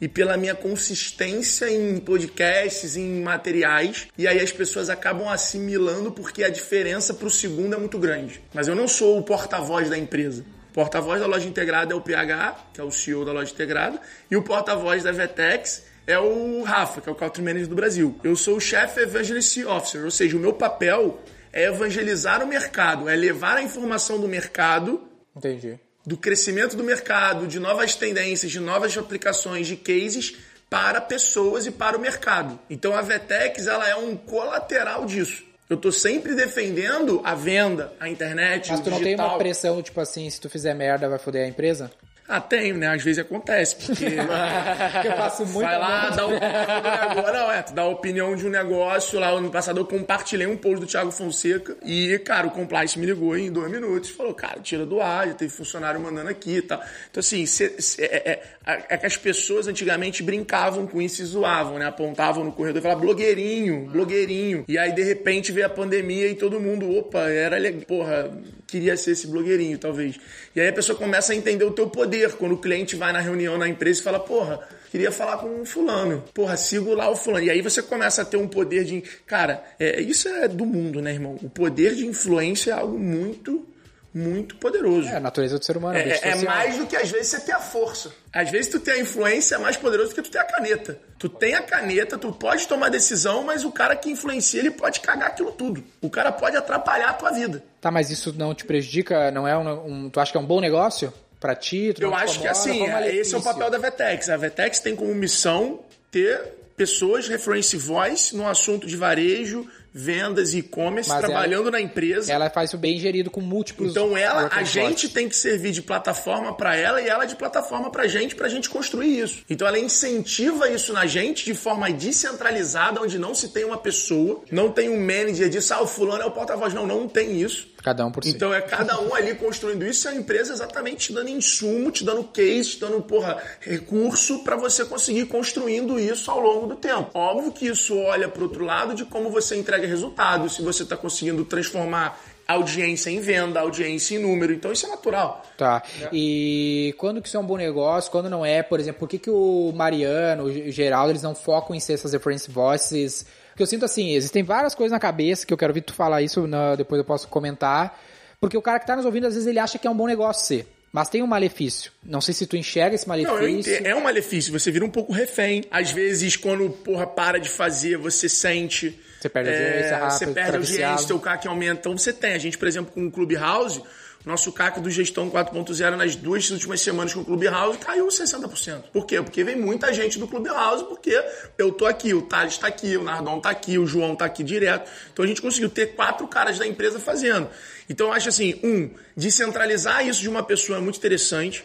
e 0.00 0.06
pela 0.06 0.36
minha 0.36 0.54
consistência 0.54 1.68
em 1.68 1.98
podcasts, 1.98 2.96
em 2.96 3.22
materiais. 3.22 4.06
E 4.16 4.28
aí 4.28 4.38
as 4.38 4.52
pessoas 4.52 4.88
acabam 4.88 5.28
assimilando 5.28 6.12
porque 6.12 6.44
a 6.44 6.48
diferença 6.48 7.12
para 7.12 7.26
o 7.26 7.30
segundo 7.30 7.74
é 7.74 7.76
muito 7.76 7.98
grande. 7.98 8.40
Mas 8.54 8.68
eu 8.68 8.76
não 8.76 8.86
sou 8.86 9.18
o 9.18 9.24
porta-voz 9.24 9.90
da 9.90 9.98
empresa. 9.98 10.44
O 10.70 10.72
porta-voz 10.72 11.20
da 11.20 11.26
loja 11.26 11.48
integrada 11.48 11.92
é 11.92 11.96
o 11.96 12.00
PH, 12.00 12.66
que 12.72 12.80
é 12.80 12.84
o 12.84 12.92
CEO 12.92 13.24
da 13.24 13.32
loja 13.32 13.52
integrada, 13.52 14.00
e 14.30 14.36
o 14.36 14.44
porta-voz 14.44 15.02
da 15.02 15.10
Vetex 15.10 15.86
é 16.06 16.20
o 16.20 16.62
Rafa, 16.62 17.00
que 17.00 17.08
é 17.08 17.12
o 17.12 17.16
Country 17.16 17.42
Manager 17.42 17.66
do 17.66 17.74
Brasil. 17.74 18.16
Eu 18.22 18.36
sou 18.36 18.58
o 18.58 18.60
Chief 18.60 18.96
Evangelist 18.96 19.58
Officer, 19.64 20.04
ou 20.04 20.10
seja, 20.12 20.36
o 20.36 20.40
meu 20.40 20.52
papel 20.52 21.20
é 21.52 21.64
evangelizar 21.64 22.42
o 22.42 22.46
mercado, 22.46 23.08
é 23.08 23.16
levar 23.16 23.56
a 23.56 23.62
informação 23.62 24.20
do 24.20 24.28
mercado, 24.28 25.02
Entendi. 25.36 25.78
do 26.06 26.16
crescimento 26.16 26.76
do 26.76 26.84
mercado, 26.84 27.46
de 27.46 27.58
novas 27.58 27.94
tendências, 27.94 28.50
de 28.50 28.60
novas 28.60 28.96
aplicações, 28.96 29.66
de 29.66 29.76
cases 29.76 30.36
para 30.68 31.00
pessoas 31.00 31.66
e 31.66 31.70
para 31.70 31.96
o 31.96 32.00
mercado. 32.00 32.58
Então 32.70 32.94
a 32.94 33.02
Vetex 33.02 33.66
ela 33.66 33.88
é 33.88 33.96
um 33.96 34.16
colateral 34.16 35.04
disso. 35.04 35.44
Eu 35.68 35.76
tô 35.76 35.92
sempre 35.92 36.34
defendendo 36.34 37.20
a 37.24 37.34
venda, 37.34 37.92
a 38.00 38.08
internet, 38.08 38.70
Mas 38.70 38.80
o 38.80 38.82
tu 38.82 38.90
não 38.90 39.00
tem 39.00 39.14
uma 39.14 39.38
pressão, 39.38 39.80
tipo 39.80 40.00
assim, 40.00 40.28
se 40.28 40.40
tu 40.40 40.50
fizer 40.50 40.74
merda, 40.74 41.08
vai 41.08 41.18
foder 41.18 41.44
a 41.44 41.48
empresa? 41.48 41.90
Ah, 42.32 42.40
tenho, 42.40 42.76
né? 42.76 42.86
Às 42.86 43.02
vezes 43.02 43.18
acontece, 43.18 43.74
porque 43.76 44.04
Porque 44.92 45.08
eu 45.08 45.16
faço 45.16 45.44
muito. 45.46 45.66
vai 45.66 45.78
lá, 45.78 46.10
dá 46.10 46.26
negócio. 46.28 47.32
Não, 47.32 47.52
é, 47.52 47.62
tu 47.62 47.72
dá 47.74 47.82
a 47.82 47.88
opinião 47.88 48.36
de 48.36 48.46
um 48.46 48.50
negócio. 48.50 49.18
Lá 49.18 49.30
ano 49.30 49.50
passado 49.50 49.80
eu 49.80 49.84
compartilhei 49.84 50.46
um 50.46 50.56
post 50.56 50.80
do 50.80 50.86
Thiago 50.86 51.10
Fonseca 51.10 51.76
e, 51.84 52.18
cara, 52.20 52.46
o 52.46 52.50
compliance 52.50 52.98
me 52.98 53.06
ligou 53.06 53.36
em 53.36 53.50
dois 53.50 53.70
minutos 53.70 54.10
falou, 54.10 54.32
cara, 54.34 54.60
tira 54.60 54.86
do 54.86 55.00
ar, 55.00 55.26
já 55.28 55.34
teve 55.34 55.50
funcionário 55.52 56.00
mandando 56.00 56.28
aqui 56.30 56.56
e 56.58 56.62
tal. 56.62 56.80
Então, 57.10 57.20
assim, 57.20 57.44
cê- 57.46 57.74
cê- 57.80 58.02
é, 58.04 58.42
é- 58.66 58.86
é 58.90 58.96
que 58.96 59.06
as 59.06 59.16
pessoas 59.16 59.66
antigamente 59.66 60.22
brincavam 60.22 60.86
com 60.86 61.00
isso 61.02 61.22
e 61.22 61.24
zoavam, 61.24 61.78
né? 61.78 61.86
Apontavam 61.86 62.44
no 62.44 62.52
corredor 62.52 62.78
e 62.78 62.82
falavam, 62.82 63.02
blogueirinho, 63.04 63.86
blogueirinho. 63.90 64.64
E 64.68 64.78
aí, 64.78 64.92
de 64.92 65.02
repente, 65.02 65.50
veio 65.52 65.66
a 65.66 65.70
pandemia 65.70 66.28
e 66.28 66.34
todo 66.34 66.60
mundo, 66.60 66.90
opa, 66.96 67.20
era 67.28 67.56
legal, 67.58 67.80
porra, 67.82 68.30
queria 68.66 68.96
ser 68.96 69.12
esse 69.12 69.26
blogueirinho, 69.26 69.76
talvez. 69.78 70.16
E 70.54 70.60
aí 70.60 70.68
a 70.68 70.72
pessoa 70.72 70.96
começa 70.96 71.32
a 71.32 71.36
entender 71.36 71.64
o 71.64 71.70
teu 71.72 71.88
poder. 71.88 72.19
Quando 72.28 72.52
o 72.52 72.58
cliente 72.58 72.96
vai 72.96 73.12
na 73.12 73.20
reunião 73.20 73.56
na 73.56 73.68
empresa 73.68 74.00
e 74.00 74.02
fala, 74.02 74.20
porra, 74.20 74.60
queria 74.90 75.10
falar 75.12 75.38
com 75.38 75.46
um 75.48 75.64
fulano. 75.64 76.22
Porra, 76.34 76.56
sigo 76.56 76.94
lá 76.94 77.08
o 77.10 77.16
fulano. 77.16 77.44
E 77.46 77.50
aí 77.50 77.62
você 77.62 77.82
começa 77.82 78.22
a 78.22 78.24
ter 78.24 78.36
um 78.36 78.48
poder 78.48 78.84
de. 78.84 79.00
Cara, 79.26 79.62
é, 79.78 80.00
isso 80.00 80.28
é 80.28 80.46
do 80.48 80.66
mundo, 80.66 81.00
né, 81.00 81.12
irmão? 81.12 81.36
O 81.42 81.48
poder 81.48 81.94
de 81.94 82.06
influência 82.06 82.72
é 82.72 82.74
algo 82.74 82.98
muito, 82.98 83.66
muito 84.12 84.56
poderoso. 84.56 85.08
É 85.08 85.16
a 85.16 85.20
natureza 85.20 85.58
do 85.58 85.64
ser 85.64 85.76
humano. 85.76 85.96
É, 85.96 86.08
é 86.10 86.14
social. 86.14 86.42
mais 86.54 86.76
do 86.76 86.86
que 86.86 86.96
às 86.96 87.10
vezes 87.10 87.28
você 87.28 87.40
ter 87.40 87.52
a 87.52 87.60
força. 87.60 88.12
Às 88.32 88.50
vezes 88.50 88.68
tu 88.70 88.80
ter 88.80 88.92
a 88.92 88.98
influência 88.98 89.54
é 89.54 89.58
mais 89.58 89.76
poderoso 89.76 90.10
do 90.10 90.14
que 90.16 90.22
tu 90.22 90.30
ter 90.30 90.38
a 90.38 90.44
caneta. 90.44 90.98
Tu 91.18 91.28
tem 91.28 91.54
a 91.54 91.62
caneta, 91.62 92.16
tu 92.18 92.32
pode 92.32 92.66
tomar 92.66 92.88
decisão, 92.88 93.44
mas 93.44 93.64
o 93.64 93.70
cara 93.70 93.94
que 93.94 94.10
influencia, 94.10 94.58
ele 94.60 94.70
pode 94.70 95.00
cagar 95.00 95.28
aquilo 95.28 95.52
tudo. 95.52 95.84
O 96.00 96.08
cara 96.10 96.32
pode 96.32 96.56
atrapalhar 96.56 97.10
a 97.10 97.12
tua 97.12 97.30
vida. 97.30 97.62
Tá, 97.80 97.90
mas 97.90 98.10
isso 98.10 98.34
não 98.36 98.54
te 98.54 98.64
prejudica? 98.64 99.30
Não 99.30 99.46
é 99.46 99.56
um, 99.56 99.86
um- 100.06 100.10
Tu 100.10 100.18
acha 100.18 100.32
que 100.32 100.38
é 100.38 100.40
um 100.40 100.46
bom 100.46 100.60
negócio 100.60 101.12
pra 101.40 101.56
ti? 101.56 101.94
Eu 101.98 102.14
acho 102.14 102.40
que 102.40 102.46
assim, 102.46 102.84
esse 103.06 103.34
é 103.34 103.38
o 103.38 103.42
papel 103.42 103.70
da 103.70 103.78
Vetex. 103.78 104.28
A 104.28 104.36
Vetex 104.36 104.78
tem 104.78 104.94
como 104.94 105.14
missão 105.14 105.80
ter 106.10 106.60
pessoas 106.76 107.28
reference 107.28 107.76
voice 107.76 108.36
no 108.36 108.46
assunto 108.46 108.86
de 108.86 108.96
varejo, 108.96 109.66
vendas 109.92 110.54
e 110.54 110.58
e-commerce, 110.58 111.10
trabalhando 111.18 111.70
na 111.70 111.80
empresa. 111.80 112.32
Ela 112.32 112.48
faz 112.48 112.70
isso 112.70 112.78
bem 112.78 112.98
gerido 112.98 113.30
com 113.30 113.40
múltiplos. 113.40 113.90
Então 113.90 114.16
ela, 114.16 114.48
a 114.52 114.62
gente 114.62 115.08
tem 115.08 115.28
que 115.28 115.36
servir 115.36 115.72
de 115.72 115.82
plataforma 115.82 116.54
para 116.54 116.76
ela 116.76 117.02
e 117.02 117.08
ela 117.08 117.24
de 117.24 117.36
plataforma 117.36 117.90
pra 117.90 118.06
gente, 118.06 118.34
pra 118.34 118.48
gente 118.48 118.70
construir 118.70 119.18
isso. 119.18 119.44
Então 119.50 119.66
ela 119.66 119.78
incentiva 119.78 120.70
isso 120.70 120.92
na 120.92 121.06
gente 121.06 121.44
de 121.44 121.54
forma 121.54 121.90
descentralizada, 121.90 123.00
onde 123.00 123.18
não 123.18 123.34
se 123.34 123.48
tem 123.48 123.64
uma 123.64 123.78
pessoa, 123.78 124.42
não 124.50 124.70
tem 124.70 124.88
um 124.88 125.00
manager 125.00 125.48
disso, 125.48 125.74
ah, 125.74 125.82
o 125.82 125.86
fulano 125.86 126.22
é 126.22 126.26
o 126.26 126.30
porta-voz. 126.30 126.72
Não, 126.72 126.86
não 126.86 127.08
tem 127.08 127.40
isso. 127.40 127.68
Cada 127.82 128.04
um 128.04 128.12
por 128.12 128.22
si. 128.22 128.30
Então 128.30 128.52
é 128.52 128.60
cada 128.60 129.00
um 129.00 129.14
ali 129.14 129.34
construindo 129.34 129.86
isso 129.86 130.06
e 130.06 130.10
a 130.10 130.14
empresa 130.14 130.52
exatamente 130.52 131.08
te 131.08 131.12
dando 131.12 131.30
insumo, 131.30 131.90
te 131.90 132.04
dando 132.04 132.24
case, 132.24 132.70
te 132.70 132.80
dando, 132.80 133.00
porra, 133.02 133.38
recurso 133.60 134.44
para 134.44 134.56
você 134.56 134.84
conseguir 134.84 135.26
construindo 135.26 135.98
isso 135.98 136.30
ao 136.30 136.40
longo 136.40 136.66
do 136.66 136.76
tempo. 136.76 137.10
Óbvio 137.14 137.52
que 137.52 137.66
isso 137.66 137.96
olha 137.96 138.28
para 138.28 138.42
outro 138.42 138.64
lado 138.64 138.94
de 138.94 139.04
como 139.04 139.30
você 139.30 139.56
entrega 139.56 139.86
resultado, 139.86 140.48
se 140.48 140.62
você 140.62 140.82
está 140.82 140.96
conseguindo 140.96 141.44
transformar 141.44 142.20
audiência 142.46 143.10
em 143.10 143.20
venda, 143.20 143.60
audiência 143.60 144.16
em 144.16 144.18
número. 144.18 144.52
Então 144.52 144.72
isso 144.72 144.86
é 144.86 144.88
natural. 144.88 145.44
Tá. 145.56 145.82
E 146.12 146.94
quando 146.98 147.22
que 147.22 147.28
isso 147.28 147.36
é 147.36 147.40
um 147.40 147.46
bom 147.46 147.56
negócio, 147.56 148.10
quando 148.10 148.28
não 148.28 148.44
é, 148.44 148.62
por 148.62 148.80
exemplo, 148.80 149.00
por 149.00 149.08
que, 149.08 149.18
que 149.18 149.30
o 149.30 149.72
Mariano, 149.74 150.44
o 150.44 150.70
Geraldo, 150.70 151.12
eles 151.12 151.22
não 151.22 151.34
focam 151.34 151.74
em 151.74 151.80
ser 151.80 151.94
essas 151.94 152.12
reference 152.12 152.50
voices? 152.50 153.24
Porque 153.50 153.62
eu 153.62 153.66
sinto 153.66 153.84
assim, 153.84 154.14
existem 154.14 154.42
várias 154.42 154.74
coisas 154.74 154.92
na 154.92 154.98
cabeça 155.00 155.46
que 155.46 155.52
eu 155.52 155.58
quero 155.58 155.70
ouvir 155.70 155.82
tu 155.82 155.92
falar 155.94 156.22
isso, 156.22 156.46
na- 156.46 156.74
depois 156.76 156.98
eu 156.98 157.04
posso 157.04 157.28
comentar. 157.28 158.00
Porque 158.40 158.56
o 158.56 158.62
cara 158.62 158.78
que 158.80 158.86
tá 158.86 158.96
nos 158.96 159.04
ouvindo, 159.04 159.26
às 159.26 159.34
vezes 159.34 159.46
ele 159.46 159.58
acha 159.58 159.78
que 159.78 159.86
é 159.86 159.90
um 159.90 159.94
bom 159.96 160.06
negócio 160.06 160.46
ser. 160.46 160.66
Mas 160.92 161.08
tem 161.08 161.22
um 161.22 161.26
malefício. 161.26 161.92
Não 162.02 162.20
sei 162.20 162.34
se 162.34 162.46
tu 162.46 162.56
enxerga 162.56 162.96
esse 162.96 163.06
malefício. 163.06 163.80
Não. 163.82 163.90
É 163.90 163.94
um 163.94 164.00
malefício, 164.02 164.52
você 164.52 164.72
vira 164.72 164.84
um 164.84 164.90
pouco 164.90 165.12
refém. 165.12 165.62
Às 165.70 165.92
vezes, 165.92 166.34
quando, 166.36 166.68
porra, 166.68 167.06
para 167.06 167.38
de 167.38 167.48
fazer, 167.48 167.96
você 167.96 168.28
sente. 168.28 168.98
Você 169.20 169.28
perde 169.28 169.50
audiência 169.50 169.98
rápido, 169.98 170.18
Você 170.18 170.26
perde 170.26 170.66
fica 170.66 170.82
audiência, 170.86 171.06
teu 171.06 171.20
CAC 171.20 171.46
aumenta. 171.46 171.80
Então 171.80 171.96
você 171.96 172.12
tem. 172.12 172.32
A 172.32 172.38
gente, 172.38 172.58
por 172.58 172.66
exemplo, 172.66 172.90
com 172.92 173.06
o 173.06 173.10
Clubhouse, 173.10 173.78
o 173.78 173.84
nosso 174.24 174.52
CAC 174.52 174.80
do 174.80 174.90
Gestão 174.90 175.30
4.0 175.30 175.96
nas 175.96 176.14
duas 176.14 176.50
últimas 176.50 176.80
semanas 176.80 177.14
com 177.14 177.20
o 177.20 177.24
Clubhouse 177.24 177.78
caiu 177.78 178.06
60%. 178.06 178.84
Por 178.92 179.06
quê? 179.06 179.22
Porque 179.22 179.42
vem 179.42 179.56
muita 179.56 179.92
gente 179.92 180.18
do 180.18 180.28
Clubhouse, 180.28 180.84
porque 180.84 181.18
eu 181.56 181.72
tô 181.72 181.86
aqui, 181.86 182.12
o 182.12 182.22
Thales 182.22 182.58
tá 182.58 182.66
aqui, 182.66 182.96
o 182.96 183.02
Nardon 183.02 183.40
tá 183.40 183.48
aqui, 183.48 183.78
o 183.78 183.86
João 183.86 184.14
tá 184.14 184.26
aqui 184.26 184.44
direto. 184.44 184.90
Então 185.12 185.24
a 185.24 185.28
gente 185.28 185.40
conseguiu 185.40 185.70
ter 185.70 185.94
quatro 185.94 186.28
caras 186.28 186.58
da 186.58 186.66
empresa 186.66 187.00
fazendo. 187.00 187.48
Então 187.88 188.08
eu 188.08 188.12
acho 188.12 188.28
assim, 188.28 188.60
um, 188.62 188.90
descentralizar 189.16 190.06
isso 190.06 190.20
de 190.20 190.28
uma 190.28 190.42
pessoa 190.42 190.78
é 190.78 190.80
muito 190.80 190.98
interessante. 190.98 191.64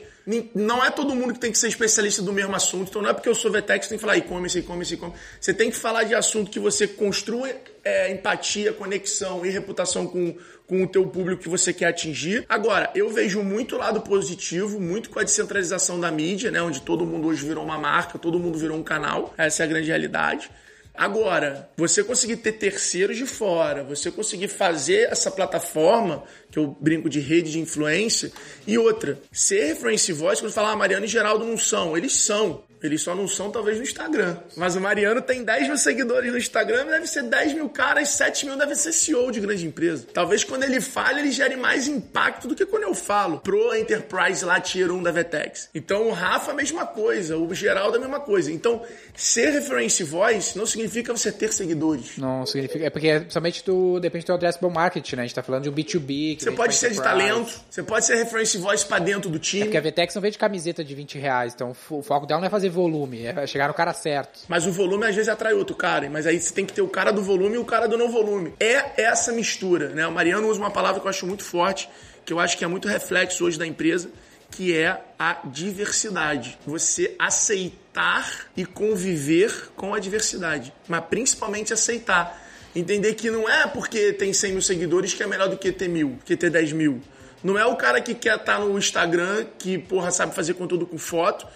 Não 0.56 0.84
é 0.84 0.90
todo 0.90 1.14
mundo 1.14 1.34
que 1.34 1.40
tem 1.40 1.52
que 1.52 1.58
ser 1.58 1.68
especialista 1.68 2.22
do 2.22 2.34
mesmo 2.34 2.56
assunto. 2.56 2.90
Então 2.90 3.02
não 3.02 3.10
é 3.10 3.14
porque 3.14 3.30
eu 3.30 3.36
sou 3.36 3.52
que 3.52 3.62
tem 3.62 3.80
que 3.80 3.98
falar 4.00 4.18
e-commerce, 4.18 4.58
e-commerce, 4.58 4.94
e-commerce. 4.96 5.22
Você 5.40 5.54
tem 5.54 5.70
que 5.70 5.78
falar 5.78 6.04
de 6.04 6.16
assunto 6.16 6.50
que 6.50 6.60
você 6.60 6.88
construa 6.88 7.48
é, 7.84 8.12
empatia, 8.12 8.74
conexão 8.74 9.46
e 9.46 9.52
reputação 9.52 10.08
com, 10.08 10.36
com 10.68 10.84
o 10.84 10.88
teu 10.88 11.06
público 11.08 11.44
que 11.44 11.50
você 11.50 11.72
quer 11.74 11.88
atingir. 11.88 12.46
Agora, 12.50 12.90
eu 12.96 13.10
vejo 13.10 13.44
muito 13.44 13.78
lado 13.78 14.02
positivo, 14.02 14.80
muito 14.80 15.10
com 15.10 15.20
a 15.20 15.24
descentralização 15.24 16.00
da 16.00 16.12
mídia, 16.12 16.52
né? 16.52 16.62
Onde 16.62 16.82
todo 16.82 17.06
mundo 17.06 17.28
hoje 17.28 17.46
virou 17.46 17.64
uma 17.64 17.78
marca, 17.78 18.18
todo 18.18 18.40
mundo 18.40 18.58
virou 18.58 18.78
um 18.78 18.84
canal. 18.84 19.34
Essa 19.38 19.64
é 19.64 19.66
a 19.66 19.70
grande 19.70 19.88
realidade. 19.88 20.50
Agora, 20.98 21.70
você 21.76 22.04
conseguir 22.04 22.38
ter 22.38 22.54
terceiros 22.54 23.18
de 23.18 23.26
fora, 23.26 23.84
você 23.84 24.10
conseguir 24.10 24.48
fazer 24.48 25.10
essa 25.12 25.30
plataforma, 25.30 26.24
que 26.50 26.58
eu 26.58 26.76
brinco 26.80 27.10
de 27.10 27.20
rede 27.20 27.52
de 27.52 27.60
influência, 27.60 28.32
e 28.66 28.78
outra, 28.78 29.20
ser 29.32 29.66
reference 29.66 30.12
voice, 30.14 30.42
quando 30.42 30.54
falar, 30.54 30.72
ah, 30.72 30.76
Mariana 30.76 31.06
e 31.06 31.10
Geraldo 31.10 31.44
não 31.44 31.58
são, 31.58 31.98
eles 31.98 32.16
são. 32.16 32.64
Eles 32.86 33.02
só 33.02 33.16
não 33.16 33.28
são, 33.28 33.52
talvez, 33.52 33.78
no 33.78 33.84
Instagram. 33.84 34.38
Mas 34.56 34.76
o 34.76 34.82
Mariano 34.82 35.22
tem 35.22 35.44
10 35.44 35.68
mil 35.68 35.78
seguidores 35.78 36.32
no 36.32 36.38
Instagram, 36.38 36.86
deve 36.86 37.08
ser 37.08 37.24
10 37.24 37.54
mil 37.54 37.70
caras, 37.70 38.10
7 38.10 38.46
mil 38.46 38.58
deve 38.58 38.76
ser 38.76 38.92
CEO 38.92 39.32
de 39.32 39.40
grande 39.40 39.66
empresa. 39.66 40.08
Talvez 40.14 40.44
quando 40.44 40.64
ele 40.64 40.80
fale, 40.80 41.22
ele 41.22 41.32
gere 41.32 41.56
mais 41.56 41.88
impacto 41.88 42.48
do 42.48 42.56
que 42.56 42.66
quando 42.66 42.84
eu 42.84 42.94
falo. 42.94 43.40
Pro 43.40 43.76
Enterprise 43.76 44.44
lá, 44.46 44.60
Tier 44.60 44.92
1 44.92 45.04
da 45.04 45.12
Vetex. 45.12 45.70
Então 45.74 46.08
o 46.08 46.12
Rafa, 46.12 46.52
a 46.52 46.54
mesma 46.54 46.86
coisa. 46.86 47.38
O 47.38 47.54
Geraldo, 47.54 47.98
a 47.98 48.00
mesma 48.00 48.20
coisa. 48.20 48.52
Então, 48.52 48.82
ser 49.16 49.52
reference 49.52 50.04
voice 50.04 50.58
não 50.58 50.66
significa 50.66 51.12
você 51.12 51.32
ter 51.32 51.52
seguidores. 51.52 52.18
Não 52.18 52.46
significa. 52.46 52.86
É 52.86 52.90
porque 52.90 53.20
principalmente 53.20 53.64
tu 53.64 54.00
depende 54.00 54.26
do 54.26 54.34
addressable 54.34 54.74
market, 54.74 55.14
né? 55.14 55.24
A 55.24 55.26
gente 55.26 55.36
tá 55.36 55.44
falando 55.44 55.64
de 55.64 55.70
um 55.70 55.74
B2B. 55.74 56.40
Você 56.40 56.52
pode 56.52 56.76
ser 56.76 56.92
de 56.92 57.02
talento, 57.02 57.60
você 57.70 57.84
pode 57.84 58.06
ser 58.06 58.16
reference 58.16 58.58
voice 58.58 58.86
pra 58.86 59.00
dentro 59.00 59.30
do 59.30 59.40
time. 59.40 59.64
É 59.64 59.66
porque 59.66 59.78
a 59.78 59.82
Vetex 59.82 60.16
não 60.16 60.22
vende 60.22 60.38
camiseta 60.38 60.84
de 60.84 60.94
20 60.94 61.18
reais, 61.18 61.54
então 61.54 61.76
o 61.90 62.04
foco 62.04 62.26
dela 62.26 62.40
não 62.40 62.48
é 62.48 62.50
fazer 62.50 62.70
volume, 62.76 63.26
é 63.26 63.48
chegar 63.48 63.68
no 63.68 63.74
cara 63.74 63.94
certo. 63.94 64.42
Mas 64.48 64.66
o 64.68 64.72
volume 64.72 65.06
às 65.06 65.16
vezes 65.16 65.30
atrai 65.30 65.54
outro 65.54 65.76
cara, 65.76 66.10
mas 66.10 66.28
aí 66.28 66.40
você 66.40 66.54
tem 66.54 66.66
que 66.66 66.74
ter 66.74 66.82
o 66.82 66.88
cara 66.88 67.12
do 67.12 67.24
volume 67.24 67.56
e 67.56 67.58
o 67.58 67.66
cara 67.66 67.88
do 67.88 67.98
não 67.98 68.12
volume. 68.12 68.54
É 68.60 69.02
essa 69.02 69.32
mistura, 69.32 69.90
né? 69.90 70.06
O 70.06 70.12
Mariano 70.12 70.48
usa 70.48 70.60
uma 70.60 70.72
palavra 70.72 71.00
que 71.00 71.08
eu 71.08 71.10
acho 71.10 71.26
muito 71.26 71.44
forte, 71.44 71.90
que 72.26 72.34
eu 72.34 72.40
acho 72.40 72.58
que 72.58 72.64
é 72.64 72.68
muito 72.68 72.88
reflexo 72.88 73.46
hoje 73.46 73.58
da 73.58 73.66
empresa, 73.66 74.10
que 74.52 74.76
é 74.76 75.02
a 75.18 75.40
diversidade. 75.46 76.58
Você 76.66 77.16
aceitar 77.18 78.48
e 78.56 78.66
conviver 78.66 79.70
com 79.76 79.94
a 79.94 80.00
diversidade, 80.00 80.74
mas 80.88 81.04
principalmente 81.06 81.74
aceitar. 81.74 82.42
Entender 82.76 83.14
que 83.14 83.32
não 83.32 83.50
é 83.50 83.66
porque 83.68 84.12
tem 84.12 84.34
100 84.34 84.52
mil 84.52 84.62
seguidores 84.62 85.14
que 85.14 85.24
é 85.24 85.28
melhor 85.28 85.48
do 85.48 85.58
que 85.58 85.72
ter 85.72 85.88
mil, 85.88 86.20
que 86.26 86.36
ter 86.36 86.50
10 86.50 86.74
mil. 86.74 87.02
Não 87.42 87.58
é 87.58 87.66
o 87.66 87.76
cara 87.76 88.02
que 88.02 88.14
quer 88.14 88.38
estar 88.38 88.60
no 88.60 88.78
Instagram, 88.78 89.46
que, 89.58 89.78
porra, 89.78 90.12
sabe 90.12 90.34
fazer 90.34 90.56
conteúdo 90.56 90.86
com 90.86 90.98
foto, 90.98 91.48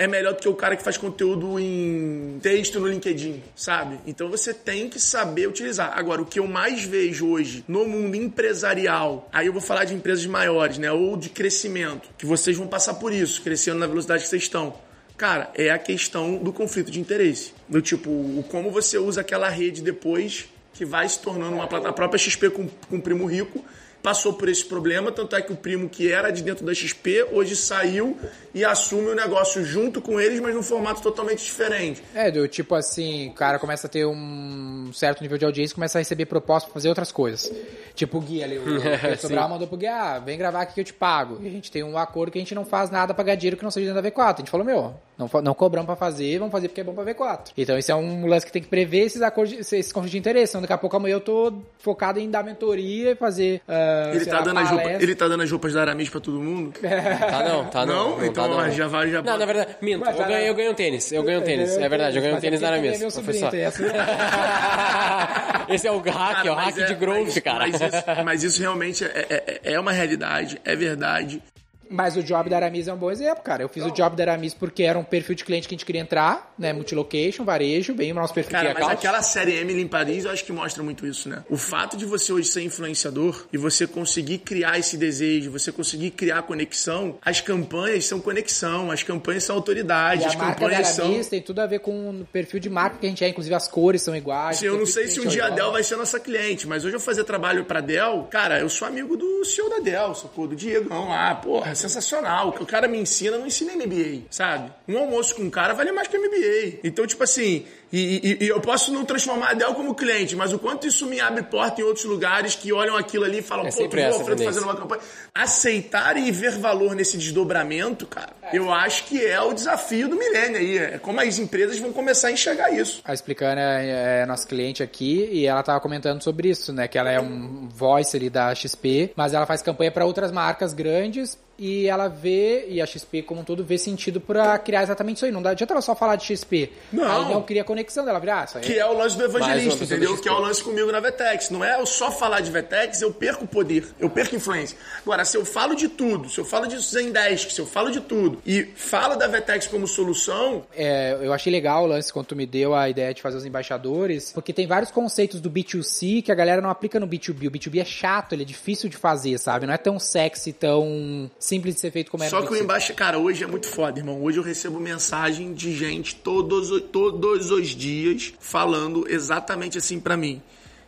é 0.00 0.06
melhor 0.06 0.32
do 0.32 0.40
que 0.40 0.48
o 0.48 0.54
cara 0.54 0.76
que 0.76 0.82
faz 0.82 0.96
conteúdo 0.96 1.60
em 1.60 2.38
texto 2.40 2.80
no 2.80 2.88
LinkedIn, 2.88 3.42
sabe? 3.54 4.00
Então 4.06 4.30
você 4.30 4.54
tem 4.54 4.88
que 4.88 4.98
saber 4.98 5.46
utilizar. 5.46 5.92
Agora, 5.94 6.22
o 6.22 6.24
que 6.24 6.40
eu 6.40 6.46
mais 6.46 6.82
vejo 6.82 7.28
hoje 7.28 7.62
no 7.68 7.84
mundo 7.84 8.16
empresarial, 8.16 9.28
aí 9.30 9.46
eu 9.46 9.52
vou 9.52 9.60
falar 9.60 9.84
de 9.84 9.92
empresas 9.92 10.24
maiores, 10.24 10.78
né? 10.78 10.90
Ou 10.90 11.18
de 11.18 11.28
crescimento, 11.28 12.08
que 12.16 12.24
vocês 12.24 12.56
vão 12.56 12.66
passar 12.66 12.94
por 12.94 13.12
isso, 13.12 13.42
crescendo 13.42 13.78
na 13.78 13.86
velocidade 13.86 14.22
que 14.22 14.30
vocês 14.30 14.44
estão. 14.44 14.72
Cara, 15.18 15.50
é 15.54 15.68
a 15.68 15.78
questão 15.78 16.38
do 16.38 16.50
conflito 16.50 16.90
de 16.90 16.98
interesse. 16.98 17.52
Do 17.68 17.82
tipo, 17.82 18.42
como 18.48 18.70
você 18.70 18.96
usa 18.96 19.20
aquela 19.20 19.50
rede 19.50 19.82
depois 19.82 20.48
que 20.72 20.86
vai 20.86 21.06
se 21.10 21.20
tornando 21.20 21.56
uma 21.56 21.66
plataforma. 21.66 21.90
A 21.90 21.92
própria 21.92 22.18
XP 22.18 22.48
com, 22.48 22.66
com 22.88 22.96
o 22.96 23.02
Primo 23.02 23.26
Rico 23.26 23.62
passou 24.02 24.32
por 24.32 24.48
esse 24.48 24.64
problema, 24.64 25.12
tanto 25.12 25.36
é 25.36 25.42
que 25.42 25.52
o 25.52 25.56
primo 25.56 25.88
que 25.88 26.10
era 26.10 26.30
de 26.30 26.42
dentro 26.42 26.64
da 26.64 26.74
XP 26.74 27.28
hoje 27.32 27.54
saiu 27.54 28.16
e 28.54 28.64
assume 28.64 29.08
o 29.08 29.14
negócio 29.14 29.64
junto 29.64 30.00
com 30.00 30.20
eles, 30.20 30.40
mas 30.40 30.54
num 30.54 30.62
formato 30.62 31.02
totalmente 31.02 31.44
diferente. 31.44 32.02
É, 32.14 32.30
do 32.30 32.46
tipo 32.48 32.74
assim, 32.74 33.28
o 33.28 33.34
cara 33.34 33.58
começa 33.58 33.86
a 33.86 33.90
ter 33.90 34.06
um 34.06 34.90
certo 34.92 35.22
nível 35.22 35.38
de 35.38 35.44
audiência 35.44 35.72
e 35.72 35.74
começa 35.74 35.98
a 35.98 36.00
receber 36.00 36.26
propostas 36.26 36.64
pra 36.64 36.74
fazer 36.74 36.88
outras 36.88 37.12
coisas. 37.12 37.52
Tipo 37.94 38.18
o 38.18 38.20
Gui 38.20 38.42
ali, 38.42 38.58
o 38.58 38.64
Pedro 39.00 39.20
Sobral 39.20 39.48
mandou 39.48 39.68
pro 39.68 39.76
Gui, 39.76 39.86
ah, 39.86 40.18
vem 40.18 40.38
gravar 40.38 40.62
aqui 40.62 40.74
que 40.74 40.80
eu 40.80 40.84
te 40.84 40.92
pago. 40.92 41.38
E 41.42 41.46
a 41.46 41.50
gente 41.50 41.70
tem 41.70 41.82
um 41.82 41.96
acordo 41.96 42.32
que 42.32 42.38
a 42.38 42.40
gente 42.40 42.54
não 42.54 42.64
faz 42.64 42.90
nada 42.90 43.12
pra 43.14 43.24
ganhar 43.24 43.36
dinheiro 43.36 43.56
que 43.56 43.64
não 43.64 43.70
seja 43.70 43.92
dentro 43.92 44.02
da 44.02 44.10
V4. 44.10 44.34
A 44.34 44.36
gente 44.38 44.50
falou, 44.50 44.66
meu, 44.66 44.94
não, 45.20 45.42
não 45.42 45.54
cobramos 45.54 45.86
pra 45.86 45.96
fazer, 45.96 46.38
vamos 46.38 46.52
fazer 46.52 46.68
porque 46.68 46.80
é 46.80 46.84
bom 46.84 46.94
pra 46.94 47.04
V4. 47.04 47.52
Então 47.56 47.76
esse 47.78 47.92
é 47.92 47.94
um 47.94 48.26
lance 48.26 48.44
que 48.46 48.52
tem 48.52 48.62
que 48.62 48.68
prever 48.68 49.00
esses 49.04 49.20
acordos, 49.22 49.52
esses 49.72 49.92
conflitos 49.92 50.12
de 50.12 50.18
interesse. 50.18 50.52
Então 50.52 50.62
daqui 50.62 50.72
a 50.72 50.78
pouco 50.78 50.96
amanhã 50.96 51.14
eu 51.14 51.20
tô 51.20 51.52
focado 51.78 52.18
em 52.18 52.30
dar 52.30 52.42
mentoria 52.42 53.12
e 53.12 53.14
fazer. 53.14 53.60
Uh, 53.68 54.14
ele, 54.16 54.24
tá 54.26 54.38
lá, 54.38 54.42
dando 54.44 54.60
as 54.60 54.70
roupas, 54.70 55.02
ele 55.02 55.14
tá 55.14 55.28
dando 55.28 55.42
as 55.42 55.50
roupas 55.50 55.72
da 55.74 55.80
Aramis 55.82 56.08
pra 56.08 56.20
todo 56.20 56.40
mundo? 56.40 56.72
Tá 57.30 57.44
não, 57.48 57.64
tá 57.66 57.86
não. 57.86 58.10
Não? 58.10 58.18
não 58.18 58.24
então 58.26 58.48
tá, 58.48 58.66
não. 58.66 58.70
já 58.72 58.86
vai, 58.86 59.10
já 59.10 59.22
Não, 59.22 59.36
na 59.38 59.44
verdade, 59.44 59.76
minto. 59.80 60.00
Mas 60.00 60.18
Eu 60.18 60.24
ganhei, 60.26 60.40
na- 60.42 60.46
eu 60.48 60.54
ganhei 60.54 60.70
um 60.70 60.74
tênis. 60.74 61.12
Eu 61.12 61.22
ganhei 61.22 61.40
um 61.40 61.44
tênis. 61.44 61.76
É 61.76 61.88
verdade, 61.88 62.16
eu 62.16 62.22
ganhei 62.22 62.36
um 62.36 62.40
tênis 62.40 62.60
da 62.60 62.68
Aramis. 62.68 63.00
é 63.02 63.10
sobrinho. 63.10 63.48
Esse 65.68 65.86
é 65.86 65.92
o 65.92 65.98
hack, 65.98 66.46
é 66.46 66.50
o 66.50 66.54
hack 66.54 66.74
mas 66.76 66.86
de 66.86 66.94
growth, 66.94 67.24
mas- 67.26 67.38
cara. 67.38 67.58
Mas 67.68 67.80
isso, 67.80 68.24
mas 68.24 68.44
isso 68.44 68.60
realmente 68.60 69.04
é, 69.04 69.60
é, 69.64 69.72
é 69.74 69.80
uma 69.80 69.92
realidade, 69.92 70.60
é 70.64 70.74
verdade. 70.74 71.42
Mas 71.90 72.16
o 72.16 72.22
job 72.22 72.48
da 72.48 72.56
Aramis 72.56 72.86
é 72.86 72.94
um 72.94 72.96
bom 72.96 73.10
exemplo, 73.10 73.42
cara. 73.42 73.64
Eu 73.64 73.68
fiz 73.68 73.84
o 73.84 73.90
job 73.90 74.14
da 74.14 74.22
Aramis 74.22 74.54
porque 74.54 74.84
era 74.84 74.96
um 74.96 75.02
perfil 75.02 75.34
de 75.34 75.44
cliente 75.44 75.66
que 75.66 75.74
a 75.74 75.76
gente 75.76 75.84
queria 75.84 76.00
entrar, 76.00 76.54
né? 76.56 76.72
Multilocation, 76.72 77.44
varejo, 77.44 77.92
bem 77.94 78.12
o 78.12 78.14
nosso 78.14 78.32
perfil 78.32 78.52
Cara, 78.52 78.74
mas 78.74 78.88
aquela 78.88 79.22
série 79.22 79.56
Emily 79.56 79.82
em 79.82 79.88
Paris 79.88 80.24
eu 80.24 80.30
acho 80.30 80.44
que 80.44 80.52
mostra 80.52 80.82
muito 80.82 81.06
isso, 81.06 81.28
né? 81.28 81.42
O 81.50 81.56
fato 81.56 81.96
de 81.96 82.06
você 82.06 82.32
hoje 82.32 82.48
ser 82.48 82.62
influenciador 82.62 83.46
e 83.52 83.58
você 83.58 83.86
conseguir 83.86 84.38
criar 84.38 84.78
esse 84.78 84.96
desejo, 84.96 85.50
você 85.50 85.72
conseguir 85.72 86.12
criar 86.12 86.42
conexão, 86.42 87.18
as 87.22 87.40
campanhas 87.40 88.04
são 88.06 88.20
conexão, 88.20 88.90
as 88.90 89.02
campanhas 89.02 89.44
são 89.44 89.56
autoridade, 89.56 90.22
E 90.22 90.26
as 90.26 90.36
campanhas 90.36 90.88
são. 90.88 91.06
Aramis 91.06 91.28
tem 91.28 91.42
tudo 91.42 91.60
a 91.60 91.66
ver 91.66 91.80
com 91.80 92.10
o 92.10 92.24
perfil 92.24 92.60
de 92.60 92.70
marca 92.70 92.98
que 92.98 93.06
a 93.06 93.08
gente 93.08 93.24
é, 93.24 93.28
inclusive 93.28 93.54
as 93.54 93.66
cores 93.66 94.02
são 94.02 94.14
iguais. 94.14 94.58
Assim, 94.58 94.66
eu 94.66 94.78
não 94.78 94.86
sei 94.86 95.08
se 95.08 95.20
um 95.20 95.26
dia 95.26 95.42
é 95.42 95.46
a 95.46 95.50
Dell 95.50 95.72
vai 95.72 95.82
ser 95.82 95.96
nossa 95.96 96.20
cliente, 96.20 96.68
mas 96.68 96.84
hoje 96.84 96.96
eu 96.96 97.00
fazer 97.00 97.24
trabalho 97.24 97.64
pra 97.64 97.80
Dell, 97.80 98.28
cara, 98.30 98.60
eu 98.60 98.68
sou 98.68 98.86
amigo 98.86 99.16
do 99.16 99.44
CEO 99.44 99.68
da 99.68 99.78
Dell, 99.78 100.14
sacou? 100.14 100.46
Do 100.46 100.54
Diegão 100.54 101.08
lá, 101.08 101.34
porra, 101.34 101.72
é 101.72 101.74
sensacional. 101.80 102.48
O 102.48 102.52
que 102.52 102.62
o 102.62 102.66
cara 102.66 102.86
me 102.86 102.98
ensina, 102.98 103.38
não 103.38 103.46
ensina 103.46 103.74
MBA, 103.74 104.26
sabe? 104.30 104.72
Um 104.86 104.98
almoço 104.98 105.34
com 105.34 105.42
um 105.42 105.50
cara 105.50 105.74
vale 105.74 105.92
mais 105.92 106.08
que 106.08 106.18
MBA. 106.18 106.80
Então, 106.84 107.06
tipo 107.06 107.22
assim, 107.22 107.66
e, 107.92 108.36
e- 108.40 108.44
e 108.44 108.48
eu 108.48 108.60
posso 108.60 108.92
não 108.92 109.04
transformar 109.04 109.50
a 109.50 109.54
Dell 109.54 109.74
como 109.74 109.94
cliente, 109.94 110.36
mas 110.36 110.52
o 110.52 110.58
quanto 110.58 110.86
isso 110.86 111.06
me 111.06 111.20
abre 111.20 111.42
porta 111.42 111.80
em 111.80 111.84
outros 111.84 112.04
lugares 112.04 112.54
que 112.54 112.72
olham 112.72 112.96
aquilo 112.96 113.24
ali 113.24 113.38
e 113.38 113.42
falam, 113.42 113.66
É 113.66 113.70
pô, 113.70 113.88
tu 113.88 113.98
Alfredo 114.00 114.44
fazendo 114.44 114.62
uma 114.64 114.76
campanha. 114.76 115.00
Aceitar 115.34 116.16
e 116.16 116.30
ver 116.30 116.52
valor 116.58 116.94
nesse 116.94 117.16
desdobramento, 117.16 118.06
cara, 118.06 118.30
eu 118.52 118.72
acho 118.72 119.04
que 119.04 119.24
é 119.24 119.40
o 119.40 119.52
desafio 119.52 120.08
do 120.08 120.16
milênio 120.16 120.58
aí. 120.58 120.78
É 120.78 120.98
como 120.98 121.20
as 121.20 121.38
empresas 121.38 121.78
vão 121.78 121.92
começar 121.92 122.28
a 122.28 122.32
enxergar 122.32 122.70
isso. 122.70 123.00
A 123.04 123.12
Explicana 123.14 123.60
é, 123.80 124.20
é 124.22 124.26
nossa 124.26 124.46
cliente 124.46 124.82
aqui 124.82 125.28
e 125.32 125.46
ela 125.46 125.62
tava 125.62 125.80
comentando 125.80 126.22
sobre 126.22 126.50
isso, 126.50 126.72
né? 126.72 126.86
Que 126.86 126.98
ela 126.98 127.10
é 127.10 127.20
um 127.20 127.68
voice 127.68 128.16
ali 128.16 128.28
da 128.30 128.54
XP, 128.54 129.12
mas 129.16 129.32
ela 129.34 129.46
faz 129.46 129.62
campanha 129.62 129.90
para 129.90 130.04
outras 130.04 130.30
marcas 130.30 130.72
grandes 130.72 131.38
e 131.58 131.86
ela 131.88 132.08
vê, 132.08 132.66
e 132.68 132.80
a 132.80 132.86
XP 132.86 133.20
como 133.22 133.42
um 133.42 133.44
todo, 133.44 133.62
vê 133.62 133.76
sentido 133.76 134.18
pra 134.18 134.58
criar 134.58 134.82
exatamente 134.82 135.16
isso 135.16 135.26
aí. 135.26 135.30
Não 135.30 135.42
dá 135.42 135.50
adianta 135.50 135.74
ela 135.74 135.82
só 135.82 135.94
falar 135.94 136.16
de 136.16 136.24
XP. 136.24 136.70
Não. 136.90 137.04
Aí 137.26 137.34
não 137.34 137.42
cria 137.42 137.62
conexão 137.64 137.79
dela, 138.04 138.18
virar, 138.20 138.48
ah, 138.54 138.60
Que 138.60 138.78
é 138.78 138.86
o 138.86 138.92
lance 138.96 139.16
do 139.16 139.24
evangelista, 139.24 139.84
entendeu? 139.84 140.16
Que 140.18 140.28
é 140.28 140.32
o 140.32 140.38
lance 140.38 140.62
comigo 140.62 140.90
na 140.92 141.00
Vetex. 141.00 141.50
Não 141.50 141.64
é 141.64 141.80
eu 141.80 141.86
só 141.86 142.10
falar 142.10 142.40
de 142.40 142.50
Vetex, 142.50 143.00
eu 143.02 143.12
perco 143.12 143.46
poder, 143.46 143.86
eu 143.98 144.08
perco 144.10 144.36
influência. 144.36 144.76
Agora, 145.02 145.24
se 145.24 145.36
eu 145.36 145.44
falo 145.44 145.74
de 145.74 145.88
tudo, 145.88 146.28
se 146.28 146.38
eu 146.38 146.44
falo 146.44 146.66
de 146.66 146.78
Zendesk, 146.78 147.50
se 147.50 147.60
eu 147.60 147.66
falo 147.66 147.90
de 147.90 148.00
tudo 148.00 148.40
e 148.46 148.64
falo 148.76 149.16
da 149.16 149.26
Vetex 149.26 149.66
como 149.66 149.86
solução, 149.86 150.64
É, 150.76 151.16
eu 151.20 151.32
achei 151.32 151.52
legal 151.52 151.84
o 151.84 151.86
lance 151.86 152.12
quando 152.12 152.26
tu 152.26 152.36
me 152.36 152.46
deu 152.46 152.74
a 152.74 152.88
ideia 152.88 153.12
de 153.14 153.22
fazer 153.22 153.36
os 153.36 153.44
embaixadores, 153.44 154.32
porque 154.32 154.52
tem 154.52 154.66
vários 154.66 154.90
conceitos 154.90 155.40
do 155.40 155.50
B2C 155.50 156.22
que 156.22 156.32
a 156.32 156.34
galera 156.34 156.60
não 156.60 156.70
aplica 156.70 156.98
no 157.00 157.06
B2B. 157.06 157.48
O 157.48 157.50
B2B 157.50 157.80
é 157.80 157.84
chato, 157.84 158.32
ele 158.34 158.42
é 158.42 158.46
difícil 158.46 158.88
de 158.88 158.96
fazer, 158.96 159.38
sabe? 159.38 159.66
Não 159.66 159.74
é 159.74 159.78
tão 159.78 159.98
sexy, 159.98 160.52
tão 160.52 161.30
simples 161.38 161.74
de 161.74 161.80
ser 161.80 161.90
feito 161.90 162.10
como 162.10 162.24
é 162.24 162.28
só 162.28 162.40
que 162.42 162.48
o 162.48 162.50
B2C. 162.56 162.60
embaixo, 162.62 162.94
cara, 162.94 163.18
hoje 163.18 163.44
é 163.44 163.46
muito 163.46 163.66
foda, 163.68 163.98
irmão. 163.98 164.22
Hoje 164.22 164.38
eu 164.38 164.42
recebo 164.42 164.78
mensagem 164.80 165.52
de 165.54 165.74
gente 165.76 166.14
todos, 166.16 166.70
os- 166.70 166.82
todos 166.90 167.50
os 167.50 167.69
dias 167.70 168.32
falando 168.40 169.06
exatamente 169.08 169.78
assim 169.78 169.98
pra 170.00 170.16
mim. 170.16 170.42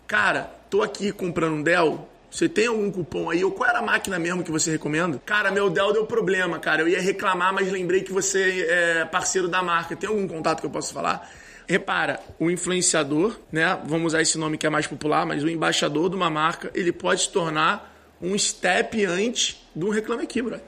Cara, 0.07 0.51
tô 0.69 0.83
aqui 0.83 1.13
comprando 1.13 1.55
um 1.55 1.63
Dell. 1.63 2.09
Você 2.31 2.49
tem 2.49 2.67
algum 2.67 2.91
cupom 2.91 3.29
aí? 3.29 3.45
Ou 3.45 3.51
qual 3.51 3.69
era 3.69 3.81
a 3.81 3.83
máquina 3.83 4.19
mesmo 4.19 4.43
que 4.43 4.51
você 4.51 4.71
recomenda? 4.71 5.21
Cara, 5.25 5.51
meu 5.51 5.69
Dell 5.69 5.93
deu 5.93 6.07
problema, 6.07 6.59
cara. 6.59 6.81
Eu 6.83 6.89
ia 6.89 7.01
reclamar, 7.01 7.53
mas 7.53 7.71
lembrei 7.71 8.03
que 8.03 8.13
você 8.13 8.67
é 8.69 9.05
parceiro 9.05 9.49
da 9.49 9.63
marca. 9.63 9.95
Tem 9.95 10.09
algum 10.09 10.27
contato 10.27 10.61
que 10.61 10.67
eu 10.67 10.71
possa 10.71 10.93
falar? 10.95 11.31
Repara, 11.69 12.21
o 12.39 12.51
influenciador, 12.51 13.39
né? 13.51 13.79
Vamos 13.85 14.09
usar 14.09 14.23
esse 14.23 14.39
nome 14.39 14.59
que 14.59 14.67
é 14.67 14.71
mais 14.71 14.87
popular, 14.87 15.27
mas 15.27 15.45
o 15.45 15.49
embaixador 15.49 16.09
de 16.09 16.17
uma 16.17 16.31
marca, 16.31 16.71
ele 16.75 16.91
pode 16.91 17.23
se 17.23 17.29
tornar 17.31 17.95
um 18.21 18.37
step 18.39 19.05
antes 19.05 19.61
de 19.75 19.85
um 19.85 19.91
Reclame 19.91 20.23
Aqui, 20.25 20.41
brother. 20.41 20.65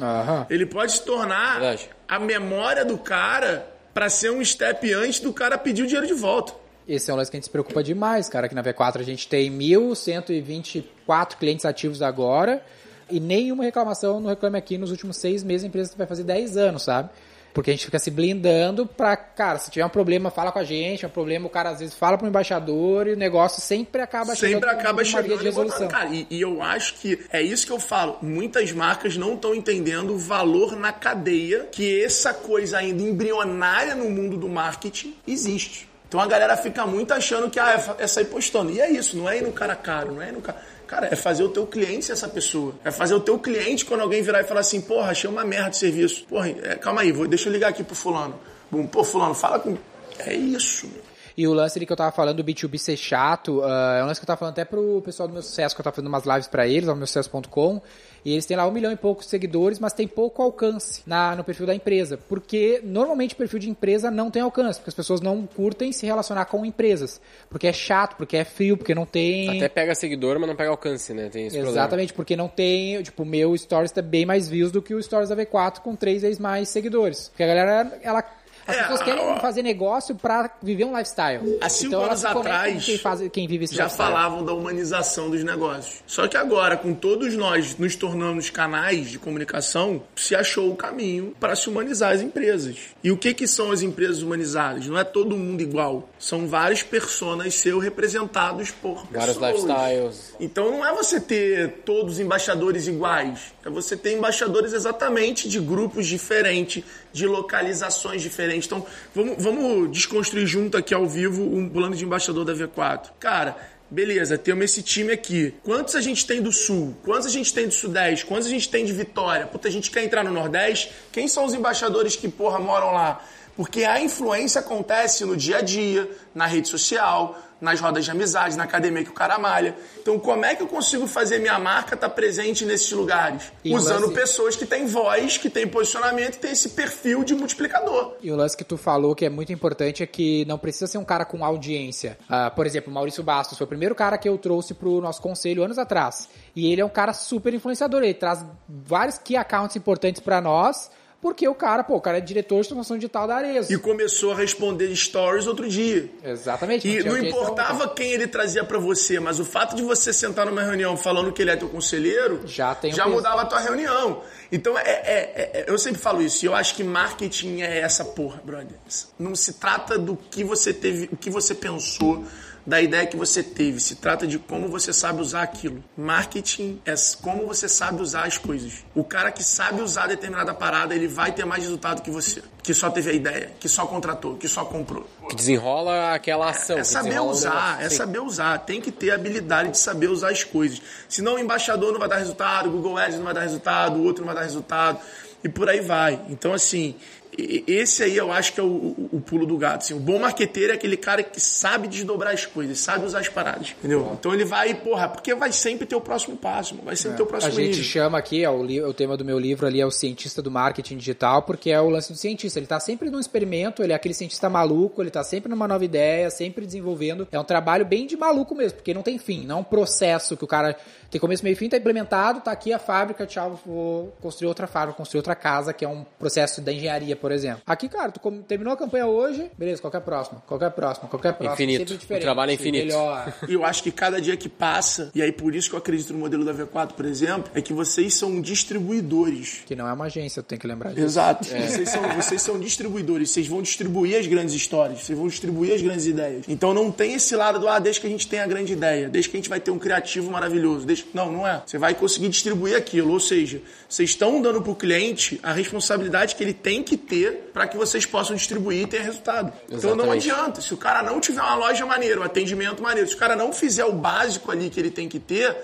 Aham. 0.00 0.46
Ele 0.50 0.66
pode 0.66 0.92
se 0.92 1.04
tornar 1.04 1.60
Verdade. 1.60 1.88
a 2.06 2.18
memória 2.18 2.84
do 2.84 2.98
cara 2.98 3.66
pra 3.96 4.10
ser 4.10 4.30
um 4.30 4.44
step 4.44 4.92
antes 4.92 5.20
do 5.20 5.32
cara 5.32 5.56
pedir 5.56 5.82
o 5.82 5.86
dinheiro 5.86 6.06
de 6.06 6.12
volta. 6.12 6.52
Esse 6.86 7.10
é 7.10 7.14
um 7.14 7.16
lance 7.16 7.30
que 7.30 7.36
a 7.38 7.38
gente 7.38 7.46
se 7.46 7.50
preocupa 7.50 7.82
demais, 7.82 8.28
cara. 8.28 8.44
Aqui 8.44 8.54
na 8.54 8.62
V4 8.62 9.00
a 9.00 9.02
gente 9.02 9.26
tem 9.26 9.50
1.124 9.50 11.36
clientes 11.38 11.64
ativos 11.64 12.02
agora 12.02 12.62
e 13.10 13.18
nenhuma 13.18 13.64
reclamação 13.64 14.20
no 14.20 14.28
Reclame 14.28 14.58
Aqui 14.58 14.76
nos 14.76 14.90
últimos 14.90 15.16
seis 15.16 15.42
meses. 15.42 15.64
A 15.64 15.68
empresa 15.68 15.94
vai 15.96 16.06
fazer 16.06 16.24
10 16.24 16.58
anos, 16.58 16.82
sabe? 16.82 17.08
Porque 17.56 17.70
a 17.70 17.72
gente 17.72 17.86
fica 17.86 17.98
se 17.98 18.10
blindando 18.10 18.84
pra, 18.84 19.16
cara, 19.16 19.58
se 19.58 19.70
tiver 19.70 19.86
um 19.86 19.88
problema, 19.88 20.30
fala 20.30 20.52
com 20.52 20.58
a 20.58 20.62
gente. 20.62 21.06
Um 21.06 21.08
problema, 21.08 21.46
o 21.46 21.48
cara 21.48 21.70
às 21.70 21.78
vezes 21.78 21.94
fala 21.94 22.18
pro 22.18 22.28
embaixador 22.28 23.06
e 23.06 23.14
o 23.14 23.16
negócio 23.16 23.62
sempre 23.62 24.02
acaba 24.02 24.34
Sempre 24.34 24.48
chegando 24.48 24.64
acaba 24.66 25.02
numa 25.02 25.02
via 25.02 25.22
chegando 25.22 25.38
de 25.38 25.42
e 25.42 25.48
resolução. 25.48 25.88
cara. 25.88 26.10
E, 26.10 26.26
e 26.28 26.42
eu 26.42 26.60
acho 26.60 26.96
que 26.96 27.18
é 27.32 27.40
isso 27.40 27.64
que 27.66 27.72
eu 27.72 27.80
falo. 27.80 28.18
Muitas 28.20 28.72
marcas 28.72 29.16
não 29.16 29.32
estão 29.32 29.54
entendendo 29.54 30.12
o 30.12 30.18
valor 30.18 30.76
na 30.76 30.92
cadeia 30.92 31.66
que 31.72 32.04
essa 32.04 32.34
coisa 32.34 32.76
ainda 32.76 33.02
embrionária 33.02 33.94
no 33.94 34.10
mundo 34.10 34.36
do 34.36 34.50
marketing 34.50 35.14
existe. 35.26 35.88
Então 36.06 36.20
a 36.20 36.26
galera 36.26 36.58
fica 36.58 36.86
muito 36.86 37.14
achando 37.14 37.48
que 37.48 37.58
ah, 37.58 37.82
é 37.98 38.04
é 38.04 38.06
sair 38.06 38.26
postando. 38.26 38.70
E 38.70 38.82
é 38.82 38.90
isso, 38.90 39.16
não 39.16 39.30
é 39.30 39.38
ir 39.38 39.42
no 39.42 39.52
cara 39.52 39.74
caro, 39.74 40.12
não 40.12 40.20
é 40.20 40.28
ir 40.28 40.32
no 40.32 40.42
cara. 40.42 40.60
Cara, 40.86 41.08
é 41.12 41.16
fazer 41.16 41.42
o 41.42 41.48
teu 41.48 41.66
cliente 41.66 42.04
ser 42.04 42.12
essa 42.12 42.28
pessoa. 42.28 42.74
É 42.84 42.90
fazer 42.90 43.14
o 43.14 43.20
teu 43.20 43.38
cliente 43.38 43.84
quando 43.84 44.00
alguém 44.00 44.22
virar 44.22 44.40
e 44.40 44.44
falar 44.44 44.60
assim, 44.60 44.80
porra, 44.80 45.10
achei 45.10 45.28
uma 45.28 45.44
merda 45.44 45.70
de 45.70 45.78
serviço. 45.78 46.24
Porra, 46.26 46.48
é, 46.48 46.76
calma 46.76 47.00
aí, 47.00 47.10
vou, 47.10 47.26
deixa 47.26 47.48
eu 47.48 47.52
ligar 47.52 47.68
aqui 47.68 47.82
pro 47.82 47.96
fulano. 47.96 48.38
Bum, 48.70 48.86
pô, 48.86 49.02
fulano, 49.02 49.34
fala 49.34 49.58
com... 49.58 49.76
É 50.18 50.34
isso, 50.34 50.86
meu. 50.86 51.02
E 51.36 51.46
o 51.46 51.52
lance 51.52 51.78
ali 51.78 51.84
que 51.84 51.92
eu 51.92 51.96
tava 51.96 52.10
falando 52.12 52.42
do 52.42 52.44
B2B 52.44 52.78
ser 52.78 52.96
chato, 52.96 53.58
uh, 53.60 53.68
é 53.98 54.02
um 54.02 54.06
lance 54.06 54.18
que 54.18 54.24
eu 54.24 54.26
tava 54.26 54.38
falando 54.38 54.54
até 54.54 54.64
pro 54.64 55.02
pessoal 55.04 55.28
do 55.28 55.34
meu 55.34 55.42
sucesso, 55.42 55.74
que 55.74 55.80
eu 55.80 55.84
tava 55.84 55.94
fazendo 55.94 56.08
umas 56.08 56.24
lives 56.24 56.48
pra 56.48 56.66
eles, 56.66 56.88
ao 56.88 56.96
meu 56.96 57.06
sucesso.com, 57.06 57.82
e 58.26 58.32
eles 58.32 58.44
têm 58.44 58.56
lá 58.56 58.66
um 58.66 58.72
milhão 58.72 58.90
e 58.90 58.96
poucos 58.96 59.26
seguidores, 59.26 59.78
mas 59.78 59.92
tem 59.92 60.08
pouco 60.08 60.42
alcance 60.42 61.00
na, 61.06 61.36
no 61.36 61.44
perfil 61.44 61.64
da 61.64 61.72
empresa. 61.72 62.18
Porque 62.28 62.80
normalmente 62.82 63.34
o 63.34 63.36
perfil 63.36 63.60
de 63.60 63.70
empresa 63.70 64.10
não 64.10 64.32
tem 64.32 64.42
alcance, 64.42 64.80
porque 64.80 64.90
as 64.90 64.94
pessoas 64.96 65.20
não 65.20 65.46
curtem 65.46 65.92
se 65.92 66.04
relacionar 66.04 66.46
com 66.46 66.66
empresas. 66.66 67.20
Porque 67.48 67.68
é 67.68 67.72
chato, 67.72 68.16
porque 68.16 68.36
é 68.36 68.44
frio, 68.44 68.76
porque 68.76 68.96
não 68.96 69.06
tem. 69.06 69.48
Até 69.58 69.68
pega 69.68 69.94
seguidor, 69.94 70.40
mas 70.40 70.48
não 70.48 70.56
pega 70.56 70.70
alcance, 70.70 71.14
né? 71.14 71.28
Tem 71.28 71.46
esse 71.46 71.56
Exatamente, 71.56 72.12
problema. 72.12 72.12
porque 72.16 72.34
não 72.34 72.48
tem. 72.48 73.00
Tipo, 73.00 73.22
o 73.22 73.26
meu 73.26 73.56
Stories 73.56 73.92
tá 73.92 74.02
bem 74.02 74.26
mais 74.26 74.48
views 74.48 74.72
do 74.72 74.82
que 74.82 74.92
o 74.92 75.00
Stories 75.00 75.28
da 75.28 75.36
V4 75.36 75.78
com 75.78 75.94
três 75.94 76.22
vezes 76.22 76.40
mais 76.40 76.68
seguidores. 76.68 77.28
Porque 77.28 77.44
a 77.44 77.46
galera, 77.46 77.96
ela. 78.02 78.24
As 78.66 78.76
É, 78.76 78.82
pessoas 78.82 79.02
querem 79.02 79.24
ó. 79.24 79.36
fazer 79.36 79.62
negócio 79.62 80.14
pra 80.14 80.50
viver 80.62 80.84
um 80.84 80.96
lifestyle. 80.96 81.58
Há 81.60 81.68
cinco 81.68 81.94
então 81.94 82.04
anos 82.04 82.24
atrás, 82.24 82.84
quem, 82.84 82.98
faz, 82.98 83.20
quem 83.32 83.46
vive 83.46 83.64
esse 83.64 83.74
já 83.74 83.84
lifestyle. 83.84 84.12
falavam 84.12 84.44
da 84.44 84.52
humanização 84.52 85.30
dos 85.30 85.44
negócios. 85.44 86.02
Só 86.06 86.26
que 86.26 86.36
agora, 86.36 86.76
com 86.76 86.92
todos 86.94 87.34
nós 87.36 87.76
nos 87.78 87.94
tornando 87.96 88.36
canais 88.50 89.10
de 89.10 89.18
comunicação, 89.18 90.02
se 90.14 90.34
achou 90.34 90.70
o 90.72 90.76
caminho 90.76 91.34
para 91.38 91.54
se 91.56 91.68
humanizar 91.68 92.12
as 92.12 92.20
empresas. 92.20 92.76
E 93.02 93.10
o 93.10 93.16
que, 93.16 93.32
que 93.34 93.46
são 93.46 93.70
as 93.70 93.82
empresas 93.82 94.22
humanizadas? 94.22 94.86
Não 94.86 94.98
é 94.98 95.04
todo 95.04 95.36
mundo 95.36 95.60
igual. 95.60 96.08
São 96.18 96.46
vários 96.46 96.82
personas 96.82 97.54
seu 97.54 97.78
representados 97.78 98.70
por 98.70 99.06
Vários 99.10 99.36
pessoas. 99.36 99.62
lifestyles. 99.64 100.34
Então 100.40 100.70
não 100.70 100.84
é 100.86 100.92
você 100.92 101.20
ter 101.20 101.82
todos 101.84 102.14
os 102.14 102.20
embaixadores 102.20 102.86
iguais. 102.86 103.54
É 103.64 103.70
você 103.70 103.96
ter 103.96 104.12
embaixadores 104.16 104.72
exatamente 104.72 105.48
de 105.48 105.58
grupos 105.60 106.06
diferentes, 106.06 106.84
de 107.16 107.26
localizações 107.26 108.20
diferentes. 108.20 108.66
Então 108.66 108.84
vamos, 109.14 109.42
vamos 109.42 109.90
desconstruir 109.90 110.46
junto 110.46 110.76
aqui 110.76 110.92
ao 110.92 111.06
vivo 111.06 111.42
um 111.42 111.66
plano 111.66 111.96
de 111.96 112.04
embaixador 112.04 112.44
da 112.44 112.52
V4. 112.52 113.12
Cara, 113.18 113.56
beleza, 113.90 114.36
temos 114.36 114.66
esse 114.66 114.82
time 114.82 115.12
aqui. 115.14 115.54
Quantos 115.64 115.96
a 115.96 116.02
gente 116.02 116.26
tem 116.26 116.42
do 116.42 116.52
Sul? 116.52 116.94
Quantos 117.02 117.26
a 117.26 117.30
gente 117.30 117.54
tem 117.54 117.66
do 117.66 117.72
Sudeste? 117.72 118.26
Quantos 118.26 118.46
a 118.46 118.50
gente 118.50 118.68
tem 118.68 118.84
de 118.84 118.92
Vitória? 118.92 119.46
Puta, 119.46 119.66
a 119.66 119.70
gente 119.70 119.90
quer 119.90 120.04
entrar 120.04 120.22
no 120.22 120.30
Nordeste? 120.30 120.92
Quem 121.10 121.26
são 121.26 121.46
os 121.46 121.54
embaixadores 121.54 122.16
que, 122.16 122.28
porra, 122.28 122.58
moram 122.58 122.92
lá? 122.92 123.24
Porque 123.56 123.84
a 123.84 123.98
influência 123.98 124.60
acontece 124.60 125.24
no 125.24 125.34
dia 125.34 125.56
a 125.56 125.60
dia, 125.62 126.10
na 126.34 126.44
rede 126.44 126.68
social, 126.68 127.40
nas 127.60 127.80
rodas 127.80 128.04
de 128.04 128.10
amizade, 128.10 128.56
na 128.56 128.64
academia 128.64 129.02
que 129.02 129.10
o 129.10 129.14
cara 129.14 129.38
malha. 129.38 129.74
Então, 129.98 130.18
como 130.18 130.44
é 130.44 130.54
que 130.54 130.62
eu 130.62 130.66
consigo 130.66 131.06
fazer 131.06 131.38
minha 131.38 131.58
marca 131.58 131.94
estar 131.94 132.10
presente 132.10 132.64
nesses 132.64 132.90
lugares? 132.92 133.50
E 133.64 133.72
o 133.72 133.76
Usando 133.76 134.02
lance- 134.02 134.14
pessoas 134.14 134.56
que 134.56 134.66
têm 134.66 134.86
voz, 134.86 135.38
que 135.38 135.48
têm 135.48 135.66
posicionamento 135.66 136.34
e 136.36 136.38
têm 136.38 136.50
esse 136.52 136.70
perfil 136.70 137.24
de 137.24 137.34
multiplicador. 137.34 138.14
E 138.22 138.30
o 138.30 138.36
lance 138.36 138.56
que 138.56 138.64
tu 138.64 138.76
falou 138.76 139.14
que 139.14 139.24
é 139.24 139.30
muito 139.30 139.52
importante 139.52 140.02
é 140.02 140.06
que 140.06 140.44
não 140.44 140.58
precisa 140.58 140.86
ser 140.86 140.98
um 140.98 141.04
cara 141.04 141.24
com 141.24 141.44
audiência. 141.44 142.18
Ah, 142.28 142.50
por 142.50 142.66
exemplo, 142.66 142.90
o 142.90 142.94
Maurício 142.94 143.22
Bastos 143.22 143.56
foi 143.56 143.64
o 143.64 143.68
primeiro 143.68 143.94
cara 143.94 144.18
que 144.18 144.28
eu 144.28 144.36
trouxe 144.38 144.74
pro 144.74 145.00
nosso 145.00 145.22
conselho 145.22 145.62
anos 145.64 145.78
atrás. 145.78 146.28
E 146.54 146.70
ele 146.70 146.80
é 146.80 146.84
um 146.84 146.88
cara 146.90 147.12
super 147.12 147.52
influenciador. 147.54 148.02
Ele 148.02 148.14
traz 148.14 148.44
vários 148.68 149.18
key 149.18 149.36
accounts 149.36 149.76
importantes 149.76 150.20
pra 150.20 150.40
nós. 150.40 150.90
Porque 151.26 151.48
o 151.48 151.56
cara, 151.56 151.82
pô, 151.82 151.96
o 151.96 152.00
cara 152.00 152.18
é 152.18 152.20
diretor 152.20 152.54
de 152.62 152.68
transformação 152.68 152.96
digital 152.96 153.26
da 153.26 153.34
Arezo. 153.34 153.72
E 153.72 153.76
começou 153.76 154.30
a 154.30 154.36
responder 154.36 154.94
stories 154.94 155.48
outro 155.48 155.68
dia. 155.68 156.08
Exatamente. 156.22 156.86
E 156.88 157.02
não 157.02 157.18
importava 157.18 157.82
ontem. 157.86 157.94
quem 157.96 158.12
ele 158.12 158.28
trazia 158.28 158.62
pra 158.62 158.78
você, 158.78 159.18
mas 159.18 159.40
o 159.40 159.44
fato 159.44 159.74
de 159.74 159.82
você 159.82 160.12
sentar 160.12 160.46
numa 160.46 160.62
reunião 160.62 160.96
falando 160.96 161.32
que 161.32 161.42
ele 161.42 161.50
é 161.50 161.56
teu 161.56 161.68
conselheiro 161.68 162.42
Já 162.46 162.76
tem 162.76 162.92
um 162.92 162.94
já 162.94 163.02
peso. 163.02 163.16
mudava 163.16 163.42
a 163.42 163.44
tua 163.44 163.58
reunião. 163.58 164.22
Então 164.52 164.78
é, 164.78 164.82
é- 164.82 165.50
é- 165.52 165.64
eu 165.66 165.76
sempre 165.78 166.00
falo 166.00 166.22
isso, 166.22 166.44
e 166.44 166.46
eu 166.46 166.54
acho 166.54 166.76
que 166.76 166.84
marketing 166.84 167.62
é 167.62 167.80
essa 167.80 168.04
porra, 168.04 168.40
brother. 168.44 168.76
Não 169.18 169.34
se 169.34 169.54
trata 169.54 169.98
do 169.98 170.14
que 170.16 170.44
você 170.44 170.72
teve, 170.72 171.08
o 171.12 171.16
que 171.16 171.28
você 171.28 171.56
pensou, 171.56 172.24
da 172.66 172.82
ideia 172.82 173.06
que 173.06 173.16
você 173.16 173.42
teve. 173.42 173.78
Se 173.78 173.94
trata 173.94 174.26
de 174.26 174.38
como 174.38 174.68
você 174.68 174.92
sabe 174.92 175.20
usar 175.20 175.42
aquilo. 175.42 175.82
Marketing 175.96 176.80
é 176.84 176.94
como 177.22 177.46
você 177.46 177.68
sabe 177.68 178.02
usar 178.02 178.24
as 178.26 178.36
coisas. 178.36 178.84
O 178.94 179.04
cara 179.04 179.30
que 179.30 179.44
sabe 179.44 179.80
usar 179.80 180.08
determinada 180.08 180.52
parada, 180.52 180.94
ele 180.94 181.06
vai 181.06 181.32
ter 181.32 181.44
mais 181.44 181.62
resultado 181.62 182.02
que 182.02 182.10
você. 182.10 182.42
Que 182.62 182.74
só 182.74 182.90
teve 182.90 183.10
a 183.10 183.12
ideia, 183.12 183.52
que 183.60 183.68
só 183.68 183.86
contratou, 183.86 184.36
que 184.36 184.48
só 184.48 184.64
comprou. 184.64 185.06
Que 185.28 185.36
desenrola 185.36 186.12
aquela 186.12 186.50
ação. 186.50 186.78
É 186.78 186.80
que 186.80 186.86
saber 186.88 187.20
usar, 187.20 187.80
é 187.80 187.88
saber 187.88 188.18
usar. 188.18 188.58
Tem 188.58 188.80
que 188.80 188.90
ter 188.90 189.12
habilidade 189.12 189.70
de 189.70 189.78
saber 189.78 190.08
usar 190.08 190.30
as 190.30 190.42
coisas. 190.42 190.82
Senão 191.08 191.36
o 191.36 191.38
embaixador 191.38 191.92
não 191.92 192.00
vai 192.00 192.08
dar 192.08 192.16
resultado, 192.16 192.68
o 192.68 192.72
Google 192.72 192.98
Ads 192.98 193.16
não 193.16 193.24
vai 193.24 193.34
dar 193.34 193.42
resultado, 193.42 193.96
o 194.00 194.04
outro 194.04 194.24
não 194.24 194.32
vai 194.32 194.42
dar 194.42 194.46
resultado. 194.46 194.98
E 195.44 195.48
por 195.48 195.68
aí 195.68 195.80
vai. 195.80 196.20
Então, 196.28 196.52
assim, 196.52 196.96
esse 197.38 198.02
aí 198.02 198.16
eu 198.16 198.32
acho 198.32 198.52
que 198.52 198.60
é 198.60 198.62
o, 198.62 198.66
o- 198.66 199.08
o 199.12 199.20
pulo 199.20 199.46
do 199.46 199.56
gato. 199.56 199.82
Assim. 199.82 199.94
O 199.94 199.98
bom 200.00 200.18
marqueteiro 200.18 200.72
é 200.72 200.76
aquele 200.76 200.96
cara 200.96 201.22
que 201.22 201.40
sabe 201.40 201.88
desdobrar 201.88 202.32
as 202.32 202.46
coisas, 202.46 202.78
sabe 202.78 203.04
usar 203.04 203.20
as 203.20 203.28
paradas. 203.28 203.74
Entendeu? 203.78 204.10
Então 204.18 204.32
ele 204.32 204.44
vai, 204.44 204.74
porra, 204.74 205.08
porque 205.08 205.34
vai 205.34 205.52
sempre 205.52 205.86
ter 205.86 205.94
o 205.96 206.00
próximo 206.00 206.36
passo, 206.36 206.74
mano. 206.74 206.86
vai 206.86 206.96
sempre 206.96 207.16
ter 207.16 207.22
o 207.22 207.26
A 207.26 207.28
próximo 207.28 207.52
gente 207.52 207.68
nível. 207.76 207.84
chama 207.84 208.18
aqui, 208.18 208.44
ó, 208.46 208.52
o, 208.54 208.64
li- 208.64 208.80
o 208.82 208.94
tema 208.94 209.16
do 209.16 209.24
meu 209.24 209.38
livro 209.38 209.66
ali 209.66 209.80
é 209.80 209.86
o 209.86 209.90
cientista 209.90 210.40
do 210.40 210.50
marketing 210.50 210.96
digital, 210.96 211.42
porque 211.42 211.70
é 211.70 211.80
o 211.80 211.88
lance 211.90 212.12
do 212.12 212.18
cientista. 212.18 212.58
Ele 212.58 212.66
tá 212.66 212.80
sempre 212.80 213.10
num 213.10 213.20
experimento, 213.20 213.82
ele 213.82 213.92
é 213.92 213.96
aquele 213.96 214.14
cientista 214.14 214.48
maluco, 214.48 215.02
ele 215.02 215.10
tá 215.10 215.22
sempre 215.24 215.50
numa 215.50 215.68
nova 215.68 215.84
ideia, 215.84 216.30
sempre 216.30 216.64
desenvolvendo. 216.64 217.28
É 217.30 217.38
um 217.38 217.44
trabalho 217.44 217.84
bem 217.84 218.06
de 218.06 218.16
maluco 218.16 218.54
mesmo, 218.54 218.76
porque 218.78 218.94
não 218.94 219.02
tem 219.02 219.18
fim, 219.18 219.44
não 219.46 219.58
é 219.58 219.60
um 219.60 219.64
processo 219.64 220.36
que 220.36 220.44
o 220.44 220.46
cara 220.46 220.76
tem 221.10 221.20
começo, 221.20 221.42
meio 221.42 221.54
e 221.54 221.56
fim, 221.56 221.68
tá 221.68 221.76
implementado, 221.76 222.40
tá 222.40 222.50
aqui 222.50 222.72
a 222.72 222.78
fábrica, 222.78 223.26
tchau, 223.26 223.58
vou 223.64 224.14
construir 224.20 224.48
outra 224.48 224.66
fábrica, 224.66 224.96
construir 224.96 225.18
outra 225.18 225.34
casa, 225.34 225.72
que 225.72 225.84
é 225.84 225.88
um 225.88 226.04
processo 226.18 226.60
da 226.60 226.72
engenharia, 226.72 227.16
por 227.16 227.32
exemplo. 227.32 227.62
Aqui, 227.66 227.88
cara, 227.88 228.12
tu 228.12 228.20
terminou 228.46 228.72
a 228.72 228.76
campanha 228.76 229.06
hoje, 229.06 229.50
beleza, 229.56 229.80
qual 229.80 229.92
é 229.92 229.96
a 229.96 230.00
próxima? 230.00 230.42
Qual 230.46 230.60
é 230.60 230.66
a 230.66 230.70
próxima? 230.70 231.08
Qual 231.08 231.20
é 231.24 231.28
a 231.28 231.32
próxima? 231.32 231.54
Infinito. 231.54 231.78
Sempre 231.78 231.96
diferente, 231.96 232.22
O 232.22 232.26
trabalho 232.26 232.50
é 232.50 232.54
infinito. 232.54 232.86
Melhor. 232.86 233.34
E 233.48 233.54
eu 233.54 233.64
acho 233.64 233.82
que 233.82 233.90
cada 233.90 234.20
dia 234.20 234.36
que 234.36 234.48
passa, 234.48 235.10
e 235.14 235.22
aí 235.22 235.32
por 235.32 235.54
isso 235.54 235.68
que 235.68 235.74
eu 235.74 235.78
acredito 235.78 236.12
no 236.12 236.18
modelo 236.18 236.44
da 236.44 236.52
V4, 236.52 236.92
por 236.92 237.04
exemplo, 237.04 237.50
é 237.54 237.60
que 237.60 237.72
vocês 237.72 238.14
são 238.14 238.40
distribuidores. 238.40 239.62
Que 239.66 239.74
não 239.74 239.88
é 239.88 239.92
uma 239.92 240.06
agência, 240.06 240.42
tu 240.42 240.46
tem 240.46 240.58
que 240.58 240.66
lembrar 240.66 240.90
disso. 240.90 241.04
Exato. 241.04 241.44
Vocês, 241.44 241.88
são, 241.88 242.02
vocês 242.14 242.42
são 242.42 242.58
distribuidores, 242.58 243.30
vocês 243.30 243.46
vão 243.46 243.62
distribuir 243.62 244.18
as 244.18 244.26
grandes 244.26 244.54
histórias, 244.54 245.02
vocês 245.02 245.18
vão 245.18 245.28
distribuir 245.28 245.74
as 245.74 245.82
grandes 245.82 246.06
ideias. 246.06 246.44
Então 246.48 246.74
não 246.74 246.90
tem 246.90 247.14
esse 247.14 247.34
lado 247.36 247.58
do, 247.58 247.68
ah, 247.68 247.78
desde 247.78 248.00
que 248.00 248.06
a 248.06 248.10
gente 248.10 248.28
tenha 248.28 248.44
a 248.44 248.46
grande 248.46 248.72
ideia, 248.72 249.08
desde 249.08 249.30
que 249.30 249.36
a 249.36 249.38
gente 249.38 249.48
vai 249.48 249.60
ter 249.60 249.70
um 249.70 249.78
criativo 249.78 250.30
maravilhoso. 250.30 250.86
Não, 251.12 251.30
não 251.30 251.46
é. 251.46 251.62
Você 251.66 251.78
vai 251.78 251.94
conseguir 251.94 252.28
distribuir 252.28 252.76
aquilo. 252.76 253.12
Ou 253.12 253.20
seja, 253.20 253.60
vocês 253.88 254.10
estão 254.10 254.40
dando 254.40 254.62
pro 254.62 254.74
cliente 254.74 255.40
a 255.42 255.52
responsabilidade 255.52 256.34
que 256.34 256.42
ele 256.42 256.54
tem 256.54 256.82
que 256.82 256.96
ter 256.96 257.50
para 257.52 257.66
que 257.66 257.76
vocês 257.76 258.06
possam 258.06 258.36
distribuir 258.36 258.82
e 258.82 258.86
ter 258.86 259.02
resultado. 259.02 259.52
Então 259.66 259.94
não 259.94 260.04
Exatamente. 260.04 260.30
adianta. 260.30 260.60
Se 260.60 260.74
o 260.74 260.76
cara 260.76 261.02
não 261.02 261.20
tiver 261.20 261.42
uma 261.42 261.56
loja 261.56 261.84
maneira, 261.84 262.20
um 262.20 262.24
atendimento 262.24 262.82
maneiro, 262.82 263.08
se 263.08 263.14
o 263.14 263.18
cara 263.18 263.34
não 263.34 263.52
fizer 263.52 263.84
o 263.84 263.92
básico 263.92 264.50
ali 264.50 264.70
que 264.70 264.78
ele 264.78 264.90
tem 264.90 265.08
que 265.08 265.18
ter, 265.18 265.56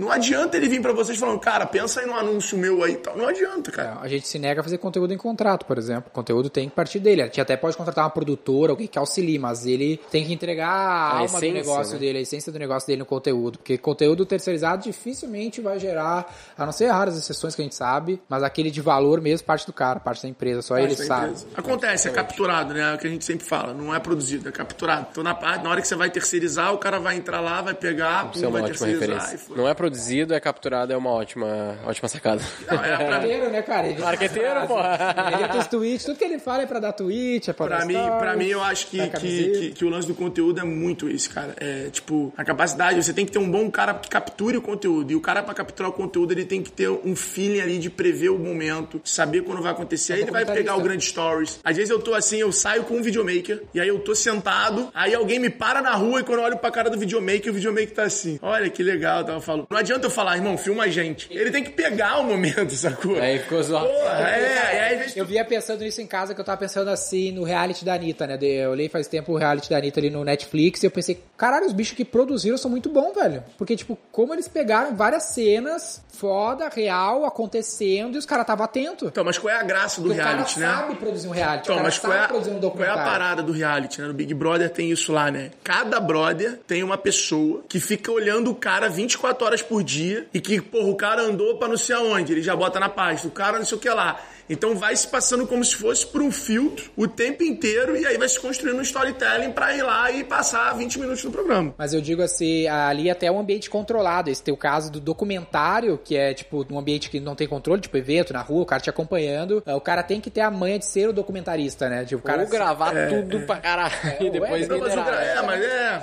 não 0.00 0.10
adianta 0.10 0.56
ele 0.56 0.66
vir 0.66 0.80
para 0.80 0.94
vocês 0.94 1.18
falando, 1.18 1.38
cara, 1.38 1.66
pensa 1.66 2.00
aí 2.00 2.06
num 2.06 2.16
anúncio 2.16 2.56
meu 2.56 2.82
aí 2.82 2.92
e 2.92 2.96
tal. 2.96 3.18
Não 3.18 3.28
adianta, 3.28 3.70
cara. 3.70 3.98
A 4.00 4.08
gente 4.08 4.26
se 4.26 4.38
nega 4.38 4.62
a 4.62 4.64
fazer 4.64 4.78
conteúdo 4.78 5.12
em 5.12 5.18
contrato, 5.18 5.66
por 5.66 5.76
exemplo. 5.76 6.04
O 6.08 6.10
conteúdo 6.10 6.48
tem 6.48 6.70
que 6.70 6.74
partir 6.74 7.00
dele. 7.00 7.20
A 7.20 7.26
gente 7.26 7.38
até 7.38 7.54
pode 7.54 7.76
contratar 7.76 8.04
uma 8.04 8.10
produtora, 8.10 8.72
alguém 8.72 8.86
que 8.86 8.98
auxilie, 8.98 9.38
mas 9.38 9.66
ele 9.66 10.00
tem 10.10 10.24
que 10.24 10.32
entregar 10.32 10.70
a, 10.70 11.10
alma 11.18 11.24
essência, 11.26 11.48
do 11.48 11.54
negócio 11.54 11.92
né? 11.92 11.98
dele, 11.98 12.18
a 12.18 12.20
essência 12.22 12.50
do 12.50 12.58
negócio 12.58 12.86
dele 12.86 13.00
no 13.00 13.04
conteúdo. 13.04 13.58
Porque 13.58 13.76
conteúdo 13.76 14.24
terceirizado 14.24 14.84
dificilmente 14.84 15.60
vai 15.60 15.78
gerar, 15.78 16.34
a 16.56 16.64
não 16.64 16.72
ser 16.72 16.86
raras 16.86 17.18
exceções 17.18 17.54
que 17.54 17.60
a 17.60 17.64
gente 17.64 17.74
sabe, 17.74 18.22
mas 18.26 18.42
aquele 18.42 18.70
de 18.70 18.80
valor 18.80 19.20
mesmo 19.20 19.46
parte 19.46 19.66
do 19.66 19.72
cara, 19.74 20.00
parte 20.00 20.22
da 20.22 20.30
empresa. 20.30 20.62
Só 20.62 20.78
ele 20.78 20.96
da 20.96 21.04
sabe. 21.04 21.24
empresa. 21.26 21.46
Acontece, 21.54 22.08
é 22.08 22.10
capturado, 22.10 22.72
né? 22.72 22.90
É 22.90 22.94
o 22.94 22.98
que 22.98 23.06
a 23.06 23.10
gente 23.10 23.24
sempre 23.26 23.46
fala. 23.46 23.74
Não 23.74 23.94
é 23.94 23.98
produzido, 23.98 24.48
é 24.48 24.52
capturado. 24.52 25.08
Então, 25.10 25.22
na, 25.22 25.34
parte, 25.34 25.62
na 25.62 25.68
hora 25.68 25.82
que 25.82 25.88
você 25.88 25.94
vai 25.94 26.08
terceirizar, 26.08 26.72
o 26.72 26.78
cara 26.78 26.98
vai 26.98 27.16
entrar 27.16 27.40
lá, 27.42 27.60
vai 27.60 27.74
pegar, 27.74 28.30
é 28.34 28.40
pum, 28.40 28.50
vai 28.50 28.62
terceirizar. 28.62 29.34
e. 29.34 29.54
Não 29.54 29.68
é 29.68 29.74
produzido, 29.74 29.89
é 30.30 30.40
capturado, 30.40 30.92
é 30.92 30.96
uma 30.96 31.10
ótima, 31.10 31.78
ótima 31.84 32.08
sacada. 32.08 32.42
Não, 32.70 32.84
é 32.84 33.10
Marqueteiro, 33.10 33.50
né, 33.50 33.62
cara? 33.62 33.86
Ele 33.88 34.00
Marqueteiro, 34.00 34.66
porra. 34.66 34.98
Ele 35.38 35.48
tem 35.48 35.60
os 35.60 35.66
tweets, 35.66 36.04
tudo 36.04 36.18
que 36.18 36.24
ele 36.24 36.38
fala 36.38 36.62
é 36.62 36.66
pra 36.66 36.80
dar 36.80 36.92
tweet, 36.92 37.50
é 37.50 37.52
pra, 37.52 37.66
pra 37.66 37.78
dar 37.78 37.86
mim, 37.86 37.94
stories, 37.94 38.18
pra 38.18 38.36
mim, 38.36 38.46
eu 38.46 38.62
acho 38.62 38.86
que, 38.86 39.08
que, 39.08 39.50
que, 39.50 39.70
que 39.72 39.84
o 39.84 39.88
lance 39.88 40.06
do 40.06 40.14
conteúdo 40.14 40.60
é 40.60 40.64
muito 40.64 41.08
esse, 41.08 41.28
cara. 41.28 41.54
É, 41.58 41.88
tipo, 41.90 42.32
a 42.36 42.44
capacidade, 42.44 43.02
você 43.02 43.12
tem 43.12 43.24
que 43.26 43.32
ter 43.32 43.38
um 43.38 43.50
bom 43.50 43.70
cara 43.70 43.94
que 43.94 44.08
capture 44.08 44.56
o 44.56 44.62
conteúdo. 44.62 45.10
E 45.12 45.16
o 45.16 45.20
cara, 45.20 45.42
pra 45.42 45.54
capturar 45.54 45.90
o 45.90 45.94
conteúdo, 45.94 46.32
ele 46.32 46.44
tem 46.44 46.62
que 46.62 46.70
ter 46.70 46.88
um 46.88 47.14
feeling 47.16 47.60
ali 47.60 47.78
de 47.78 47.90
prever 47.90 48.30
o 48.30 48.38
momento, 48.38 49.00
saber 49.04 49.42
quando 49.42 49.62
vai 49.62 49.72
acontecer. 49.72 50.14
Aí 50.14 50.22
ele 50.22 50.30
vai 50.30 50.44
pegar 50.44 50.76
o 50.76 50.80
grande 50.80 51.04
stories. 51.04 51.60
Às 51.64 51.76
vezes 51.76 51.90
eu 51.90 52.00
tô 52.00 52.14
assim, 52.14 52.38
eu 52.38 52.52
saio 52.52 52.84
com 52.84 52.94
um 52.94 53.02
videomaker, 53.02 53.62
e 53.74 53.80
aí 53.80 53.88
eu 53.88 53.98
tô 53.98 54.14
sentado, 54.14 54.88
aí 54.94 55.14
alguém 55.14 55.38
me 55.38 55.50
para 55.50 55.80
na 55.80 55.94
rua 55.94 56.20
e 56.20 56.24
quando 56.24 56.38
eu 56.38 56.44
olho 56.44 56.58
pra 56.58 56.70
cara 56.70 56.90
do 56.90 56.98
videomaker, 56.98 57.50
o 57.50 57.54
videomaker 57.54 57.94
tá 57.94 58.02
assim. 58.04 58.38
Olha 58.42 58.68
que 58.70 58.82
legal, 58.82 59.24
tava 59.24 59.40
falando. 59.40 59.66
Não 59.70 59.78
adianta 59.80 60.06
eu 60.06 60.10
falar, 60.10 60.36
irmão, 60.36 60.56
filma 60.56 60.84
a 60.84 60.88
gente. 60.88 61.28
Ele 61.30 61.50
tem 61.50 61.64
que 61.64 61.70
pegar 61.70 62.18
o 62.18 62.24
momento, 62.24 62.70
sacou? 62.76 63.18
Aí 63.18 63.38
ficou 63.38 63.62
zoado. 63.62 63.88
Porra, 63.88 64.30
é, 64.30 64.96
vezes 64.96 65.16
Eu 65.16 65.24
vinha 65.24 65.44
pensando 65.44 65.82
nisso 65.82 66.00
em 66.00 66.06
casa, 66.06 66.34
que 66.34 66.40
eu 66.40 66.44
tava 66.44 66.58
pensando 66.58 66.88
assim 66.88 67.32
no 67.32 67.42
reality 67.42 67.84
da 67.84 67.94
Anitta, 67.94 68.26
né? 68.26 68.38
Eu 68.40 68.70
olhei 68.70 68.88
faz 68.88 69.06
tempo 69.08 69.32
o 69.32 69.36
reality 69.36 69.68
da 69.68 69.76
Anitta 69.78 70.00
ali 70.00 70.10
no 70.10 70.24
Netflix 70.24 70.82
e 70.82 70.86
eu 70.86 70.90
pensei, 70.90 71.22
caralho, 71.36 71.66
os 71.66 71.72
bichos 71.72 71.96
que 71.96 72.04
produziram 72.04 72.56
são 72.56 72.70
muito 72.70 72.88
bons, 72.88 73.14
velho. 73.14 73.42
Porque, 73.58 73.76
tipo, 73.76 73.98
como 74.12 74.34
eles 74.34 74.48
pegaram 74.48 74.94
várias 74.94 75.24
cenas 75.24 76.02
foda, 76.20 76.68
real, 76.68 77.24
acontecendo 77.24 78.14
e 78.14 78.18
os 78.18 78.26
caras 78.26 78.42
estavam 78.42 78.64
atentos. 78.64 79.08
Então, 79.08 79.24
mas 79.24 79.38
qual 79.38 79.54
é 79.54 79.58
a 79.58 79.62
graça 79.62 80.02
do 80.02 80.08
Porque 80.08 80.20
o 80.20 80.22
cara 80.22 80.36
reality, 80.36 80.60
né? 80.60 80.66
sabe 80.66 80.94
produzir 80.96 81.28
um 81.28 81.30
reality, 81.30 81.62
Então, 81.62 81.74
o 81.74 81.78
cara 81.78 81.88
mas 81.88 81.98
qual 81.98 82.12
sabe 82.12 82.22
é, 82.22 82.24
a, 82.24 82.28
produzir 82.28 82.50
um 82.50 82.52
qual 82.52 82.62
é 82.62 82.66
a 82.66 82.70
documentário. 82.70 83.10
parada 83.10 83.42
do 83.42 83.52
reality, 83.52 84.00
né? 84.02 84.08
No 84.08 84.12
Big 84.12 84.34
Brother 84.34 84.68
tem 84.68 84.90
isso 84.90 85.12
lá, 85.12 85.30
né? 85.30 85.50
Cada 85.64 85.98
brother 85.98 86.60
tem 86.66 86.82
uma 86.82 86.98
pessoa 86.98 87.64
que 87.66 87.80
fica 87.80 88.12
olhando 88.12 88.50
o 88.50 88.54
cara 88.54 88.88
24 88.88 89.46
horas 89.46 89.62
por 89.62 89.69
dia 89.82 90.26
e 90.34 90.40
que, 90.40 90.60
porra, 90.60 90.88
o 90.88 90.96
cara 90.96 91.22
andou 91.22 91.56
pra 91.56 91.68
não 91.68 91.76
sei 91.76 91.94
aonde, 91.94 92.32
ele 92.32 92.42
já 92.42 92.56
bota 92.56 92.80
na 92.80 92.88
pasta, 92.88 93.28
o 93.28 93.30
cara 93.30 93.58
não 93.58 93.64
sei 93.64 93.78
o 93.78 93.80
que 93.80 93.88
lá. 93.88 94.20
Então 94.50 94.74
vai 94.76 94.94
se 94.96 95.06
passando 95.08 95.46
como 95.46 95.64
se 95.64 95.76
fosse 95.76 96.04
por 96.06 96.20
um 96.20 96.30
filtro 96.32 96.90
o 96.96 97.06
tempo 97.06 97.42
inteiro 97.44 97.96
e 97.96 98.04
aí 98.04 98.18
vai 98.18 98.28
se 98.28 98.38
construindo 98.38 98.78
um 98.78 98.82
storytelling 98.82 99.52
pra 99.52 99.72
ir 99.74 99.82
lá 99.82 100.10
e 100.10 100.24
passar 100.24 100.74
20 100.76 100.98
minutos 100.98 101.24
no 101.24 101.30
programa. 101.30 101.72
Mas 101.78 101.94
eu 101.94 102.00
digo 102.00 102.20
assim, 102.20 102.66
ali 102.66 103.08
até 103.08 103.26
é 103.26 103.32
um 103.32 103.38
ambiente 103.38 103.70
controlado. 103.70 104.28
Esse 104.28 104.42
teu 104.42 104.56
caso 104.56 104.90
do 104.90 105.00
documentário, 105.00 105.98
que 106.02 106.16
é 106.16 106.34
tipo 106.34 106.66
um 106.70 106.78
ambiente 106.78 107.08
que 107.08 107.20
não 107.20 107.34
tem 107.34 107.46
controle, 107.46 107.80
tipo 107.80 107.96
evento 107.96 108.32
na 108.32 108.40
rua, 108.42 108.62
o 108.62 108.66
cara 108.66 108.80
te 108.82 108.90
acompanhando. 108.90 109.62
eh, 109.64 109.74
O 109.74 109.80
cara 109.80 110.02
tem 110.02 110.20
que 110.20 110.30
ter 110.30 110.40
a 110.40 110.50
manha 110.50 110.78
de 110.78 110.84
ser 110.86 111.08
o 111.08 111.12
documentarista, 111.12 111.88
né? 111.88 112.04
Tipo, 112.04 112.20
o 112.20 112.24
cara 112.24 112.42
Ou 112.42 112.48
gravar 112.48 112.92
tudo 113.08 113.40
pra 113.46 113.56
caralho 113.56 113.92
e 114.20 114.24
ué, 114.24 114.30
depois 114.30 114.68
Não, 114.68 114.78
mas, 114.78 114.92
o 114.92 115.04
gra- 115.04 115.22
é, 115.24 115.42
mas 115.42 115.62
é. 115.64 116.02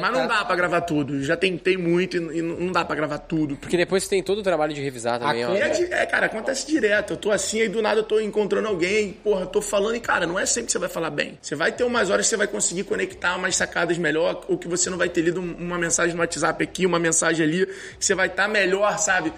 Mas 0.00 0.12
não 0.12 0.26
dá 0.26 0.44
pra 0.44 0.56
gravar 0.56 0.80
tudo. 0.82 1.22
Já 1.22 1.36
tentei 1.36 1.76
muito 1.76 2.16
e 2.16 2.42
não 2.42 2.72
dá 2.72 2.84
pra 2.84 2.96
gravar 2.96 3.18
tudo. 3.18 3.56
Porque 3.56 3.76
depois 3.76 4.06
tem 4.08 4.22
todo 4.22 4.38
o 4.38 4.42
trabalho 4.42 4.74
de 4.74 4.80
revisar 4.82 5.18
também, 5.20 5.44
A 5.44 5.50
ó. 5.50 5.54
É, 5.54 5.68
é, 6.02 6.06
cara, 6.06 6.26
acontece 6.26 6.66
direto. 6.66 7.12
Eu 7.12 7.16
tô 7.16 7.30
assim, 7.30 7.60
aí 7.60 7.68
do 7.76 7.82
nada 7.82 8.00
eu 8.00 8.04
tô 8.04 8.18
encontrando 8.18 8.66
alguém, 8.68 9.12
porra, 9.12 9.42
eu 9.42 9.46
tô 9.46 9.62
falando 9.62 9.94
e, 9.96 10.00
cara, 10.00 10.26
não 10.26 10.38
é 10.38 10.44
sempre 10.46 10.66
que 10.66 10.72
você 10.72 10.78
vai 10.78 10.88
falar 10.88 11.10
bem. 11.10 11.38
Você 11.40 11.54
vai 11.54 11.70
ter 11.70 11.84
umas 11.84 12.10
horas 12.10 12.26
que 12.26 12.30
você 12.30 12.36
vai 12.36 12.46
conseguir 12.48 12.84
conectar 12.84 13.36
umas 13.36 13.54
sacadas 13.56 13.96
melhor, 13.98 14.44
ou 14.48 14.58
que 14.58 14.66
você 14.66 14.90
não 14.90 14.98
vai 14.98 15.08
ter 15.08 15.20
lido 15.22 15.40
um- 15.40 15.54
uma 15.54 15.78
mensagem 15.78 16.14
no 16.14 16.20
WhatsApp 16.20 16.62
aqui, 16.64 16.84
uma 16.86 16.98
mensagem 16.98 17.46
ali, 17.46 17.66
que 17.98 18.04
você 18.04 18.14
vai 18.14 18.26
estar 18.26 18.48
melhor, 18.48 18.98
sabe? 18.98 19.32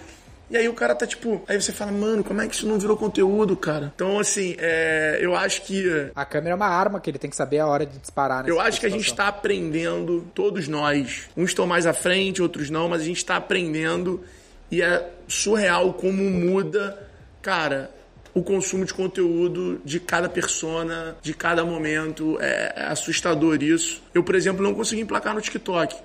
E 0.51 0.57
aí 0.57 0.67
o 0.67 0.73
cara 0.73 0.95
tá 0.95 1.05
tipo. 1.05 1.43
Aí 1.47 1.61
você 1.61 1.71
fala, 1.71 1.91
mano, 1.91 2.23
como 2.23 2.41
é 2.41 2.47
que 2.47 2.55
isso 2.55 2.65
não 2.67 2.79
virou 2.79 2.97
conteúdo, 2.97 3.55
cara? 3.55 3.91
Então, 3.93 4.17
assim, 4.17 4.55
é, 4.57 5.19
eu 5.21 5.35
acho 5.35 5.61
que. 5.61 6.09
A 6.15 6.25
câmera 6.25 6.53
é 6.53 6.55
uma 6.55 6.65
arma 6.65 6.99
que 6.99 7.07
ele 7.07 7.19
tem 7.19 7.29
que 7.29 7.35
saber 7.35 7.59
a 7.59 7.67
hora 7.67 7.85
de 7.85 7.99
disparar. 7.99 8.47
Eu 8.47 8.55
nessa 8.55 8.67
acho 8.67 8.79
que 8.79 8.87
a 8.87 8.89
gente 8.89 9.03
situação. 9.03 9.27
está 9.29 9.37
aprendendo, 9.37 10.25
todos 10.33 10.67
nós. 10.67 11.29
Uns 11.37 11.51
estão 11.51 11.67
mais 11.67 11.85
à 11.85 11.93
frente, 11.93 12.41
outros 12.41 12.71
não, 12.71 12.89
mas 12.89 13.01
a 13.01 13.05
gente 13.05 13.17
está 13.17 13.35
aprendendo 13.35 14.23
e 14.71 14.81
é 14.81 15.07
surreal 15.27 15.93
como 15.93 16.23
muda, 16.23 16.97
cara, 17.43 17.91
o 18.33 18.43
consumo 18.43 18.85
de 18.85 18.93
conteúdo 18.93 19.81
de 19.83 19.99
cada 19.99 20.29
persona, 20.29 21.15
de 21.21 21.33
cada 21.33 21.63
momento. 21.65 22.37
É, 22.39 22.73
é 22.75 22.83
assustador 22.85 23.61
isso. 23.63 24.01
Eu, 24.13 24.23
por 24.23 24.35
exemplo, 24.35 24.63
não 24.63 24.73
consegui 24.73 25.01
emplacar 25.01 25.33
no 25.33 25.41
TikTok. 25.41 25.95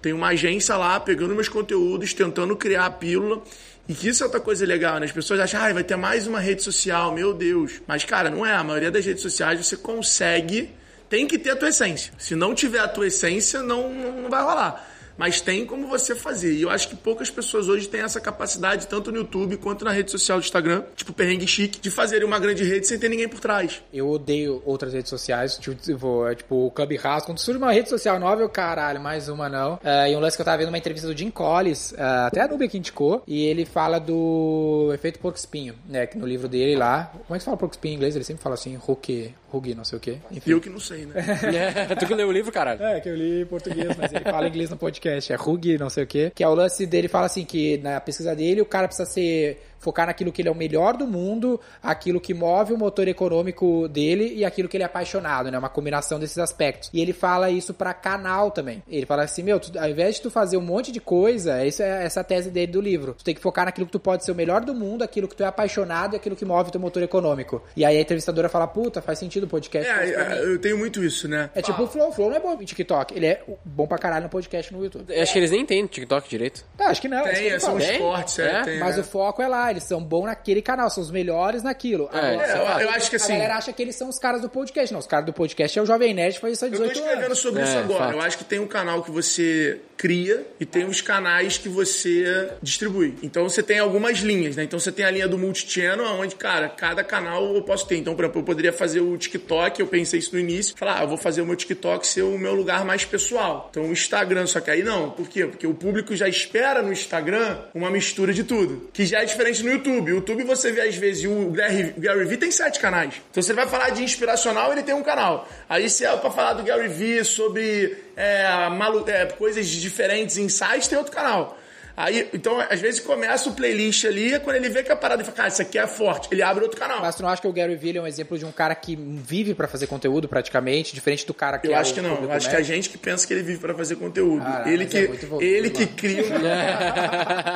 Tem 0.00 0.12
uma 0.12 0.28
agência 0.28 0.76
lá 0.76 0.98
pegando 1.00 1.34
meus 1.34 1.48
conteúdos, 1.48 2.14
tentando 2.14 2.56
criar 2.56 2.86
a 2.86 2.90
pílula. 2.90 3.42
E 3.88 3.94
que 3.94 4.08
isso 4.08 4.22
é 4.22 4.26
outra 4.26 4.40
coisa 4.40 4.66
legal, 4.66 4.98
né? 5.00 5.06
As 5.06 5.12
pessoas 5.12 5.40
acham, 5.40 5.62
ah, 5.62 5.72
vai 5.72 5.82
ter 5.82 5.96
mais 5.96 6.26
uma 6.26 6.38
rede 6.38 6.62
social, 6.62 7.12
meu 7.14 7.32
Deus. 7.32 7.80
Mas, 7.86 8.04
cara, 8.04 8.28
não 8.28 8.44
é. 8.44 8.54
A 8.54 8.62
maioria 8.62 8.90
das 8.90 9.04
redes 9.04 9.22
sociais 9.22 9.64
você 9.64 9.76
consegue. 9.76 10.70
Tem 11.08 11.26
que 11.26 11.38
ter 11.38 11.50
a 11.50 11.56
tua 11.56 11.70
essência. 11.70 12.12
Se 12.18 12.34
não 12.34 12.54
tiver 12.54 12.80
a 12.80 12.88
tua 12.88 13.06
essência, 13.06 13.62
não, 13.62 13.92
não 13.92 14.22
não 14.22 14.30
vai 14.30 14.42
rolar. 14.42 14.86
Mas 15.18 15.40
tem 15.40 15.66
como 15.66 15.88
você 15.88 16.14
fazer. 16.14 16.54
E 16.54 16.62
eu 16.62 16.70
acho 16.70 16.88
que 16.88 16.96
poucas 16.96 17.28
pessoas 17.28 17.68
hoje 17.68 17.88
têm 17.88 18.00
essa 18.00 18.20
capacidade, 18.20 18.86
tanto 18.86 19.10
no 19.10 19.18
YouTube 19.18 19.56
quanto 19.56 19.84
na 19.84 19.90
rede 19.90 20.10
social 20.10 20.38
do 20.38 20.44
Instagram, 20.44 20.84
tipo 20.94 21.12
Perrengue 21.12 21.46
Chique, 21.46 21.80
de 21.80 21.90
fazerem 21.90 22.26
uma 22.26 22.38
grande 22.38 22.62
rede 22.62 22.86
sem 22.86 22.98
ter 22.98 23.08
ninguém 23.08 23.28
por 23.28 23.40
trás. 23.40 23.82
Eu 23.92 24.08
odeio 24.08 24.62
outras 24.64 24.92
redes 24.92 25.10
sociais, 25.10 25.58
tipo, 25.58 25.74
tipo, 25.76 26.26
é, 26.26 26.34
tipo 26.36 26.66
o 26.66 26.70
Clubhouse. 26.70 27.26
Quando 27.26 27.38
surge 27.38 27.58
uma 27.58 27.72
rede 27.72 27.88
social 27.88 28.18
nova, 28.20 28.40
eu, 28.40 28.48
caralho, 28.48 29.00
mais 29.00 29.28
uma 29.28 29.48
não. 29.48 29.80
Ah, 29.82 30.08
e 30.08 30.14
um 30.14 30.20
lance 30.20 30.36
que 30.36 30.40
eu 30.40 30.44
tava 30.44 30.58
vendo 30.58 30.68
uma 30.68 30.78
entrevista 30.78 31.08
do 31.08 31.18
Jim 31.18 31.30
Collins, 31.30 31.94
ah, 31.98 32.26
até 32.26 32.42
a 32.42 32.48
Nubia 32.48 32.68
que 32.68 32.78
indicou, 32.78 33.22
e 33.26 33.44
ele 33.44 33.64
fala 33.64 33.98
do 33.98 34.90
efeito 34.94 35.18
porco 35.18 35.36
espinho, 35.36 35.74
né? 35.88 36.06
Que 36.06 36.16
no 36.16 36.26
livro 36.26 36.48
dele 36.48 36.76
lá. 36.76 37.10
Como 37.26 37.34
é 37.34 37.38
que 37.38 37.40
se 37.40 37.44
fala 37.46 37.56
porco 37.56 37.74
espinho 37.74 37.92
em 37.92 37.96
inglês? 37.96 38.14
Ele 38.14 38.24
sempre 38.24 38.42
fala 38.42 38.54
assim, 38.54 38.76
Hulk, 38.76 39.34
Hug, 39.52 39.74
não 39.74 39.84
sei 39.84 39.98
o 39.98 40.00
quê. 40.00 40.18
Enfim. 40.30 40.50
eu 40.50 40.60
que 40.60 40.70
não 40.70 40.80
sei, 40.80 41.06
né? 41.06 41.14
É, 41.58 41.94
tu 41.94 42.06
que 42.06 42.14
leu 42.14 42.28
o 42.28 42.32
livro, 42.32 42.52
caralho. 42.52 42.82
É, 42.82 43.00
que 43.00 43.08
eu 43.08 43.16
li 43.16 43.42
em 43.42 43.46
português, 43.46 43.96
mas 43.96 44.12
ele 44.12 44.24
fala 44.24 44.46
inglês 44.46 44.70
no 44.70 44.76
podcast. 44.76 45.07
É 45.08 45.36
Rug, 45.36 45.78
não 45.78 45.90
sei 45.90 46.04
o 46.04 46.06
quê. 46.06 46.32
Que 46.34 46.44
é 46.44 46.48
o 46.48 46.54
lance 46.54 46.86
dele, 46.86 47.08
fala 47.08 47.26
assim, 47.26 47.44
que 47.44 47.78
na 47.78 48.00
pesquisa 48.00 48.34
dele, 48.34 48.60
o 48.60 48.66
cara 48.66 48.86
precisa 48.86 49.08
ser 49.08 49.62
focar 49.78 50.06
naquilo 50.06 50.32
que 50.32 50.42
ele 50.42 50.48
é 50.48 50.52
o 50.52 50.54
melhor 50.54 50.96
do 50.96 51.06
mundo, 51.06 51.60
aquilo 51.82 52.20
que 52.20 52.34
move 52.34 52.72
o 52.72 52.78
motor 52.78 53.06
econômico 53.08 53.88
dele 53.88 54.32
e 54.34 54.44
aquilo 54.44 54.68
que 54.68 54.76
ele 54.76 54.84
é 54.84 54.86
apaixonado, 54.86 55.50
né? 55.50 55.58
Uma 55.58 55.68
combinação 55.68 56.18
desses 56.18 56.38
aspectos. 56.38 56.90
E 56.92 57.00
ele 57.00 57.12
fala 57.12 57.50
isso 57.50 57.72
pra 57.74 57.94
canal 57.94 58.50
também. 58.50 58.82
Ele 58.88 59.06
fala 59.06 59.22
assim, 59.22 59.42
meu, 59.42 59.60
tu, 59.60 59.78
ao 59.78 59.88
invés 59.88 60.16
de 60.16 60.22
tu 60.22 60.30
fazer 60.30 60.56
um 60.56 60.60
monte 60.62 60.90
de 60.92 61.00
coisa, 61.00 61.64
isso 61.64 61.82
é 61.82 62.04
essa 62.04 62.20
a 62.20 62.24
tese 62.24 62.50
dele 62.50 62.72
do 62.72 62.80
livro. 62.80 63.14
Tu 63.14 63.24
tem 63.24 63.34
que 63.34 63.40
focar 63.40 63.64
naquilo 63.64 63.86
que 63.86 63.92
tu 63.92 64.00
pode 64.00 64.24
ser 64.24 64.32
o 64.32 64.34
melhor 64.34 64.60
do 64.64 64.74
mundo, 64.74 65.02
aquilo 65.02 65.28
que 65.28 65.36
tu 65.36 65.42
é 65.42 65.46
apaixonado 65.46 66.14
e 66.14 66.16
aquilo 66.16 66.34
que 66.36 66.44
move 66.44 66.68
o 66.68 66.72
teu 66.72 66.80
motor 66.80 67.02
econômico. 67.02 67.62
E 67.76 67.84
aí 67.84 67.96
a 67.96 68.00
entrevistadora 68.00 68.48
fala, 68.48 68.66
puta, 68.66 69.00
faz 69.00 69.18
sentido 69.18 69.44
o 69.44 69.48
podcast. 69.48 69.88
mim. 69.90 69.96
É, 69.98 70.44
eu 70.44 70.58
tenho 70.58 70.78
muito 70.78 71.02
isso, 71.04 71.28
né? 71.28 71.50
É 71.54 71.62
tipo 71.62 71.82
o 71.82 71.86
Flow. 71.86 72.08
O 72.08 72.12
Flow 72.12 72.30
não 72.30 72.36
é 72.36 72.40
bom 72.40 72.60
em 72.60 72.64
TikTok. 72.64 73.14
Ele 73.14 73.26
é 73.26 73.42
bom 73.64 73.86
pra 73.86 73.98
caralho 73.98 74.24
no 74.24 74.28
podcast 74.28 74.72
no 74.72 74.82
YouTube. 74.82 75.12
Acho 75.14 75.32
que 75.32 75.38
eles 75.38 75.50
nem 75.50 75.64
têm 75.64 75.86
TikTok 75.86 76.28
direito. 76.28 76.64
Ah, 76.78 76.86
acho 76.86 77.00
que 77.00 77.08
não. 77.08 77.22
que 77.24 77.30
Tem, 77.30 77.48
eu 77.48 77.60
são 77.60 77.76
os 77.76 77.90
cortes, 77.98 78.38
é, 78.38 78.50
É? 78.50 78.62
tem, 78.62 78.78
Mas 78.78 78.96
é. 78.96 79.00
o 79.00 79.04
foco 79.04 79.42
é 79.42 79.48
lá, 79.48 79.67
eles 79.70 79.84
são 79.84 80.02
bons 80.02 80.26
naquele 80.26 80.62
canal, 80.62 80.90
são 80.90 81.02
os 81.02 81.10
melhores 81.10 81.62
naquilo. 81.62 82.08
É, 82.12 82.18
Agora, 82.18 82.46
É, 82.46 82.82
eu, 82.82 82.86
eu 82.88 82.90
acho 82.90 83.10
que 83.10 83.16
assim. 83.16 83.32
A 83.32 83.36
galera 83.36 83.56
acha 83.56 83.72
que 83.72 83.82
eles 83.82 83.96
são 83.96 84.08
os 84.08 84.18
caras 84.18 84.40
do 84.42 84.48
podcast. 84.48 84.92
Não, 84.92 85.00
os 85.00 85.06
caras 85.06 85.26
do 85.26 85.32
podcast 85.32 85.78
é 85.78 85.82
o 85.82 85.86
Jovem 85.86 86.14
Nerd 86.14 86.34
que 86.34 86.40
faz 86.40 86.54
isso 86.54 86.64
há 86.64 86.68
Eu 86.68 86.72
tô 86.72 86.78
18 86.78 86.96
escrevendo 86.98 87.24
anos. 87.26 87.38
sobre 87.38 87.60
É, 87.60 87.64
isso 87.64 87.78
agora. 87.78 88.04
fato. 88.04 88.12
Eu 88.14 88.20
acho 88.22 88.38
que 88.38 88.44
tem 88.44 88.58
um 88.58 88.66
canal 88.66 89.02
que 89.02 89.10
você 89.10 89.80
cria 89.96 90.46
e 90.60 90.64
tem 90.64 90.84
os 90.84 91.00
canais 91.00 91.58
que 91.58 91.68
você 91.68 92.50
distribui. 92.62 93.16
Então 93.22 93.48
você 93.48 93.62
tem 93.62 93.78
algumas 93.80 94.18
linhas, 94.18 94.54
né? 94.56 94.62
Então 94.64 94.78
você 94.78 94.92
tem 94.92 95.04
a 95.04 95.10
linha 95.10 95.26
do 95.26 95.36
multi-channel, 95.36 96.04
onde, 96.20 96.36
cara, 96.36 96.68
cada 96.68 97.02
canal 97.02 97.54
eu 97.56 97.62
posso 97.62 97.86
ter. 97.86 97.96
Então, 97.96 98.14
por 98.14 98.24
exemplo, 98.24 98.40
eu 98.40 98.44
poderia 98.44 98.72
fazer 98.72 99.00
o 99.00 99.16
TikTok, 99.16 99.80
eu 99.80 99.86
pensei 99.88 100.20
isso 100.20 100.32
no 100.34 100.40
início, 100.40 100.74
falar, 100.76 101.00
ah, 101.00 101.02
eu 101.02 101.08
vou 101.08 101.16
fazer 101.16 101.42
o 101.42 101.46
meu 101.46 101.56
TikTok 101.56 102.06
ser 102.06 102.22
o 102.22 102.38
meu 102.38 102.54
lugar 102.54 102.84
mais 102.84 103.04
pessoal. 103.04 103.68
Então 103.70 103.84
o 103.84 103.92
Instagram, 103.92 104.46
só 104.46 104.60
que 104.60 104.70
aí 104.70 104.82
não. 104.84 105.10
Por 105.10 105.28
quê? 105.28 105.46
Porque 105.46 105.66
o 105.66 105.74
público 105.74 106.14
já 106.14 106.28
espera 106.28 106.80
no 106.80 106.92
Instagram 106.92 107.58
uma 107.74 107.90
mistura 107.90 108.32
de 108.32 108.44
tudo. 108.44 108.88
Que 108.92 109.04
já 109.04 109.22
é 109.22 109.24
diferente 109.24 109.57
no 109.62 109.70
YouTube. 109.70 110.12
O 110.12 110.14
YouTube 110.16 110.44
você 110.44 110.72
vê 110.72 110.82
às 110.82 110.94
vezes 110.96 111.24
o 111.24 111.50
Gary, 111.50 111.94
Gary 111.98 112.24
Vee 112.24 112.36
tem 112.38 112.50
sete 112.50 112.78
canais. 112.80 113.14
Então 113.30 113.42
você 113.42 113.52
vai 113.52 113.66
falar 113.66 113.90
de 113.90 114.02
inspiracional, 114.02 114.72
ele 114.72 114.82
tem 114.82 114.94
um 114.94 115.02
canal. 115.02 115.48
Aí 115.68 115.88
se 115.90 116.04
é 116.04 116.16
pra 116.16 116.30
falar 116.30 116.54
do 116.54 116.62
Gary 116.62 116.88
Vee 116.88 117.24
sobre 117.24 117.96
é, 118.16 118.68
malu- 118.70 119.04
é, 119.08 119.26
coisas 119.26 119.66
diferentes 119.66 120.34
sites, 120.52 120.88
tem 120.88 120.98
outro 120.98 121.12
canal. 121.12 121.58
Aí, 121.98 122.28
então, 122.32 122.60
às 122.60 122.80
vezes 122.80 123.00
começa 123.00 123.48
o 123.48 123.54
playlist 123.54 124.04
ali, 124.04 124.38
quando 124.40 124.54
ele 124.54 124.68
vê 124.68 124.84
que 124.84 124.92
a 124.92 124.96
parada 124.96 125.22
e 125.22 125.24
fala, 125.24 125.36
cara, 125.36 125.48
isso 125.48 125.62
aqui 125.62 125.76
é 125.76 125.86
forte, 125.86 126.28
ele 126.30 126.42
abre 126.42 126.62
outro 126.62 126.78
canal. 126.78 127.00
Mas 127.00 127.16
tu 127.16 127.22
não 127.22 127.28
acha 127.28 127.42
que 127.42 127.48
o 127.48 127.52
Gary 127.52 127.74
Vee 127.74 127.96
é 127.96 128.00
um 128.00 128.06
exemplo 128.06 128.38
de 128.38 128.44
um 128.44 128.52
cara 128.52 128.72
que 128.74 128.94
vive 128.94 129.52
pra 129.52 129.66
fazer 129.66 129.88
conteúdo 129.88 130.28
praticamente, 130.28 130.94
diferente 130.94 131.26
do 131.26 131.34
cara 131.34 131.58
que 131.58 131.66
Eu 131.66 131.72
é 131.72 131.74
acho 131.74 131.92
que 131.92 132.00
não. 132.00 132.22
Eu 132.22 132.30
acho 132.30 132.48
que 132.48 132.54
a 132.54 132.62
gente 132.62 132.88
que 132.88 132.96
pensa 132.96 133.26
que 133.26 133.34
ele 133.34 133.42
vive 133.42 133.58
pra 133.58 133.74
fazer 133.74 133.96
conteúdo. 133.96 134.44
Caralho, 134.44 134.72
ele 134.72 134.86
que, 134.86 134.96
é 134.96 135.44
ele 135.44 135.70
que 135.70 135.86
cria. 135.86 136.24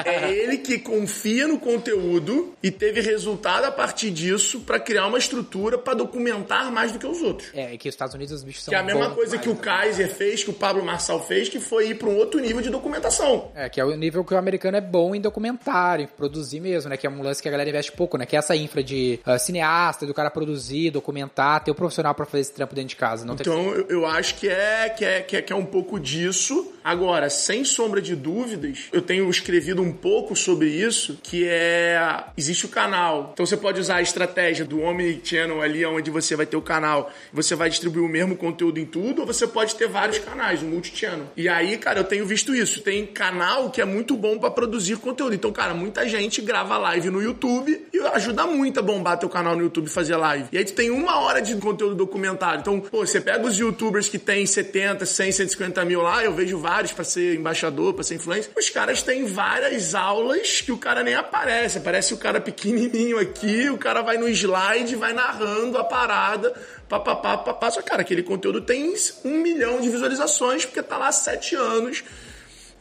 é 0.05 0.33
ele 0.33 0.59
que 0.59 0.79
confia 0.79 1.47
no 1.47 1.59
conteúdo 1.59 2.55
e 2.61 2.71
teve 2.71 3.01
resultado 3.01 3.65
a 3.65 3.71
partir 3.71 4.11
disso 4.11 4.61
pra 4.61 4.81
criar 4.81 5.07
uma 5.07 5.19
estrutura 5.19 5.79
pra 5.79 5.95
documentar 5.95 6.73
mais 6.73 6.91
do 6.91 6.99
que 6.99 7.07
os 7.07 7.23
outros. 7.23 7.51
É, 7.55 7.75
é 7.75 7.77
que 7.77 7.89
os 7.89 7.95
Estados 7.95 8.15
Unidos 8.15 8.33
os 8.33 8.43
bichos 8.43 8.65
são 8.65 8.73
Que 8.73 8.77
é 8.77 8.79
a 8.79 8.83
mesma 8.83 9.11
coisa 9.11 9.39
que 9.39 9.49
o 9.49 9.55
né? 9.55 9.61
Kaiser 9.63 10.13
fez, 10.13 10.43
que 10.43 10.51
o 10.51 10.55
Pablo 10.55 10.85
Marçal 10.85 11.25
fez, 11.25 11.49
que 11.49 11.61
foi 11.61 11.91
ir 11.91 11.95
pra 11.95 12.09
um 12.09 12.17
outro 12.17 12.41
nível 12.41 12.61
de 12.61 12.71
documentação. 12.71 13.53
É, 13.55 13.69
que 13.69 13.81
é 13.81 13.85
o 13.85 13.95
nível 13.97 14.25
o 14.35 14.39
americano 14.39 14.77
é 14.77 14.81
bom 14.81 15.15
em 15.15 15.21
documentário, 15.21 16.05
em 16.05 16.07
produzir 16.09 16.61
mesmo, 16.61 16.91
né? 16.91 16.97
Que 16.97 17.07
é 17.07 17.11
um 17.11 17.23
lance 17.23 17.43
que 17.43 17.49
a 17.49 17.51
galera 17.51 17.69
investe 17.69 17.93
pouco, 17.93 18.17
né? 18.17 18.27
Que 18.27 18.37
é 18.37 18.39
essa 18.39 18.57
infra 18.57 18.83
de 18.83 19.19
ah, 19.25 19.39
cineasta, 19.39 20.07
do 20.07 20.15
cara 20.15 20.31
produzir, 20.31 20.91
documentar, 20.91 21.63
ter 21.65 21.71
o 21.71 21.75
profissional 21.75 22.15
pra 22.15 22.27
fazer 22.27 22.43
esse 22.43 22.53
trampo 22.53 22.75
dentro 22.75 22.91
de 22.91 22.97
casa. 22.97 23.25
Não 23.25 23.37
ter 23.37 23.43
Então 23.43 23.71
eu, 23.75 23.87
eu 23.89 24.07
acho 24.07 24.37
que 24.37 24.49
é, 24.49 24.89
que, 24.89 25.05
é, 25.05 25.21
que, 25.21 25.37
é, 25.37 25.43
que 25.43 25.53
é 25.53 25.57
um 25.57 25.65
pouco 25.65 25.99
disso. 25.99 26.73
Agora, 26.85 27.31
sem 27.31 27.65
sombra 27.65 28.03
de 28.03 28.17
dúvidas, 28.17 28.89
eu 28.93 29.01
tenho 29.01 29.29
escrevido 29.31 29.83
um 29.83 29.93
pouco 29.93 30.35
sobre 30.35 30.69
isso, 30.69 31.19
que 31.23 31.47
é. 31.47 32.25
Existe 32.37 32.67
o 32.67 32.69
canal. 32.69 33.31
Então 33.33 33.47
você 33.47 33.57
pode 33.57 33.81
usar 33.81 33.97
a 33.97 34.03
estratégia 34.03 34.65
do 34.65 34.81
Omnichannel 34.81 35.61
ali, 35.61 35.85
onde 35.87 36.11
você 36.11 36.35
vai 36.35 36.47
ter 36.47 36.57
o 36.57 36.63
canal, 36.63 37.11
você 37.33 37.55
vai 37.55 37.71
distribuir 37.71 38.05
o 38.05 38.09
mesmo 38.09 38.37
conteúdo 38.37 38.79
em 38.79 38.87
tudo, 38.87 39.21
ou 39.21 39.27
você 39.27 39.47
pode 39.47 39.75
ter 39.77 39.89
vários 39.89 40.19
canais, 40.19 40.63
um 40.63 40.69
multi-channel. 40.69 41.27
E 41.37 41.49
aí, 41.49 41.77
cara, 41.79 42.01
eu 42.01 42.05
tenho 42.05 42.27
visto 42.27 42.55
isso. 42.55 42.81
Tem 42.81 43.07
canal 43.07 43.71
que 43.71 43.81
é 43.81 43.85
muito 43.85 44.17
bom 44.23 44.39
pra 44.39 44.53
produzir 44.53 44.97
conteúdo. 44.99 45.35
Então, 45.35 45.51
cara, 45.51 45.75
muita 45.75 46.09
gente 46.09 46.41
grava 46.41 46.79
live 46.79 47.11
no 47.11 47.21
YouTube 47.21 47.89
e 47.93 47.99
ajuda 47.99 48.47
muito 48.47 48.79
a 48.79 48.83
bombar 48.83 49.19
teu 49.19 49.29
canal 49.29 49.57
no 49.57 49.63
YouTube 49.63 49.91
fazer 49.91 50.15
live. 50.15 50.49
E 50.53 50.59
aí 50.59 50.65
tu 50.65 50.75
tem 50.75 50.93
uma 50.93 51.19
hora 51.19 51.43
de 51.43 51.57
conteúdo 51.57 51.97
documentário. 51.97 52.61
Então, 52.61 52.79
pô, 52.79 53.05
você 53.05 53.21
pega 53.21 53.45
os 53.45 53.59
youtubers 53.59 54.09
que 54.09 54.21
tem 54.21 54.47
70, 54.47 55.05
100, 55.05 55.33
150 55.33 55.85
mil 55.85 56.03
lá, 56.03 56.25
eu 56.25 56.33
vejo 56.33 56.57
vários 56.57 56.93
pra 56.93 57.03
ser 57.03 57.35
embaixador, 57.35 57.95
pra 57.95 58.05
ser 58.05 58.15
influencer. 58.15 58.53
Os 58.57 58.71
caras 58.71 59.03
têm 59.03 59.25
várias 59.25 59.93
aulas 59.93 60.61
que 60.61 60.71
o 60.71 60.79
cara 60.79 61.03
nem 61.03 61.17
aparece. 61.17 61.79
Aparece 61.79 62.15
o 62.15 62.17
cara 62.17 62.41
pequenininho 62.41 63.19
aqui, 63.19 63.69
o 63.71 63.77
cara 63.77 64.03
vai 64.03 64.19
no 64.19 64.29
slide, 64.29 64.95
vai 64.95 65.13
narrando 65.13 65.79
a 65.79 65.83
parada, 65.85 66.55
papapá, 66.89 67.39
papá. 67.39 67.73
Só, 67.73 67.83
cara, 67.83 68.03
aquele 68.03 68.23
conteúdo 68.23 68.61
tem 68.61 68.95
um 69.25 69.39
milhão 69.39 69.81
de 69.81 69.91
visualizações 69.91 70.65
porque 70.65 70.81
tá 70.81 70.97
lá 70.97 71.11
sete 71.11 71.57
anos. 71.57 72.05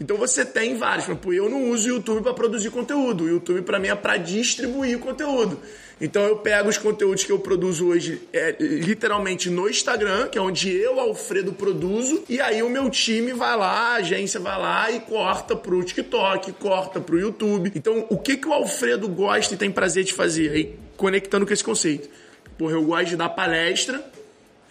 Então 0.01 0.17
você 0.17 0.43
tem 0.43 0.75
vários. 0.75 1.05
Exemplo, 1.05 1.31
eu 1.31 1.47
não 1.47 1.69
uso 1.69 1.85
o 1.85 1.93
YouTube 1.93 2.23
para 2.23 2.33
produzir 2.33 2.71
conteúdo. 2.71 3.25
O 3.25 3.29
YouTube 3.29 3.61
para 3.61 3.77
mim 3.77 3.87
é 3.87 3.95
para 3.95 4.17
distribuir 4.17 4.97
conteúdo. 4.97 5.59
Então 6.01 6.23
eu 6.23 6.37
pego 6.37 6.69
os 6.69 6.77
conteúdos 6.79 7.23
que 7.23 7.31
eu 7.31 7.37
produzo 7.37 7.85
hoje 7.85 8.19
é, 8.33 8.55
literalmente 8.59 9.47
no 9.47 9.69
Instagram, 9.69 10.27
que 10.27 10.39
é 10.39 10.41
onde 10.41 10.71
eu, 10.75 10.99
Alfredo, 10.99 11.53
produzo, 11.53 12.23
e 12.27 12.41
aí 12.41 12.63
o 12.63 12.69
meu 12.69 12.89
time 12.89 13.31
vai 13.33 13.55
lá, 13.55 13.69
a 13.69 13.93
agência 13.97 14.39
vai 14.39 14.59
lá 14.59 14.91
e 14.91 15.01
corta 15.01 15.55
pro 15.55 15.83
TikTok, 15.83 16.53
corta 16.53 16.99
pro 16.99 17.19
YouTube. 17.19 17.71
Então 17.75 18.07
o 18.09 18.17
que, 18.17 18.37
que 18.37 18.47
o 18.47 18.53
Alfredo 18.53 19.07
gosta 19.07 19.53
e 19.53 19.57
tem 19.57 19.69
prazer 19.69 20.03
de 20.03 20.13
fazer? 20.13 20.49
Aí 20.49 20.79
conectando 20.97 21.45
com 21.45 21.53
esse 21.53 21.63
conceito. 21.63 22.09
Porra, 22.57 22.73
eu 22.73 22.83
gosto 22.83 23.09
de 23.09 23.15
dar 23.15 23.29
palestra, 23.29 24.03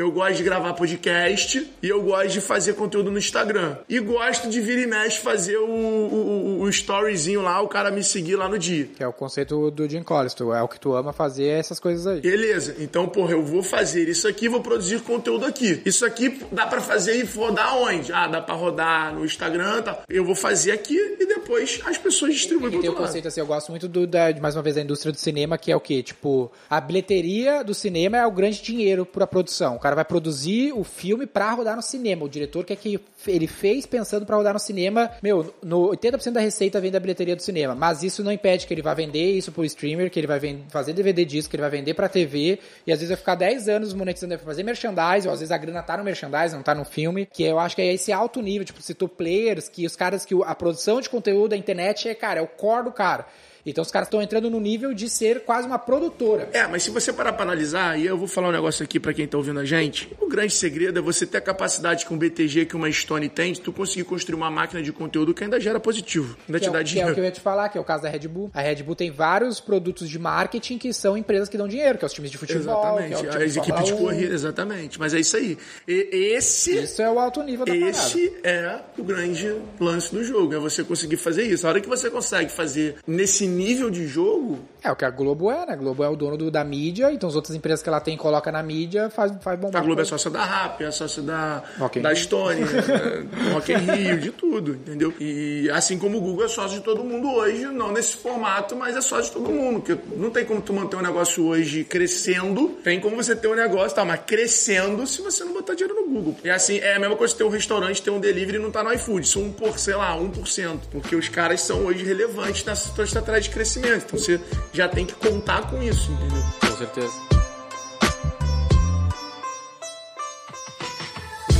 eu 0.01 0.11
gosto 0.11 0.36
de 0.36 0.42
gravar 0.42 0.72
podcast 0.72 1.70
e 1.82 1.88
eu 1.88 2.03
gosto 2.03 2.28
de 2.28 2.40
fazer 2.40 2.72
conteúdo 2.72 3.11
no 3.11 3.18
Instagram. 3.18 3.76
E 3.86 4.01
gosto 4.01 4.48
de 4.48 4.59
vir 4.59 4.78
e 4.78 4.86
mexe 4.86 5.18
fazer 5.18 5.59
o, 5.59 5.68
o, 5.68 6.61
o 6.62 6.68
storyzinho 6.70 7.42
lá, 7.42 7.61
o 7.61 7.68
cara 7.68 7.90
me 7.90 8.03
seguir 8.03 8.36
lá 8.36 8.48
no 8.48 8.59
dia. 8.59 8.88
Que 8.96 9.05
é 9.05 9.07
o 9.07 9.12
conceito 9.12 9.70
do 9.70 9.86
Jim 9.86 10.03
Collins. 10.03 10.32
Tu, 10.32 10.55
é 10.55 10.62
o 10.62 10.68
que 10.68 10.80
tu 10.80 10.94
ama 10.94 11.12
fazer, 11.12 11.48
é 11.48 11.59
essas 11.59 11.78
coisas 11.78 12.07
aí. 12.07 12.22
Beleza, 12.22 12.76
então, 12.78 13.07
porra, 13.07 13.32
eu 13.32 13.44
vou 13.44 13.62
fazer 13.62 14.09
isso 14.09 14.26
aqui, 14.26 14.48
vou 14.48 14.62
produzir 14.62 15.01
conteúdo 15.01 15.44
aqui. 15.44 15.82
Isso 15.84 16.07
aqui 16.07 16.40
dá 16.51 16.66
para 16.66 16.80
fazer 16.80 17.18
e 17.18 17.24
rodar 17.24 17.76
onde? 17.76 18.11
Ah, 18.11 18.26
dá 18.26 18.40
para 18.40 18.55
rodar 18.55 19.14
no 19.14 19.22
Instagram, 19.22 19.82
tá? 19.82 19.98
Eu 20.09 20.24
vou 20.24 20.34
fazer 20.34 20.72
aqui 20.72 20.96
e 20.96 21.26
depois 21.26 21.78
as 21.84 21.98
pessoas 21.98 22.32
distribuem 22.34 22.80
pro 22.80 22.90
o 22.90 22.94
conceito 22.94 23.28
assim, 23.28 23.40
eu 23.40 23.46
gosto 23.46 23.70
muito 23.70 23.86
do, 23.86 24.07
da, 24.07 24.32
mais 24.40 24.57
uma 24.57 24.62
vez, 24.62 24.76
da 24.76 24.82
indústria 24.82 25.12
do 25.12 25.18
cinema, 25.18 25.59
que 25.59 25.70
é 25.70 25.76
o 25.76 25.80
quê? 25.80 26.03
Tipo, 26.03 26.51
a 26.70 26.80
bilheteria 26.80 27.62
do 27.62 27.74
cinema 27.74 28.16
é 28.16 28.26
o 28.26 28.30
grande 28.30 28.62
dinheiro 28.62 29.05
pra 29.05 29.26
produção. 29.26 29.76
O 29.76 29.78
cara 29.78 29.89
vai 29.95 30.05
produzir 30.05 30.72
o 30.72 30.84
filme 30.84 31.26
pra 31.26 31.51
rodar 31.53 31.76
no 31.76 31.82
cinema. 31.82 32.24
O 32.24 32.28
diretor 32.28 32.64
quer 32.64 32.76
que 32.76 33.01
ele 33.26 33.47
fez 33.47 33.86
pensando 33.86 34.26
pra 34.26 34.36
rodar 34.36 34.53
no 34.53 34.59
cinema. 34.59 35.11
Meu, 35.22 35.55
no 35.62 35.88
80% 35.91 36.32
da 36.32 36.41
receita 36.41 36.80
vem 36.80 36.91
da 36.91 37.01
bilheteria 37.01 37.36
do 37.36 37.43
cinema. 37.43 37.74
Mas 37.74 38.03
isso 38.03 38.22
não 38.22 38.32
impede 38.32 38.66
que 38.66 38.74
ele 38.74 38.82
vá 38.82 38.95
vender 38.95 39.32
isso 39.32 39.53
pro 39.53 39.64
streamer, 39.64 40.11
que 40.11 40.18
ele 40.18 40.26
vai 40.26 40.41
fazer 40.68 40.93
DVD 40.93 41.24
disco, 41.24 41.51
que 41.51 41.57
ele 41.57 41.62
vai 41.62 41.70
vender 41.70 41.95
pra 41.95 42.09
TV. 42.09 42.59
E 42.86 42.93
às 42.93 42.99
vezes 42.99 43.09
vai 43.09 43.16
ficar 43.16 43.34
10 43.34 43.68
anos 43.68 43.95
monetizando, 43.95 44.36
vai 44.36 44.45
fazer 44.45 44.62
merchandise, 44.62 45.26
ou 45.26 45.32
às 45.32 45.41
vezes 45.41 45.53
a 45.53 45.59
grana 45.59 45.82
tá 45.82 45.97
no 45.97 46.05
merchandise, 46.05 46.55
não 46.55 46.62
tá 46.62 46.74
no 46.74 46.84
filme. 46.84 47.26
Que 47.26 47.45
eu 47.45 47.59
acho 47.59 47.76
que 47.76 47.82
é 47.82 47.93
esse 47.93 48.12
alto 48.12 48.41
nível, 48.41 48.64
tipo, 48.64 48.80
citou 48.82 49.09
players, 49.09 49.68
que 49.68 49.86
os 49.86 49.97
caras 49.97 50.24
que 50.24 50.34
a 50.45 50.55
produção 50.55 51.01
de 51.01 51.09
conteúdo 51.09 51.51
da 51.51 51.57
internet 51.57 52.09
é, 52.09 52.14
cara, 52.14 52.41
é 52.41 52.43
o 52.43 52.47
core 52.47 52.84
do 52.84 52.93
cara. 52.93 53.26
Então 53.64 53.82
os 53.82 53.90
caras 53.90 54.06
estão 54.08 54.22
entrando 54.22 54.48
no 54.50 54.58
nível 54.61 54.92
de 54.94 55.08
ser 55.08 55.40
quase 55.44 55.66
uma 55.66 55.78
produtora. 55.78 56.48
É, 56.52 56.66
mas 56.66 56.82
se 56.82 56.90
você 56.90 57.12
parar 57.12 57.32
pra 57.32 57.42
analisar, 57.42 57.98
e 57.98 58.06
eu 58.06 58.16
vou 58.16 58.26
falar 58.28 58.48
um 58.48 58.52
negócio 58.52 58.82
aqui 58.84 58.98
para 58.98 59.12
quem 59.12 59.26
tá 59.26 59.36
ouvindo 59.36 59.61
a 59.61 59.64
gente, 59.64 60.08
o 60.20 60.26
grande 60.28 60.52
segredo 60.54 60.98
é 60.98 61.02
você 61.02 61.26
ter 61.26 61.38
a 61.38 61.40
capacidade 61.40 62.06
com 62.06 62.14
o 62.14 62.16
BTG 62.18 62.66
que 62.66 62.76
uma 62.76 62.90
Stone 62.90 63.28
tem, 63.28 63.52
de 63.52 63.61
tu 63.61 63.72
conseguir 63.72 64.04
construir 64.04 64.36
uma 64.36 64.50
máquina 64.50 64.82
de 64.82 64.92
conteúdo 64.92 65.34
que 65.34 65.44
ainda 65.44 65.61
gera 65.61 65.78
positivo, 65.80 66.36
ainda 66.48 66.58
que 66.58 66.64
te 66.66 66.68
é, 66.68 66.72
dá 66.72 66.78
que 66.78 66.84
dinheiro. 66.84 67.08
é 67.08 67.12
o 67.12 67.14
que 67.14 67.20
eu 67.20 67.24
ia 67.24 67.30
te 67.30 67.40
falar, 67.40 67.68
que 67.68 67.76
é 67.78 67.80
o 67.80 67.84
caso 67.84 68.02
da 68.02 68.08
Red 68.08 68.26
Bull. 68.28 68.50
A 68.54 68.61
Red 68.61 68.82
Bull 68.82 68.94
tem 68.96 69.11
vários 69.11 69.61
produtos 69.61 70.08
de 70.08 70.18
marketing 70.18 70.78
que 70.78 70.92
são 70.92 71.16
empresas 71.16 71.48
que 71.48 71.56
dão 71.58 71.68
dinheiro, 71.68 71.98
que 71.98 72.04
é 72.04 72.06
os 72.06 72.12
times 72.12 72.30
de 72.30 72.38
futebol, 72.38 72.62
que 72.62 73.02
é 73.02 73.06
Exatamente, 73.11 73.14
o 73.26 73.30
time 73.30 73.44
as 73.44 73.56
equipes 73.56 73.84
de 73.84 73.90
Fórmula 73.90 74.12
1. 74.12 74.14
corrida, 74.14 74.34
exatamente. 74.34 74.98
Mas 74.98 75.14
é 75.14 75.20
isso 75.20 75.36
aí. 75.36 75.58
E- 75.86 76.08
esse 76.34 76.76
Isso 76.82 77.02
é 77.02 77.11
o 77.11 77.18
alto 77.18 77.42
nível 77.42 77.66
da 77.66 77.72
parada. 77.72 77.90
Esse 77.90 78.32
é 78.42 78.80
o 78.98 79.02
grande 79.02 79.54
lance 79.78 80.12
do 80.14 80.22
jogo, 80.24 80.54
é 80.54 80.58
você 80.58 80.82
conseguir 80.84 81.16
fazer 81.16 81.42
isso. 81.44 81.66
A 81.66 81.70
hora 81.70 81.80
que 81.80 81.88
você 81.88 82.11
consegue 82.11 82.50
fazer 82.50 82.96
nesse 83.06 83.46
nível 83.51 83.90
de 83.90 84.07
jogo, 84.07 84.59
É 84.82 84.90
o 84.90 84.96
que 84.96 85.05
a 85.05 85.11
Globo 85.11 85.51
é, 85.51 85.66
né? 85.66 85.72
A 85.74 85.76
Globo 85.76 86.03
é 86.03 86.09
o 86.09 86.16
dono 86.16 86.38
do- 86.38 86.51
da 86.51 86.64
mídia, 86.64 87.12
então 87.12 87.28
as 87.28 87.34
outras 87.36 87.55
empresas 87.55 87.82
que 87.82 87.88
ela 87.90 88.01
tem 88.01 88.16
coloca 88.16 88.51
na 88.51 88.62
mídia, 88.62 89.11
faz, 89.11 89.30
faz 89.42 89.61
bombar. 89.61 89.82
a 89.82 89.84
Globo 89.84 90.01
é 90.01 90.05
sócia 90.07 90.30
da 90.30 90.42
RAP, 90.42 90.80
é 90.80 90.90
sócia 90.90 91.22
da, 91.22 91.62
in 91.96 92.01
da 92.01 92.09
Rio. 92.14 92.16
Stone, 92.16 92.61
é, 93.51 93.53
Rock 93.53 93.72
in 93.72 93.76
Rio, 93.76 94.18
de 94.18 94.30
tudo, 94.30 94.72
entendeu? 94.72 95.12
E 95.20 95.68
assim 95.70 95.98
como 95.98 96.16
o 96.16 96.20
Google 96.22 96.46
é 96.46 96.48
sócio 96.48 96.78
de 96.78 96.84
todo 96.84 97.05
mundo 97.05 97.30
hoje, 97.30 97.66
não 97.66 97.92
nesse 97.92 98.16
formato, 98.16 98.74
mas 98.74 98.96
é 98.96 99.03
sócio 99.03 99.24
de 99.24 99.32
todo 99.32 99.51
mundo, 99.51 99.80
porque 99.82 99.98
não 100.16 100.30
tem 100.30 100.46
como 100.46 100.62
tu 100.62 100.72
manter 100.72 100.96
um 100.96 101.03
negócio 101.03 101.44
hoje 101.44 101.84
crescendo, 101.84 102.68
tem 102.82 102.98
como 103.01 103.16
você 103.16 103.36
ter 103.36 103.48
um 103.48 103.55
negócio, 103.55 103.94
tá, 103.94 104.05
mas 104.05 104.20
crescendo 104.26 105.07
se 105.07 105.20
você 105.20 105.44
não 105.44 105.53
botar 105.53 105.74
dinheiro 105.74 105.99
no 105.99 105.99
Google. 106.11 106.36
E 106.42 106.50
assim, 106.50 106.78
é 106.78 106.96
a 106.96 106.98
mesma 106.98 107.16
coisa 107.16 107.34
ter 107.34 107.44
um 107.44 107.48
restaurante, 107.48 108.02
ter 108.02 108.11
um 108.11 108.20
delivery 108.20 108.58
e 108.58 108.61
não 108.61 108.70
tá 108.70 108.82
no 108.82 108.92
iFood, 108.92 109.26
isso 109.26 109.40
um 109.40 109.52
por, 109.52 109.78
sei 109.78 109.94
lá, 109.94 110.16
1%, 110.16 110.80
porque 110.90 111.14
os 111.14 111.28
caras 111.28 111.61
são 111.61 111.86
hoje 111.86 112.04
relevantes 112.04 112.64
nessa 112.64 112.90
tua 112.90 113.04
estratégia 113.04 113.42
de 113.42 113.50
crescimento, 113.50 114.04
então 114.06 114.18
você 114.18 114.40
já 114.72 114.88
tem 114.88 115.06
que 115.06 115.14
contar 115.14 115.70
com 115.70 115.82
isso, 115.82 116.11
entendeu? 116.12 116.42
Com 116.61 116.76
certeza. 116.76 117.12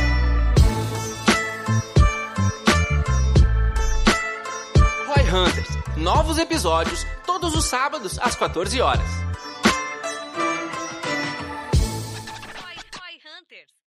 Roy 5.08 5.24
Hunters. 5.30 5.70
Novos 5.98 6.38
episódios 6.38 7.06
todos 7.26 7.56
os 7.56 7.66
sábados 7.66 8.20
às 8.20 8.36
14 8.36 8.80
horas. 8.82 9.33